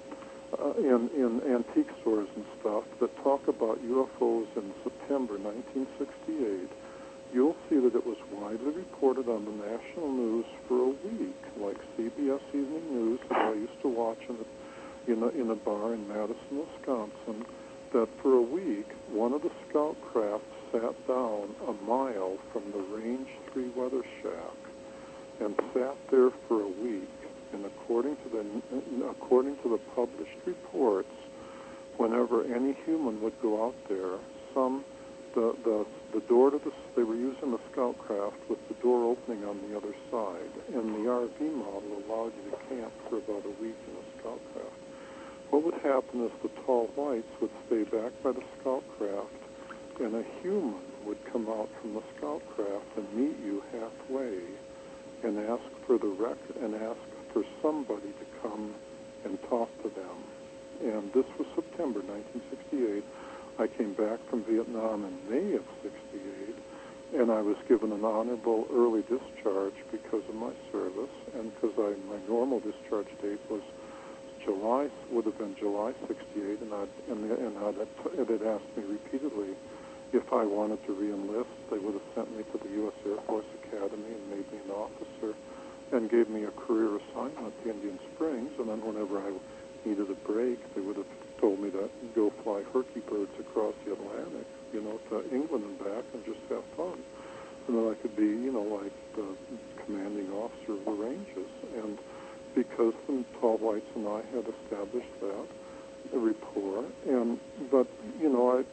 uh, 0.59 0.73
in, 0.77 1.09
in 1.15 1.41
antique 1.49 1.89
stores 2.01 2.29
and 2.35 2.45
stuff 2.59 2.83
that 2.99 3.15
talk 3.23 3.47
about 3.47 3.79
UFOs 3.83 4.47
in 4.55 4.71
September 4.83 5.37
1968, 5.37 6.69
you'll 7.33 7.55
see 7.69 7.79
that 7.79 7.95
it 7.95 8.05
was 8.05 8.17
widely 8.31 8.71
reported 8.71 9.27
on 9.27 9.45
the 9.45 9.51
national 9.51 10.11
news 10.11 10.45
for 10.67 10.83
a 10.83 10.89
week, 10.89 11.41
like 11.57 11.77
CBS 11.97 12.41
Evening 12.49 12.93
News 12.93 13.19
that 13.29 13.37
I 13.37 13.53
used 13.53 13.81
to 13.81 13.87
watch 13.87 14.19
in 14.29 14.37
a, 14.37 15.11
in 15.11 15.23
a, 15.23 15.27
in 15.41 15.49
a 15.49 15.55
bar 15.55 15.93
in 15.93 16.07
Madison, 16.07 16.37
Wisconsin, 16.51 17.45
that 17.91 18.07
for 18.21 18.35
a 18.35 18.41
week 18.41 18.87
one 19.11 19.33
of 19.33 19.41
the 19.41 19.51
scout 19.69 19.97
craft 20.11 20.43
sat 20.71 21.07
down 21.07 21.55
a 21.67 21.73
mile 21.85 22.37
from 22.51 22.63
the 22.71 22.79
Range 22.95 23.27
3 23.51 23.69
weather 23.75 24.03
shack 24.21 24.57
and 25.39 25.55
sat 25.73 25.95
there 26.11 26.29
for 26.47 26.61
a 26.61 26.67
week. 26.67 27.09
And 27.53 27.65
according 27.65 28.15
to 28.17 28.29
the 28.29 29.05
according 29.07 29.57
to 29.57 29.69
the 29.69 29.77
published 29.95 30.37
reports, 30.45 31.09
whenever 31.97 32.43
any 32.45 32.75
human 32.85 33.21
would 33.21 33.39
go 33.41 33.67
out 33.67 33.75
there, 33.87 34.17
some 34.55 34.83
the, 35.35 35.55
the, 35.63 35.85
the 36.13 36.21
door 36.21 36.51
to 36.51 36.59
the, 36.59 36.71
they 36.95 37.03
were 37.03 37.15
using 37.15 37.51
the 37.51 37.59
scout 37.71 37.97
craft 37.97 38.37
with 38.47 38.59
the 38.67 38.75
door 38.75 39.11
opening 39.11 39.43
on 39.45 39.59
the 39.67 39.75
other 39.75 39.93
side, 40.11 40.53
and 40.73 40.93
the 40.93 41.09
RV 41.09 41.39
model 41.55 42.03
allowed 42.05 42.31
you 42.37 42.51
to 42.51 42.57
camp 42.69 42.93
for 43.09 43.17
about 43.17 43.43
a 43.45 43.61
week 43.61 43.75
in 43.89 43.97
a 43.97 44.19
scout 44.19 44.39
craft. 44.53 44.77
What 45.49 45.63
would 45.63 45.81
happen 45.81 46.25
is 46.25 46.31
the 46.43 46.49
tall 46.65 46.87
whites 46.95 47.29
would 47.41 47.49
stay 47.65 47.83
back 47.83 48.11
by 48.21 48.31
the 48.31 48.43
scout 48.59 48.83
craft, 48.97 49.33
and 49.99 50.15
a 50.15 50.23
human 50.41 50.81
would 51.05 51.17
come 51.25 51.49
out 51.49 51.69
from 51.81 51.95
the 51.95 52.03
scout 52.15 52.41
craft 52.55 52.85
and 52.95 53.13
meet 53.13 53.37
you 53.43 53.63
halfway, 53.71 54.37
and 55.23 55.39
ask 55.49 55.63
for 55.87 55.97
the 55.97 56.07
rec 56.07 56.37
and 56.61 56.75
ask 56.75 56.99
for 57.33 57.43
somebody 57.61 58.13
to 58.19 58.25
come 58.41 58.75
and 59.25 59.41
talk 59.49 59.69
to 59.81 59.89
them. 59.89 60.17
And 60.81 61.11
this 61.13 61.25
was 61.39 61.47
September 61.55 62.01
1968 62.01 63.03
I 63.59 63.67
came 63.67 63.93
back 63.93 64.17
from 64.29 64.43
Vietnam 64.45 65.05
in 65.05 65.13
May 65.29 65.55
of 65.55 65.63
68, 65.83 66.55
and 67.21 67.31
I 67.31 67.41
was 67.41 67.55
given 67.69 67.91
an 67.91 68.03
honorable 68.03 68.65
early 68.73 69.03
discharge 69.03 69.77
because 69.91 70.23
of 70.27 70.33
my 70.33 70.51
service, 70.71 71.13
and 71.37 71.53
because 71.53 71.77
I, 71.77 71.93
my 72.09 72.17
normal 72.27 72.59
discharge 72.59 73.13
date 73.21 73.39
was 73.51 73.61
July, 74.43 74.89
would 75.11 75.25
have 75.25 75.37
been 75.37 75.55
July 75.59 75.93
68, 76.07 76.61
and, 76.61 76.73
I'd, 76.73 76.89
and, 77.11 77.29
and 77.29 77.57
I'd, 77.59 77.77
it 78.17 78.27
had 78.27 78.41
asked 78.41 78.73
me 78.75 78.83
repeatedly 78.89 79.53
if 80.13 80.33
I 80.33 80.43
wanted 80.45 80.83
to 80.87 80.91
reenlist. 80.97 81.53
They 81.69 81.77
would 81.77 81.93
have 81.93 82.09
sent 82.15 82.35
me 82.35 82.43
to 82.51 82.57
the 82.57 82.73
U.S. 82.81 82.97
Air 83.05 83.21
Force 83.27 83.45
Academy 83.69 84.17
and 84.17 84.29
made 84.29 84.51
me 84.51 84.59
an 84.65 84.71
officer 84.73 85.37
and 85.91 86.09
gave 86.09 86.27
me 86.27 86.45
a 86.45 86.51
career 86.51 86.97
assignment 86.97 87.53
at 87.53 87.69
Indian 87.69 87.99
Springs, 88.15 88.49
and 88.57 88.67
then 88.67 88.81
whenever 88.81 89.21
I 89.21 89.29
needed 89.85 90.09
a 90.09 90.17
break, 90.27 90.57
they 90.73 90.81
would 90.81 90.97
have 90.97 91.05
told 91.43 91.59
me 91.59 91.69
to 91.71 91.89
go 92.15 92.31
fly 92.41 92.63
Herky 92.71 93.01
birds 93.01 93.35
across 93.37 93.73
the 93.83 93.91
Atlantic, 93.91 94.47
you 94.71 94.79
know, 94.79 94.97
to 95.09 95.35
England 95.35 95.65
and 95.65 95.77
back 95.77 96.05
and 96.13 96.23
just 96.23 96.39
have 96.47 96.63
fun. 96.77 96.95
And 97.67 97.75
then 97.75 97.91
I 97.91 97.95
could 98.01 98.15
be, 98.15 98.23
you 98.23 98.53
know, 98.53 98.61
like 98.61 98.93
the 99.17 99.27
commanding 99.83 100.31
officer 100.31 100.71
of 100.71 100.85
the 100.85 100.91
ranges. 100.91 101.51
And 101.83 101.99
because 102.55 102.93
the 103.07 103.25
tall 103.41 103.57
whites 103.57 103.91
and 103.93 104.07
I 104.07 104.21
had 104.31 104.45
established 104.47 105.11
that 105.19 105.47
rapport, 106.13 106.85
and 107.07 107.37
but 107.69 107.87
you 108.21 108.29
know, 108.29 108.59
I, 108.59 108.63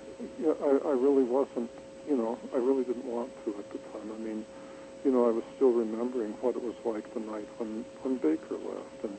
I, 0.47 0.91
I 0.91 0.95
really 0.95 1.25
wasn't, 1.25 1.71
you 2.09 2.17
know, 2.17 2.39
I 2.55 2.59
really 2.59 2.85
didn't 2.85 3.07
want 3.07 3.33
to 3.47 3.51
at 3.59 3.67
the 3.73 3.79
time. 3.91 4.13
I 4.15 4.19
mean, 4.19 4.47
you 5.05 5.11
know, 5.11 5.27
I 5.27 5.33
was 5.33 5.45
still 5.57 5.73
remembering 5.73 6.35
what 6.41 6.55
it 6.55 6.63
was 6.63 6.75
like 6.85 7.13
the 7.15 7.21
night 7.21 7.49
when 7.59 7.85
when 8.03 8.19
Baker 8.19 8.55
left, 8.55 9.03
and 9.03 9.17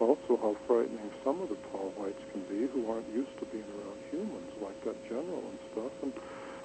also 0.00 0.36
how 0.40 0.56
frightening 0.66 1.10
some 1.24 1.40
of 1.40 1.48
the 1.48 1.58
tall 1.70 1.92
whites 1.96 2.20
can 2.32 2.42
be 2.48 2.66
who 2.72 2.90
aren't 2.90 3.08
used 3.14 3.36
to 3.38 3.46
being 3.46 3.64
around 3.78 3.98
humans, 4.10 4.52
like 4.60 4.78
that 4.84 4.96
general 5.08 5.42
and 5.42 5.58
stuff. 5.72 5.92
And 6.02 6.12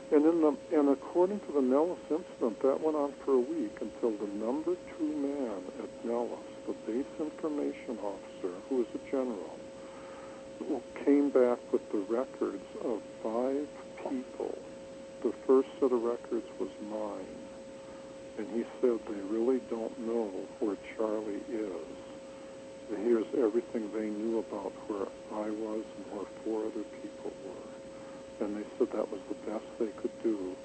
and 0.09 0.23
in 0.23 0.41
the 0.41 0.55
and 0.71 0.89
according 0.89 1.41
to 1.41 1.51
the 1.51 1.61
Nellis 1.61 1.99
incident, 2.09 2.61
that 2.61 2.79
went 2.79 2.95
on 2.95 3.13
for 3.25 3.33
a 3.33 3.39
week 3.39 3.75
until 3.81 4.11
the 4.11 4.31
number 4.39 4.75
two 4.95 5.11
man 5.17 5.61
at 5.83 5.89
Nellis, 6.05 6.47
the 6.65 6.73
base 6.87 7.13
information 7.19 7.99
officer, 7.99 8.55
who 8.69 8.77
was 8.77 8.87
a 8.95 9.11
general, 9.11 9.57
came 11.03 11.29
back 11.29 11.59
with 11.71 11.81
the 11.91 11.99
records 12.09 12.63
of 12.83 13.01
five 13.21 13.67
people. 14.09 14.57
The 15.23 15.33
first 15.45 15.67
set 15.79 15.91
of 15.91 16.01
records 16.03 16.47
was 16.59 16.69
mine. 16.89 17.25
And 18.37 18.47
he 18.53 18.63
said 18.79 18.99
they 19.07 19.21
really 19.33 19.59
don't 19.69 19.97
know 19.99 20.31
where 20.59 20.77
Charlie 20.95 21.41
is. 21.51 22.06
Here's 22.89 23.27
everything 23.37 23.91
they 23.93 24.07
knew 24.07 24.39
about 24.39 24.71
where 24.87 25.07
I 25.33 25.49
was 25.49 25.83
and 25.83 26.05
where 26.15 26.25
four 26.43 26.65
other 26.67 26.87
people 27.03 27.31
were. 27.43 28.45
And 28.45 28.55
they 28.55 28.63
said 28.77 28.87
that 28.93 29.11
was 29.11 29.19
the 29.27 29.35
best 29.51 29.65
they 29.77 29.91
could 30.01 30.11
do. 30.23 30.55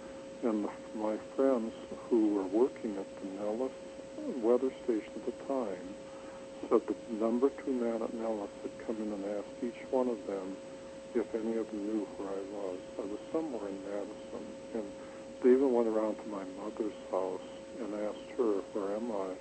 And 0.45 0.65
the, 0.65 0.71
my 0.95 1.17
friends 1.35 1.73
who 2.09 2.35
were 2.35 2.47
working 2.47 2.97
at 2.97 3.07
the 3.21 3.29
Nellis 3.43 3.73
weather 4.39 4.71
station 4.85 5.11
at 5.17 5.27
the 5.27 5.45
time 5.47 5.87
said 6.69 6.83
the 6.87 6.95
number 7.15 7.51
two 7.65 7.73
man 7.73 8.03
at 8.03 8.15
Nellis 8.15 8.51
had 8.63 8.87
come 8.87 9.03
in 9.03 9.13
and 9.13 9.25
asked 9.39 9.59
each 9.63 9.83
one 9.91 10.09
of 10.09 10.19
them 10.27 10.57
if 11.15 11.27
any 11.35 11.57
of 11.59 11.67
them 11.71 11.87
knew 11.87 12.07
where 12.17 12.31
I 12.31 12.43
was. 12.55 12.79
I 12.99 13.03
was 13.03 13.19
somewhere 13.33 13.69
in 13.69 13.79
Madison. 13.83 14.45
And 14.75 14.87
they 15.43 15.51
even 15.51 15.73
went 15.73 15.89
around 15.89 16.17
to 16.23 16.27
my 16.29 16.45
mother's 16.63 16.95
house 17.11 17.43
and 17.83 17.95
asked 17.95 18.31
her, 18.39 18.63
where 18.73 18.95
am 18.97 19.11
I? 19.11 19.35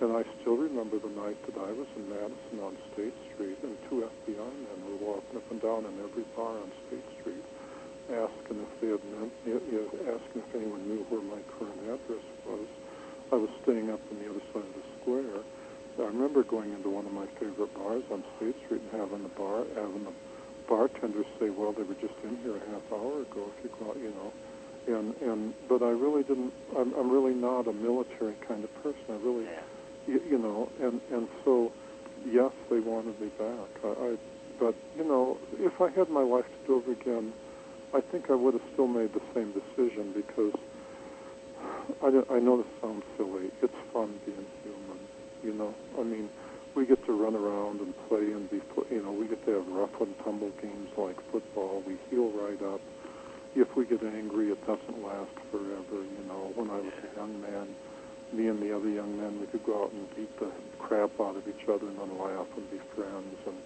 And 0.00 0.10
I 0.16 0.24
still 0.40 0.56
remember 0.56 0.98
the 0.98 1.08
night 1.14 1.38
that 1.46 1.54
I 1.54 1.70
was 1.70 1.86
in 1.94 2.10
Madison 2.10 2.58
on 2.60 2.76
State 2.92 3.14
Street, 3.32 3.58
and 3.62 3.78
two 3.88 4.02
FBI 4.02 4.42
men 4.42 4.78
were 4.90 5.14
walking 5.14 5.38
up 5.38 5.48
and 5.50 5.62
down 5.62 5.86
in 5.86 5.94
every 6.02 6.26
bar 6.34 6.58
on 6.58 6.70
State 6.88 7.06
Street, 7.20 7.44
asking 8.10 8.58
if 8.58 8.72
they 8.82 8.90
had 8.90 9.04
meant, 9.14 9.32
asking 9.46 10.42
if 10.42 10.50
anyone 10.54 10.82
knew 10.90 11.06
where 11.14 11.22
my 11.22 11.38
current 11.56 11.78
address 11.86 12.26
was. 12.42 12.66
I 13.30 13.36
was 13.36 13.50
staying 13.62 13.90
up 13.90 14.00
on 14.10 14.18
the 14.18 14.30
other 14.30 14.42
side 14.52 14.66
of 14.66 14.74
the 14.74 14.86
square. 15.00 15.40
I 15.98 16.10
remember 16.10 16.42
going 16.42 16.74
into 16.74 16.90
one 16.90 17.06
of 17.06 17.14
my 17.14 17.26
favorite 17.38 17.72
bars 17.78 18.02
on 18.10 18.24
State 18.36 18.58
Street 18.66 18.82
and 18.90 19.00
having 19.00 19.22
the 19.22 19.34
bar, 19.38 19.62
having 19.78 20.04
the 20.04 20.14
bartenders 20.66 21.26
say, 21.38 21.50
"Well, 21.50 21.70
they 21.70 21.86
were 21.86 21.94
just 22.02 22.18
in 22.26 22.34
here 22.42 22.58
a 22.58 22.64
half 22.74 22.82
hour 22.90 23.22
ago. 23.22 23.46
If 23.62 23.70
you 23.70 23.70
you 24.02 24.10
know." 24.10 24.32
and 24.86 25.14
and 25.22 25.54
but 25.68 25.82
I 25.82 25.90
really 25.90 26.22
didn't. 26.24 26.52
I'm, 26.76 26.92
I'm 26.94 27.10
really 27.10 27.34
not 27.34 27.68
a 27.68 27.72
military 27.72 28.34
kind 28.46 28.64
of 28.64 28.74
person. 28.82 29.00
I 29.08 29.16
really, 29.22 29.44
Yeah. 29.44 29.62
You, 30.06 30.20
you 30.28 30.38
know, 30.38 30.68
and 30.80 31.00
and 31.12 31.28
so 31.44 31.72
yes, 32.26 32.52
they 32.70 32.80
wanted 32.80 33.20
me 33.20 33.28
back. 33.38 33.68
I, 33.84 33.88
I 33.88 34.16
but 34.58 34.74
you 34.96 35.04
know, 35.04 35.38
if 35.58 35.80
I 35.80 35.90
had 35.90 36.08
my 36.08 36.22
life 36.22 36.44
to 36.44 36.66
do 36.66 36.74
over 36.76 36.92
again, 36.92 37.32
I 37.94 38.00
think 38.00 38.30
I 38.30 38.34
would 38.34 38.54
have 38.54 38.62
still 38.72 38.86
made 38.86 39.12
the 39.12 39.22
same 39.34 39.52
decision 39.52 40.12
because 40.14 40.54
I, 42.02 42.34
I 42.34 42.38
know 42.38 42.58
this 42.58 42.66
sounds 42.80 43.04
silly. 43.16 43.50
It's 43.62 43.74
fun 43.92 44.18
being 44.24 44.46
human. 44.62 44.98
You 45.42 45.52
know, 45.54 45.74
I 45.98 46.02
mean, 46.02 46.30
we 46.74 46.86
get 46.86 47.04
to 47.06 47.12
run 47.12 47.34
around 47.34 47.80
and 47.80 47.92
play 48.08 48.32
and 48.32 48.48
be, 48.50 48.60
you 48.90 49.02
know, 49.02 49.12
we 49.12 49.26
get 49.26 49.44
to 49.46 49.52
have 49.52 49.68
rough 49.68 50.00
and 50.00 50.14
tumble 50.24 50.50
games 50.62 50.88
like 50.96 51.16
football. 51.30 51.82
We 51.86 51.96
heal 52.10 52.30
right 52.30 52.62
up 52.62 52.80
if 53.56 53.76
we 53.76 53.84
get 53.86 54.02
angry, 54.02 54.50
it 54.50 54.60
doesn't 54.66 55.02
last 55.02 55.30
forever. 55.50 56.02
You 56.02 56.24
know, 56.26 56.50
when 56.54 56.70
I 56.70 56.76
was 56.76 56.92
a 57.02 57.16
young 57.16 57.40
man, 57.40 57.68
me 58.36 58.48
and 58.48 58.60
the 58.60 58.74
other 58.74 58.88
young 58.88 59.16
men, 59.16 59.40
we 59.40 59.46
could 59.46 59.64
go 59.64 59.84
out 59.84 59.92
and 59.92 60.14
beat 60.16 60.38
the 60.38 60.50
crap 60.78 61.10
out 61.20 61.36
of 61.36 61.46
each 61.48 61.68
other 61.68 61.86
and 61.86 61.98
then 61.98 62.18
laugh 62.18 62.46
and 62.56 62.70
be 62.70 62.78
friends. 62.94 63.36
And 63.46 63.56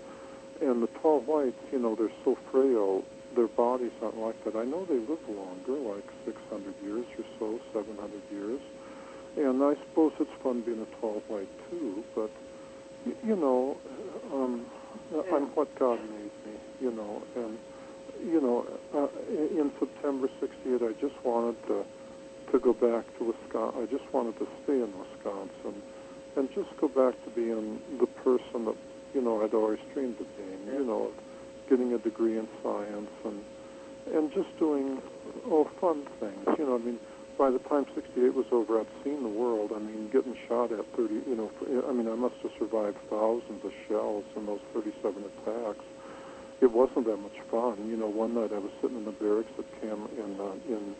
and 0.60 0.82
the 0.82 0.88
tall 1.00 1.20
whites, 1.20 1.56
you 1.70 1.78
know, 1.78 1.94
they're 1.94 2.10
so 2.24 2.36
frail. 2.50 3.04
Their 3.36 3.46
bodies 3.46 3.92
aren't 4.02 4.18
like 4.18 4.42
that. 4.44 4.56
I 4.56 4.64
know 4.64 4.84
they 4.84 4.98
live 4.98 5.22
longer, 5.28 5.78
like 5.94 6.04
600 6.24 6.74
years 6.82 7.06
or 7.16 7.24
so, 7.38 7.60
700 7.72 8.20
years. 8.32 8.60
And 9.36 9.62
I 9.62 9.74
suppose 9.86 10.12
it's 10.18 10.30
fun 10.42 10.62
being 10.62 10.82
a 10.82 11.00
tall 11.00 11.22
white 11.28 11.48
too. 11.70 12.02
But 12.14 12.30
you 13.24 13.36
know, 13.36 13.76
um, 14.32 14.66
I'm 15.32 15.46
what 15.54 15.72
God 15.78 16.00
made 16.00 16.32
me. 16.44 16.58
You 16.80 16.90
know, 16.90 17.22
and 17.36 17.58
you 18.24 18.40
know, 18.40 18.66
uh, 18.94 19.06
in 19.30 19.70
September 19.78 20.28
'68, 20.40 20.82
I 20.82 20.92
just 21.00 21.14
wanted 21.24 21.62
to 21.68 21.84
to 22.52 22.58
go 22.58 22.72
back 22.72 23.04
to 23.18 23.24
Wisconsin. 23.24 23.82
I 23.82 23.86
just 23.86 24.12
wanted 24.12 24.38
to 24.38 24.46
stay 24.64 24.74
in 24.74 24.92
Wisconsin 24.96 25.82
and 26.36 26.48
just 26.54 26.68
go 26.80 26.88
back 26.88 27.14
to 27.24 27.30
being 27.30 27.80
the 27.98 28.06
person 28.06 28.64
that 28.66 28.76
you 29.14 29.20
know 29.20 29.42
I'd 29.42 29.54
always 29.54 29.80
dreamed 29.92 30.20
of 30.20 30.26
being. 30.36 30.78
You 30.78 30.84
know, 30.84 31.10
getting 31.68 31.92
a 31.92 31.98
degree 31.98 32.38
in 32.38 32.48
science 32.62 33.10
and 33.24 33.44
and 34.14 34.32
just 34.32 34.48
doing 34.58 35.00
oh 35.46 35.68
fun 35.80 36.06
things. 36.20 36.58
You 36.58 36.66
know, 36.66 36.74
I 36.76 36.78
mean, 36.78 36.98
by 37.36 37.50
the 37.50 37.58
time 37.60 37.86
'68 37.94 38.34
was 38.34 38.46
over, 38.52 38.80
I'd 38.80 38.86
seen 39.04 39.22
the 39.22 39.28
world. 39.28 39.72
I 39.74 39.78
mean, 39.78 40.08
getting 40.10 40.36
shot 40.48 40.72
at 40.72 40.84
30. 40.96 41.14
You 41.26 41.36
know, 41.36 41.50
I 41.88 41.92
mean, 41.92 42.08
I 42.08 42.14
must 42.14 42.36
have 42.42 42.52
survived 42.58 42.98
thousands 43.10 43.64
of 43.64 43.72
shells 43.88 44.24
in 44.36 44.46
those 44.46 44.60
37 44.74 45.24
attacks 45.24 45.84
it 46.60 46.72
wasn't 46.72 47.06
that 47.06 47.16
much 47.18 47.38
fun. 47.50 47.88
You 47.88 47.96
know, 47.96 48.08
one 48.08 48.34
night 48.34 48.50
I 48.52 48.58
was 48.58 48.72
sitting 48.82 48.96
in 48.96 49.04
the 49.04 49.12
barracks 49.12 49.52
at 49.58 49.80
camp 49.80 50.10
in 50.18 50.40
uh, 50.40 50.58
in 50.66 50.96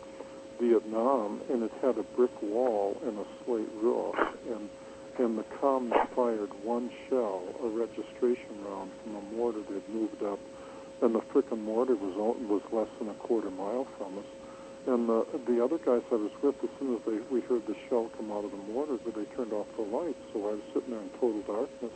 Vietnam, 0.59 1.41
and 1.49 1.63
it 1.63 1.71
had 1.81 1.97
a 1.97 2.03
brick 2.15 2.31
wall 2.41 2.97
and 3.05 3.17
a 3.17 3.25
slate 3.45 3.69
roof, 3.81 4.15
and 4.49 4.69
and 5.17 5.37
the 5.37 5.43
comms 5.59 5.91
fired 6.15 6.49
one 6.63 6.89
shell, 7.09 7.43
a 7.61 7.67
registration 7.67 8.55
round 8.63 8.89
from 9.03 9.17
a 9.17 9.21
mortar 9.35 9.59
they'd 9.69 9.89
moved 9.89 10.23
up, 10.23 10.39
and 11.01 11.13
the 11.13 11.19
frickin' 11.33 11.61
mortar 11.61 11.95
was 11.95 12.15
was 12.15 12.61
less 12.71 12.87
than 12.99 13.09
a 13.09 13.13
quarter 13.15 13.51
mile 13.51 13.85
from 13.97 14.17
us. 14.17 14.25
And 14.87 15.09
the 15.09 15.25
the 15.47 15.63
other 15.63 15.77
guys 15.77 16.03
I 16.11 16.15
was 16.15 16.31
with, 16.41 16.55
as 16.63 16.69
soon 16.79 16.95
as 16.95 17.01
they 17.05 17.19
we 17.33 17.41
heard 17.41 17.65
the 17.67 17.75
shell 17.89 18.09
come 18.17 18.31
out 18.31 18.45
of 18.45 18.51
the 18.51 18.63
mortar, 18.71 18.97
but 19.03 19.15
they 19.15 19.25
turned 19.35 19.53
off 19.53 19.67
the 19.75 19.83
lights, 19.83 20.19
so 20.33 20.39
I 20.49 20.51
was 20.53 20.65
sitting 20.73 20.91
there 20.91 21.01
in 21.01 21.09
total 21.19 21.41
darkness 21.41 21.91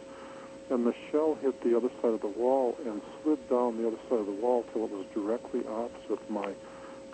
and 0.70 0.86
the 0.86 0.94
shell 1.12 1.38
hit 1.42 1.62
the 1.62 1.76
other 1.76 1.90
side 2.02 2.14
of 2.14 2.22
the 2.22 2.28
wall 2.28 2.76
and 2.86 3.02
slid 3.22 3.38
down 3.50 3.78
the 3.78 3.88
other 3.88 4.00
side 4.10 4.20
of 4.20 4.26
the 4.26 4.32
wall 4.32 4.64
till 4.72 4.86
it 4.86 4.92
was 4.92 5.06
directly 5.14 5.62
opposite 5.68 6.30
my 6.30 6.54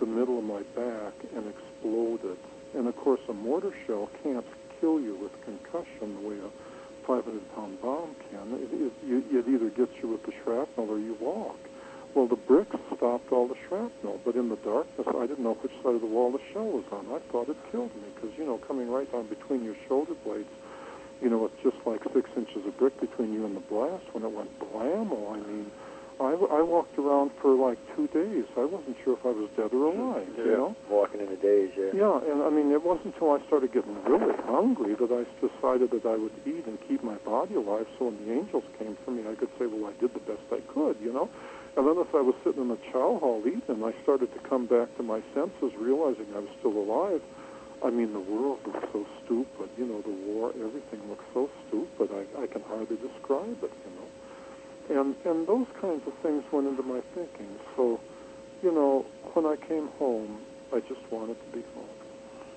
the 0.00 0.06
middle 0.06 0.38
of 0.38 0.44
my 0.44 0.62
back 0.74 1.12
and 1.36 1.46
exploded. 1.46 2.38
And 2.74 2.88
of 2.88 2.96
course, 2.96 3.20
a 3.28 3.34
mortar 3.34 3.72
shell 3.86 4.08
can't 4.22 4.44
kill 4.80 4.98
you 5.00 5.14
with 5.16 5.32
concussion 5.44 6.16
the 6.22 6.28
way 6.28 6.36
a 6.36 7.06
500-pound 7.06 7.80
bomb 7.82 8.14
can. 8.30 8.54
It, 8.54 8.92
it, 9.04 9.24
it 9.30 9.48
either 9.48 9.68
gets 9.70 9.92
you 10.02 10.08
with 10.08 10.24
the 10.24 10.32
shrapnel 10.42 10.90
or 10.90 10.98
you 10.98 11.16
walk. 11.20 11.58
Well, 12.14 12.26
the 12.26 12.36
bricks 12.36 12.74
stopped 12.96 13.30
all 13.30 13.46
the 13.46 13.56
shrapnel, 13.68 14.20
but 14.24 14.34
in 14.34 14.48
the 14.48 14.56
darkness, 14.56 15.06
I 15.06 15.26
didn't 15.26 15.44
know 15.44 15.54
which 15.54 15.72
side 15.82 15.94
of 15.94 16.00
the 16.00 16.08
wall 16.08 16.32
the 16.32 16.40
shell 16.52 16.66
was 16.66 16.84
on. 16.90 17.06
I 17.12 17.20
thought 17.30 17.48
it 17.48 17.56
killed 17.70 17.94
me 17.94 18.10
because, 18.14 18.36
you 18.36 18.44
know, 18.44 18.58
coming 18.58 18.90
right 18.90 19.10
down 19.12 19.26
between 19.26 19.62
your 19.62 19.76
shoulder 19.86 20.14
blades, 20.24 20.48
you 21.22 21.30
know, 21.30 21.38
with 21.38 21.62
just 21.62 21.76
like 21.86 22.02
six 22.12 22.28
inches 22.36 22.66
of 22.66 22.76
brick 22.78 22.98
between 23.00 23.32
you 23.32 23.44
and 23.44 23.54
the 23.54 23.60
blast, 23.60 24.04
when 24.12 24.24
it 24.24 24.32
went 24.32 24.50
blammo, 24.58 25.34
I 25.34 25.46
mean, 25.46 25.70
I, 26.20 26.36
I 26.36 26.60
walked 26.60 26.98
around 26.98 27.30
for 27.40 27.54
like 27.54 27.78
two 27.96 28.06
days. 28.08 28.44
I 28.56 28.64
wasn't 28.64 28.96
sure 29.04 29.16
if 29.16 29.24
I 29.24 29.32
was 29.32 29.48
dead 29.56 29.72
or 29.72 29.88
alive, 29.88 30.28
you 30.36 30.52
know? 30.52 30.76
Walking 30.90 31.20
in 31.20 31.30
the 31.30 31.40
days, 31.40 31.72
yeah. 31.76 31.96
Yeah, 31.96 32.20
and 32.20 32.42
I 32.42 32.50
mean, 32.50 32.70
it 32.72 32.84
wasn't 32.84 33.14
until 33.14 33.32
I 33.32 33.40
started 33.46 33.72
getting 33.72 33.96
really 34.04 34.36
hungry 34.44 34.94
that 35.00 35.08
I 35.08 35.24
decided 35.40 35.90
that 35.92 36.04
I 36.04 36.16
would 36.16 36.36
eat 36.44 36.66
and 36.66 36.76
keep 36.86 37.02
my 37.02 37.16
body 37.24 37.54
alive. 37.54 37.86
So 37.98 38.12
when 38.12 38.20
the 38.20 38.32
angels 38.36 38.64
came 38.78 38.98
for 39.04 39.12
me, 39.12 39.24
I 39.26 39.34
could 39.34 39.48
say, 39.58 39.64
well, 39.64 39.88
I 39.88 39.98
did 39.98 40.12
the 40.12 40.20
best 40.20 40.44
I 40.52 40.60
could, 40.68 41.00
you 41.00 41.12
know. 41.12 41.30
And 41.76 41.88
then 41.88 41.96
as 41.96 42.12
I 42.12 42.20
was 42.20 42.34
sitting 42.44 42.62
in 42.62 42.68
the 42.68 42.78
chow 42.92 43.16
hall 43.16 43.40
eating, 43.46 43.80
I 43.82 43.94
started 44.02 44.28
to 44.34 44.40
come 44.44 44.66
back 44.66 44.94
to 44.98 45.02
my 45.02 45.22
senses, 45.32 45.72
realizing 45.78 46.26
I 46.36 46.40
was 46.40 46.52
still 46.58 46.76
alive. 46.76 47.22
I 47.82 47.88
mean, 47.88 48.12
the 48.12 48.20
world 48.20 48.60
looked 48.66 48.92
so 48.92 49.06
stupid. 49.24 49.70
You 49.78 49.86
know, 49.86 50.02
the 50.02 50.12
war, 50.28 50.52
everything 50.52 51.00
looked 51.08 51.32
so 51.32 51.48
stupid. 51.68 52.10
I, 52.12 52.44
I 52.44 52.46
can 52.46 52.60
hardly 52.68 52.96
describe 53.00 53.56
it, 53.64 53.72
you 53.72 53.92
know. 53.96 53.99
And 54.90 55.14
and 55.24 55.46
those 55.46 55.66
kinds 55.80 56.02
of 56.06 56.12
things 56.22 56.42
went 56.52 56.66
into 56.66 56.82
my 56.82 57.00
thinking. 57.14 57.48
So, 57.76 58.00
you 58.62 58.72
know, 58.72 59.06
when 59.34 59.46
I 59.46 59.56
came 59.56 59.88
home, 59.98 60.40
I 60.74 60.80
just 60.80 61.00
wanted 61.10 61.36
to 61.40 61.56
be 61.56 61.64
home. 61.74 61.86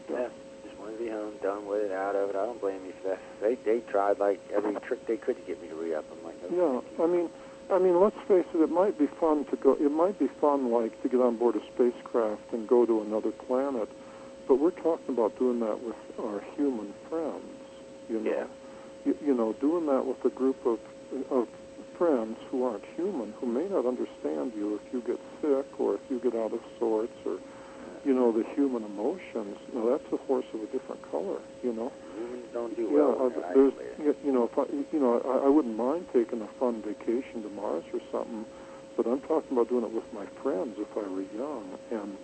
Yeah. 0.09 0.27
Just 0.65 0.77
wanted 0.79 0.97
to 0.97 1.03
be 1.03 1.09
home, 1.09 1.33
done 1.43 1.65
with 1.67 1.83
it, 1.83 1.91
out 1.91 2.15
of 2.15 2.29
it. 2.31 2.35
I 2.35 2.45
don't 2.45 2.59
blame 2.59 2.83
you 2.85 2.93
for 3.01 3.09
that. 3.09 3.19
They 3.41 3.55
they 3.55 3.79
tried 3.81 4.19
like 4.19 4.39
every 4.53 4.73
trick 4.81 5.05
they 5.07 5.17
could 5.17 5.35
to 5.37 5.41
get 5.43 5.61
me 5.61 5.67
to 5.69 5.75
re-up. 5.75 6.05
I'm 6.11 6.23
like, 6.25 6.35
okay. 6.43 6.55
Yeah, 6.55 7.03
I 7.03 7.07
mean, 7.07 7.29
I 7.71 7.77
mean, 7.77 7.99
let's 8.01 8.17
face 8.27 8.45
it. 8.53 8.57
It 8.61 8.69
might 8.71 8.97
be 8.97 9.07
fun 9.19 9.45
to 9.45 9.55
go. 9.55 9.73
It 9.79 9.91
might 9.91 10.17
be 10.17 10.27
fun, 10.41 10.71
like 10.71 10.99
to 11.03 11.09
get 11.09 11.21
on 11.21 11.37
board 11.37 11.55
a 11.55 11.61
spacecraft 11.75 12.51
and 12.51 12.67
go 12.67 12.85
to 12.85 13.01
another 13.01 13.31
planet. 13.31 13.87
But 14.47 14.55
we're 14.55 14.71
talking 14.71 15.13
about 15.13 15.37
doing 15.37 15.59
that 15.61 15.79
with 15.81 15.95
our 16.19 16.41
human 16.57 16.93
friends. 17.09 17.45
You 18.09 18.19
know, 18.19 18.29
Yeah. 18.31 18.45
you, 19.05 19.17
you 19.23 19.33
know, 19.33 19.53
doing 19.53 19.85
that 19.85 20.05
with 20.05 20.23
a 20.25 20.29
group 20.29 20.57
of 20.65 20.79
of 21.29 21.47
friends 21.97 22.37
who 22.49 22.63
aren't 22.65 22.83
human, 22.95 23.33
who 23.39 23.47
may 23.47 23.67
not 23.67 23.85
understand 23.85 24.53
you 24.55 24.75
if 24.75 24.93
you 24.93 25.01
get 25.01 25.19
sick 25.41 25.65
or 25.79 25.95
if 25.95 26.01
you 26.09 26.19
get 26.19 26.35
out 26.35 26.53
of 26.53 26.59
sorts 26.79 27.13
or, 27.25 27.37
you 28.05 28.13
know, 28.13 28.31
the 28.31 28.43
human 28.55 28.83
emotions. 28.83 29.57
Now 29.73 29.89
that's 29.91 30.11
a 30.13 30.17
horse 30.25 30.45
of 30.53 30.61
a 30.61 30.67
different 30.67 31.01
color. 31.11 31.39
You 31.63 31.73
know. 31.73 31.91
Humans 32.17 32.45
don't 32.53 32.75
do 32.75 32.83
Yeah, 32.83 33.15
well. 33.15 33.31
uh, 33.33 33.53
there's, 33.53 33.73
isolated. 33.73 34.15
you 34.23 34.31
know, 34.31 34.43
if 34.51 34.57
I, 34.57 34.65
you 34.91 34.99
know, 34.99 35.21
I, 35.23 35.45
I 35.45 35.49
wouldn't 35.49 35.75
mind 35.77 36.07
taking 36.13 36.41
a 36.41 36.47
fun 36.59 36.81
vacation 36.81 37.43
to 37.43 37.49
Mars 37.49 37.83
or 37.93 37.99
something, 38.11 38.45
but 38.97 39.07
I'm 39.07 39.21
talking 39.21 39.51
about 39.57 39.69
doing 39.69 39.83
it 39.85 39.91
with 39.91 40.11
my 40.13 40.25
friends 40.41 40.77
if 40.77 40.91
I 40.95 41.07
were 41.09 41.25
young, 41.35 41.77
and 41.91 42.17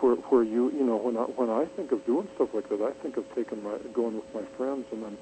where, 0.00 0.16
where 0.28 0.42
you, 0.42 0.70
you 0.72 0.84
know, 0.84 0.96
when 0.96 1.16
I, 1.16 1.22
when 1.40 1.48
I 1.50 1.64
think 1.76 1.92
of 1.92 2.04
doing 2.06 2.28
stuff 2.34 2.48
like 2.52 2.68
that, 2.68 2.80
I 2.82 2.92
think 3.02 3.16
of 3.16 3.24
taking 3.34 3.62
my, 3.62 3.76
going 3.94 4.16
with 4.16 4.28
my 4.34 4.44
friends 4.56 4.84
and 4.92 5.02
then 5.02 5.16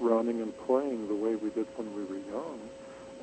running 0.00 0.40
and 0.42 0.52
playing 0.66 1.08
the 1.08 1.14
way 1.14 1.34
we 1.36 1.50
did 1.50 1.66
when 1.76 1.94
we 1.94 2.04
were 2.04 2.18
young, 2.30 2.58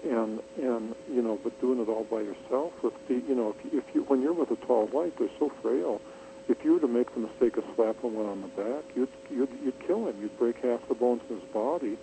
and 0.03 0.39
and 0.57 0.95
you 1.11 1.21
know, 1.21 1.39
but 1.43 1.59
doing 1.61 1.79
it 1.79 1.89
all 1.89 2.05
by 2.05 2.21
yourself 2.21 2.73
with 2.83 2.93
the 3.07 3.15
you 3.15 3.35
know, 3.35 3.55
if 3.57 3.71
you, 3.73 3.79
if 3.79 3.85
you 3.95 4.01
when 4.03 4.21
you're 4.21 4.33
with 4.33 4.51
a 4.51 4.55
tall 4.65 4.87
white, 4.87 5.17
they're 5.19 5.29
so 5.39 5.51
frail. 5.61 6.01
If 6.49 6.65
you 6.65 6.73
were 6.73 6.79
to 6.79 6.87
make 6.87 7.13
the 7.13 7.21
mistake 7.21 7.55
of 7.57 7.63
slapping 7.75 8.15
one 8.15 8.25
on 8.25 8.41
the 8.41 8.47
back, 8.49 8.83
you'd 8.95 9.09
you'd 9.29 9.49
you'd 9.63 9.79
kill 9.87 10.07
him. 10.07 10.15
You'd 10.21 10.37
break 10.39 10.57
half 10.63 10.85
the 10.89 10.95
bones 10.95 11.21
in 11.29 11.39
his 11.39 11.49
body, 11.53 11.97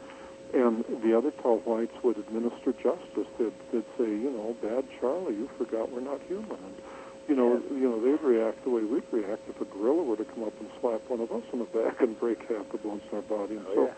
and 0.54 0.84
the 1.02 1.16
other 1.16 1.32
tall 1.42 1.58
whites 1.66 1.92
would 2.02 2.16
administer 2.18 2.72
justice. 2.72 3.26
They'd, 3.38 3.52
they'd 3.72 3.84
say, 3.98 4.06
you 4.08 4.30
know, 4.30 4.56
bad 4.62 4.84
Charlie, 5.00 5.34
you 5.34 5.50
forgot 5.58 5.90
we're 5.92 6.00
not 6.00 6.20
human. 6.28 6.50
And, 6.50 6.74
you 7.28 7.34
know, 7.36 7.60
you 7.70 7.90
know, 7.90 8.00
they'd 8.00 8.24
react 8.24 8.64
the 8.64 8.70
way 8.70 8.82
we'd 8.84 9.02
react 9.12 9.42
if 9.50 9.60
a 9.60 9.64
gorilla 9.66 10.02
were 10.02 10.16
to 10.16 10.24
come 10.24 10.44
up 10.44 10.54
and 10.60 10.70
slap 10.80 11.02
one 11.10 11.20
of 11.20 11.30
us 11.30 11.42
on 11.52 11.58
the 11.58 11.66
back 11.66 12.00
and 12.00 12.18
break 12.18 12.38
half 12.48 12.70
the 12.72 12.78
bones 12.78 13.02
in 13.10 13.16
our 13.18 13.22
body. 13.22 13.56
And 13.56 13.66
Oh, 13.68 13.74
so 13.74 13.84
yeah. 13.84 13.92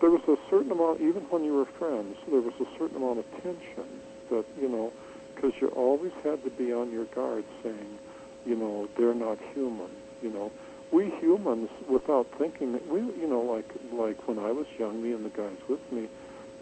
There 0.00 0.10
was 0.10 0.22
a 0.28 0.36
certain 0.50 0.70
amount, 0.70 1.00
even 1.00 1.22
when 1.30 1.44
you 1.44 1.54
were 1.54 1.64
friends, 1.64 2.16
there 2.30 2.40
was 2.40 2.54
a 2.60 2.66
certain 2.78 2.96
amount 2.96 3.18
of 3.18 3.24
tension 3.42 3.88
that, 4.30 4.44
you 4.60 4.68
know, 4.68 4.92
because 5.34 5.52
you 5.60 5.68
always 5.68 6.12
had 6.22 6.42
to 6.44 6.50
be 6.50 6.72
on 6.72 6.90
your 6.90 7.04
guard 7.06 7.44
saying, 7.62 7.98
you 8.44 8.56
know, 8.56 8.88
they're 8.96 9.14
not 9.14 9.38
human, 9.54 9.90
you 10.22 10.30
know. 10.30 10.50
We 10.92 11.10
humans, 11.20 11.68
without 11.88 12.26
thinking, 12.38 12.78
we, 12.88 13.00
you 13.00 13.26
know, 13.26 13.40
like 13.40 13.68
like 13.92 14.28
when 14.28 14.38
I 14.38 14.52
was 14.52 14.66
young, 14.78 15.02
me 15.02 15.12
and 15.12 15.24
the 15.24 15.30
guys 15.30 15.58
with 15.68 15.80
me, 15.90 16.08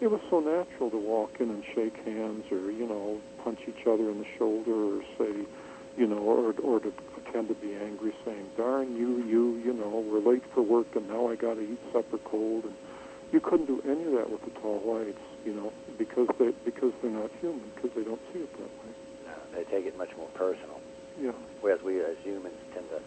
it 0.01 0.07
was 0.07 0.19
so 0.29 0.39
natural 0.39 0.89
to 0.89 0.97
walk 0.97 1.39
in 1.39 1.49
and 1.49 1.63
shake 1.75 1.95
hands, 2.03 2.43
or 2.51 2.71
you 2.71 2.87
know, 2.87 3.21
punch 3.43 3.59
each 3.67 3.85
other 3.85 4.09
in 4.09 4.19
the 4.19 4.25
shoulder, 4.37 4.73
or 4.73 5.01
say, 5.17 5.45
you 5.95 6.07
know, 6.07 6.17
or 6.17 6.55
or 6.63 6.79
to 6.79 6.91
pretend 7.13 7.49
to 7.49 7.53
be 7.53 7.75
angry, 7.75 8.13
saying, 8.25 8.49
"Darn 8.57 8.95
you, 8.97 9.23
you, 9.23 9.61
you 9.63 9.73
know, 9.73 10.03
we're 10.09 10.19
late 10.19 10.43
for 10.53 10.63
work, 10.63 10.95
and 10.95 11.07
now 11.07 11.29
I 11.29 11.35
got 11.35 11.53
to 11.55 11.61
eat 11.61 11.79
supper 11.93 12.17
cold." 12.25 12.65
And 12.65 12.73
you 13.35 13.41
couldn't 13.41 13.65
do 13.67 13.83
any 13.83 14.03
of 14.07 14.13
that 14.15 14.31
with 14.31 14.39
the 14.47 14.51
tall 14.61 14.79
whites, 14.79 15.19
you 15.43 15.51
know, 15.53 15.73
because 15.97 16.27
they 16.39 16.51
because 16.63 16.93
they're 17.01 17.11
not 17.11 17.29
human, 17.41 17.67
because 17.75 17.91
they 17.93 18.03
don't 18.07 18.21
see 18.31 18.39
it 18.39 18.51
that 18.53 18.71
way. 18.79 18.91
No, 19.27 19.33
they 19.53 19.63
take 19.69 19.85
it 19.85 19.97
much 19.97 20.15
more 20.15 20.29
personal. 20.39 20.79
Yeah. 21.19 21.35
Whereas 21.59 21.81
we 21.83 21.99
as 21.99 22.15
humans 22.23 22.55
tend 22.73 22.87
to, 22.95 23.01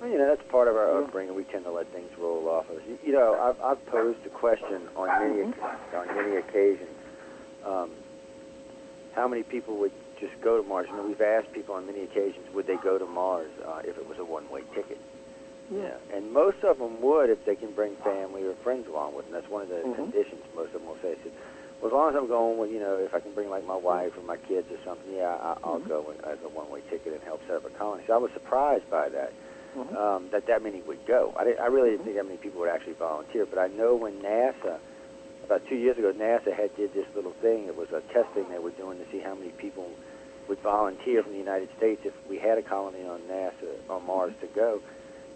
well, 0.00 0.08
you 0.08 0.18
know, 0.18 0.26
that's 0.28 0.42
part 0.50 0.68
of 0.68 0.76
our 0.76 0.86
Yeah. 1.00 1.04
upbringing. 1.06 1.34
We 1.34 1.42
tend 1.44 1.64
to 1.64 1.72
let 1.72 1.90
things 1.92 2.10
roll 2.16 2.48
off 2.48 2.70
of 2.70 2.76
us. 2.76 2.82
You, 2.86 2.98
you 3.02 3.12
know, 3.12 3.34
I've, 3.34 3.60
I've 3.60 3.84
posed 3.86 4.24
a 4.24 4.30
question 4.30 4.86
on 4.94 5.08
many 5.18 5.42
on 5.42 6.06
many 6.14 6.36
occasions. 6.36 6.94
Um, 7.66 7.90
how 9.14 9.26
many 9.26 9.42
people 9.42 9.76
would 9.78 9.92
just 10.20 10.32
go 10.42 10.62
to 10.62 10.68
Mars? 10.68 10.86
You 10.90 10.96
know, 10.96 11.06
we've 11.06 11.20
asked 11.20 11.52
people 11.52 11.74
on 11.74 11.86
many 11.86 12.02
occasions, 12.02 12.46
would 12.54 12.68
they 12.68 12.76
go 12.76 12.98
to 12.98 13.06
Mars 13.06 13.50
uh, 13.66 13.80
if 13.84 13.98
it 13.98 14.08
was 14.08 14.18
a 14.18 14.24
one-way 14.24 14.62
ticket? 14.74 14.98
Yeah, 15.70 15.96
and 16.12 16.32
most 16.32 16.62
of 16.64 16.78
them 16.78 17.00
would 17.00 17.30
if 17.30 17.44
they 17.44 17.54
can 17.56 17.72
bring 17.72 17.96
family 18.04 18.44
or 18.44 18.54
friends 18.62 18.86
along 18.88 19.14
with 19.14 19.26
them. 19.26 19.34
That's 19.34 19.48
one 19.48 19.62
of 19.62 19.68
the 19.68 19.82
Mhm. 19.86 19.94
conditions 19.96 20.42
most 20.54 20.74
of 20.74 20.80
them 20.80 20.86
will 20.86 20.98
say. 21.00 21.16
Said, 21.22 21.32
well, 21.80 21.88
as 21.90 21.92
long 21.94 22.08
as 22.10 22.16
I'm 22.16 22.26
going 22.28 22.58
with, 22.58 22.70
you 22.70 22.78
know, 22.80 22.96
if 22.96 23.14
I 23.14 23.20
can 23.20 23.32
bring 23.32 23.48
like 23.50 23.64
my 23.64 23.76
wife 23.76 24.16
or 24.16 24.22
my 24.22 24.36
kids 24.36 24.70
or 24.70 24.78
something, 24.84 25.12
yeah, 25.14 25.34
I, 25.40 25.56
I'll 25.64 25.80
Mhm. 25.80 25.88
go 25.88 26.14
as 26.24 26.38
a 26.44 26.48
one-way 26.48 26.82
ticket 26.90 27.12
and 27.14 27.22
help 27.22 27.40
set 27.46 27.56
up 27.56 27.64
a 27.64 27.70
colony. 27.70 28.04
So 28.06 28.14
I 28.14 28.18
was 28.18 28.30
surprised 28.32 28.88
by 28.90 29.08
that, 29.08 29.32
Mhm. 29.76 29.96
um, 29.96 30.28
that 30.30 30.46
that 30.46 30.62
many 30.62 30.80
would 30.82 31.04
go. 31.06 31.32
I, 31.36 31.44
didn't, 31.44 31.60
I 31.60 31.66
really 31.66 31.90
didn't 31.90 32.04
think 32.04 32.16
that 32.16 32.24
many 32.26 32.38
people 32.38 32.60
would 32.60 32.68
actually 32.70 32.94
volunteer, 32.94 33.46
but 33.46 33.58
I 33.58 33.68
know 33.68 33.94
when 33.96 34.20
NASA, 34.20 34.78
about 35.44 35.66
two 35.66 35.76
years 35.76 35.96
ago, 35.98 36.12
NASA 36.12 36.52
had 36.52 36.74
did 36.76 36.92
this 36.92 37.06
little 37.16 37.32
thing. 37.40 37.66
It 37.66 37.76
was 37.76 37.90
a 37.92 38.00
testing 38.12 38.48
they 38.50 38.58
were 38.58 38.70
doing 38.70 38.98
to 38.98 39.06
see 39.10 39.18
how 39.20 39.34
many 39.34 39.50
people 39.50 39.88
would 40.48 40.60
volunteer 40.60 41.22
from 41.22 41.32
the 41.32 41.38
United 41.38 41.70
States 41.76 42.04
if 42.04 42.12
we 42.28 42.38
had 42.38 42.58
a 42.58 42.62
colony 42.62 43.04
on 43.06 43.20
NASA 43.22 43.74
on 43.88 44.04
Mars 44.06 44.34
to 44.40 44.46
go. 44.48 44.80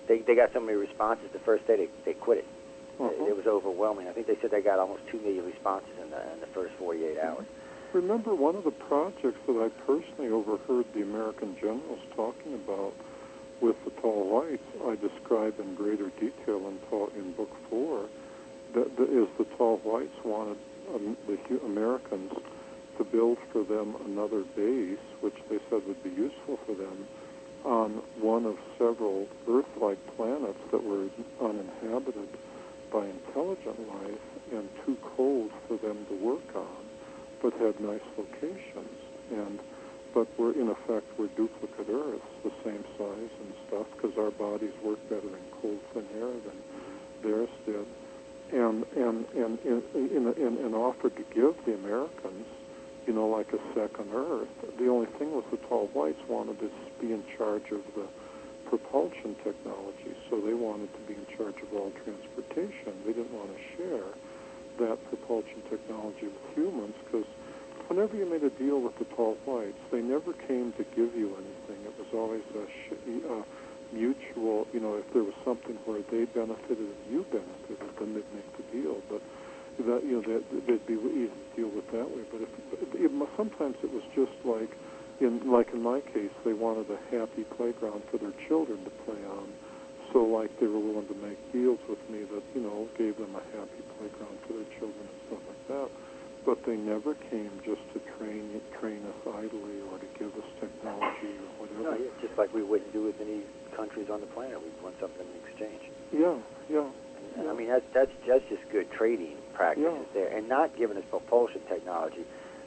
They 0.08 0.18
they 0.20 0.34
got 0.34 0.52
so 0.52 0.60
many 0.60 0.76
responses 0.76 1.30
the 1.32 1.40
first 1.40 1.66
day 1.66 1.76
they 1.76 1.88
they 2.04 2.14
quit 2.14 2.38
it. 2.38 2.46
Uh-huh. 2.98 3.26
It, 3.26 3.36
was 3.36 3.46
overwhelming. 3.46 4.08
I 4.08 4.12
think 4.12 4.26
they 4.26 4.38
said 4.40 4.50
they 4.50 4.62
got 4.62 4.78
almost 4.78 5.02
two 5.10 5.20
million 5.20 5.44
responses 5.44 5.92
in 6.00 6.10
the 6.10 6.32
in 6.32 6.40
the 6.40 6.46
first 6.48 6.72
48 6.78 7.18
hours. 7.18 7.46
Remember 7.92 8.34
one 8.34 8.56
of 8.56 8.64
the 8.64 8.70
projects 8.70 9.38
that 9.46 9.56
I 9.56 9.68
personally 9.84 10.30
overheard 10.30 10.86
the 10.94 11.02
American 11.02 11.56
generals 11.60 12.00
talking 12.14 12.54
about 12.54 12.94
with 13.60 13.76
the 13.84 13.90
tall 14.02 14.28
whites, 14.28 14.66
I 14.84 14.96
describe 14.96 15.58
in 15.60 15.74
greater 15.74 16.10
detail 16.20 16.68
in, 16.68 16.78
tall, 16.90 17.10
in 17.16 17.32
book 17.32 17.50
four, 17.70 18.06
that, 18.74 18.96
that 18.96 19.08
is 19.08 19.28
the 19.38 19.44
tall 19.56 19.78
whites 19.78 20.16
wanted 20.24 20.58
um, 20.94 21.16
the 21.26 21.36
hu- 21.48 21.64
Americans 21.64 22.32
to 22.98 23.04
build 23.04 23.38
for 23.52 23.64
them 23.64 23.96
another 24.04 24.42
base, 24.54 24.98
which 25.20 25.36
they 25.48 25.58
said 25.70 25.86
would 25.86 26.02
be 26.02 26.10
useful 26.10 26.58
for 26.66 26.74
them, 26.74 27.06
on 27.66 28.00
one 28.20 28.46
of 28.46 28.56
several 28.78 29.26
Earth-like 29.48 29.98
planets 30.16 30.58
that 30.70 30.82
were 30.82 31.08
uninhabited 31.42 32.28
by 32.92 33.04
intelligent 33.04 33.76
life 33.88 34.26
and 34.52 34.68
too 34.86 34.96
cold 35.16 35.50
for 35.66 35.76
them 35.78 36.06
to 36.08 36.14
work 36.24 36.54
on, 36.54 36.84
but 37.42 37.52
had 37.54 37.78
nice 37.80 38.06
locations. 38.16 38.98
And 39.32 39.58
but 40.14 40.28
we're 40.38 40.52
in 40.52 40.68
effect 40.68 41.04
we're 41.18 41.26
duplicate 41.36 41.90
Earths, 41.90 42.24
the 42.42 42.52
same 42.64 42.84
size 42.96 43.34
and 43.42 43.52
stuff, 43.66 43.86
because 43.94 44.16
our 44.16 44.30
bodies 44.30 44.72
work 44.82 45.02
better 45.10 45.28
in 45.28 45.44
cold 45.60 45.78
thin 45.92 46.06
air 46.16 46.30
than 46.30 46.56
theirs 47.22 47.50
did. 47.66 47.86
And 48.52 48.86
and 48.96 49.26
and 49.34 49.58
in, 49.64 49.82
in, 49.94 50.56
in 50.64 50.74
offered 50.74 51.16
to 51.16 51.24
give 51.34 51.54
the 51.66 51.74
Americans, 51.74 52.46
you 53.08 53.12
know, 53.12 53.26
like 53.26 53.52
a 53.52 53.58
second 53.74 54.08
Earth. 54.14 54.48
The 54.78 54.88
only 54.88 55.08
thing 55.18 55.32
was 55.32 55.44
the 55.50 55.58
tall 55.68 55.88
whites 55.88 56.20
wanted 56.28 56.60
to 56.60 56.70
be 57.00 57.12
in 57.12 57.24
charge 57.36 57.70
of 57.72 57.82
the 57.94 58.06
propulsion 58.68 59.36
technology, 59.44 60.14
so 60.28 60.40
they 60.40 60.54
wanted 60.54 60.90
to 60.92 61.00
be 61.06 61.14
in 61.14 61.26
charge 61.36 61.54
of 61.62 61.70
all 61.72 61.92
transportation. 62.02 62.92
They 63.06 63.12
didn't 63.12 63.32
want 63.32 63.50
to 63.54 63.60
share 63.76 64.10
that 64.78 64.98
propulsion 65.08 65.62
technology 65.70 66.26
with 66.26 66.46
humans 66.54 66.94
because 67.04 67.26
whenever 67.88 68.16
you 68.16 68.26
made 68.26 68.42
a 68.42 68.50
deal 68.50 68.80
with 68.80 68.98
the 68.98 69.06
tall 69.16 69.36
whites, 69.46 69.78
they 69.90 70.02
never 70.02 70.32
came 70.46 70.72
to 70.74 70.84
give 70.98 71.14
you 71.14 71.32
anything. 71.38 71.78
It 71.86 71.94
was 71.98 72.10
always 72.12 72.44
a 72.54 72.66
sh- 72.66 73.24
uh, 73.30 73.42
mutual, 73.92 74.66
you 74.72 74.80
know, 74.80 74.96
if 74.96 75.06
there 75.12 75.22
was 75.22 75.34
something 75.44 75.78
where 75.86 76.02
they 76.10 76.24
benefited 76.26 76.90
and 76.90 77.04
you 77.10 77.24
benefited, 77.30 77.90
then 77.98 78.14
they'd 78.14 78.32
make 78.34 78.50
the 78.58 78.66
deal. 78.74 78.98
But 79.08 79.22
that, 79.86 80.02
you 80.04 80.20
know, 80.20 80.24
that, 80.26 80.42
they'd 80.66 80.86
be 80.86 80.94
easy 80.94 81.30
to 81.30 81.56
deal 81.56 81.70
with 81.70 81.86
that 81.92 82.08
way. 82.10 82.24
But 82.32 82.42
if, 82.42 82.50
it, 82.94 83.10
sometimes 83.36 83.76
it 83.82 83.92
was 83.92 84.02
just 84.14 84.34
like, 84.44 84.70
in 85.20 85.50
like 85.50 85.72
in 85.72 85.82
my 85.82 86.00
case, 86.00 86.30
they 86.44 86.52
wanted 86.52 86.86
a 86.90 86.98
happy 87.10 87.44
playground 87.56 88.02
for 88.10 88.18
their 88.18 88.34
children 88.48 88.84
to 88.84 88.90
play 89.04 89.20
on. 89.24 89.48
So 90.12 90.22
like 90.24 90.50
they 90.60 90.66
were 90.66 90.78
willing 90.80 91.08
to 91.08 91.14
make 91.18 91.38
deals 91.52 91.80
with 91.88 91.98
me 92.10 92.24
that 92.30 92.42
you 92.54 92.60
know 92.62 92.88
gave 92.96 93.16
them 93.18 93.34
a 93.34 93.44
happy 93.56 93.82
playground 93.98 94.38
for 94.46 94.54
their 94.54 94.68
children 94.78 95.04
and 95.04 95.20
stuff 95.28 95.42
like 95.48 95.64
that. 95.68 95.88
But 96.44 96.62
they 96.64 96.76
never 96.76 97.14
came 97.28 97.50
just 97.66 97.82
to 97.94 97.98
train 98.16 98.60
train 98.78 99.02
us 99.08 99.18
idly 99.26 99.82
or 99.90 99.98
to 99.98 100.08
give 100.18 100.30
us 100.36 100.46
technology 100.60 101.34
or 101.58 101.66
No, 101.66 101.90
whatever. 101.90 101.98
yeah, 101.98 102.10
just 102.22 102.38
like 102.38 102.54
we 102.54 102.62
wouldn't 102.62 102.92
do 102.92 103.02
with 103.02 103.18
any 103.20 103.42
countries 103.74 104.06
on 104.12 104.20
the 104.20 104.30
planet. 104.30 104.62
We'd 104.62 104.78
want 104.82 104.94
something 105.00 105.26
in 105.26 105.36
exchange. 105.42 105.82
Yeah, 106.14 106.38
yeah. 106.70 106.86
And, 107.34 107.44
Yeah. 107.44 107.50
I 107.50 107.54
mean, 107.56 107.68
that's 107.68 107.84
that's 107.92 108.12
that's 108.28 108.44
just 108.48 108.62
good 108.70 108.86
trading 108.92 109.36
practices 109.54 109.90
Yeah. 109.90 110.14
there, 110.14 110.28
and 110.36 110.48
not 110.48 110.76
giving 110.76 110.96
us 110.96 111.04
propulsion 111.10 111.60
technology. 111.68 112.22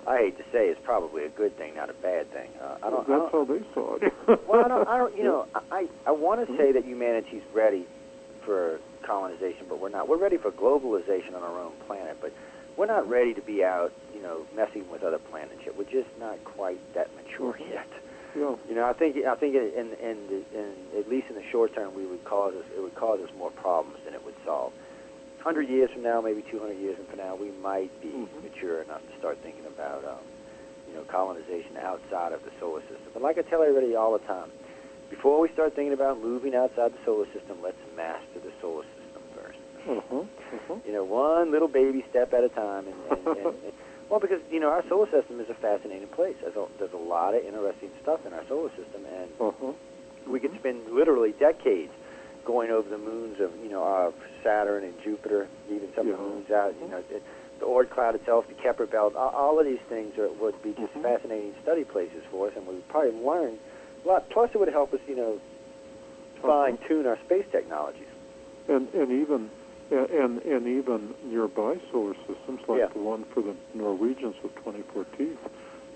I 0.08 0.18
hate 0.18 0.38
to 0.38 0.44
say, 0.52 0.68
is 0.70 0.78
probably 0.84 1.26
a 1.26 1.30
good 1.30 1.56
thing, 1.58 1.76
not 1.76 1.90
a 1.90 1.94
bad 1.94 2.32
thing. 2.32 2.50
Uh, 2.62 2.78
I 2.82 2.90
don't. 2.90 3.08
I 3.10 3.18
That's 3.20 3.32
don't 3.32 3.48
how 3.48 3.54
they 3.54 3.64
saw 3.74 3.96
it. 3.96 4.14
well, 4.48 4.66
I 4.66 4.68
don't. 4.68 4.88
I 4.88 4.98
don't. 4.98 5.16
You 5.18 5.24
know, 5.24 5.48
I 5.72 5.88
I 6.08 6.12
want 6.12 6.46
to 6.48 6.58
say 6.58 6.72
that 6.72 6.86
humanity's 6.86 7.44
ready 7.54 7.86
for 8.46 8.80
colonization, 9.04 9.66
but 9.68 9.80
we're 9.80 9.90
not. 9.90 10.08
We're 10.08 10.18
ready 10.18 10.38
for 10.38 10.52
globalization 10.52 11.36
on 11.36 11.44
our 11.44 11.60
own 11.60 11.74
planet, 11.88 12.18
but 12.22 12.32
we're 12.78 12.86
not 12.88 13.08
ready 13.10 13.34
to 13.34 13.42
be 13.42 13.64
out, 13.64 13.92
you 14.16 14.22
know, 14.22 14.46
messing 14.56 14.90
with 14.90 15.04
other 15.04 15.20
planets 15.20 15.60
yet. 15.66 15.78
We're 15.78 15.84
just 15.84 16.10
not 16.20 16.42
quite 16.46 16.80
that 16.94 17.10
mature 17.16 17.54
Mhm. 17.54 17.70
yet. 17.70 17.88
yeah. 18.36 18.56
You 18.70 18.76
know, 18.76 18.86
I 18.86 18.94
think 18.94 19.18
I 19.26 19.36
think 19.36 19.56
in 19.56 19.64
in, 19.76 19.94
in, 20.00 20.18
the, 20.28 20.60
in 20.60 20.74
at 20.98 21.10
least 21.10 21.28
in 21.30 21.36
the 21.36 21.44
short 21.52 21.76
term, 21.76 21.94
we 21.94 22.06
would 22.06 22.24
cause 22.24 22.54
us 22.56 22.66
it 22.76 22.82
would 22.82 22.96
cause 22.96 23.20
us 23.22 23.30
more 23.38 23.52
problems 23.52 24.00
than 24.06 24.14
it 24.14 24.24
would 24.26 24.36
solve. 24.46 24.72
Hundred 25.44 25.70
years 25.70 25.90
from 25.92 26.04
now, 26.04 26.20
maybe 26.22 26.44
two 26.52 26.60
hundred 26.60 26.78
years 26.80 26.98
from 27.10 27.18
now, 27.18 27.36
we 27.36 27.52
might 27.64 27.90
be 28.02 28.10
Mhm. 28.10 28.44
mature 28.44 28.82
enough 28.82 29.02
to 29.10 29.18
start 29.18 29.38
thinking 29.42 29.66
about, 29.66 30.04
um, 30.04 30.20
you 30.88 30.94
know, 30.94 31.04
colonization 31.08 31.78
outside 31.78 32.34
of 32.34 32.44
the 32.44 32.52
solar 32.60 32.82
system. 32.82 33.08
But 33.14 33.22
like 33.22 33.38
I 33.38 33.42
tell 33.44 33.62
everybody 33.64 33.96
all 33.96 34.12
the 34.14 34.26
time, 34.26 34.52
before 35.10 35.40
we 35.40 35.48
start 35.50 35.74
thinking 35.76 35.94
about 35.94 36.20
moving 36.20 36.56
outside 36.56 36.92
the 36.94 37.00
solar 37.06 37.26
system, 37.34 37.58
let's 37.64 37.80
master 37.96 38.40
the 38.44 38.52
solar 38.62 38.84
system 38.84 39.22
first. 39.34 39.60
Uh-huh. 39.88 40.20
Uh-huh. 40.20 40.76
You 40.86 40.92
know, 40.94 41.04
one 41.06 41.52
little 41.52 41.68
baby 41.70 42.04
step 42.10 42.34
at 42.34 42.44
a 42.44 42.50
time, 42.50 42.88
and, 42.88 42.98
and, 43.10 43.28
and, 43.64 43.74
well, 44.10 44.20
because 44.20 44.42
you 44.52 44.60
know 44.60 44.70
our 44.70 44.84
solar 44.90 45.10
system 45.10 45.40
is 45.40 45.50
a 45.50 45.54
fascinating 45.56 46.10
place. 46.10 46.36
There's 46.42 46.58
a, 46.58 46.66
there's 46.80 46.94
a 46.94 46.98
lot 46.98 47.34
of 47.34 47.44
interesting 47.46 47.92
stuff 48.02 48.26
in 48.26 48.34
our 48.34 48.44
solar 48.50 48.70
system, 48.76 49.06
and 49.06 49.30
Uh-huh. 49.40 49.72
we 50.28 50.40
could 50.42 50.54
spend 50.56 50.92
literally 50.92 51.32
decades 51.32 51.94
going 52.50 52.72
over 52.72 52.90
the 52.90 52.98
moons 52.98 53.40
of 53.40 53.52
you 53.62 53.70
know 53.70 53.84
of 53.86 54.16
Saturn 54.44 54.84
and 54.84 54.96
Jupiter, 55.04 55.48
even 55.70 55.88
some 55.96 56.10
of 56.10 56.18
the 56.18 56.24
moons 56.24 56.50
out. 56.50 56.74
You 56.82 56.88
know, 56.88 56.98
it, 57.12 57.22
the 57.60 57.66
Oort 57.66 57.92
cloud 57.92 58.16
itself, 58.16 58.48
the 58.48 58.56
Kepler 58.56 58.88
belt. 58.88 59.16
All, 59.16 59.30
all 59.30 59.60
of 59.60 59.66
these 59.68 59.84
things 59.88 60.18
are, 60.18 60.30
would 60.42 60.60
be 60.64 60.74
just 60.74 60.92
Mhm. 60.96 61.04
fascinating 61.04 61.54
study 61.62 61.84
places 61.84 62.24
for 62.32 62.48
us, 62.48 62.54
and 62.56 62.66
we 62.66 62.74
would 62.74 62.88
probably 62.88 63.12
learn 63.12 63.60
a 64.04 64.08
lot. 64.08 64.30
Plus, 64.32 64.50
it 64.56 64.58
would 64.58 64.70
help 64.70 64.96
us, 64.96 65.00
you 65.08 65.16
know, 65.16 65.40
fine 66.42 66.80
tune 66.88 67.06
our 67.06 67.20
space 67.26 67.46
technologies. 67.52 68.08
And 68.68 68.92
and 68.96 69.12
even 69.12 69.52
and 69.92 70.10
and, 70.10 70.42
and 70.42 70.68
even 70.68 71.14
nearby 71.26 71.78
solar 71.92 72.16
systems 72.28 72.62
like 72.68 72.80
Yeah. 72.80 72.88
the 72.88 73.00
one 73.00 73.26
for 73.26 73.42
the 73.42 73.54
Norwegians 73.76 74.36
with 74.42 74.56
24 74.56 75.06
teeth. 75.18 75.38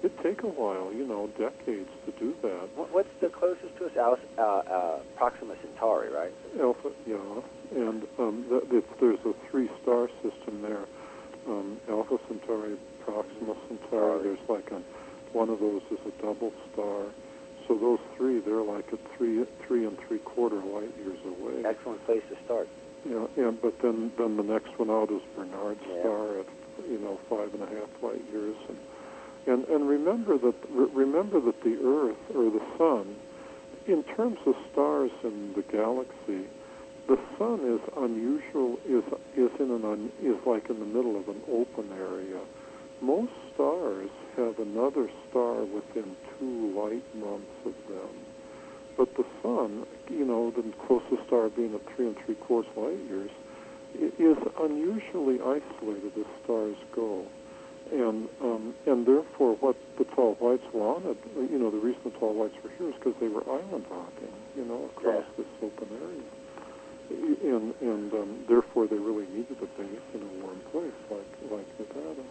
It'd 0.04 0.18
take 0.22 0.44
a 0.44 0.48
while, 0.48 0.92
you 0.94 1.08
know, 1.08 1.28
decades 1.40 1.88
to 2.06 2.12
do 2.20 2.36
that. 2.42 2.68
What's 2.76 3.08
the 3.22 3.30
closest 3.30 3.72
to 3.78 3.86
us? 3.86 3.92
Al- 3.98 4.20
uh, 4.38 4.42
uh, 4.70 5.00
Proxima 5.16 5.56
Centauri, 5.64 6.12
right? 6.12 6.34
Alpha, 6.60 6.92
yeah, 7.08 7.16
and 7.72 8.04
um, 8.20 8.46
th- 8.50 8.70
th- 8.70 8.84
there's 9.00 9.20
a 9.26 9.32
three-star 9.50 10.10
system 10.22 10.62
there. 10.62 10.84
Um, 11.48 11.80
Alpha 11.90 12.18
Centauri, 12.28 12.76
Proxima 13.06 13.56
Centauri. 13.70 14.24
There's 14.24 14.50
like 14.50 14.70
a 14.72 14.82
one 15.32 15.50
of 15.50 15.60
those 15.62 15.82
is 15.90 16.00
a 16.06 16.22
double 16.22 16.52
star. 16.74 17.06
So 17.68 17.78
those 17.78 18.00
three, 18.18 18.40
they're 18.42 18.62
like 18.62 18.92
at 18.92 19.00
three, 19.18 19.46
three 19.66 19.86
and 19.88 19.98
three 20.08 20.20
quarter 20.20 20.58
light 20.58 20.92
years 21.00 21.18
away. 21.26 21.64
Excellent 21.66 22.06
place 22.06 22.22
to 22.30 22.36
start. 22.44 22.68
Yeah, 23.10 23.26
and 23.38 23.62
but 23.62 23.80
then 23.82 24.12
then 24.18 24.36
the 24.36 24.44
next 24.44 24.78
one 24.78 24.90
out 24.92 25.10
is 25.12 25.22
Barnard 25.38 25.78
Yeah. 25.88 26.02
Star 26.02 26.40
at 26.40 26.46
you 26.92 27.00
know 27.00 27.20
five 27.30 27.54
and 27.54 27.64
a 27.64 27.68
half 27.68 27.90
light 28.04 28.22
years, 28.32 28.56
and 28.68 28.78
and 29.48 29.66
and 29.66 29.88
remember 29.88 30.38
that 30.38 30.56
remember 30.72 31.40
that 31.42 31.64
the 31.64 31.78
Earth 31.84 32.36
or 32.36 32.50
the 32.50 32.64
Sun, 32.78 33.16
in 33.88 34.04
terms 34.16 34.40
of 34.46 34.56
stars 34.72 35.12
in 35.24 35.54
the 35.54 35.64
galaxy, 35.64 36.48
the 37.08 37.20
Sun 37.38 37.60
is 37.66 37.82
unusual 37.98 38.80
is 38.86 39.04
is 39.36 39.52
in 39.60 39.72
an 39.72 39.86
un, 39.86 40.12
is 40.22 40.38
like 40.46 40.70
in 40.70 40.80
the 40.80 40.86
middle 40.86 41.18
of 41.18 41.28
an 41.28 41.42
open 41.52 41.92
area. 41.94 42.40
Most 43.02 43.34
stars 43.54 44.10
have 44.38 44.60
another 44.60 45.10
star 45.30 45.56
within 45.64 46.16
two 46.40 46.72
light 46.74 47.04
months 47.16 47.52
of 47.66 47.74
them. 47.90 48.10
But 48.96 49.16
the 49.16 49.26
sun, 49.42 49.86
you 50.10 50.26
know, 50.26 50.52
the 50.52 50.64
closest 50.88 51.28
star 51.28 51.50
being 51.50 51.74
at 51.74 51.82
three 51.96 52.08
and 52.08 52.18
three 52.26 52.36
quarters 52.36 52.72
light 52.78 53.00
years, 53.10 53.32
is 54.20 54.38
unusually 54.60 55.40
isolated 55.42 56.14
as 56.18 56.26
stars 56.44 56.78
go. 56.96 57.26
And 57.92 58.30
um, 58.42 58.74
and 58.88 59.06
therefore, 59.06 59.56
what 59.60 59.76
the 59.98 60.06
tall 60.16 60.36
whites 60.40 60.64
wanted, 60.74 61.18
you 61.36 61.60
know, 61.60 61.70
the 61.70 61.78
reason 61.78 62.02
the 62.06 62.12
tall 62.18 62.34
whites 62.34 62.56
were 62.64 62.72
here 62.78 62.90
is 62.90 62.96
because 62.96 63.14
they 63.20 63.28
were 63.28 63.44
island 63.44 63.86
hopping, 63.90 64.34
you 64.56 64.66
know, 64.66 64.86
across 64.96 65.24
Yeah. 65.38 65.44
this 65.44 65.52
open 65.62 65.88
area. 65.92 66.30
And 67.44 67.76
and 67.82 68.14
um, 68.14 68.46
therefore, 68.48 68.88
they 68.88 68.98
really 68.98 69.28
needed 69.28 69.58
a 69.62 69.68
base 69.78 70.08
in 70.16 70.22
a 70.24 70.32
warm 70.42 70.60
place 70.72 70.96
like 71.12 71.28
like 71.52 71.68
Nevada. 71.78 72.24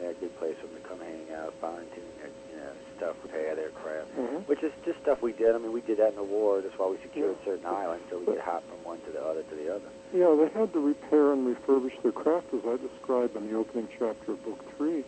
Yeah, 0.00 0.10
a 0.10 0.14
good 0.14 0.34
place 0.38 0.56
for 0.58 0.66
them 0.66 0.82
to 0.82 0.88
come 0.88 0.98
hang 0.98 1.30
out, 1.38 1.54
fine 1.60 1.86
tune 1.94 2.02
their, 2.18 2.26
you 2.50 2.58
know, 2.58 2.72
stuff, 2.96 3.14
repair 3.22 3.54
their 3.54 3.70
craft. 3.70 4.10
Mhm. 4.18 4.42
Which 4.48 4.62
is 4.64 4.72
just 4.84 4.98
stuff 5.02 5.22
we 5.22 5.32
did. 5.32 5.54
I 5.54 5.58
mean, 5.58 5.70
we 5.70 5.82
did 5.82 5.98
that 5.98 6.10
in 6.10 6.16
the 6.16 6.24
war. 6.26 6.60
That's 6.62 6.74
why 6.78 6.88
we 6.90 6.98
secured 7.02 7.36
certain 7.44 7.66
islands, 7.66 8.02
so 8.10 8.18
we 8.18 8.26
could 8.26 8.40
hop 8.42 8.66
from 8.68 8.82
one 8.82 8.98
to 9.06 9.10
the 9.12 9.22
other 9.22 9.42
to 9.42 9.54
the 9.54 9.70
other. 9.70 9.86
Yeah, 10.14 10.36
they 10.38 10.48
had 10.56 10.72
to 10.74 10.78
repair 10.78 11.32
and 11.32 11.44
refurbish 11.44 12.00
their 12.04 12.12
craft, 12.12 12.54
as 12.54 12.60
I 12.64 12.76
describe 12.76 13.34
in 13.34 13.50
the 13.50 13.58
opening 13.58 13.88
chapter 13.98 14.38
of 14.38 14.44
Book 14.44 14.64
Three. 14.76 15.02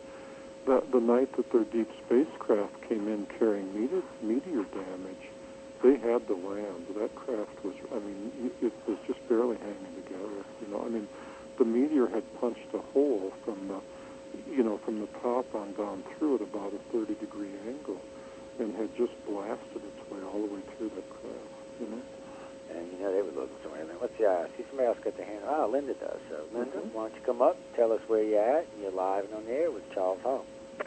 That 0.66 0.90
the 0.90 0.98
night 0.98 1.30
that 1.36 1.52
their 1.52 1.62
deep 1.62 1.88
spacecraft 2.04 2.74
came 2.88 3.06
in 3.06 3.24
carrying 3.38 3.72
meteor, 3.72 4.02
meteor 4.20 4.64
damage, 4.64 5.30
they 5.80 5.96
had 5.96 6.26
to 6.26 6.34
land. 6.34 6.90
That 6.98 7.14
craft 7.14 7.54
was, 7.62 7.74
I 7.94 8.00
mean, 8.00 8.50
it 8.60 8.72
was 8.88 8.98
just 9.06 9.22
barely 9.28 9.56
hanging 9.58 9.94
together. 10.02 10.42
You 10.60 10.74
know, 10.74 10.82
I 10.84 10.88
mean, 10.88 11.06
the 11.56 11.64
meteor 11.64 12.08
had 12.08 12.24
punched 12.40 12.74
a 12.74 12.82
hole 12.90 13.32
from 13.44 13.68
the, 13.68 13.78
you 14.50 14.64
know, 14.64 14.78
from 14.78 14.98
the 14.98 15.06
top 15.22 15.54
on 15.54 15.72
down 15.74 16.02
through 16.18 16.34
at 16.34 16.40
about 16.42 16.72
a 16.74 16.78
30 16.90 17.14
degree 17.14 17.54
angle, 17.68 18.00
and 18.58 18.74
had 18.74 18.90
just 18.96 19.12
blasted 19.24 19.82
its 19.86 20.10
way 20.10 20.18
all 20.26 20.48
the 20.48 20.52
way 20.52 20.62
through 20.76 20.88
that 20.88 21.08
craft. 21.10 21.54
You 21.78 21.86
know. 21.94 22.15
And 22.68 22.90
you 22.90 22.98
know 22.98 23.12
they 23.14 23.22
were 23.22 23.30
looking 23.30 23.56
somewhere. 23.62 23.84
Mean, 23.86 23.96
let's 24.00 24.12
see. 24.18 24.26
I 24.26 24.48
see 24.56 24.64
somebody 24.68 24.88
else 24.88 24.98
got 25.02 25.16
their 25.16 25.26
hand. 25.26 25.44
Ah, 25.46 25.66
Linda 25.66 25.94
does. 25.94 26.18
So, 26.28 26.46
Linda, 26.52 26.78
Mhm. 26.78 26.92
why 26.92 27.02
don't 27.08 27.14
you 27.14 27.20
come 27.22 27.40
up? 27.40 27.56
Tell 27.76 27.92
us 27.92 28.00
where 28.08 28.22
you're 28.24 28.42
at. 28.42 28.66
And 28.72 28.82
you're 28.82 28.90
live 28.90 29.24
and 29.26 29.34
on 29.34 29.44
the 29.46 29.52
air 29.52 29.70
with 29.70 29.88
Charles 29.94 30.20
Hall. 30.22 30.44
Oh, 30.82 30.86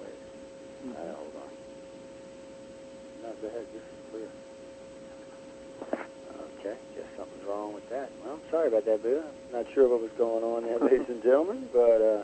wait. 0.00 0.20
Uh, 0.92 1.14
hold 1.16 1.36
on. 1.36 1.48
No, 3.22 3.32
go 3.40 3.46
ahead. 3.48 3.66
This 3.72 3.82
is 3.82 3.98
clear. 4.10 4.28
Okay, 6.60 6.76
guess 6.94 7.06
something's 7.16 7.44
wrong 7.48 7.72
with 7.72 7.88
that. 7.88 8.10
Well, 8.22 8.34
I'm 8.34 8.42
sorry 8.50 8.68
about 8.68 8.84
that, 8.84 9.02
Boo. 9.02 9.22
I'm 9.24 9.52
not 9.52 9.64
sure 9.72 9.88
what 9.88 10.02
was 10.02 10.10
going 10.18 10.44
on 10.44 10.64
there, 10.64 10.78
ladies 10.90 11.08
and 11.08 11.22
gentlemen, 11.22 11.70
but 11.72 12.02
uh, 12.02 12.22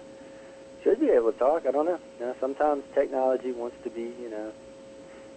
should 0.85 1.01
be 1.01 1.09
able 1.09 1.33
to 1.33 1.39
talk. 1.39 1.65
I 1.67 1.71
don't 1.71 1.87
know. 1.87 1.99
You 2.21 2.27
know, 2.27 2.35
sometimes 2.41 2.85
technology 2.95 3.53
wants 3.53 3.77
to 3.85 3.91
be, 3.91 4.13
you 4.21 4.29
know, 4.29 4.53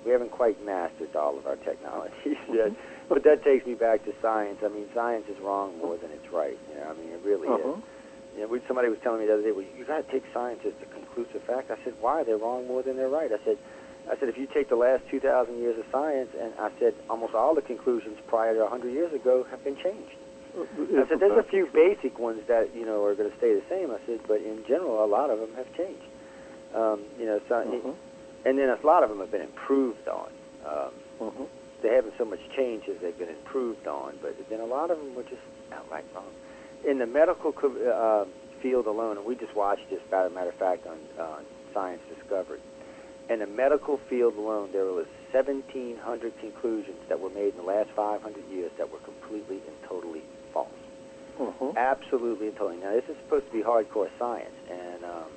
we 0.05 0.11
haven't 0.11 0.31
quite 0.31 0.63
mastered 0.65 1.15
all 1.15 1.38
of 1.38 1.45
our 1.47 1.55
technologies 1.57 2.38
yet. 2.51 2.71
but 3.09 3.23
that 3.23 3.43
takes 3.43 3.65
me 3.65 3.73
back 3.76 4.05
to 4.05 4.13
science. 4.21 4.59
I 4.63 4.69
mean, 4.69 4.88
science 4.93 5.26
is 5.30 5.38
wrong 5.39 5.77
more 5.77 5.97
than 5.97 6.11
it's 6.11 6.31
right. 6.31 6.57
You 6.69 6.76
know, 6.80 6.88
I 6.89 6.93
mean, 6.93 7.09
it 7.13 7.21
really 7.23 7.47
Uh-huh. 7.47 7.73
is. 7.77 7.84
You 8.38 8.47
know, 8.47 8.59
somebody 8.67 8.88
was 8.89 8.99
telling 9.03 9.19
me 9.19 9.26
the 9.27 9.34
other 9.34 9.41
day, 9.43 9.51
well, 9.51 9.65
you 9.77 9.84
got 9.84 10.05
to 10.05 10.11
take 10.11 10.23
science 10.34 10.61
as 10.65 10.73
the 10.80 10.85
conclusive 10.85 11.41
fact. 11.43 11.71
I 11.71 11.77
said, 11.84 11.93
why? 11.99 12.23
They're 12.23 12.38
wrong 12.38 12.67
more 12.67 12.81
than 12.84 12.95
they're 12.95 13.09
right. 13.09 13.31
I 13.34 13.39
said, 13.43 13.57
I 14.09 14.15
said, 14.17 14.30
if 14.30 14.38
you 14.38 14.47
take 14.47 14.69
the 14.69 14.76
last 14.77 15.03
2,000 15.09 15.57
years 15.57 15.77
of 15.77 15.85
science, 15.91 16.30
and 16.39 16.53
I 16.59 16.71
said, 16.80 16.93
almost 17.09 17.34
all 17.34 17.53
the 17.53 17.61
conclusions 17.61 18.17
prior 18.27 18.53
to 18.53 18.61
100 18.61 18.89
years 18.93 19.11
ago 19.13 19.43
have 19.51 19.63
been 19.63 19.76
changed. 19.76 20.13
I 20.57 21.05
said, 21.09 21.19
there's 21.19 21.38
a 21.38 21.43
few 21.43 21.67
basic 21.67 22.17
ones 22.17 22.41
that, 22.47 22.73
you 22.76 22.85
know, 22.85 23.03
are 23.05 23.13
going 23.15 23.30
to 23.30 23.38
stay 23.38 23.53
the 23.53 23.61
same. 23.69 23.91
I 23.91 23.97
said, 24.05 24.21
but 24.27 24.41
in 24.41 24.63
general, 24.67 25.03
a 25.03 25.05
lot 25.05 25.30
of 25.30 25.39
them 25.39 25.53
have 25.55 25.71
changed. 25.76 26.01
Um, 26.73 27.01
you 27.19 27.26
know, 27.26 27.41
so, 27.49 27.55
Uh-huh. 27.57 27.91
And 28.45 28.57
then 28.57 28.69
a 28.69 28.77
lot 28.85 29.03
of 29.03 29.09
them 29.09 29.19
have 29.19 29.31
been 29.31 29.41
improved 29.41 30.07
on. 30.07 30.29
Um, 30.65 30.91
Uh-huh. 31.19 31.43
they 31.81 31.89
haven't 31.95 32.13
so 32.17 32.25
much 32.25 32.39
changed 32.55 32.87
as 32.89 32.97
they've 33.01 33.17
been 33.17 33.29
improved 33.29 33.87
on, 33.87 34.17
but 34.21 34.35
then 34.49 34.59
a 34.59 34.65
lot 34.65 34.91
of 34.91 34.97
them 34.99 35.15
were 35.15 35.23
just 35.23 35.41
outright 35.71 36.05
wrong. 36.15 36.31
In 36.87 36.97
the 36.99 37.05
medical 37.07 37.53
uh, 37.53 38.25
field 38.61 38.87
alone, 38.87 39.17
and 39.17 39.25
we 39.25 39.35
just 39.35 39.55
watched 39.55 39.89
this, 39.89 39.99
by 40.11 40.25
a 40.25 40.29
matter 40.29 40.49
of 40.49 40.55
fact, 40.55 40.85
on 40.87 40.97
Science 41.73 42.01
Discovery. 42.15 42.59
In 43.29 43.39
the 43.39 43.47
medical 43.47 43.97
field 44.09 44.35
alone, 44.37 44.71
there 44.71 44.85
was 44.85 45.05
1,700 45.31 46.33
conclusions 46.39 46.97
that 47.09 47.19
were 47.19 47.29
made 47.29 47.51
in 47.53 47.57
the 47.57 47.63
last 47.67 47.89
500 47.95 48.43
years 48.49 48.71
that 48.77 48.91
were 48.91 48.99
completely 48.99 49.57
and 49.67 49.75
totally 49.87 50.23
false. 50.53 50.67
Uh-huh. 51.39 51.71
Absolutely 51.77 52.47
and 52.47 52.55
totally. 52.57 52.81
Now, 52.81 52.91
this 52.91 53.05
is 53.07 53.15
supposed 53.23 53.45
to 53.45 53.51
be 53.51 53.61
hardcore 53.61 54.09
science, 54.17 54.55
and 54.69 55.03
um, 55.05 55.29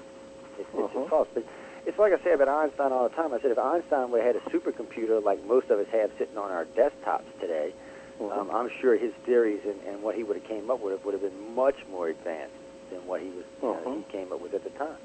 it's, 0.58 0.68
it's 0.72 0.74
Uh-huh. 0.78 0.98
just 0.98 1.10
false. 1.10 1.28
But 1.34 1.44
it's 1.86 1.98
like 1.98 2.12
I 2.12 2.22
say 2.22 2.32
about 2.32 2.48
Einstein 2.48 2.92
all 2.92 3.08
the 3.08 3.14
time. 3.14 3.32
I 3.34 3.40
said 3.40 3.50
if 3.50 3.58
Einstein 3.58 4.10
would 4.10 4.22
have 4.22 4.34
had 4.34 4.42
a 4.42 4.50
supercomputer 4.50 5.22
like 5.22 5.44
most 5.46 5.70
of 5.70 5.78
us 5.78 5.86
have 5.92 6.10
sitting 6.18 6.36
on 6.38 6.50
our 6.50 6.64
desktops 6.78 7.28
today, 7.40 7.72
Uh-huh. 8.20 8.40
um, 8.40 8.50
I'm 8.50 8.70
sure 8.80 8.96
his 8.96 9.12
theories 9.26 9.60
and, 9.64 9.80
and 9.88 10.02
what 10.02 10.14
he 10.14 10.22
would 10.22 10.36
have 10.36 10.46
came 10.46 10.70
up 10.70 10.80
with 10.80 11.04
would 11.04 11.14
have 11.14 11.22
been 11.22 11.54
much 11.54 11.76
more 11.90 12.08
advanced 12.08 12.54
than 12.90 13.00
what 13.06 13.20
he 13.20 13.30
was 13.30 13.44
know, 13.62 13.74
Uh-huh. 13.74 13.96
he 13.98 14.02
came 14.12 14.32
up 14.32 14.40
with 14.40 14.54
at 14.54 14.62
the 14.64 14.70
time. 14.78 14.98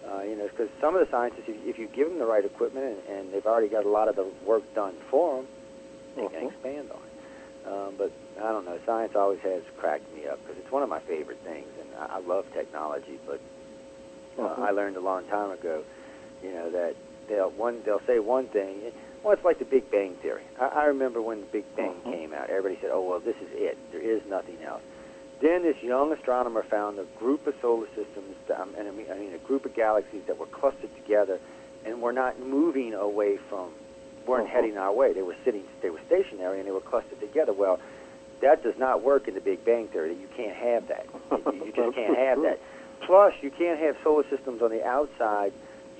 Uh, 0.00 0.22
you 0.22 0.34
know, 0.36 0.48
because 0.48 0.68
some 0.80 0.94
of 0.96 1.00
the 1.04 1.10
scientists, 1.10 1.44
if, 1.46 1.56
if 1.64 1.78
you 1.78 1.86
give 1.94 2.08
them 2.08 2.18
the 2.18 2.24
right 2.26 2.44
equipment 2.44 2.84
and, 2.84 3.00
and 3.16 3.32
they've 3.32 3.46
already 3.46 3.68
got 3.68 3.84
a 3.84 3.88
lot 3.88 4.08
of 4.08 4.16
the 4.16 4.26
work 4.46 4.62
done 4.74 4.94
for 5.10 5.36
them, 5.36 5.46
they 6.16 6.22
can 6.28 6.36
Uh-huh. 6.36 6.48
expand 6.48 6.90
on 6.90 7.00
it. 7.04 7.14
Um, 7.68 7.94
but 7.98 8.10
I 8.40 8.48
don't 8.52 8.64
know. 8.64 8.78
Science 8.86 9.12
always 9.14 9.38
has 9.40 9.62
cracked 9.78 10.08
me 10.16 10.26
up 10.26 10.40
because 10.40 10.56
it's 10.58 10.72
one 10.72 10.82
of 10.82 10.88
my 10.88 11.00
favorite 11.00 11.36
things, 11.44 11.68
and 11.78 11.88
I, 12.00 12.16
I 12.16 12.18
love 12.20 12.46
technology. 12.54 13.20
But 13.26 13.40
uh, 14.38 14.42
Uh-huh. 14.42 14.62
I 14.62 14.70
learned 14.70 14.96
a 14.96 15.00
long 15.04 15.24
time 15.28 15.50
ago, 15.52 15.84
you 16.42 16.52
know, 16.52 16.70
that 16.70 16.94
they'll 17.28 17.50
one 17.50 17.82
they'll 17.84 18.02
say 18.06 18.18
one 18.18 18.46
thing. 18.48 18.80
Well, 19.22 19.34
it's 19.34 19.44
like 19.44 19.58
the 19.58 19.64
Big 19.66 19.90
Bang 19.90 20.14
theory. 20.16 20.42
I, 20.58 20.66
I 20.66 20.84
remember 20.86 21.20
when 21.20 21.40
the 21.40 21.46
Big 21.46 21.64
Bang 21.76 21.90
Uh-huh. 21.90 22.10
came 22.12 22.32
out. 22.32 22.48
Everybody 22.50 22.78
said, 22.80 22.90
"Oh, 22.92 23.02
well, 23.02 23.20
this 23.20 23.36
is 23.36 23.48
it. 23.52 23.76
There 23.92 24.00
is 24.00 24.22
nothing 24.28 24.58
else." 24.64 24.82
Then 25.40 25.62
this 25.62 25.82
young 25.82 26.12
astronomer 26.12 26.62
found 26.62 26.98
a 26.98 27.04
group 27.18 27.46
of 27.46 27.54
solar 27.62 27.86
systems, 27.88 28.36
um, 28.58 28.74
and 28.78 28.86
I 28.88 28.90
mean, 28.90 29.06
I 29.10 29.14
mean 29.16 29.32
a 29.34 29.38
group 29.38 29.64
of 29.64 29.74
galaxies 29.74 30.22
that 30.26 30.38
were 30.38 30.46
clustered 30.46 30.94
together, 30.96 31.38
and 31.84 32.00
were 32.02 32.12
not 32.12 32.38
moving 32.40 32.92
away 32.94 33.36
from, 33.48 33.70
weren't 34.26 34.44
Uh-huh. 34.44 34.52
heading 34.54 34.76
our 34.76 34.92
way. 34.92 35.12
They 35.14 35.22
were 35.22 35.36
sitting, 35.44 35.64
they 35.82 35.88
were 35.90 36.00
stationary, 36.06 36.58
and 36.58 36.66
they 36.68 36.72
were 36.72 36.80
clustered 36.80 37.20
together. 37.20 37.52
Well, 37.54 37.78
that 38.42 38.62
does 38.62 38.76
not 38.78 39.02
work 39.02 39.28
in 39.28 39.34
the 39.34 39.40
Big 39.40 39.64
Bang 39.64 39.88
theory. 39.88 40.14
You 40.14 40.28
can't 40.36 40.56
have 40.56 40.88
that. 40.88 41.06
You, 41.30 41.64
you 41.66 41.72
just 41.72 41.94
can't 41.94 42.16
have 42.18 42.40
that. 42.46 42.58
Plus, 43.02 43.32
you 43.42 43.50
can't 43.50 43.78
have 43.80 43.96
solar 44.04 44.24
systems 44.28 44.60
on 44.62 44.70
the 44.70 44.84
outside 44.86 45.52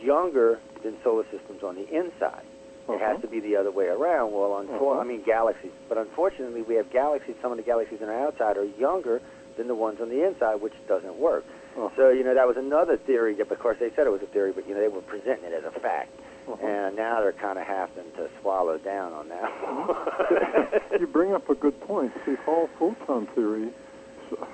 younger 0.03 0.59
than 0.83 0.97
solar 1.03 1.25
systems 1.31 1.63
on 1.63 1.75
the 1.77 1.89
inside. 1.89 2.45
It 2.89 2.99
has 3.01 3.15
Uh-huh. 3.15 3.19
to 3.23 3.27
be 3.29 3.41
the 3.41 3.57
other 3.57 3.71
way 3.71 3.87
around. 3.87 4.33
Well, 4.33 4.51
unfor- 4.65 4.93
Uh-huh. 4.93 5.01
I 5.01 5.05
mean 5.05 5.23
galaxies, 5.23 5.71
but 5.89 5.99
unfortunately, 5.99 6.63
we 6.63 6.75
have 6.75 6.91
galaxies. 6.91 7.37
Some 7.43 7.53
of 7.53 7.57
the 7.59 7.63
galaxies 7.63 8.01
on 8.03 8.09
the 8.09 8.15
outside 8.19 8.57
are 8.57 8.65
younger 8.65 9.21
than 9.57 9.69
the 9.69 9.75
ones 9.75 10.01
on 10.01 10.09
the 10.09 10.23
inside, 10.27 10.57
which 10.61 10.73
doesn't 10.89 11.17
work. 11.17 11.45
Uh-huh. 11.77 11.89
So 11.97 12.09
you 12.11 12.25
know 12.25 12.35
that 12.35 12.49
was 12.49 12.57
another 12.57 12.97
theory. 12.97 13.35
That, 13.35 13.51
of 13.51 13.59
course, 13.61 13.79
they 13.79 13.91
said 13.91 14.07
it 14.07 14.11
was 14.11 14.23
a 14.23 14.27
theory, 14.27 14.53
but 14.53 14.67
you 14.67 14.75
know 14.75 14.81
they 14.81 14.89
were 14.89 15.03
presenting 15.03 15.45
it 15.45 15.55
as 15.55 15.65
a 15.65 15.71
fact, 15.79 16.11
Uh-huh. 16.49 16.67
and 16.67 16.97
now 16.97 17.21
they're 17.21 17.33
kind 17.33 17.59
of 17.59 17.67
having 17.67 18.11
to 18.17 18.29
swallow 18.41 18.79
down 18.79 19.13
on 19.13 19.29
that. 19.29 20.83
you 21.01 21.07
bring 21.07 21.33
up 21.33 21.49
a 21.49 21.55
good 21.55 21.79
point. 21.83 22.13
See, 22.27 22.35
Hall 22.47 22.69
photon 22.79 23.27
theory 23.37 23.69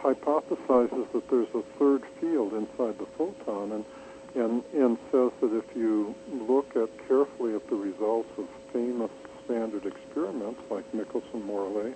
hypothesizes 0.02 1.06
that 1.12 1.28
there's 1.30 1.48
a 1.54 1.62
third 1.78 2.02
field 2.20 2.52
inside 2.52 2.98
the 2.98 3.06
photon, 3.16 3.72
and 3.72 3.84
and 4.36 4.62
and 4.74 4.98
says 5.10 5.32
that 5.40 5.52
if 5.52 5.64
you 5.74 6.14
look 6.30 6.76
at 6.76 6.90
carefully 7.08 7.54
at 7.54 7.66
the 7.68 7.76
results 7.76 8.28
of 8.36 8.46
famous 8.72 9.10
standard 9.44 9.86
experiments 9.86 10.60
like 10.70 10.84
Michelson-Morley 10.92 11.94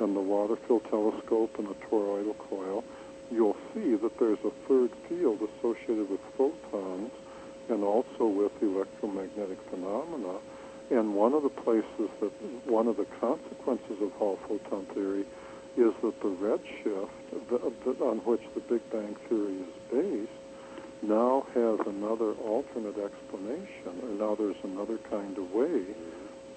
and 0.00 0.16
the 0.16 0.20
water-filled 0.20 0.84
telescope 0.90 1.58
and 1.58 1.68
the 1.68 1.74
toroidal 1.88 2.36
coil, 2.36 2.84
you'll 3.30 3.56
see 3.72 3.94
that 3.94 4.18
there's 4.18 4.38
a 4.44 4.50
third 4.68 4.90
field 5.08 5.40
associated 5.40 6.10
with 6.10 6.20
photons 6.36 7.10
and 7.68 7.82
also 7.84 8.26
with 8.26 8.52
electromagnetic 8.60 9.58
phenomena. 9.70 10.38
And 10.90 11.14
one 11.14 11.32
of 11.34 11.44
the 11.44 11.48
places 11.48 12.10
that, 12.20 12.32
one 12.66 12.88
of 12.88 12.96
the 12.96 13.06
consequences 13.20 14.02
of 14.02 14.10
Hall 14.12 14.38
photon 14.48 14.86
theory 14.86 15.24
is 15.76 15.94
that 16.02 16.20
the 16.20 16.28
redshift 16.28 18.00
on 18.00 18.18
which 18.18 18.42
the 18.54 18.60
Big 18.60 18.82
Bang 18.90 19.14
theory 19.28 19.58
is 19.60 19.90
based 19.90 20.39
now 21.02 21.46
has 21.54 21.80
another 21.86 22.32
alternate 22.32 22.98
explanation, 22.98 23.92
or 24.02 24.08
now 24.18 24.34
there's 24.34 24.62
another 24.64 24.98
kind 25.08 25.36
of 25.38 25.52
way 25.52 25.82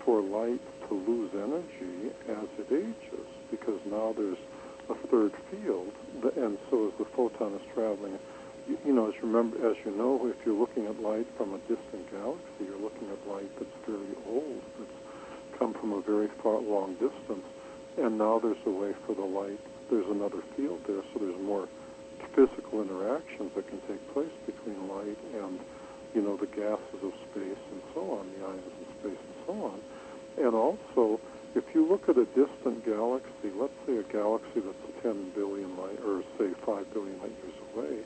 for 0.03 0.21
light 0.21 0.61
to 0.87 0.93
lose 0.93 1.31
energy 1.33 2.13
as 2.29 2.47
it 2.59 2.71
ages, 2.71 3.27
because 3.49 3.79
now 3.89 4.13
there's 4.17 4.37
a 4.89 4.95
third 5.07 5.31
field, 5.49 5.93
and 6.35 6.57
so 6.69 6.87
as 6.87 6.93
the 6.97 7.05
photon 7.05 7.53
is 7.53 7.61
traveling, 7.73 8.19
you, 8.67 8.77
you 8.85 8.93
know, 8.93 9.07
as 9.07 9.15
you 9.15 9.21
remember, 9.21 9.69
as 9.69 9.77
you 9.85 9.91
know, 9.91 10.27
if 10.27 10.45
you're 10.45 10.55
looking 10.55 10.87
at 10.87 11.01
light 11.01 11.27
from 11.37 11.53
a 11.53 11.57
distant 11.59 12.11
galaxy, 12.11 12.65
you're 12.65 12.79
looking 12.79 13.09
at 13.09 13.27
light 13.27 13.49
that's 13.57 13.77
very 13.87 14.15
old, 14.27 14.61
that's 14.79 15.57
come 15.57 15.73
from 15.73 15.93
a 15.93 16.01
very 16.01 16.27
far 16.41 16.59
long 16.59 16.93
distance, 16.95 17.45
and 17.97 18.17
now 18.17 18.39
there's 18.39 18.57
a 18.65 18.69
way 18.69 18.93
for 19.05 19.15
the 19.15 19.23
light. 19.23 19.59
There's 19.89 20.07
another 20.09 20.41
field 20.55 20.81
there, 20.87 21.03
so 21.13 21.19
there's 21.19 21.39
more 21.41 21.67
physical 22.35 22.81
interactions 22.81 23.53
that 23.55 23.67
can 23.67 23.79
take 23.87 24.01
place 24.13 24.31
between 24.45 24.87
light 24.87 25.17
and, 25.35 25.59
you 26.13 26.21
know, 26.21 26.35
the 26.35 26.47
gases 26.47 27.01
of 27.01 27.13
space 27.31 27.63
and 27.71 27.81
so 27.93 28.19
on, 28.19 28.29
the 28.37 28.45
ions 28.45 28.65
of 28.65 28.87
space 28.99 29.21
and 29.21 29.35
so 29.45 29.53
on. 29.65 29.79
And 30.37 30.55
also, 30.55 31.19
if 31.55 31.63
you 31.73 31.85
look 31.87 32.09
at 32.09 32.17
a 32.17 32.25
distant 32.25 32.85
galaxy, 32.85 33.51
let's 33.55 33.73
say 33.85 33.97
a 33.97 34.03
galaxy 34.03 34.59
that's 34.59 35.03
10 35.03 35.31
billion 35.35 35.77
light, 35.77 35.99
or 36.05 36.23
say 36.37 36.49
5 36.65 36.93
billion 36.93 37.19
light 37.21 37.31
years 37.43 37.59
away, 37.75 37.99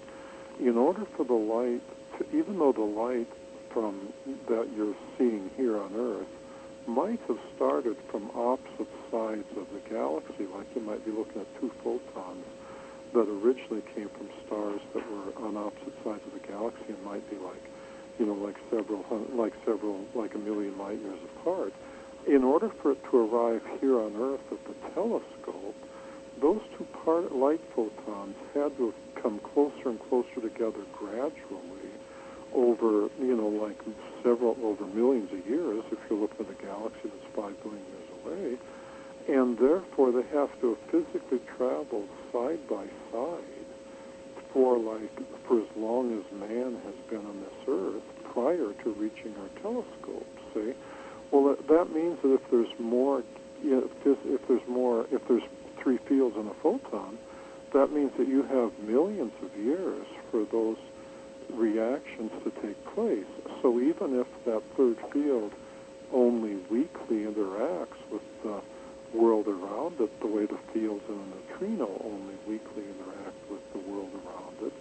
in 0.59 0.77
order 0.77 1.05
for 1.15 1.23
the 1.23 1.33
light, 1.33 1.81
to, 2.17 2.37
even 2.37 2.59
though 2.59 2.73
the 2.73 2.81
light 2.81 3.27
from 3.71 4.11
that 4.47 4.67
you're 4.75 4.95
seeing 5.17 5.49
here 5.55 5.77
on 5.77 5.93
Earth 5.95 6.27
might 6.87 7.19
have 7.27 7.39
started 7.55 7.95
from 8.09 8.31
opposite 8.33 8.87
sides 9.11 9.47
of 9.57 9.67
the 9.71 9.89
galaxy, 9.89 10.45
like 10.55 10.67
you 10.75 10.81
might 10.81 11.03
be 11.05 11.11
looking 11.11 11.41
at 11.41 11.61
two 11.61 11.71
photons 11.83 12.45
that 13.13 13.27
originally 13.27 13.83
came 13.95 14.09
from 14.09 14.29
stars 14.45 14.81
that 14.93 15.03
were 15.11 15.47
on 15.47 15.57
opposite 15.57 15.93
sides 16.03 16.21
of 16.25 16.33
the 16.33 16.47
galaxy 16.47 16.85
and 16.89 17.03
might 17.03 17.27
be 17.29 17.37
like, 17.37 17.63
you 18.19 18.25
know, 18.25 18.33
like 18.33 18.55
several, 18.69 19.05
like 19.33 19.53
several, 19.65 20.05
like 20.15 20.33
a 20.35 20.39
million 20.39 20.77
light 20.77 20.99
years 20.99 21.19
apart 21.37 21.73
in 22.27 22.43
order 22.43 22.69
for 22.81 22.91
it 22.91 23.03
to 23.09 23.17
arrive 23.17 23.61
here 23.79 23.99
on 23.99 24.15
Earth 24.17 24.41
at 24.51 24.59
the 24.67 24.75
telescope, 24.93 25.75
those 26.41 26.61
two 26.77 26.85
part 27.05 27.31
light 27.33 27.61
photons 27.73 28.35
had 28.53 28.75
to 28.77 28.91
have 28.91 29.23
come 29.23 29.39
closer 29.39 29.89
and 29.89 29.99
closer 30.09 30.41
together 30.41 30.83
gradually 30.93 31.89
over, 32.53 33.09
you 33.19 33.35
know, 33.35 33.47
like 33.47 33.79
several, 34.23 34.57
over 34.61 34.85
millions 34.87 35.31
of 35.31 35.47
years, 35.47 35.83
if 35.91 35.97
you're 36.09 36.19
looking 36.19 36.45
at 36.45 36.51
a 36.51 36.63
galaxy 36.63 36.99
that's 37.05 37.35
five 37.35 37.55
billion 37.63 37.83
years 37.85 38.09
away. 38.23 38.57
And 39.27 39.57
therefore, 39.57 40.11
they 40.11 40.25
have 40.33 40.49
to 40.61 40.77
physically 40.89 41.41
traveled 41.57 42.07
side 42.31 42.65
by 42.69 42.85
side 43.11 43.67
for 44.53 44.77
like, 44.77 45.11
for 45.47 45.59
as 45.59 45.67
long 45.75 46.17
as 46.17 46.39
man 46.39 46.79
has 46.85 46.95
been 47.09 47.25
on 47.25 47.41
this 47.41 47.67
Earth 47.67 48.03
prior 48.33 48.71
to 48.83 48.89
reaching 48.93 49.35
our 49.41 49.61
telescope, 49.61 50.27
see? 50.53 50.73
Well, 51.31 51.57
that 51.67 51.93
means 51.93 52.19
that 52.21 52.33
if 52.33 52.49
there's 52.49 52.79
more, 52.79 53.23
if, 53.61 53.83
if 54.05 54.47
there's 54.47 54.67
more, 54.67 55.05
if 55.11 55.27
there's 55.27 55.43
three 55.81 55.97
fields 55.97 56.37
in 56.37 56.47
a 56.47 56.53
photon, 56.63 57.17
that 57.73 57.91
means 57.91 58.11
that 58.17 58.27
you 58.27 58.43
have 58.43 58.71
millions 58.79 59.33
of 59.43 59.55
years 59.59 60.07
for 60.31 60.45
those 60.45 60.77
reactions 61.51 62.31
to 62.43 62.51
take 62.61 62.83
place. 62.95 63.25
So 63.61 63.79
even 63.79 64.19
if 64.19 64.27
that 64.45 64.63
third 64.77 64.97
field 65.11 65.51
only 66.13 66.55
weakly 66.69 67.25
interacts 67.25 67.99
with 68.09 68.21
the 68.43 68.61
world 69.13 69.47
around 69.47 69.99
it, 69.99 70.19
the 70.19 70.27
way 70.27 70.45
the 70.45 70.59
fields 70.73 71.03
in 71.07 71.15
a 71.15 71.27
neutrino 71.35 72.01
only 72.03 72.35
weakly 72.47 72.83
interact 72.83 73.37
with 73.49 73.61
the 73.73 73.79
world 73.89 74.11
around 74.25 74.55
it, 74.61 74.73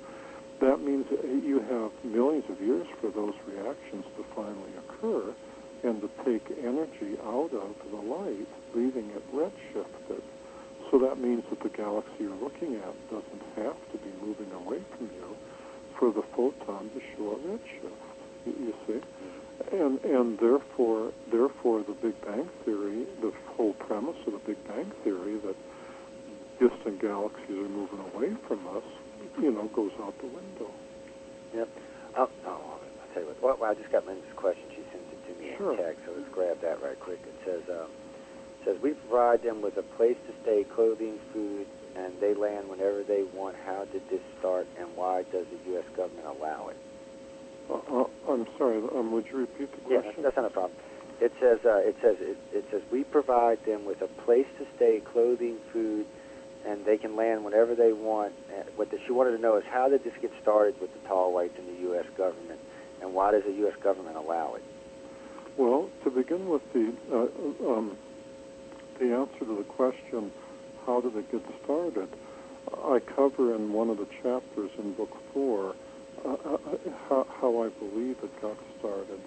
that 0.61 0.81
means 0.81 1.07
that 1.11 1.25
you 1.25 1.61
have 1.61 1.93
millions 2.05 2.45
of 2.49 2.61
years 2.61 2.87
for 3.01 3.11
those 3.11 3.35
reactions 3.47 4.05
to 4.17 4.25
finally 4.35 4.73
occur 4.89 5.35
and 5.83 6.01
to 6.01 6.09
take 6.25 6.43
energy 6.65 7.19
out 7.25 7.53
of 7.53 7.75
the 7.91 7.97
light, 7.97 8.49
leaving 8.75 9.11
it 9.11 9.23
redshifted. 9.35 10.23
So 10.91 10.99
that 10.99 11.19
means 11.19 11.45
that 11.51 11.61
the 11.61 11.69
galaxy 11.69 12.11
you're 12.21 12.37
looking 12.37 12.77
at 12.77 12.95
doesn't 13.11 13.43
have 13.57 13.77
to 13.93 13.99
be 13.99 14.11
moving 14.23 14.51
away 14.53 14.81
from 14.97 15.11
you 15.15 15.37
for 15.99 16.13
the 16.13 16.23
photon 16.35 16.91
to 16.91 17.01
show 17.17 17.33
a 17.33 17.39
redshift. 17.39 18.07
You, 18.47 18.55
you 18.67 18.75
see, 18.87 19.01
and 19.73 20.03
and 20.05 20.39
therefore 20.39 21.13
therefore 21.31 21.83
the 21.83 21.95
Big 21.95 22.21
Bang 22.25 22.49
theory, 22.65 23.07
the 23.21 23.33
whole 23.57 23.73
premise 23.75 24.17
of 24.27 24.33
the 24.35 24.39
Big 24.41 24.57
Bang 24.69 24.91
theory 25.03 25.39
that 25.39 25.57
distant 26.59 27.01
galaxies 27.01 27.51
are 27.51 27.69
moving 27.69 28.01
away 28.15 28.35
from 28.49 28.67
us, 28.69 28.85
you 29.41 29.51
know, 29.53 29.69
goes 29.69 29.93
out 30.03 30.19
the 30.21 30.27
window. 30.27 30.71
Yep. 31.55 31.69
Oh, 32.17 32.31
oh 32.47 32.51
I'll 32.51 33.15
tell 33.15 33.23
you 33.23 33.29
what. 33.41 33.61
Well, 33.61 33.71
I 33.71 33.75
just 33.75 33.91
got 33.93 34.07
Linda's 34.07 34.25
question. 34.37 34.65
She 34.71 34.83
sent 34.91 35.05
it 35.13 35.35
to 35.35 35.41
me 35.41 35.55
sure. 35.57 35.73
in 35.73 35.79
text, 35.79 36.01
so 36.07 36.13
let's 36.17 36.33
grab 36.33 36.61
that 36.61 36.83
right 36.83 36.99
quick. 36.99 37.21
It 37.27 37.35
says, 37.45 37.63
um, 37.69 37.91
it 38.61 38.65
says 38.65 38.77
we 38.83 38.93
provide 38.93 39.43
them 39.43 39.61
with 39.63 39.77
a 39.77 39.83
place 39.83 40.17
to 40.27 40.33
stay, 40.43 40.65
clothing, 40.65 41.19
food, 41.33 41.67
and 41.95 42.13
they 42.21 42.35
land 42.35 42.69
whenever 42.69 43.03
they 43.03 43.25
want. 43.35 43.57
How 43.65 43.85
did 43.87 44.03
this 44.11 44.21
start, 44.39 44.67
and 44.79 44.89
why 44.97 45.25
does 45.33 45.47
the 45.49 45.71
U.S. 45.73 45.85
government 45.97 46.27
allow 46.27 46.69
it? 46.69 46.77
Uh, 47.71 47.75
uh, 47.75 48.05
I'm 48.29 48.47
sorry. 48.59 48.79
Um, 48.95 49.13
would 49.13 49.27
you 49.27 49.39
repeat 49.39 49.71
the 49.73 49.81
question? 49.83 50.15
Yeah, 50.17 50.23
that's 50.23 50.37
not 50.37 50.47
a 50.47 50.51
problem. 50.51 50.79
It 51.21 51.33
says 51.41 51.59
uh, 51.65 51.77
it 51.79 51.97
says 52.03 52.17
it, 52.21 52.37
it 52.53 52.65
says 52.71 52.83
we 52.91 53.05
provide 53.05 53.65
them 53.65 53.85
with 53.85 54.03
a 54.03 54.09
place 54.25 54.47
to 54.59 54.67
stay, 54.77 55.01
clothing, 55.01 55.57
food, 55.73 56.07
and 56.67 56.85
they 56.85 56.99
can 56.99 57.17
land 57.17 57.45
whenever 57.45 57.75
they 57.75 57.93
want. 57.93 58.35
What 58.77 58.91
the, 58.91 58.99
she 59.07 59.13
wanted 59.13 59.33
to 59.37 59.39
know 59.39 59.57
is 59.57 59.65
how 59.71 59.89
did 59.89 60.05
this 60.05 60.13
get 60.21 60.31
started 60.43 60.79
with 60.81 60.93
the 60.93 61.09
tall 61.09 61.33
whites 61.33 61.59
in 61.59 61.67
the 61.67 61.81
U.S. 61.89 62.05
government, 62.17 62.61
and 63.01 63.15
why 63.15 63.33
does 63.33 63.45
the 63.45 63.53
U.S. 63.53 63.75
government 63.83 64.17
allow 64.17 64.55
it? 64.55 64.65
Well, 65.57 65.89
to 66.05 66.11
begin 66.11 66.49
with, 66.49 66.63
the 66.75 66.93
uh, 67.11 67.73
um, 67.73 67.97
the 68.99 69.15
answer 69.15 69.39
to 69.41 69.57
the 69.57 69.65
question, 69.65 70.31
how 70.85 71.01
did 71.01 71.17
it 71.17 71.33
get 71.33 71.43
started? 71.65 72.09
I 72.85 72.99
cover 73.15 73.55
in 73.55 73.73
one 73.73 73.89
of 73.89 73.97
the 73.97 74.07
chapters 74.23 74.71
in 74.79 74.93
book 74.95 75.17
four 75.33 75.75
how, 77.09 77.27
how, 77.41 77.63
I 77.63 77.69
believe 77.79 78.17
it 78.23 78.43
got 78.43 78.57
started, 78.79 79.21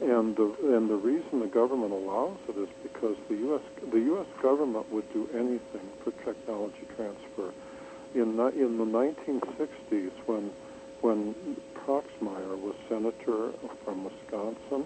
and 0.00 0.36
the 0.36 0.54
and 0.76 0.90
the 0.90 0.96
reason 0.96 1.40
the 1.40 1.46
government 1.46 1.92
allows 1.92 2.36
it 2.48 2.56
is 2.58 2.68
because 2.82 3.16
the 3.28 3.36
U.S. 3.36 3.62
the 3.90 4.00
U.S. 4.00 4.26
government 4.42 4.90
would 4.92 5.10
do 5.12 5.28
anything 5.34 5.88
for 6.02 6.10
technology 6.24 6.86
transfer. 6.96 7.52
In 8.14 8.38
in 8.60 8.78
the 8.78 8.84
1960s, 8.84 10.12
when 10.26 10.50
when 11.00 11.34
Proxmire 11.86 12.56
was 12.58 12.74
senator 12.88 13.50
from 13.84 14.04
Wisconsin, 14.04 14.84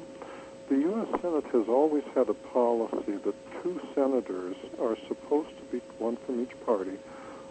the 0.69 0.77
U.S. 0.77 1.21
Senate 1.23 1.45
has 1.53 1.69
always 1.69 2.05
had 2.15 2.29
a 2.29 2.35
policy 2.35 3.17
that 3.25 3.35
two 3.63 3.81
senators 3.95 4.57
are 4.81 4.97
supposed 5.07 5.51
to 5.57 5.63
be, 5.73 5.81
one 5.99 6.17
from 6.27 6.43
each 6.43 6.55
party, 6.67 6.99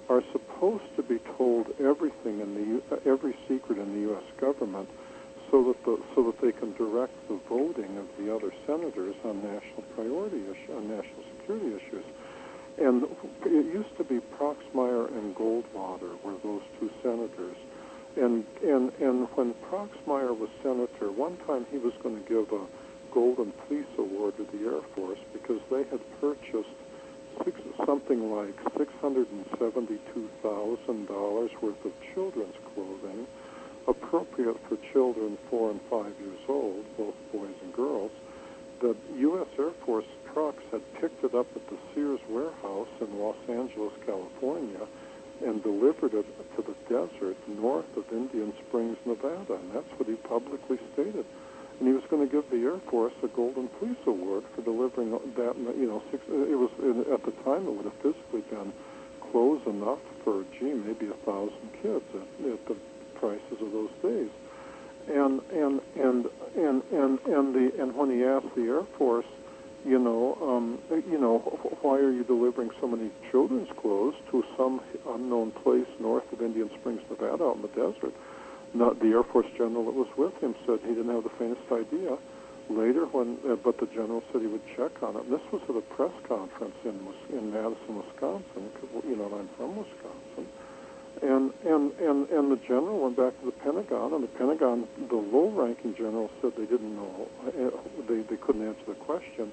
are 0.09 0.23
supposed 0.31 0.95
to 0.95 1.03
be 1.03 1.19
told 1.37 1.67
everything 1.79 2.39
in 2.39 2.81
the 2.89 2.95
uh, 2.95 2.99
every 3.05 3.35
secret 3.47 3.77
in 3.77 3.93
the 3.93 4.01
U.S. 4.11 4.23
government, 4.39 4.89
so 5.51 5.63
that 5.63 5.83
the 5.83 6.01
so 6.15 6.23
that 6.23 6.39
they 6.41 6.51
can 6.51 6.73
direct 6.75 7.13
the 7.27 7.39
voting 7.49 7.97
of 7.97 8.07
the 8.17 8.33
other 8.33 8.51
senators 8.65 9.15
on 9.23 9.43
national 9.43 9.83
priority 9.95 10.41
issue, 10.43 10.75
on 10.75 10.87
national 10.87 11.23
security 11.39 11.75
issues. 11.75 12.05
And 12.77 13.03
it 13.43 13.65
used 13.65 13.97
to 13.97 14.03
be 14.03 14.19
Proxmire 14.37 15.07
and 15.17 15.35
Goldwater 15.35 16.21
were 16.23 16.37
those 16.43 16.61
two 16.79 16.91
senators. 17.01 17.57
And 18.15 18.45
and 18.63 18.91
and 18.99 19.27
when 19.35 19.53
Proxmire 19.69 20.37
was 20.37 20.49
senator, 20.63 21.11
one 21.11 21.37
time 21.47 21.65
he 21.71 21.77
was 21.77 21.93
going 22.01 22.23
to 22.23 22.29
give 22.29 22.51
a 22.53 22.65
Golden 23.11 23.51
Fleece 23.67 23.85
Award 23.97 24.37
to 24.37 24.43
the 24.45 24.69
Air 24.69 24.81
Force 24.95 25.19
because 25.33 25.59
they 25.71 25.83
had 25.85 25.99
purchased 26.21 26.69
six, 27.43 27.59
something 27.85 28.31
like 28.31 28.55
$672,000 28.73 31.61
worth 31.61 31.85
of 31.85 31.91
children's 32.13 32.55
clothing 32.73 33.27
appropriate 33.87 34.57
for 34.67 34.77
children 34.91 35.37
four 35.49 35.71
and 35.71 35.79
five 35.89 36.13
years 36.19 36.39
old, 36.47 36.85
both 36.97 37.15
boys 37.31 37.55
and 37.63 37.73
girls. 37.73 38.11
The 38.81 38.95
U.S. 39.17 39.47
Air 39.57 39.71
Force 39.85 40.05
trucks 40.33 40.61
had 40.71 40.81
picked 40.95 41.23
it 41.23 41.33
up 41.33 41.47
at 41.55 41.67
the 41.69 41.77
Sears 41.93 42.19
warehouse 42.29 42.89
in 43.01 43.17
Los 43.17 43.37
Angeles, 43.47 43.93
California, 44.05 44.85
and 45.45 45.63
delivered 45.63 46.13
it 46.13 46.25
to 46.55 46.61
the 46.61 46.75
desert 46.89 47.37
north 47.47 47.95
of 47.95 48.03
Indian 48.11 48.53
Springs, 48.67 48.97
Nevada. 49.05 49.55
And 49.55 49.71
that's 49.73 49.89
what 49.97 50.07
he 50.07 50.15
publicly 50.15 50.77
stated 50.93 51.25
and 51.79 51.87
he 51.87 51.93
was 51.93 52.03
going 52.09 52.27
to 52.27 52.31
give 52.31 52.49
the 52.49 52.57
Air 52.57 52.79
Force 52.89 53.13
a 53.21 53.27
Golden 53.27 53.67
Fleece 53.79 53.97
Award 54.05 54.43
for 54.55 54.61
delivering 54.61 55.11
that. 55.11 55.55
You 55.77 55.87
know, 55.87 56.03
six, 56.11 56.23
it 56.27 56.57
was 56.57 56.71
at 57.11 57.23
the 57.23 57.31
time 57.43 57.67
it 57.67 57.73
would 57.73 57.85
have 57.85 57.93
physically 58.01 58.41
been 58.49 58.73
clothes 59.31 59.61
enough 59.67 59.99
for 60.23 60.43
gee 60.57 60.73
maybe 60.73 61.07
a 61.07 61.13
thousand 61.25 61.69
kids 61.81 62.05
at, 62.15 62.51
at 62.51 62.65
the 62.67 62.75
prices 63.15 63.61
of 63.61 63.71
those 63.71 63.91
days. 64.01 64.29
And 65.07 65.41
and 65.51 65.81
and 65.95 66.25
and 66.57 66.83
and 66.91 67.19
and 67.25 67.55
the 67.55 67.71
and 67.79 67.95
when 67.95 68.09
he 68.09 68.25
asked 68.25 68.53
the 68.55 68.63
Air 68.63 68.83
Force, 68.97 69.25
you 69.85 69.99
know, 69.99 70.37
um, 70.41 70.79
you 71.09 71.17
know, 71.17 71.39
why 71.81 71.97
are 71.97 72.11
you 72.11 72.23
delivering 72.23 72.71
so 72.81 72.87
many 72.87 73.11
children's 73.31 73.69
clothes 73.77 74.15
to 74.31 74.43
some 74.57 74.81
unknown 75.07 75.51
place 75.51 75.87
north 75.99 76.31
of 76.33 76.41
Indian 76.41 76.69
Springs, 76.79 77.01
Nevada, 77.09 77.43
out 77.43 77.55
in 77.55 77.61
the 77.61 77.67
desert? 77.69 78.13
Not 78.73 78.99
the 78.99 79.07
Air 79.07 79.23
Force 79.23 79.47
general 79.57 79.85
that 79.85 79.95
was 79.95 80.09
with 80.17 80.35
him 80.41 80.55
said 80.65 80.79
he 80.81 80.93
didn't 80.93 81.13
have 81.13 81.23
the 81.23 81.35
faintest 81.39 81.71
idea. 81.71 82.17
Later, 82.69 83.05
when 83.05 83.37
uh, 83.47 83.55
but 83.55 83.79
the 83.79 83.87
general 83.87 84.21
said 84.31 84.41
he 84.41 84.47
would 84.47 84.65
check 84.75 84.91
on 85.01 85.15
it. 85.15 85.23
And 85.23 85.31
this 85.31 85.41
was 85.53 85.61
at 85.69 85.75
a 85.75 85.81
press 85.95 86.11
conference 86.27 86.75
in 86.83 86.99
in 87.31 87.51
Madison, 87.51 87.95
Wisconsin. 87.95 88.69
You 89.07 89.15
know, 89.15 89.31
I'm 89.39 89.47
from 89.55 89.77
Wisconsin. 89.77 90.45
And 91.21 91.53
and 91.65 91.91
and 91.99 92.29
and 92.29 92.51
the 92.51 92.59
general 92.67 92.99
went 92.99 93.15
back 93.15 93.39
to 93.39 93.45
the 93.45 93.57
Pentagon, 93.63 94.13
and 94.13 94.21
the 94.21 94.27
Pentagon, 94.27 94.85
the 95.09 95.15
low-ranking 95.15 95.95
general 95.95 96.29
said 96.41 96.51
they 96.57 96.65
didn't 96.65 96.95
know, 96.95 97.27
uh, 97.47 97.71
they 98.07 98.21
they 98.21 98.35
couldn't 98.35 98.67
answer 98.67 98.83
the 98.85 98.95
question. 98.95 99.51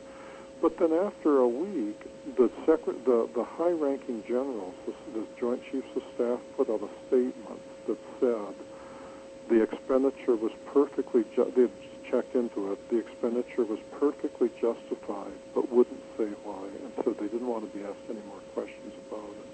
But 0.61 0.77
then 0.79 0.93
after 0.93 1.39
a 1.39 1.49
week, 1.49 2.01
the 2.37 2.51
secret, 2.67 3.05
the 3.05 3.29
the 3.33 3.45
high-ranking 3.45 4.25
generals, 4.27 4.75
the, 4.87 5.21
the 5.21 5.27
Joint 5.39 5.63
Chiefs 5.71 5.89
of 5.95 6.03
Staff, 6.17 6.41
put 6.57 6.69
out 6.69 6.83
a 6.83 6.91
statement 7.07 7.63
that 7.87 7.99
said 8.19 8.55
the 9.49 9.63
expenditure 9.63 10.37
was 10.37 10.53
perfectly, 10.73 11.25
ju- 11.35 11.53
they 11.55 11.69
checked 12.11 12.35
into 12.35 12.73
it, 12.73 12.79
the 12.91 12.99
expenditure 12.99 13.65
was 13.65 13.79
perfectly 13.99 14.49
justified, 14.61 15.33
but 15.55 15.71
wouldn't 15.71 16.03
say 16.17 16.29
why, 16.45 16.65
and 16.65 16.93
so 17.05 17.13
they 17.13 17.29
didn't 17.29 17.47
want 17.47 17.71
to 17.71 17.79
be 17.79 17.85
asked 17.85 18.09
any 18.09 18.23
more 18.29 18.41
questions 18.55 18.93
about 19.09 19.29
it. 19.29 19.51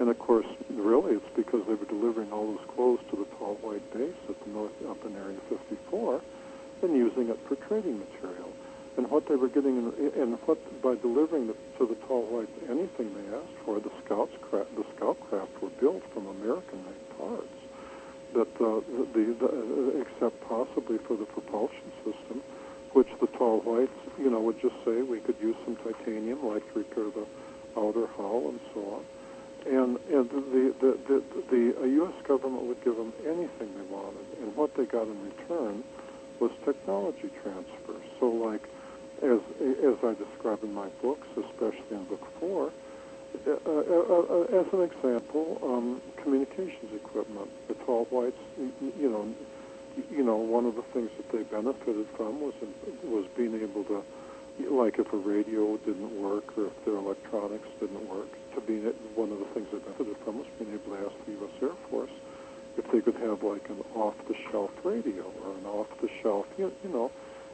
And 0.00 0.10
of 0.10 0.18
course, 0.18 0.46
really, 0.70 1.14
it's 1.14 1.34
because 1.34 1.64
they 1.66 1.74
were 1.74 1.88
delivering 1.88 2.32
all 2.32 2.52
those 2.52 2.66
clothes 2.74 3.00
to 3.10 3.16
the 3.16 3.24
tall 3.36 3.56
white 3.62 3.84
base 3.94 4.16
at 4.28 4.36
the 4.44 4.50
north, 4.50 4.72
up 4.88 5.02
in 5.06 5.16
Area 5.16 5.40
54, 5.48 6.20
and 6.82 6.96
using 6.96 7.28
it 7.28 7.38
for 7.48 7.56
trading 7.56 7.98
material. 7.98 8.52
And 8.98 9.10
what 9.10 9.28
they 9.28 9.36
were 9.36 9.48
getting, 9.48 9.76
in, 9.76 10.12
and 10.20 10.38
what 10.44 10.60
by 10.82 10.96
delivering 10.96 11.48
the, 11.48 11.56
to 11.78 11.86
the 11.86 11.96
tall 12.06 12.24
whites 12.28 12.52
anything 12.68 13.12
they 13.16 13.36
asked 13.36 13.56
for, 13.64 13.80
the 13.80 13.92
scouts, 14.04 14.32
cra- 14.42 14.68
the 14.76 14.84
scout 14.96 15.16
craft 15.28 15.52
were 15.62 15.72
built 15.80 16.02
from 16.12 16.26
American-made 16.26 17.16
parts 17.16 17.55
that 18.36 18.52
uh, 18.60 18.80
the, 19.16 19.34
the 19.40 19.48
uh, 19.48 20.02
except 20.04 20.36
possibly 20.46 20.98
for 20.98 21.16
the 21.16 21.24
propulsion 21.24 21.90
system, 22.04 22.42
which 22.92 23.08
the 23.20 23.26
tall 23.38 23.60
whites, 23.60 23.96
you 24.18 24.28
know, 24.28 24.40
would 24.40 24.60
just 24.60 24.76
say 24.84 25.00
we 25.02 25.20
could 25.20 25.36
use 25.40 25.56
some 25.64 25.76
titanium, 25.76 26.44
like 26.46 26.62
to 26.72 26.80
repair 26.80 27.04
the 27.04 27.26
outer 27.80 28.06
hull 28.16 28.48
and 28.50 28.60
so 28.74 28.80
on. 29.00 29.02
And 29.66 29.98
and 30.12 30.30
the 30.30 30.74
the 30.80 30.90
the, 31.08 31.22
the, 31.50 31.88
U.S. 32.04 32.14
government 32.28 32.64
would 32.64 32.84
give 32.84 32.96
them 32.96 33.12
anything 33.24 33.72
they 33.74 33.88
wanted, 33.88 34.26
and 34.42 34.54
what 34.54 34.76
they 34.76 34.84
got 34.84 35.08
in 35.08 35.18
return 35.24 35.82
was 36.38 36.52
technology 36.64 37.30
transfer. 37.42 37.96
So, 38.20 38.28
like 38.28 38.62
as 39.22 39.40
as 39.82 39.96
I 40.04 40.12
describe 40.14 40.62
in 40.62 40.74
my 40.74 40.88
books, 41.00 41.26
especially 41.36 41.96
in 41.96 42.04
book 42.04 42.24
four 42.38 42.70
uh, 43.46 44.60
as 44.60 44.66
an 44.72 44.82
example, 44.82 45.58
um, 45.62 46.00
communications 46.22 46.92
equipment. 46.94 47.50
The 47.68 47.74
tall 47.86 48.06
whites, 48.10 48.36
you 48.56 49.10
know, 49.10 49.28
you 50.10 50.22
know, 50.22 50.36
one 50.36 50.66
of 50.66 50.76
the 50.76 50.82
things 50.92 51.10
that 51.16 51.30
they 51.32 51.42
benefited 51.44 52.06
from 52.16 52.40
was 52.40 52.54
was 53.04 53.26
being 53.36 53.54
able 53.54 53.84
to, 53.84 54.04
like, 54.70 54.98
if 54.98 55.12
a 55.12 55.16
radio 55.16 55.76
didn't 55.78 56.20
work 56.20 56.56
or 56.58 56.66
if 56.66 56.84
their 56.84 56.96
electronics 56.96 57.68
didn't 57.80 58.08
work, 58.08 58.28
to 58.54 58.60
be 58.60 58.80
one 59.14 59.32
of 59.32 59.38
the 59.38 59.46
things 59.54 59.68
they 59.72 59.78
benefited 59.78 60.16
from 60.24 60.38
was 60.38 60.46
being 60.58 60.72
able 60.72 60.96
to 60.96 61.06
ask 61.06 61.14
the 61.26 61.32
U.S. 61.32 61.62
Air 61.62 61.76
Force 61.90 62.10
if 62.76 62.84
they 62.92 63.00
could 63.00 63.16
have 63.16 63.42
like 63.42 63.68
an 63.70 63.82
off-the-shelf 63.94 64.70
radio 64.84 65.24
or 65.44 65.52
an 65.56 65.66
off-the-shelf, 65.66 66.46
you, 66.58 66.72
you 66.84 66.90
know 66.90 67.10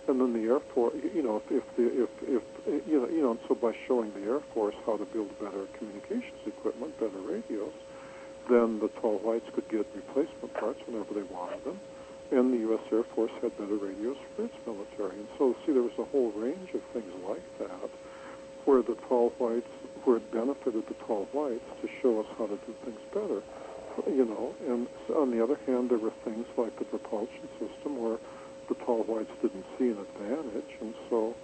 and 0.08 0.20
then 0.20 0.32
the 0.32 0.48
Air 0.50 0.60
Force, 0.60 0.94
you 1.14 1.22
know, 1.22 1.36
if, 1.36 1.62
if 1.62 1.76
the 1.76 2.02
if 2.02 2.10
if 2.22 2.42
eh, 2.66 2.80
you 2.90 3.00
know, 3.00 3.08
you 3.08 3.22
know, 3.22 3.38
so 3.48 3.54
by 3.54 3.74
showing 3.86 4.12
the 4.14 4.30
Air 4.30 4.40
Force 4.52 4.74
how 4.84 4.96
to 4.96 5.04
build 5.06 5.30
better 5.38 5.66
communications 5.78 6.42
equipment, 6.46 6.98
better 6.98 7.18
radios, 7.18 7.72
then 8.48 8.80
the 8.80 8.88
tall 9.00 9.18
whites 9.18 9.46
could 9.54 9.68
get 9.68 9.86
replacement 9.94 10.52
parts 10.54 10.80
whenever 10.86 11.14
they 11.14 11.22
wanted 11.22 11.64
them, 11.64 11.78
and 12.32 12.52
the 12.52 12.58
U.S. 12.68 12.80
Air 12.90 13.04
Force 13.14 13.30
had 13.40 13.56
better 13.56 13.76
radios 13.76 14.16
for 14.34 14.44
its 14.44 14.54
military. 14.66 15.18
And 15.18 15.28
so, 15.38 15.54
see, 15.64 15.72
there 15.72 15.82
was 15.82 15.98
a 15.98 16.04
whole 16.04 16.32
range 16.32 16.74
of 16.74 16.82
things 16.92 17.12
like 17.28 17.58
that, 17.58 17.90
where 18.64 18.82
the 18.82 18.96
tall 19.06 19.30
whites, 19.38 19.70
where 20.04 20.16
it 20.16 20.32
benefited 20.32 20.86
the 20.88 20.94
tall 21.06 21.28
whites 21.32 21.64
to 21.80 21.88
show 22.00 22.20
us 22.20 22.26
how 22.38 22.46
to 22.46 22.58
do 22.66 22.74
things 22.84 23.00
better, 23.14 23.42
you 24.10 24.24
know. 24.24 24.54
And 24.66 24.88
on 25.14 25.30
the 25.30 25.42
other 25.42 25.58
hand, 25.66 25.90
there 25.90 25.98
were 25.98 26.12
things 26.24 26.46
like 26.56 26.76
the 26.78 26.86
propulsion 26.86 27.48
system 27.60 28.02
where 28.02 28.18
the 28.68 28.74
tall 28.84 29.04
whites 29.04 29.30
didn't 29.40 29.64
see 29.78 29.90
an 29.90 29.98
advantage, 29.98 30.72
and 30.80 30.94
so 31.10 31.34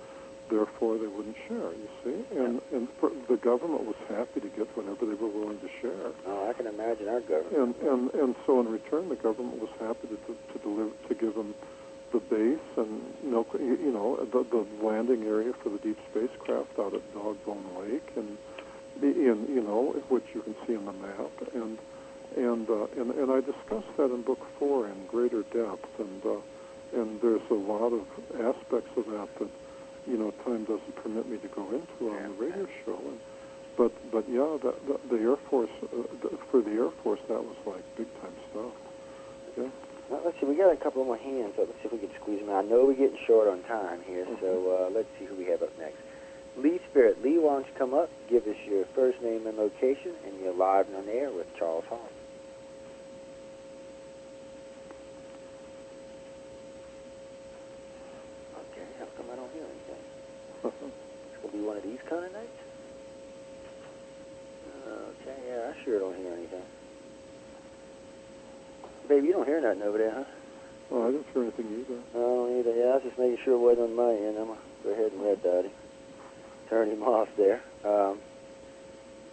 therefore 0.51 0.99
they 0.99 1.07
wouldn't 1.07 1.37
share. 1.47 1.73
You 1.73 1.89
see, 2.05 2.37
and 2.37 2.61
and 2.73 2.89
for, 3.01 3.11
the 3.29 3.37
government 3.37 3.85
was 3.85 3.97
happy 4.09 4.41
to 4.41 4.49
get 4.49 4.67
whatever 4.77 5.07
they 5.07 5.15
were 5.15 5.29
willing 5.29 5.61
to 5.61 5.71
share. 5.81 6.13
Oh, 6.27 6.49
I 6.49 6.53
can 6.53 6.67
imagine 6.67 7.09
our 7.09 7.21
government. 7.21 7.77
And 7.83 7.89
and 7.89 8.15
and 8.15 8.37
so 8.47 8.61
in 8.61 8.69
return, 8.69 9.09
the 9.09 9.17
government 9.17 9.61
was 9.61 9.71
happy 9.79 10.09
to 10.09 10.17
to, 10.17 10.37
to 10.53 10.59
deliver 10.63 10.91
to 11.09 11.15
give 11.15 11.35
them 11.35 11.55
the 12.13 12.21
base 12.21 12.59
and 12.79 13.03
no, 13.23 13.47
you 13.59 13.93
know 13.93 14.17
the, 14.17 14.45
the 14.51 14.67
landing 14.85 15.25
area 15.25 15.53
for 15.63 15.69
the 15.69 15.79
deep 15.79 15.99
spacecraft 16.11 16.79
out 16.79 16.95
at 16.95 17.03
Dogbone 17.15 17.65
Lake, 17.81 18.11
and 18.17 18.39
in 19.03 19.47
you 19.49 19.63
know 19.63 19.95
which 20.09 20.25
you 20.35 20.43
can 20.43 20.55
see 20.67 20.75
on 20.75 20.87
the 20.87 20.93
map, 20.93 21.31
and 21.55 21.79
and 22.37 22.71
uh, 22.71 22.87
and 22.97 23.11
and 23.11 23.31
I 23.31 23.41
discussed 23.41 23.95
that 23.99 24.11
in 24.13 24.23
book 24.23 24.41
four 24.59 24.87
in 24.87 25.07
greater 25.07 25.43
depth, 25.43 25.89
and. 25.99 26.25
Uh, 26.25 26.41
and 26.95 27.21
there's 27.21 27.43
a 27.51 27.55
lot 27.55 27.93
of 27.93 28.07
aspects 28.35 28.91
of 28.97 29.07
that 29.07 29.29
that 29.39 29.49
you 30.07 30.17
know 30.17 30.31
time 30.45 30.65
doesn't 30.65 30.97
permit 30.97 31.29
me 31.29 31.39
to 31.39 31.49
go 31.49 31.67
into 31.69 32.11
on 32.11 32.23
the 32.23 32.45
radio 32.45 32.67
show. 32.85 32.99
And, 32.99 33.19
but 33.77 33.93
but 34.11 34.29
yeah, 34.29 34.57
the, 34.63 34.75
the, 34.87 35.17
the 35.17 35.23
Air 35.23 35.37
Force 35.51 35.71
uh, 35.83 36.29
for 36.51 36.63
the 36.63 36.71
Air 36.71 36.91
Force 37.03 37.21
that 37.29 37.43
was 37.43 37.57
like 37.67 37.85
big 37.97 38.09
time 38.21 38.33
stuff. 38.51 38.73
Yeah. 39.57 39.69
Well, 40.09 40.23
let's 40.25 40.41
see, 40.41 40.47
we 40.47 40.57
got 40.57 40.73
a 40.73 40.77
couple 40.77 41.05
more 41.05 41.19
hands 41.19 41.53
up. 41.61 41.69
Let's 41.69 41.83
see 41.83 41.87
if 41.87 41.93
we 41.93 41.99
can 41.99 42.11
squeeze 42.17 42.41
them 42.41 42.49
out. 42.49 42.65
I 42.65 42.69
know 42.69 42.87
we're 42.87 42.95
getting 42.95 43.19
short 43.27 43.47
on 43.47 43.63
time 43.65 44.01
here, 44.07 44.25
mm-hmm. 44.25 44.41
so 44.41 44.89
uh, 44.89 44.91
let's 44.91 45.09
see 45.19 45.27
who 45.27 45.35
we 45.35 45.45
have 45.47 45.63
up 45.63 45.77
next. 45.79 45.99
Lee 46.57 46.81
Spirit. 46.91 47.23
Lee, 47.23 47.39
why 47.39 47.61
don't 47.61 47.67
you 47.67 47.73
come 47.77 47.93
up, 47.93 48.09
give 48.27 48.47
us 48.47 48.57
your 48.67 48.87
first 48.95 49.21
name 49.21 49.47
and 49.47 49.59
location, 49.59 50.13
and 50.27 50.41
you're 50.41 50.55
live 50.55 50.87
and 50.89 50.97
on 50.97 51.09
air 51.09 51.31
with 51.31 51.47
Charles 51.59 51.85
Hall. 51.91 52.09
I 59.31 59.37
don't 59.37 59.53
hear 59.53 59.65
anything. 59.65 60.03
it's 60.65 61.43
going 61.43 61.53
to 61.53 61.59
be 61.59 61.63
one 61.63 61.77
of 61.77 61.83
these 61.83 61.99
kind 62.09 62.25
of 62.25 62.33
nights? 62.33 62.49
Okay, 64.87 65.37
yeah, 65.49 65.71
I 65.71 65.85
sure 65.85 65.99
don't 65.99 66.17
hear 66.17 66.33
anything. 66.33 66.63
Baby, 69.07 69.27
you 69.27 69.33
don't 69.35 69.38
hear 69.49 69.61
nothing 69.61 69.83
over 69.83 69.99
there, 69.99 70.15
huh? 70.15 70.25
Oh, 70.91 71.09
I 71.09 71.11
didn't 71.11 71.27
hear 71.33 71.43
anything 71.43 71.67
either. 71.81 72.01
I 72.15 72.19
don't 72.19 72.59
either. 72.61 72.75
Yeah, 72.77 72.85
I 72.85 72.95
was 72.95 73.03
just 73.03 73.19
making 73.19 73.39
sure 73.45 73.55
it 73.55 73.59
wasn't 73.59 73.91
on 73.91 73.97
my 73.97 74.13
end. 74.13 74.39
I'm 74.39 74.47
going 74.47 74.59
to 74.59 74.85
go 74.85 74.91
ahead 74.93 75.13
and 75.13 75.23
red 75.23 75.43
dot 75.43 75.65
him. 75.65 75.73
Turn 76.69 76.91
him 76.91 77.03
off 77.03 77.29
there. 77.37 77.61
Um, 77.85 78.19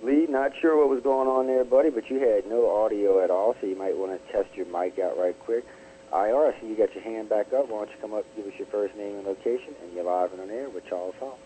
Lee, 0.02 0.28
not 0.28 0.52
sure 0.60 0.78
what 0.78 0.90
was 0.90 1.02
going 1.04 1.28
on 1.28 1.48
there, 1.48 1.64
buddy, 1.64 1.90
but 1.90 2.10
you 2.10 2.20
had 2.20 2.48
no 2.48 2.70
audio 2.84 3.24
at 3.24 3.32
all, 3.32 3.56
so 3.60 3.68
you 3.68 3.76
might 3.76 3.98
want 3.98 4.12
to 4.12 4.32
test 4.32 4.56
your 4.56 4.66
mic 4.68 5.00
out 5.00 5.18
right 5.18 5.38
quick. 5.40 5.66
IR, 6.14 6.48
I 6.48 6.56
see 6.60 6.68
you 6.68 6.76
got 6.76 6.94
your 6.94 7.04
hand 7.04 7.28
back 7.30 7.52
up. 7.54 7.68
Why 7.70 7.80
don't 7.80 7.90
you 7.90 7.98
come 8.00 8.14
up, 8.14 8.26
give 8.36 8.46
us 8.46 8.54
your 8.58 8.68
first 8.68 8.96
name 8.96 9.18
and 9.18 9.26
location, 9.26 9.76
and 9.82 9.94
you're 9.94 10.04
live 10.04 10.32
and 10.32 10.42
on 10.42 10.50
air 10.50 10.70
with 10.70 10.88
Charles 10.88 11.16
Hall. 11.20 11.40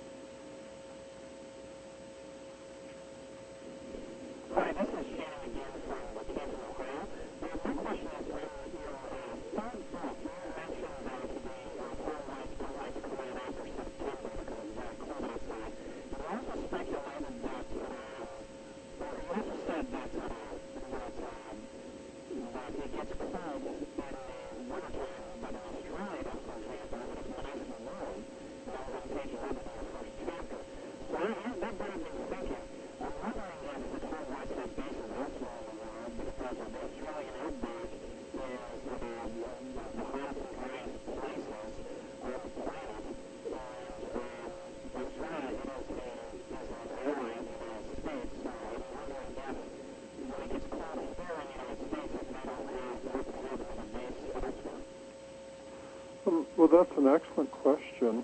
Excellent 57.10 57.52
question. 57.52 58.24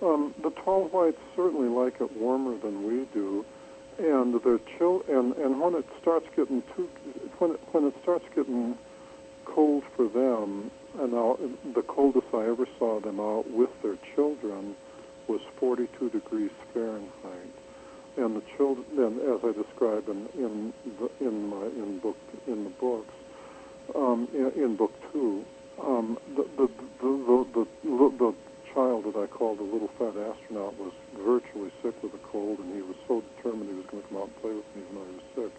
Um, 0.00 0.34
the 0.42 0.50
tall 0.50 0.88
whites 0.88 1.18
certainly 1.34 1.68
like 1.68 2.00
it 2.00 2.16
warmer 2.16 2.56
than 2.56 2.86
we 2.86 3.06
do, 3.12 3.44
and 3.98 4.40
their 4.42 4.60
chill 4.76 5.04
and 5.08 5.34
and 5.36 5.60
when 5.60 5.74
it 5.74 5.86
starts 6.00 6.26
getting 6.36 6.62
too 6.76 6.88
when 7.38 7.52
it, 7.52 7.60
when 7.72 7.84
it 7.84 7.94
starts 8.02 8.24
getting 8.34 8.78
cold 9.44 9.82
for 9.96 10.08
them, 10.08 10.70
and 11.00 11.14
I'll, 11.14 11.38
the 11.74 11.82
coldest 11.82 12.26
I 12.32 12.46
ever 12.46 12.66
saw 12.78 13.00
them 13.00 13.18
out 13.18 13.50
with 13.50 13.70
their 13.82 13.96
children 14.14 14.76
was 15.26 15.40
42 15.58 16.10
degrees 16.10 16.50
Fahrenheit, 16.72 17.54
and 18.16 18.36
the 18.36 18.42
children, 18.56 18.86
and 18.96 19.20
as 19.20 19.44
I 19.44 19.52
describe 19.52 20.08
in 20.08 20.28
in 20.34 20.72
the, 21.00 21.10
in 21.26 21.48
my 21.48 21.66
in 21.66 21.98
book 21.98 22.16
in 22.46 22.64
the 22.64 22.70
books, 22.70 23.14
um, 23.96 24.28
in, 24.32 24.52
in 24.62 24.76
book 24.76 24.92
two, 25.12 25.44
um, 25.82 26.18
the, 26.36 26.44
the, 26.56 26.70
the, 27.00 27.46
the, 27.54 27.66
the, 27.84 28.16
the 28.18 28.34
child 28.74 29.04
that 29.04 29.16
I 29.16 29.26
called 29.26 29.58
the 29.58 29.64
little 29.64 29.88
fat 29.98 30.16
astronaut 30.16 30.78
was 30.78 30.92
virtually 31.16 31.70
sick 31.82 32.00
with 32.02 32.14
a 32.14 32.22
cold, 32.30 32.58
and 32.58 32.74
he 32.74 32.82
was 32.82 32.96
so 33.06 33.22
determined 33.36 33.70
he 33.70 33.76
was 33.76 33.86
going 33.86 34.02
to 34.02 34.08
come 34.08 34.18
out 34.18 34.28
and 34.28 34.36
play 34.42 34.54
with 34.54 34.76
me 34.76 34.82
even 34.82 34.94
though 34.94 35.08
he 35.08 35.16
was 35.16 35.30
sick. 35.34 35.52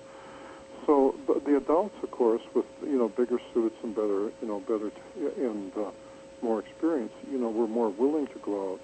So 0.86 1.16
the, 1.28 1.40
the 1.40 1.58
adults, 1.58 1.96
of 2.04 2.12
course, 2.12 2.42
with 2.54 2.66
you 2.84 2.98
know 2.98 3.10
bigger 3.10 3.40
suits 3.54 3.76
and 3.84 3.94
better 3.94 4.32
you 4.42 4.48
know 4.48 4.60
better 4.62 4.90
t- 4.90 5.44
and 5.44 5.76
uh, 5.78 5.92
more 6.42 6.60
experience, 6.60 7.12
you 7.30 7.38
know, 7.38 7.50
were 7.50 7.68
more 7.68 7.90
willing 7.90 8.28
to 8.28 8.40
go 8.40 8.74
out 8.74 8.80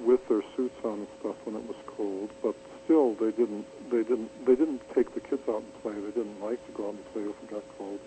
with 0.00 0.26
their 0.28 0.42
suits 0.56 0.76
on 0.84 1.00
and 1.00 1.08
stuff 1.20 1.36
when 1.44 1.56
it 1.56 1.66
was 1.66 1.76
cold. 1.86 2.30
But 2.42 2.54
still, 2.84 3.14
they 3.14 3.30
didn't 3.32 3.66
they 3.90 4.02
didn't 4.02 4.30
they 4.46 4.54
didn't 4.54 4.82
take 4.94 5.14
the 5.14 5.20
kids 5.20 5.42
out 5.48 5.62
and 5.62 5.82
play. 5.82 5.92
They 5.92 6.12
didn't 6.12 6.40
like 6.40 6.64
to 6.66 6.72
go 6.72 6.88
out 6.88 6.94
and 6.94 7.12
play 7.12 7.22
if 7.22 7.36
it 7.42 7.50
got 7.50 7.64
cold. 7.78 7.98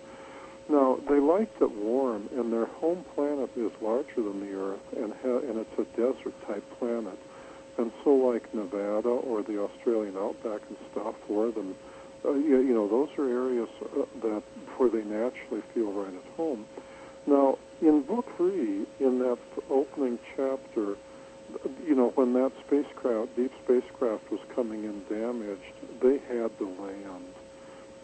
Now 0.68 0.98
they 1.08 1.18
liked 1.18 1.60
it 1.60 1.70
warm, 1.70 2.28
and 2.34 2.52
their 2.52 2.66
home 2.66 3.04
planet 3.14 3.50
is 3.56 3.70
larger 3.82 4.22
than 4.22 4.40
the 4.40 4.54
Earth, 4.54 4.92
and 4.96 5.12
ha- 5.22 5.46
and 5.48 5.58
it's 5.58 5.78
a 5.78 5.84
desert 5.96 6.34
type 6.46 6.64
planet. 6.78 7.18
And 7.76 7.92
so, 8.02 8.14
like 8.14 8.54
Nevada 8.54 9.08
or 9.08 9.42
the 9.42 9.60
Australian 9.60 10.16
outback 10.16 10.60
and 10.68 10.78
stuff, 10.92 11.14
for 11.26 11.50
them, 11.50 11.74
uh, 12.24 12.32
you, 12.32 12.60
you 12.60 12.72
know, 12.72 12.88
those 12.88 13.08
are 13.18 13.28
areas 13.28 13.68
uh, 13.82 14.04
that 14.22 14.42
where 14.76 14.88
they 14.88 15.02
naturally 15.02 15.62
feel 15.74 15.92
right 15.92 16.14
at 16.14 16.36
home. 16.36 16.64
Now, 17.26 17.58
in 17.82 18.02
book 18.02 18.26
three, 18.36 18.86
in 19.00 19.18
that 19.18 19.38
opening 19.70 20.18
chapter, 20.36 20.96
you 21.86 21.94
know, 21.94 22.10
when 22.14 22.32
that 22.34 22.52
spacecraft, 22.66 23.36
deep 23.36 23.52
spacecraft, 23.64 24.30
was 24.30 24.40
coming 24.54 24.84
in 24.84 25.04
damaged, 25.08 25.74
they 26.00 26.18
had 26.28 26.56
the 26.58 26.66
land 26.80 27.33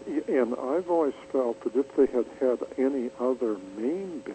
and 0.07 0.55
I've 0.55 0.91
always 0.91 1.15
felt 1.31 1.63
that 1.65 1.77
if 1.77 1.95
they 1.97 2.07
had 2.07 2.27
had 2.41 2.59
any 2.79 3.11
other 3.19 3.57
main 3.77 4.21
base 4.21 4.35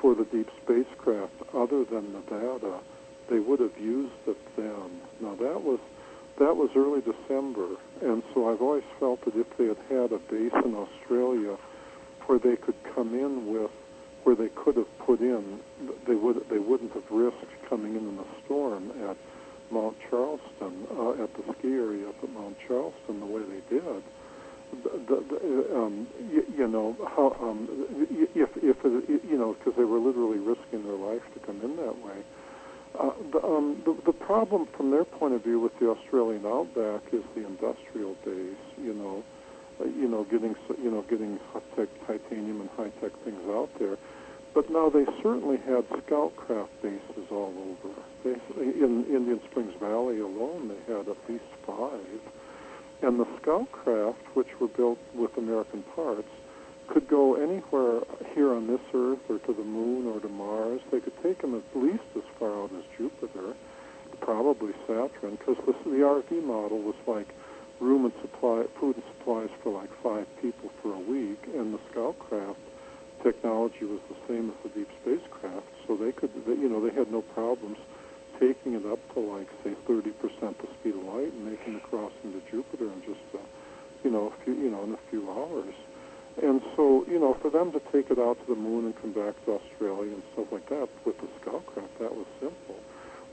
for 0.00 0.14
the 0.14 0.24
deep 0.24 0.48
spacecraft 0.62 1.32
other 1.54 1.84
than 1.84 2.12
Nevada, 2.12 2.80
they 3.28 3.38
would 3.38 3.60
have 3.60 3.78
used 3.78 4.12
it 4.26 4.38
then. 4.56 5.00
Now 5.20 5.34
that 5.34 5.62
was 5.62 5.80
that 6.38 6.54
was 6.54 6.70
early 6.76 7.00
December, 7.00 7.66
and 8.02 8.22
so 8.34 8.50
I've 8.50 8.60
always 8.60 8.84
felt 9.00 9.24
that 9.24 9.34
if 9.34 9.56
they 9.56 9.66
had 9.66 9.78
had 9.88 10.12
a 10.12 10.18
base 10.18 10.52
in 10.64 10.74
Australia 10.74 11.56
where 12.26 12.38
they 12.38 12.56
could 12.56 12.76
come 12.94 13.14
in 13.14 13.52
with 13.52 13.70
where 14.24 14.36
they 14.36 14.48
could 14.48 14.76
have 14.76 14.98
put 14.98 15.20
in, 15.20 15.60
they 16.06 16.14
would 16.14 16.48
they 16.48 16.58
wouldn't 16.58 16.92
have 16.92 17.10
risked 17.10 17.46
coming 17.68 17.96
in 17.96 18.08
in 18.08 18.18
a 18.18 18.44
storm 18.44 18.92
at 19.08 19.16
Mount 19.70 19.96
Charleston 20.08 20.86
uh, 20.96 21.22
at 21.22 21.34
the 21.34 21.54
ski 21.58 21.72
area 21.72 22.08
up 22.08 22.22
at 22.22 22.30
Mount 22.30 22.56
Charleston 22.68 23.20
the 23.20 23.26
way 23.26 23.42
they 23.42 23.76
did 23.76 24.02
the, 24.82 25.24
the, 25.28 25.76
um, 25.76 26.06
you, 26.30 26.44
you 26.56 26.68
know 26.68 26.96
how 27.14 27.36
um, 27.40 27.68
if 28.34 28.50
if 28.56 28.76
it, 28.84 29.24
you 29.24 29.38
know 29.38 29.54
because 29.54 29.74
they 29.76 29.84
were 29.84 29.98
literally 29.98 30.38
risking 30.38 30.84
their 30.84 30.96
life 30.96 31.22
to 31.34 31.40
come 31.40 31.60
in 31.62 31.76
that 31.76 31.98
way. 32.04 32.22
Uh, 32.98 33.10
the, 33.32 33.44
um, 33.44 33.82
the, 33.84 33.94
the 34.06 34.12
problem 34.12 34.66
from 34.76 34.90
their 34.90 35.04
point 35.04 35.34
of 35.34 35.44
view 35.44 35.60
with 35.60 35.78
the 35.78 35.88
Australian 35.88 36.46
outback 36.46 37.02
is 37.12 37.22
the 37.34 37.46
industrial 37.46 38.16
base. 38.24 38.56
You 38.82 38.94
know, 38.94 39.22
uh, 39.80 39.84
you 39.84 40.08
know, 40.08 40.24
getting 40.24 40.56
you 40.82 40.90
know 40.90 41.02
getting 41.02 41.38
high 41.52 41.60
tech 41.76 41.88
titanium 42.06 42.62
and 42.62 42.70
high 42.76 42.90
tech 43.00 43.12
things 43.24 43.42
out 43.50 43.70
there. 43.78 43.96
But 44.54 44.70
now 44.70 44.88
they 44.88 45.04
certainly 45.22 45.58
had 45.58 45.84
scout 46.06 46.34
craft 46.36 46.70
bases 46.80 47.28
all 47.30 47.52
over. 47.52 47.94
They, 48.24 48.40
in 48.58 49.04
Indian 49.04 49.40
Springs 49.50 49.74
Valley 49.78 50.20
alone, 50.20 50.68
they 50.68 50.92
had 50.94 51.08
at 51.08 51.18
least 51.28 51.44
five 51.66 52.00
and 53.02 53.20
the 53.20 53.26
scout 53.40 53.70
craft, 53.72 54.18
which 54.34 54.48
were 54.60 54.68
built 54.68 54.98
with 55.14 55.36
American 55.36 55.82
parts, 55.94 56.28
could 56.88 57.08
go 57.08 57.34
anywhere 57.34 58.00
here 58.34 58.54
on 58.54 58.66
this 58.66 58.80
Earth 58.94 59.18
or 59.28 59.38
to 59.38 59.52
the 59.52 59.64
Moon 59.64 60.06
or 60.06 60.20
to 60.20 60.28
Mars. 60.28 60.80
They 60.90 61.00
could 61.00 61.20
take 61.22 61.40
them 61.40 61.54
at 61.54 61.80
least 61.80 62.04
as 62.16 62.22
far 62.38 62.62
out 62.62 62.70
as 62.76 62.84
Jupiter, 62.96 63.54
probably 64.20 64.72
Saturn, 64.86 65.36
because 65.36 65.56
the, 65.66 65.72
the 65.90 65.98
RV 65.98 66.44
model 66.44 66.78
was 66.78 66.94
like 67.06 67.28
room 67.80 68.04
and 68.04 68.14
supply, 68.20 68.64
food 68.80 68.96
and 68.96 69.04
supplies 69.18 69.50
for 69.62 69.72
like 69.72 69.90
five 70.02 70.26
people 70.40 70.70
for 70.80 70.94
a 70.94 70.98
week, 70.98 71.42
and 71.54 71.74
the 71.74 71.80
scout 71.90 72.18
craft 72.18 72.58
technology 73.22 73.84
was 73.84 74.00
the 74.08 74.16
same 74.28 74.50
as 74.50 74.56
the 74.62 74.78
deep 74.78 74.88
spacecraft, 75.02 75.66
so 75.86 75.96
they 75.96 76.12
could, 76.12 76.30
they, 76.46 76.54
you 76.54 76.68
know, 76.68 76.80
they 76.80 76.94
had 76.94 77.10
no 77.10 77.22
problems 77.22 77.78
taking 78.38 78.74
it 78.74 78.86
up 78.86 78.98
to 79.14 79.20
like 79.20 79.48
say 79.64 79.74
30% 79.88 80.12
the 80.40 80.68
speed 80.80 80.94
of 80.94 81.04
light 81.04 81.32
and 81.32 81.44
making 81.44 81.74
the 81.74 81.80
crossing 81.80 82.32
to 82.32 82.40
Jupiter 82.50 82.84
in 82.92 83.00
just 83.02 83.20
uh, 83.34 83.38
you 84.04 84.10
know 84.10 84.32
a 84.32 84.44
few 84.44 84.54
you 84.54 84.70
know 84.70 84.84
in 84.84 84.94
a 84.94 85.02
few 85.10 85.28
hours. 85.30 85.74
And 86.42 86.60
so 86.76 87.04
you 87.08 87.18
know 87.18 87.34
for 87.34 87.50
them 87.50 87.72
to 87.72 87.80
take 87.92 88.10
it 88.10 88.18
out 88.18 88.38
to 88.40 88.54
the 88.54 88.60
moon 88.60 88.86
and 88.86 89.00
come 89.00 89.12
back 89.12 89.34
to 89.44 89.58
Australia 89.60 90.12
and 90.12 90.22
stuff 90.32 90.52
like 90.52 90.68
that 90.68 90.88
with 91.04 91.18
the 91.18 91.28
Scoutcraft 91.40 91.98
that 91.98 92.14
was 92.14 92.26
simple. 92.40 92.76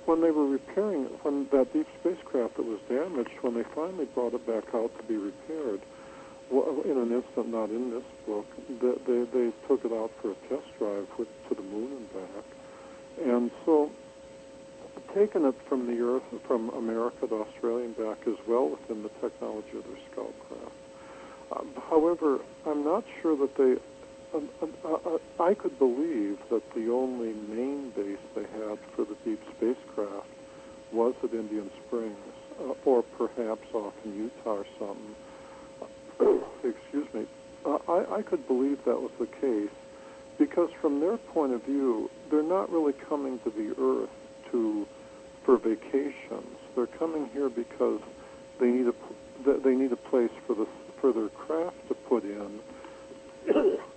When 0.05 0.21
they 0.21 0.31
were 0.31 0.47
repairing 0.47 1.05
when 1.23 1.47
that 1.51 1.71
deep 1.71 1.87
spacecraft 2.01 2.57
that 2.57 2.65
was 2.65 2.79
damaged, 2.89 3.31
when 3.41 3.53
they 3.53 3.63
finally 3.75 4.05
brought 4.05 4.33
it 4.33 4.45
back 4.45 4.73
out 4.75 4.91
to 4.97 5.03
be 5.03 5.15
repaired, 5.15 5.79
well, 6.51 6.81
in 6.83 6.97
an 6.97 7.11
instant, 7.11 7.49
not 7.49 7.69
in 7.69 7.89
this 7.89 8.03
book, 8.27 8.45
they, 8.67 8.93
they, 9.07 9.23
they 9.31 9.51
took 9.67 9.85
it 9.85 9.93
out 9.93 10.11
for 10.21 10.31
a 10.31 10.35
test 10.49 10.67
drive 10.77 11.07
with, 11.17 11.27
to 11.49 11.55
the 11.55 11.61
moon 11.61 11.93
and 11.93 12.13
back. 12.13 12.45
And 13.25 13.51
so 13.65 13.89
taken 15.13 15.45
it 15.45 15.55
from 15.67 15.87
the 15.87 16.01
Earth, 16.01 16.23
from 16.47 16.69
America 16.69 17.27
to 17.27 17.35
Australia 17.35 17.85
and 17.85 17.97
back 17.97 18.27
as 18.27 18.37
well 18.47 18.69
within 18.69 19.03
the 19.03 19.09
technology 19.21 19.77
of 19.77 19.83
their 19.85 19.97
scout 20.11 20.33
craft. 20.47 20.75
Um, 21.55 21.69
however, 21.89 22.39
I'm 22.65 22.83
not 22.83 23.03
sure 23.21 23.37
that 23.37 23.55
they. 23.55 23.77
Um, 24.35 24.49
uh, 24.83 24.93
uh, 24.93 25.17
I 25.39 25.53
could 25.53 25.77
believe 25.77 26.39
that 26.49 26.73
the 26.73 26.91
only 26.91 27.33
main 27.33 27.91
base 27.91 28.17
they 28.33 28.41
had 28.41 28.79
for 28.95 29.05
the 29.05 29.15
deep 29.23 29.39
spacecraft 29.55 30.27
was 30.91 31.13
at 31.23 31.33
Indian 31.33 31.69
Springs, 31.85 32.17
uh, 32.59 32.73
or 32.85 33.03
perhaps 33.03 33.67
off 33.73 33.93
in 34.03 34.15
Utah 34.15 34.63
or 34.63 34.65
something. 34.79 35.15
Excuse 36.63 37.13
me. 37.13 37.27
Uh, 37.65 37.77
I, 37.87 38.15
I 38.15 38.21
could 38.23 38.47
believe 38.47 38.83
that 38.85 38.99
was 38.99 39.11
the 39.19 39.27
case 39.27 39.69
because, 40.39 40.71
from 40.81 40.99
their 40.99 41.17
point 41.17 41.53
of 41.53 41.63
view, 41.63 42.09
they're 42.31 42.41
not 42.41 42.71
really 42.71 42.93
coming 42.93 43.39
to 43.39 43.51
the 43.51 43.75
Earth 43.79 44.09
to 44.51 44.87
for 45.43 45.57
vacations. 45.57 46.57
They're 46.75 46.87
coming 46.87 47.29
here 47.33 47.49
because 47.49 48.01
they 48.59 48.67
need 48.67 48.87
a 48.87 48.93
they 49.59 49.75
need 49.75 49.91
a 49.91 49.97
place 49.97 50.31
for 50.47 50.55
the 50.55 50.67
for 51.01 51.11
their 51.11 51.29
craft 51.29 51.87
to 51.89 51.93
put 51.93 52.23
in 52.23 52.59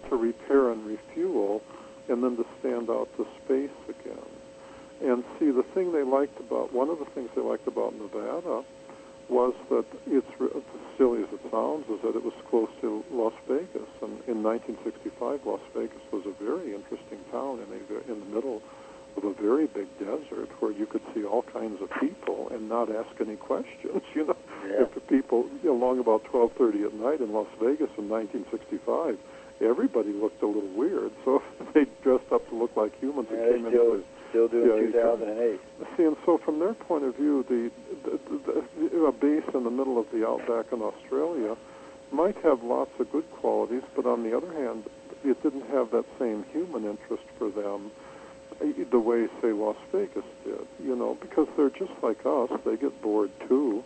to 0.09 0.17
repair 0.17 0.73
and 0.73 0.85
refuel, 0.87 1.63
and 2.09 2.23
then 2.23 2.37
to 2.37 2.47
stand 2.61 2.91
out 2.91 3.09
to 3.17 3.27
space 3.45 3.71
again. 3.89 4.19
And 5.03 5.25
see, 5.39 5.51
the 5.51 5.63
thing 5.63 5.93
they 5.93 6.03
liked 6.03 6.39
about 6.41 6.73
one 6.73 6.89
of 6.89 6.99
the 6.99 7.05
things 7.07 7.31
they 7.35 7.43
liked 7.43 7.67
about 7.67 7.95
Nevada 7.95 8.65
was 9.29 9.55
that 9.71 9.85
it's 10.07 10.27
as 10.41 10.63
silly 10.97 11.23
as 11.23 11.29
it 11.33 11.41
sounds, 11.51 11.85
is 11.91 12.01
that 12.03 12.15
it 12.15 12.23
was 12.23 12.35
close 12.49 12.71
to 12.81 13.05
Las 13.11 13.35
Vegas, 13.49 13.91
and 14.01 14.23
in 14.29 14.43
1965, 14.43 15.45
Las 15.45 15.61
Vegas 15.75 16.01
was 16.13 16.25
a 16.27 16.43
very 16.43 16.75
interesting 16.75 17.19
town 17.33 17.59
in 17.59 17.69
a, 17.75 18.13
in 18.13 18.21
the 18.21 18.35
middle 18.35 18.63
of 19.17 19.25
a 19.25 19.33
very 19.33 19.67
big 19.67 19.87
desert 19.99 20.51
where 20.61 20.73
you 20.73 20.87
could 20.87 21.03
see 21.15 21.25
all 21.25 21.43
kinds 21.43 21.81
of 21.81 21.91
people 22.01 22.49
and 22.53 22.69
not 22.69 22.91
ask 22.91 23.09
any 23.21 23.37
questions. 23.37 24.03
You 24.15 24.27
know, 24.27 24.37
yeah. 24.67 24.83
if 24.83 24.95
the 24.95 25.01
people 25.01 25.47
you 25.63 25.69
know, 25.69 25.77
along 25.77 25.99
about 26.01 26.25
12:30 26.25 26.87
at 26.87 26.95
night 26.95 27.21
in 27.21 27.33
Las 27.33 27.49
Vegas 27.61 27.91
in 27.99 28.09
1965, 28.09 29.19
everybody 29.61 30.13
looked 30.13 30.43
a 30.43 30.47
little 30.47 30.69
weird. 30.71 31.13
So 31.25 31.43
they 31.75 31.87
dressed 32.03 32.33
up 32.33 32.49
to 32.49 32.55
look 32.55 32.75
like 32.77 32.99
humans 32.99 33.29
yeah, 33.31 33.39
and 33.39 33.65
came 33.65 33.69
still, 33.69 33.93
into 33.95 34.05
still 34.31 34.49
doing 34.49 34.87
yeah, 34.87 35.03
2008. 35.03 35.61
See, 35.97 36.05
and 36.05 36.17
so 36.25 36.39
from 36.39 36.59
their 36.59 36.75
point 36.75 37.05
of 37.05 37.17
view, 37.17 37.45
the, 37.49 37.71
the, 38.09 38.19
the, 38.29 38.65
the 38.89 39.05
a 39.05 39.13
base 39.13 39.45
in 39.55 39.65
the 39.65 39.71
middle 39.71 39.99
of 39.99 40.11
the 40.11 40.27
outback 40.27 40.73
in 40.73 40.81
Australia 40.83 41.57
might 42.11 42.37
have 42.43 42.63
lots 42.63 42.91
of 42.99 43.11
good 43.13 43.31
qualities, 43.33 43.83
but 43.95 44.07
on 44.07 44.23
the 44.23 44.37
other 44.37 44.53
hand, 44.53 44.85
it 45.25 45.43
didn't 45.43 45.69
have 45.71 45.91
that 45.91 46.05
same 46.19 46.45
human 46.53 46.85
interest 46.85 47.25
for 47.39 47.51
them 47.51 47.91
the 48.61 48.99
way, 48.99 49.29
say, 49.41 49.53
Las 49.53 49.77
Vegas 49.93 50.25
did, 50.45 50.67
you 50.83 50.97
know, 50.97 51.17
because 51.21 51.49
they're 51.57 51.71
just 51.71 51.93
like 52.03 52.25
us. 52.25 52.51
They 52.65 52.77
get 52.77 53.01
bored 53.03 53.31
too. 53.49 53.85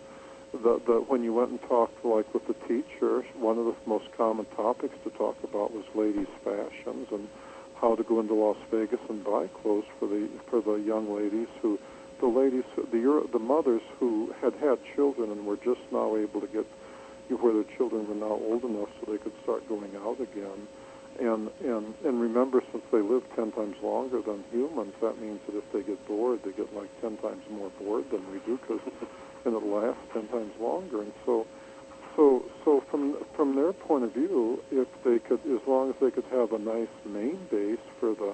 The, 0.52 0.80
the, 0.86 1.04
when 1.06 1.22
you 1.22 1.32
went 1.32 1.50
and 1.50 1.62
talked, 1.62 2.04
like 2.04 2.32
with 2.34 2.46
the 2.46 2.54
teacher, 2.66 3.22
one 3.38 3.58
of 3.58 3.66
the 3.66 3.74
most 3.86 4.10
common 4.16 4.46
topics 4.56 4.94
to 5.04 5.10
talk 5.10 5.36
about 5.44 5.72
was 5.72 5.84
ladies' 5.94 6.26
fashions 6.42 7.08
and 7.12 7.28
how 7.80 7.94
to 7.94 8.02
go 8.02 8.20
into 8.20 8.34
Las 8.34 8.56
Vegas 8.70 9.00
and 9.08 9.24
buy 9.24 9.46
clothes 9.62 9.84
for 9.98 10.06
the 10.06 10.28
for 10.48 10.60
the 10.60 10.74
young 10.74 11.14
ladies 11.14 11.48
who, 11.62 11.78
the 12.20 12.26
ladies, 12.26 12.64
the 12.76 13.28
the 13.32 13.38
mothers 13.38 13.82
who 13.98 14.34
had 14.40 14.52
had 14.54 14.78
children 14.96 15.30
and 15.30 15.46
were 15.46 15.56
just 15.56 15.80
now 15.92 16.16
able 16.16 16.40
to 16.40 16.48
get 16.48 16.66
where 17.38 17.54
their 17.54 17.76
children 17.76 18.06
were 18.08 18.14
now 18.14 18.38
old 18.44 18.64
enough 18.64 18.88
so 18.98 19.12
they 19.12 19.18
could 19.18 19.32
start 19.42 19.66
going 19.68 19.90
out 20.04 20.20
again. 20.20 20.66
And 21.20 21.50
and 21.62 21.94
and 22.02 22.20
remember, 22.20 22.62
since 22.72 22.82
they 22.90 23.02
live 23.02 23.22
ten 23.36 23.52
times 23.52 23.76
longer 23.82 24.22
than 24.22 24.42
humans, 24.50 24.94
that 25.02 25.20
means 25.20 25.40
that 25.46 25.56
if 25.56 25.70
they 25.70 25.82
get 25.82 26.06
bored, 26.08 26.40
they 26.42 26.52
get 26.52 26.74
like 26.74 26.88
ten 27.02 27.18
times 27.18 27.42
more 27.50 27.70
bored 27.78 28.10
than 28.10 28.24
we 28.32 28.38
do, 28.40 28.58
because 28.58 28.80
and 29.44 29.54
it 29.54 29.62
lasts 29.62 30.00
ten 30.14 30.26
times 30.28 30.52
longer. 30.58 31.02
And 31.02 31.12
so, 31.26 31.46
so 32.16 32.42
so 32.64 32.80
from 32.90 33.18
from 33.36 33.54
their 33.54 33.74
point 33.74 34.04
of 34.04 34.14
view, 34.14 34.62
if 34.72 34.88
they 35.04 35.18
could, 35.18 35.40
as 35.44 35.60
long 35.66 35.90
as 35.90 35.96
they 36.00 36.10
could 36.10 36.24
have 36.30 36.54
a 36.54 36.58
nice 36.58 36.88
main 37.04 37.38
base 37.50 37.84
for 37.98 38.14
the 38.14 38.32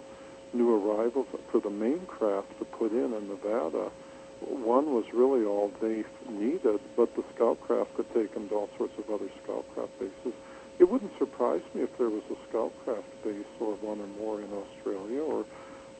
new 0.53 0.73
arrivals 0.73 1.27
for 1.51 1.61
the 1.61 1.71
main 1.71 2.07
craft 2.07 2.57
to 2.61 2.65
put 2.65 2.93
in 2.93 3.13
in 3.13 3.29
Nevada, 3.29 3.91
one 4.41 4.95
was 4.95 5.05
really 5.13 5.45
all 5.45 5.73
they 5.81 6.05
needed, 6.31 6.79
but 6.97 7.15
the 7.17 7.25
scoutcraft 7.35 7.97
could 7.97 8.15
take 8.15 8.33
them 8.35 8.49
to 8.49 8.55
all 8.55 8.71
sorts 8.79 8.97
of 8.97 9.11
other 9.11 9.29
scoutcraft 9.43 9.99
bases. 9.99 10.35
It 10.79 10.91
wouldn't 10.91 11.17
surprise 11.19 11.63
me 11.75 11.83
if 11.83 11.97
there 11.97 12.11
was 12.11 12.23
a 12.31 12.37
scoutcraft 12.49 13.09
base 13.25 13.47
or 13.61 13.75
one 13.77 14.01
or 14.01 14.07
more 14.19 14.41
in 14.41 14.51
Australia, 14.53 15.23
or 15.23 15.45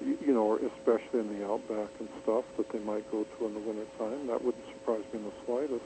you 0.05 0.33
know, 0.33 0.43
or 0.43 0.59
especially 0.59 1.21
in 1.21 1.39
the 1.39 1.47
outback 1.47 1.89
and 1.99 2.09
stuff 2.23 2.45
that 2.59 2.69
they 2.71 2.79
might 2.81 3.11
go 3.11 3.25
to 3.25 3.47
in 3.47 3.55
the 3.55 3.61
wintertime. 3.61 4.27
That 4.27 4.45
wouldn't 4.45 4.65
surprise 4.79 5.05
me 5.13 5.21
in 5.21 5.25
the 5.25 5.33
slightest. 5.47 5.85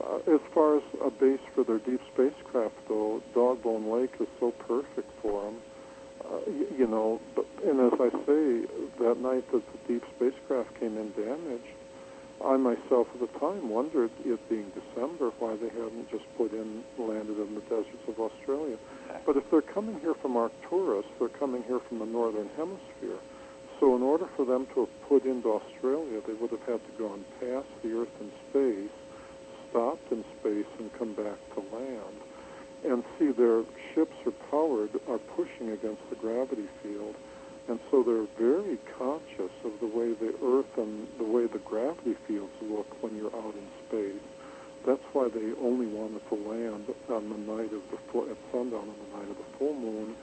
Uh, 0.00 0.34
as 0.34 0.40
far 0.52 0.76
as 0.76 0.82
a 1.04 1.10
base 1.10 1.40
for 1.54 1.64
their 1.64 1.78
deep 1.78 2.00
spacecraft, 2.12 2.74
though, 2.88 3.22
Dogbone 3.34 3.90
Lake 3.90 4.14
is 4.20 4.28
so 4.38 4.50
perfect 4.52 5.10
for 5.20 5.44
them. 5.44 5.56
Uh, 6.24 6.38
you, 6.46 6.66
you 6.78 6.86
know, 6.86 7.20
but, 7.34 7.46
and 7.64 7.80
as 7.80 7.98
I 8.00 8.10
say, 8.24 8.66
that 9.00 9.18
night 9.20 9.50
that 9.52 9.62
the 9.72 9.78
deep 9.88 10.04
spacecraft 10.16 10.78
came 10.78 10.96
in 10.96 11.12
damaged, 11.12 11.74
I 12.44 12.56
myself 12.56 13.06
at 13.14 13.20
the 13.20 13.38
time 13.38 13.68
wondered, 13.68 14.10
it 14.24 14.48
being 14.48 14.72
December, 14.72 15.30
why 15.38 15.56
they 15.56 15.68
hadn't 15.68 16.10
just 16.10 16.24
put 16.38 16.52
in, 16.52 16.82
landed 16.96 17.38
in 17.38 17.54
the 17.54 17.60
deserts 17.62 18.08
of 18.08 18.18
Australia. 18.18 18.78
But 19.26 19.36
if 19.36 19.50
they're 19.50 19.60
coming 19.60 20.00
here 20.00 20.14
from 20.14 20.36
Arcturus, 20.36 21.04
they're 21.18 21.28
coming 21.28 21.62
here 21.64 21.80
from 21.80 21.98
the 21.98 22.06
northern 22.06 22.48
hemisphere. 22.56 23.18
So 23.78 23.94
in 23.94 24.02
order 24.02 24.26
for 24.36 24.46
them 24.46 24.66
to 24.74 24.80
have 24.80 25.08
put 25.08 25.24
into 25.24 25.52
Australia, 25.52 26.20
they 26.26 26.32
would 26.32 26.50
have 26.50 26.64
had 26.64 26.80
to 26.84 26.92
go 26.98 27.12
and 27.12 27.24
pass 27.40 27.64
the 27.82 27.92
Earth 28.00 28.16
in 28.20 28.30
space, 28.48 28.96
stopped 29.68 30.10
in 30.10 30.24
space, 30.40 30.66
and 30.78 30.92
come 30.98 31.12
back 31.12 31.38
to 31.54 31.60
land. 31.76 32.16
And 32.84 33.04
see, 33.18 33.32
their 33.32 33.64
ships 33.94 34.16
are 34.24 34.32
powered, 34.50 34.90
are 35.08 35.18
pushing 35.18 35.70
against 35.70 36.08
the 36.08 36.16
gravity 36.16 36.68
field 36.82 37.14
and 37.70 37.78
so 37.88 38.02
they're 38.02 38.26
very 38.34 38.78
conscious 38.98 39.54
of 39.62 39.70
the 39.78 39.86
way 39.86 40.10
the 40.18 40.34
Earth 40.42 40.74
and 40.76 41.06
the 41.18 41.24
way 41.24 41.46
the 41.46 41.62
gravity 41.62 42.16
fields 42.26 42.50
look 42.60 42.90
when 43.00 43.14
you're 43.14 43.30
out 43.30 43.54
in 43.54 43.66
space. 43.86 44.26
That's 44.84 45.06
why 45.12 45.28
they 45.30 45.54
only 45.62 45.86
wanted 45.86 46.26
to 46.30 46.34
land 46.34 46.90
on 47.06 47.30
the 47.30 47.38
night 47.46 47.70
of 47.70 47.86
the 47.94 47.98
full, 48.10 48.26
at 48.26 48.34
sundown 48.50 48.90
on 48.90 48.98
the 48.98 49.10
night 49.22 49.30
of 49.30 49.38
the 49.38 49.50
full 49.56 49.74
moon. 49.78 50.16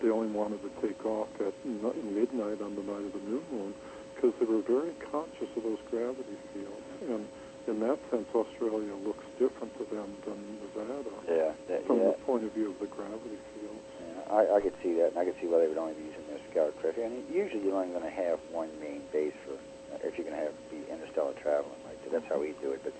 They 0.00 0.10
only 0.10 0.30
wanted 0.30 0.62
to 0.62 0.70
take 0.78 1.04
off 1.04 1.26
at 1.42 1.54
midnight 1.66 2.62
on 2.62 2.78
the 2.78 2.86
night 2.86 3.02
of 3.02 3.12
the 3.18 3.24
new 3.26 3.42
moon 3.50 3.74
because 4.14 4.38
they 4.38 4.46
were 4.46 4.62
very 4.62 4.94
conscious 5.10 5.50
of 5.56 5.62
those 5.64 5.82
gravity 5.90 6.38
fields. 6.54 6.86
And 7.02 7.26
in 7.66 7.80
that 7.80 7.98
sense, 8.12 8.30
Australia 8.30 8.94
looks 9.02 9.26
different 9.42 9.74
to 9.78 9.84
them 9.90 10.06
than 10.22 10.38
Nevada. 10.62 11.10
Yeah, 11.26 11.50
that, 11.66 11.86
from 11.86 11.98
yeah. 11.98 12.14
the 12.14 12.18
point 12.22 12.44
of 12.44 12.52
view 12.52 12.70
of 12.70 12.78
the 12.78 12.86
gravity 12.86 13.42
fields. 13.58 13.86
Yeah, 13.98 14.38
I, 14.38 14.56
I 14.56 14.60
could 14.60 14.74
see 14.82 14.94
that, 15.02 15.10
and 15.14 15.18
I 15.18 15.24
could 15.24 15.34
see 15.40 15.50
why 15.50 15.58
they 15.58 15.66
would 15.66 15.78
only 15.78 15.94
be 15.94 16.11
scout 16.52 16.76
craft. 16.80 16.98
And 16.98 17.24
usually, 17.32 17.64
you're 17.64 17.74
only 17.76 17.88
going 17.90 18.04
to 18.04 18.10
have 18.10 18.38
one 18.52 18.68
main 18.80 19.02
base 19.12 19.34
for 19.44 19.54
if 20.06 20.16
you're 20.16 20.26
going 20.26 20.38
to 20.38 20.44
have 20.44 20.54
be 20.70 20.78
interstellar 20.90 21.34
traveling. 21.42 21.76
Like 21.84 22.00
that. 22.04 22.12
that's 22.12 22.26
how 22.28 22.38
we 22.40 22.54
do 22.62 22.70
it. 22.72 22.80
But 22.84 22.92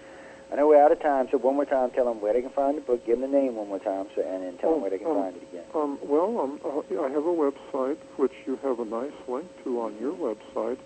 I 0.52 0.56
know 0.56 0.66
we're 0.68 0.82
out 0.82 0.92
of 0.92 1.00
time, 1.00 1.28
so 1.30 1.38
one 1.38 1.54
more 1.54 1.64
time, 1.64 1.90
tell 1.92 2.04
them 2.04 2.20
where 2.20 2.34
they 2.34 2.42
can 2.42 2.50
find 2.50 2.76
the 2.76 2.82
book. 2.82 3.06
Give 3.06 3.18
them 3.18 3.30
the 3.30 3.36
name 3.38 3.54
one 3.56 3.68
more 3.68 3.78
time, 3.78 4.06
so 4.14 4.20
and 4.22 4.42
then 4.44 4.58
tell 4.58 4.68
Oh, 4.70 4.72
them 4.74 4.82
where 4.82 4.90
they 4.90 4.98
can 4.98 5.06
um, 5.08 5.16
find 5.22 5.34
it 5.36 5.42
again. 5.48 5.64
Um, 5.74 5.98
well, 6.02 6.38
um, 6.40 6.60
uh, 6.64 6.82
I 7.02 7.08
have 7.08 7.24
a 7.24 7.32
website 7.32 7.96
which 8.16 8.32
you 8.46 8.56
have 8.62 8.78
a 8.80 8.84
nice 8.84 9.14
link 9.28 9.46
to 9.64 9.80
on 9.80 9.96
your 9.98 10.12
website. 10.12 10.76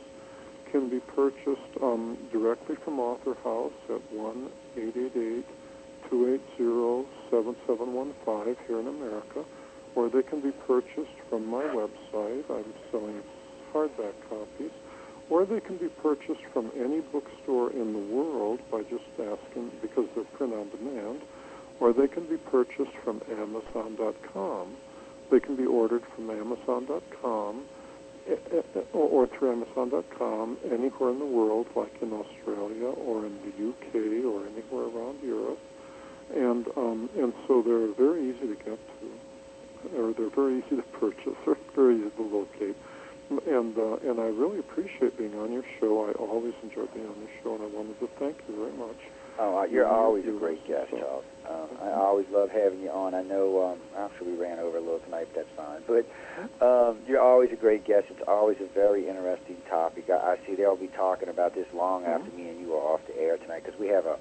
can 0.71 0.89
be 0.89 1.01
purchased 1.01 1.83
um, 1.83 2.17
directly 2.31 2.77
from 2.77 3.01
Author 3.01 3.35
House 3.43 3.73
at 3.91 4.01
one 4.13 4.51
eight 4.77 4.97
eight 4.97 5.17
eight 5.17 5.47
two 6.09 6.33
eight 6.33 6.43
zero 6.57 7.05
seven 7.31 7.57
seven 7.67 7.93
one 7.93 8.15
five 8.25 8.57
here 8.67 8.79
in 8.79 8.87
America, 8.87 9.45
or 9.97 10.09
they 10.09 10.23
can 10.23 10.41
be 10.41 10.53
purchased 10.53 11.19
from 11.29 11.49
my 11.49 11.65
website. 11.65 12.45
I'm 12.49 12.73
selling 12.93 13.21
hardback 13.75 14.15
copies, 14.29 14.71
or 15.29 15.45
they 15.45 15.61
can 15.61 15.77
be 15.77 15.89
purchased 15.89 16.45
from 16.53 16.71
any 16.79 17.01
bookstore 17.01 17.73
in 17.73 17.93
the 17.93 18.15
world 18.15 18.61
by 18.71 18.83
just 18.83 19.05
asking 19.19 19.73
because 19.83 20.07
they're 20.15 20.25
print 20.37 20.55
on 20.55 20.69
demand, 20.71 21.21
or 21.81 21.93
they 21.93 22.09
can 22.09 22.27
be 22.27 22.37
purchased 22.37 22.97
from 23.05 23.23
Amazon.com. 23.31 24.77
They 25.31 25.41
can 25.41 25.57
be 25.57 25.67
ordered 25.67 26.03
from 26.15 26.31
Amazon.com 26.31 27.65
eh, 28.29 28.37
eh, 28.53 28.81
or, 28.93 29.27
through 29.27 29.53
Amazon.com 29.53 30.59
anywhere 30.71 31.11
in 31.11 31.19
the 31.19 31.27
world, 31.27 31.67
like 31.77 31.95
in 32.03 32.13
Australia 32.13 32.89
or 32.89 33.27
in 33.27 33.39
the 33.43 33.69
UK 33.69 34.25
or 34.25 34.47
anywhere 34.47 34.89
around 34.89 35.23
Europe. 35.23 35.59
And 36.35 36.67
um, 36.77 37.09
and 37.17 37.33
so 37.47 37.63
they're 37.63 37.89
very 37.95 38.29
easy 38.29 38.49
to 38.49 38.55
get 38.57 38.79
to, 38.79 39.99
or 39.99 40.13
they're 40.13 40.29
very 40.29 40.59
easy 40.59 40.77
to 40.77 40.83
purchase, 40.83 41.37
or 41.47 41.57
very 41.75 41.97
easy 42.01 42.11
to 42.11 42.23
locate. 42.23 42.77
And 43.47 43.79
uh, 43.79 43.97
and 44.11 44.21
I 44.21 44.27
really 44.27 44.59
appreciate 44.59 45.17
being 45.17 45.39
on 45.39 45.53
your 45.53 45.65
show. 45.81 46.07
I 46.07 46.13
always 46.13 46.53
enjoy 46.63 46.85
being 46.93 47.07
on 47.07 47.17
your 47.17 47.31
show, 47.43 47.55
and 47.55 47.65
I 47.65 47.67
wanted 47.75 47.99
to 48.01 48.09
thank 48.19 48.37
you 48.47 48.57
very 48.57 48.77
much. 48.77 48.97
Oh, 49.39 49.65
you're 49.65 49.87
always 49.87 50.27
a 50.27 50.33
great 50.33 50.67
guest, 50.67 50.91
Charles. 50.91 51.25
Um, 51.49 51.69
I 51.83 51.93
always 51.93 52.27
love 52.31 52.51
having 52.51 52.81
you 52.81 52.91
on. 52.91 53.15
I 53.15 53.23
know, 53.23 53.73
um, 53.73 53.79
actually, 53.97 54.33
we 54.33 54.39
ran 54.39 54.59
over 54.59 54.77
a 54.77 54.81
little 54.81 54.99
tonight, 55.01 55.29
but 55.33 55.47
that's 55.47 55.57
fine. 55.57 55.81
But 55.87 56.05
um, 56.65 56.99
you're 57.07 57.21
always 57.23 57.51
a 57.53 57.57
great 57.57 57.85
guest. 57.87 58.07
It's 58.11 58.21
always 58.29 58.59
a 58.61 58.67
very 58.75 59.09
interesting 59.09 59.57
topic. 59.69 60.11
I, 60.11 60.37
I 60.37 60.47
see 60.47 60.55
they'll 60.57 60.77
be 60.77 60.89
talking 60.89 61.29
about 61.29 61.55
this 61.55 61.67
long 61.73 62.03
Mhm. 62.03 62.09
after 62.15 62.31
me 62.37 62.51
and 62.51 62.61
you 62.61 62.75
are 62.75 62.95
off 62.95 63.01
the 63.07 63.19
air 63.19 63.39
tonight 63.39 63.63
because 63.65 63.79
we 63.81 63.89
have 63.89 64.05
a 64.07 64.19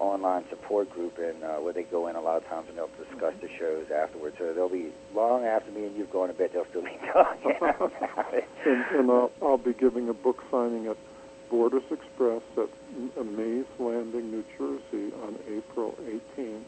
online 0.00 0.44
support 0.50 0.90
group 0.90 1.16
and 1.18 1.44
uh, 1.44 1.54
where 1.62 1.72
they 1.72 1.84
go 1.84 2.08
in 2.08 2.16
a 2.16 2.20
lot 2.20 2.36
of 2.36 2.44
times 2.48 2.66
and 2.68 2.76
they'll 2.76 2.90
discuss 2.98 3.32
the 3.40 3.48
shows 3.56 3.86
afterwards. 3.94 4.34
So 4.38 4.52
they'll 4.52 4.68
be 4.68 4.90
long 5.14 5.44
after 5.44 5.70
me 5.70 5.86
and 5.86 5.96
you've 5.96 6.10
gone 6.10 6.26
to 6.28 6.34
bed. 6.34 6.50
They'll 6.52 6.66
still 6.70 6.82
be 6.82 6.98
talking 7.12 7.52
about 7.56 7.92
it. 8.34 8.48
and 8.66 8.84
and 8.98 9.10
I'll, 9.10 9.30
I'll 9.40 9.58
be 9.58 9.72
giving 9.72 10.08
a 10.08 10.14
book 10.14 10.42
signing 10.50 10.88
at 10.88 10.96
Borders 11.54 11.84
Express 11.88 12.42
at 12.58 13.26
Mays 13.26 13.64
Landing, 13.78 14.32
New 14.32 14.44
Jersey, 14.58 15.14
on 15.22 15.38
April 15.48 15.96
18th, 16.36 16.64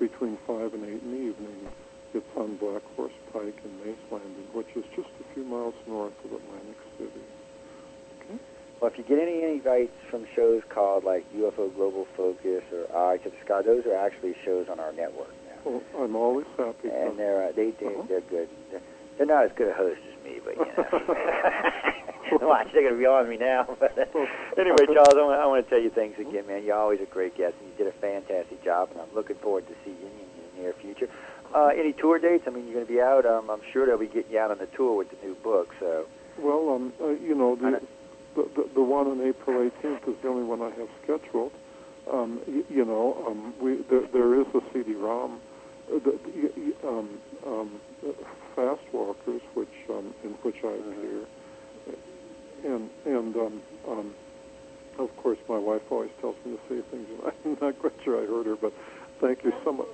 between 0.00 0.36
five 0.48 0.74
and 0.74 0.82
eight 0.84 1.00
in 1.00 1.10
the 1.12 1.16
evening. 1.30 1.68
It's 2.12 2.26
on 2.36 2.56
Black 2.56 2.82
Horse 2.96 3.12
Pike 3.32 3.54
in 3.64 3.84
Mays 3.86 3.94
Landing, 4.10 4.48
which 4.52 4.66
is 4.74 4.82
just 4.96 5.06
a 5.20 5.32
few 5.32 5.44
miles 5.44 5.74
north 5.86 6.12
of 6.24 6.32
Atlantic 6.32 6.76
City. 6.98 7.22
Okay. 8.18 8.40
Well, 8.80 8.90
if 8.90 8.98
you 8.98 9.04
get 9.04 9.20
any 9.20 9.44
invites 9.44 9.94
from 10.10 10.26
shows 10.34 10.62
called 10.70 11.04
like 11.04 11.24
UFO 11.32 11.72
Global 11.76 12.08
Focus 12.16 12.64
or 12.72 12.96
Eye 13.08 13.18
to 13.18 13.30
the 13.30 13.36
Sky, 13.44 13.62
those 13.62 13.86
are 13.86 13.94
actually 13.94 14.34
shows 14.44 14.68
on 14.68 14.80
our 14.80 14.92
network 14.92 15.30
now. 15.46 15.70
Well, 15.70 15.82
I'm 16.00 16.16
always 16.16 16.46
happy. 16.58 16.88
and 16.88 17.16
they're 17.16 17.44
uh, 17.44 17.52
they 17.52 17.70
they 17.70 17.86
Uh-huh. 17.86 18.02
they're 18.08 18.20
good. 18.22 18.48
They're, 18.72 18.80
they're 19.18 19.26
not 19.26 19.44
as 19.44 19.52
good 19.54 19.68
a 19.68 19.74
host 19.74 20.00
as 20.12 20.15
me, 20.26 20.40
but 20.44 20.54
you 20.58 20.66
know. 20.66 22.46
Watch, 22.48 22.68
they're 22.74 22.82
gonna 22.82 22.98
be 22.98 23.06
on 23.06 23.28
me 23.28 23.36
now. 23.38 23.64
But 23.78 23.96
anyway, 24.58 24.84
Charles, 24.92 25.16
I 25.18 25.22
want, 25.24 25.40
I 25.40 25.46
want 25.46 25.64
to 25.64 25.70
tell 25.70 25.80
you 25.80 25.90
thanks 25.90 26.18
again, 26.18 26.46
man. 26.46 26.64
You're 26.64 26.76
always 26.76 27.00
a 27.00 27.06
great 27.06 27.36
guest, 27.36 27.54
and 27.60 27.70
you 27.70 27.76
did 27.78 27.86
a 27.86 27.96
fantastic 27.98 28.62
job, 28.64 28.90
and 28.92 29.00
I'm 29.00 29.14
looking 29.14 29.36
forward 29.36 29.66
to 29.68 29.74
seeing 29.84 29.96
you 30.00 30.06
in 30.06 30.56
the 30.56 30.62
near 30.62 30.72
future. 30.74 31.08
Uh, 31.54 31.68
any 31.68 31.92
tour 31.92 32.18
dates? 32.18 32.44
I 32.46 32.50
mean, 32.50 32.64
you're 32.64 32.74
going 32.74 32.86
to 32.86 32.92
be 32.92 33.00
out. 33.00 33.24
Um, 33.24 33.48
I'm 33.48 33.62
sure 33.72 33.86
they'll 33.86 33.96
be 33.96 34.08
getting 34.08 34.32
you 34.32 34.38
out 34.40 34.50
on 34.50 34.58
the 34.58 34.66
tour 34.66 34.96
with 34.96 35.08
the 35.10 35.16
new 35.24 35.34
book. 35.36 35.70
So, 35.78 36.06
well, 36.38 36.74
um, 36.74 36.92
uh, 37.00 37.10
you 37.10 37.34
know, 37.36 37.54
the, 37.54 37.80
the, 38.34 38.42
the 38.56 38.68
the 38.74 38.82
one 38.82 39.06
on 39.06 39.20
April 39.22 39.56
18th 39.70 40.08
is 40.08 40.16
the 40.22 40.28
only 40.28 40.42
one 40.42 40.60
I 40.60 40.70
have 40.76 40.88
scheduled. 41.04 41.52
Um, 42.12 42.40
y- 42.46 42.64
you 42.68 42.84
know, 42.84 43.24
um, 43.26 43.54
we 43.62 43.76
there, 43.88 44.06
there 44.12 44.40
is 44.40 44.46
a 44.54 44.60
CD-ROM, 44.72 45.40
uh, 45.94 45.98
the, 46.00 46.18
um, 46.86 47.08
um, 47.46 47.80
uh, 48.06 48.10
Fast 48.56 48.80
Walkers, 48.92 49.42
which 49.54 49.68
um, 49.90 50.14
in 50.24 50.30
which 50.42 50.56
I 50.64 50.72
appear, 50.72 51.26
and 52.64 52.90
and 53.04 53.36
um, 53.36 53.62
um, 53.88 54.14
of 54.98 55.14
course 55.18 55.38
my 55.48 55.58
wife 55.58 55.82
always 55.90 56.10
tells 56.20 56.36
me 56.44 56.56
to 56.56 56.58
say 56.68 56.80
things, 56.90 57.06
and 57.12 57.32
I'm 57.44 57.58
not 57.60 57.78
quite 57.78 57.92
sure 58.02 58.16
I 58.16 58.26
heard 58.26 58.46
her, 58.46 58.56
but 58.56 58.72
thank 59.20 59.44
you 59.44 59.52
so 59.62 59.72
much. 59.72 59.86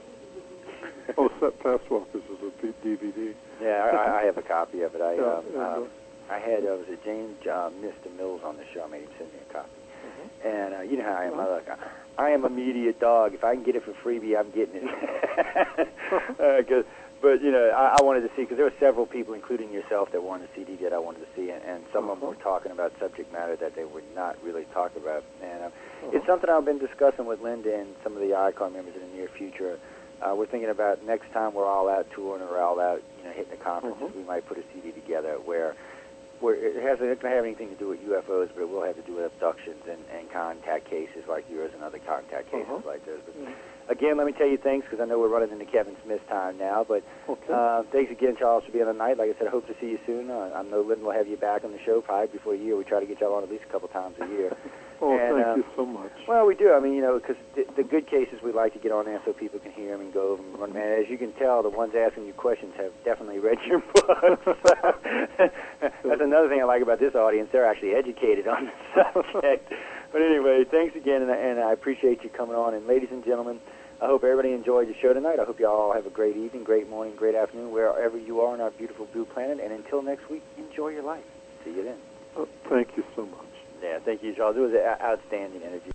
oh, 1.18 1.28
Set 1.40 1.60
Fast 1.62 1.90
Walkers 1.90 2.22
is 2.30 2.39
a 2.40 2.86
DVD. 2.86 3.34
Yeah, 3.60 3.90
I, 3.93 4.22
I 4.22 4.24
have 4.24 4.39
a 4.39 4.43
copy 4.43 4.82
of 4.82 4.94
it. 4.94 5.01
I 5.01 5.14
Yeah, 5.14 5.22
um, 5.39 5.44
and, 5.47 5.56
uh, 5.56 5.76
um, 5.82 5.89
I 6.30 6.39
had 6.39 6.64
uh, 6.64 6.78
was 6.78 6.86
it 6.89 7.05
James 7.05 7.36
uh, 7.44 7.68
Mr. 7.82 8.14
Mills 8.16 8.40
on 8.44 8.56
the 8.56 8.64
show. 8.72 8.84
I 8.84 8.89
made 8.89 9.02
him 9.02 9.10
send 9.18 9.32
me 9.32 9.39
a 9.48 9.52
copy. 9.52 9.68
And 10.44 10.74
uh, 10.74 10.80
you 10.80 10.97
know 10.98 11.05
how 11.05 11.14
I 11.14 11.24
am. 11.26 11.39
I, 11.39 11.47
like, 11.47 11.68
I 12.18 12.30
am 12.30 12.44
a 12.44 12.51
media 12.51 12.93
dog. 12.93 13.34
If 13.34 13.44
I 13.44 13.55
can 13.55 13.62
get 13.64 13.76
it 13.76 13.82
for 13.84 13.94
freebie, 14.02 14.36
I'm 14.39 14.51
getting 14.51 14.82
it. 14.82 14.84
uh 16.12 16.62
'cause 16.66 16.84
but 17.23 17.40
you 17.40 17.51
know, 17.53 17.70
I, 17.70 17.97
I 17.99 18.03
wanted 18.03 18.23
to 18.23 18.28
see 18.36 18.43
because 18.43 18.57
there 18.57 18.66
were 18.66 18.74
several 18.81 19.07
people, 19.07 19.32
including 19.35 19.73
yourself, 19.73 20.11
that 20.12 20.23
wanted 20.23 20.49
a 20.51 20.55
CD 20.55 20.77
that 20.82 20.93
I 20.93 20.99
wanted 20.99 21.20
to 21.20 21.27
see, 21.36 21.51
and, 21.51 21.62
and 21.65 21.85
some 21.93 22.11
of 22.11 22.19
them 22.20 22.28
were 22.28 22.35
talking 22.36 22.73
about 22.73 22.93
subject 22.99 23.32
matter 23.32 23.57
that 23.57 23.74
they 23.77 23.85
would 23.85 24.05
not 24.15 24.36
really 24.43 24.65
talk 24.74 24.94
about. 24.97 25.24
And 25.43 25.62
uh, 25.65 25.70
it's 26.12 26.27
something 26.27 26.51
I've 26.51 26.65
been 26.65 26.78
discussing 26.78 27.24
with 27.27 27.40
Linda 27.40 27.74
and 27.78 27.94
some 28.03 28.15
of 28.16 28.20
the 28.20 28.35
ICON 28.35 28.73
members 28.73 28.94
in 28.97 29.01
the 29.09 29.16
near 29.16 29.28
future. 29.28 29.78
Uh, 30.20 30.35
we're 30.36 30.47
thinking 30.47 30.70
about 30.70 31.05
next 31.05 31.32
time 31.32 31.55
we're 31.55 31.66
all 31.66 31.89
out 31.89 32.07
touring 32.15 32.43
or 32.43 32.59
all 32.59 32.78
out, 32.81 33.03
you 33.19 33.24
know, 33.24 33.31
hitting 33.32 33.51
the 33.51 33.57
conferences, 33.65 34.03
Mhm. 34.11 34.16
we 34.16 34.23
might 34.24 34.47
put 34.47 34.59
a 34.59 34.62
CD 34.74 34.93
together 34.93 35.35
where 35.44 35.74
where 36.40 36.55
it 36.57 36.74
hasn't 36.82 37.09
it 37.09 37.15
doesn't 37.23 37.31
have 37.31 37.44
anything 37.44 37.69
to 37.69 37.77
do 37.77 37.86
with 37.89 38.01
UFOs, 38.03 38.49
but 38.53 38.62
it 38.62 38.69
will 38.69 38.82
have 38.82 38.97
to 38.97 39.03
do 39.03 39.15
with 39.15 39.27
abductions 39.27 39.78
and, 39.89 40.03
and 40.12 40.28
contact 40.32 40.90
cases 40.90 41.23
like 41.28 41.44
yours 41.49 41.70
and 41.73 41.85
other 41.85 42.01
contact 42.01 42.51
cases 42.51 42.66
Uh-huh. 42.69 42.82
like 42.89 43.07
those. 43.07 43.20
But 43.24 43.35
again, 43.93 44.16
let 44.16 44.27
me 44.27 44.32
tell 44.32 44.47
you 44.48 44.56
thanks 44.59 44.86
because 44.89 45.01
I 45.01 45.06
know 45.06 45.19
we're 45.19 45.28
running 45.28 45.51
into 45.51 45.64
Kevin 45.66 45.97
Smith's 46.05 46.27
time 46.28 46.59
now. 46.59 46.85
But 46.86 47.02
Okay. 47.28 47.52
uh, 47.52 47.82
thanks 47.93 48.10
again, 48.10 48.36
Charles, 48.36 48.64
for 48.64 48.73
being 48.73 48.86
on 48.89 48.98
the 48.98 49.05
night. 49.05 49.19
Like 49.19 49.31
I 49.35 49.39
said, 49.39 49.47
I 49.47 49.51
hope 49.51 49.66
to 49.69 49.74
see 49.81 49.90
you 49.90 49.98
soon. 50.06 50.31
Uh, 50.31 50.51
I 50.55 50.62
know 50.62 50.81
Lynn 50.81 51.02
will 51.02 51.12
have 51.12 51.28
you 51.28 51.36
back 51.36 51.64
on 51.64 51.73
the 51.73 51.78
show 51.85 52.01
probably 52.01 52.27
before 52.28 52.55
a 52.55 52.59
year. 52.59 52.77
We 52.77 52.85
try 52.85 53.01
to 53.01 53.06
get 53.06 53.20
y'all 53.20 53.35
on 53.35 53.43
at 53.44 53.51
least 53.51 53.64
a 53.69 53.73
couple 53.73 53.89
times 53.89 54.16
a 54.20 54.27
year. 54.28 54.56
oh, 55.01 55.16
and, 55.19 55.36
thank 55.36 55.47
uh, 55.47 55.55
you 55.56 55.64
so 55.77 55.86
much. 55.86 56.12
Well, 56.27 56.47
we 56.47 56.55
do. 56.55 56.73
I 56.73 56.81
mean, 56.81 56.94
you 56.94 57.02
know, 57.02 57.19
because 57.19 57.36
the, 57.55 57.66
the 57.77 57.85
good 57.85 58.06
cases 58.09 58.40
we 58.43 58.52
like 58.52 58.73
to 58.73 58.78
get 58.81 58.90
on 58.93 59.05
there 59.05 59.20
so 59.24 59.32
people 59.32 59.60
can 59.60 59.73
hear 59.73 59.93
them 59.93 60.01
and 60.01 60.12
go 60.12 60.32
over 60.32 60.43
them. 60.43 60.62
And 60.64 60.77
as 60.77 61.09
you 61.09 61.19
can 61.19 61.32
tell, 61.35 61.62
the 61.62 61.70
ones 61.70 61.94
asking 61.94 62.27
you 62.27 62.32
questions 62.32 62.74
have 62.77 62.93
definitely 63.05 63.39
read 63.39 63.59
your 63.66 63.81
book. 63.94 64.40
That's 65.39 66.20
another 66.20 66.48
thing 66.48 66.60
I 66.60 66.64
like 66.64 66.82
about 66.82 66.98
this 66.98 67.14
audience. 67.14 67.51
They're 67.52 67.66
actually 67.66 67.94
educated 67.94 68.47
on 68.48 68.66
the 68.66 68.73
subject. 69.12 69.73
but 70.12 70.23
anyway, 70.23 70.64
thanks 70.70 70.97
again, 70.97 71.23
and, 71.23 71.31
and 71.31 71.60
I 71.60 71.73
appreciate 71.73 72.23
you 72.24 72.31
coming 72.31 72.56
on. 72.56 72.74
And 72.74 72.86
ladies 72.86 73.09
and 73.10 73.24
gentlemen, 73.24 73.60
I 74.02 74.06
hope 74.06 74.24
everybody 74.24 74.52
enjoyed 74.52 74.88
the 74.88 74.94
show 75.00 75.12
tonight. 75.12 75.38
I 75.38 75.44
hope 75.44 75.60
you 75.60 75.68
all 75.68 75.92
have 75.92 76.06
a 76.06 76.10
great 76.10 76.36
evening, 76.36 76.64
great 76.64 76.90
morning, 76.90 77.14
great 77.14 77.36
afternoon, 77.36 77.70
wherever 77.70 78.18
you 78.18 78.40
are 78.40 78.52
on 78.52 78.60
our 78.60 78.72
beautiful 78.72 79.06
blue 79.12 79.24
planet. 79.24 79.60
And 79.62 79.72
until 79.72 80.02
next 80.02 80.28
week, 80.28 80.42
enjoy 80.58 80.88
your 80.88 81.04
life. 81.04 81.22
See 81.64 81.70
you 81.70 81.84
then. 81.84 81.98
Uh, 82.36 82.46
thank 82.68 82.96
you 82.96 83.04
so 83.14 83.24
much. 83.26 83.46
Yeah, 83.80 84.00
thank 84.00 84.24
you, 84.24 84.34
Charles. 84.34 84.56
It 84.56 84.60
was 84.60 84.72
an 84.72 85.00
outstanding 85.00 85.62
interview. 85.62 85.92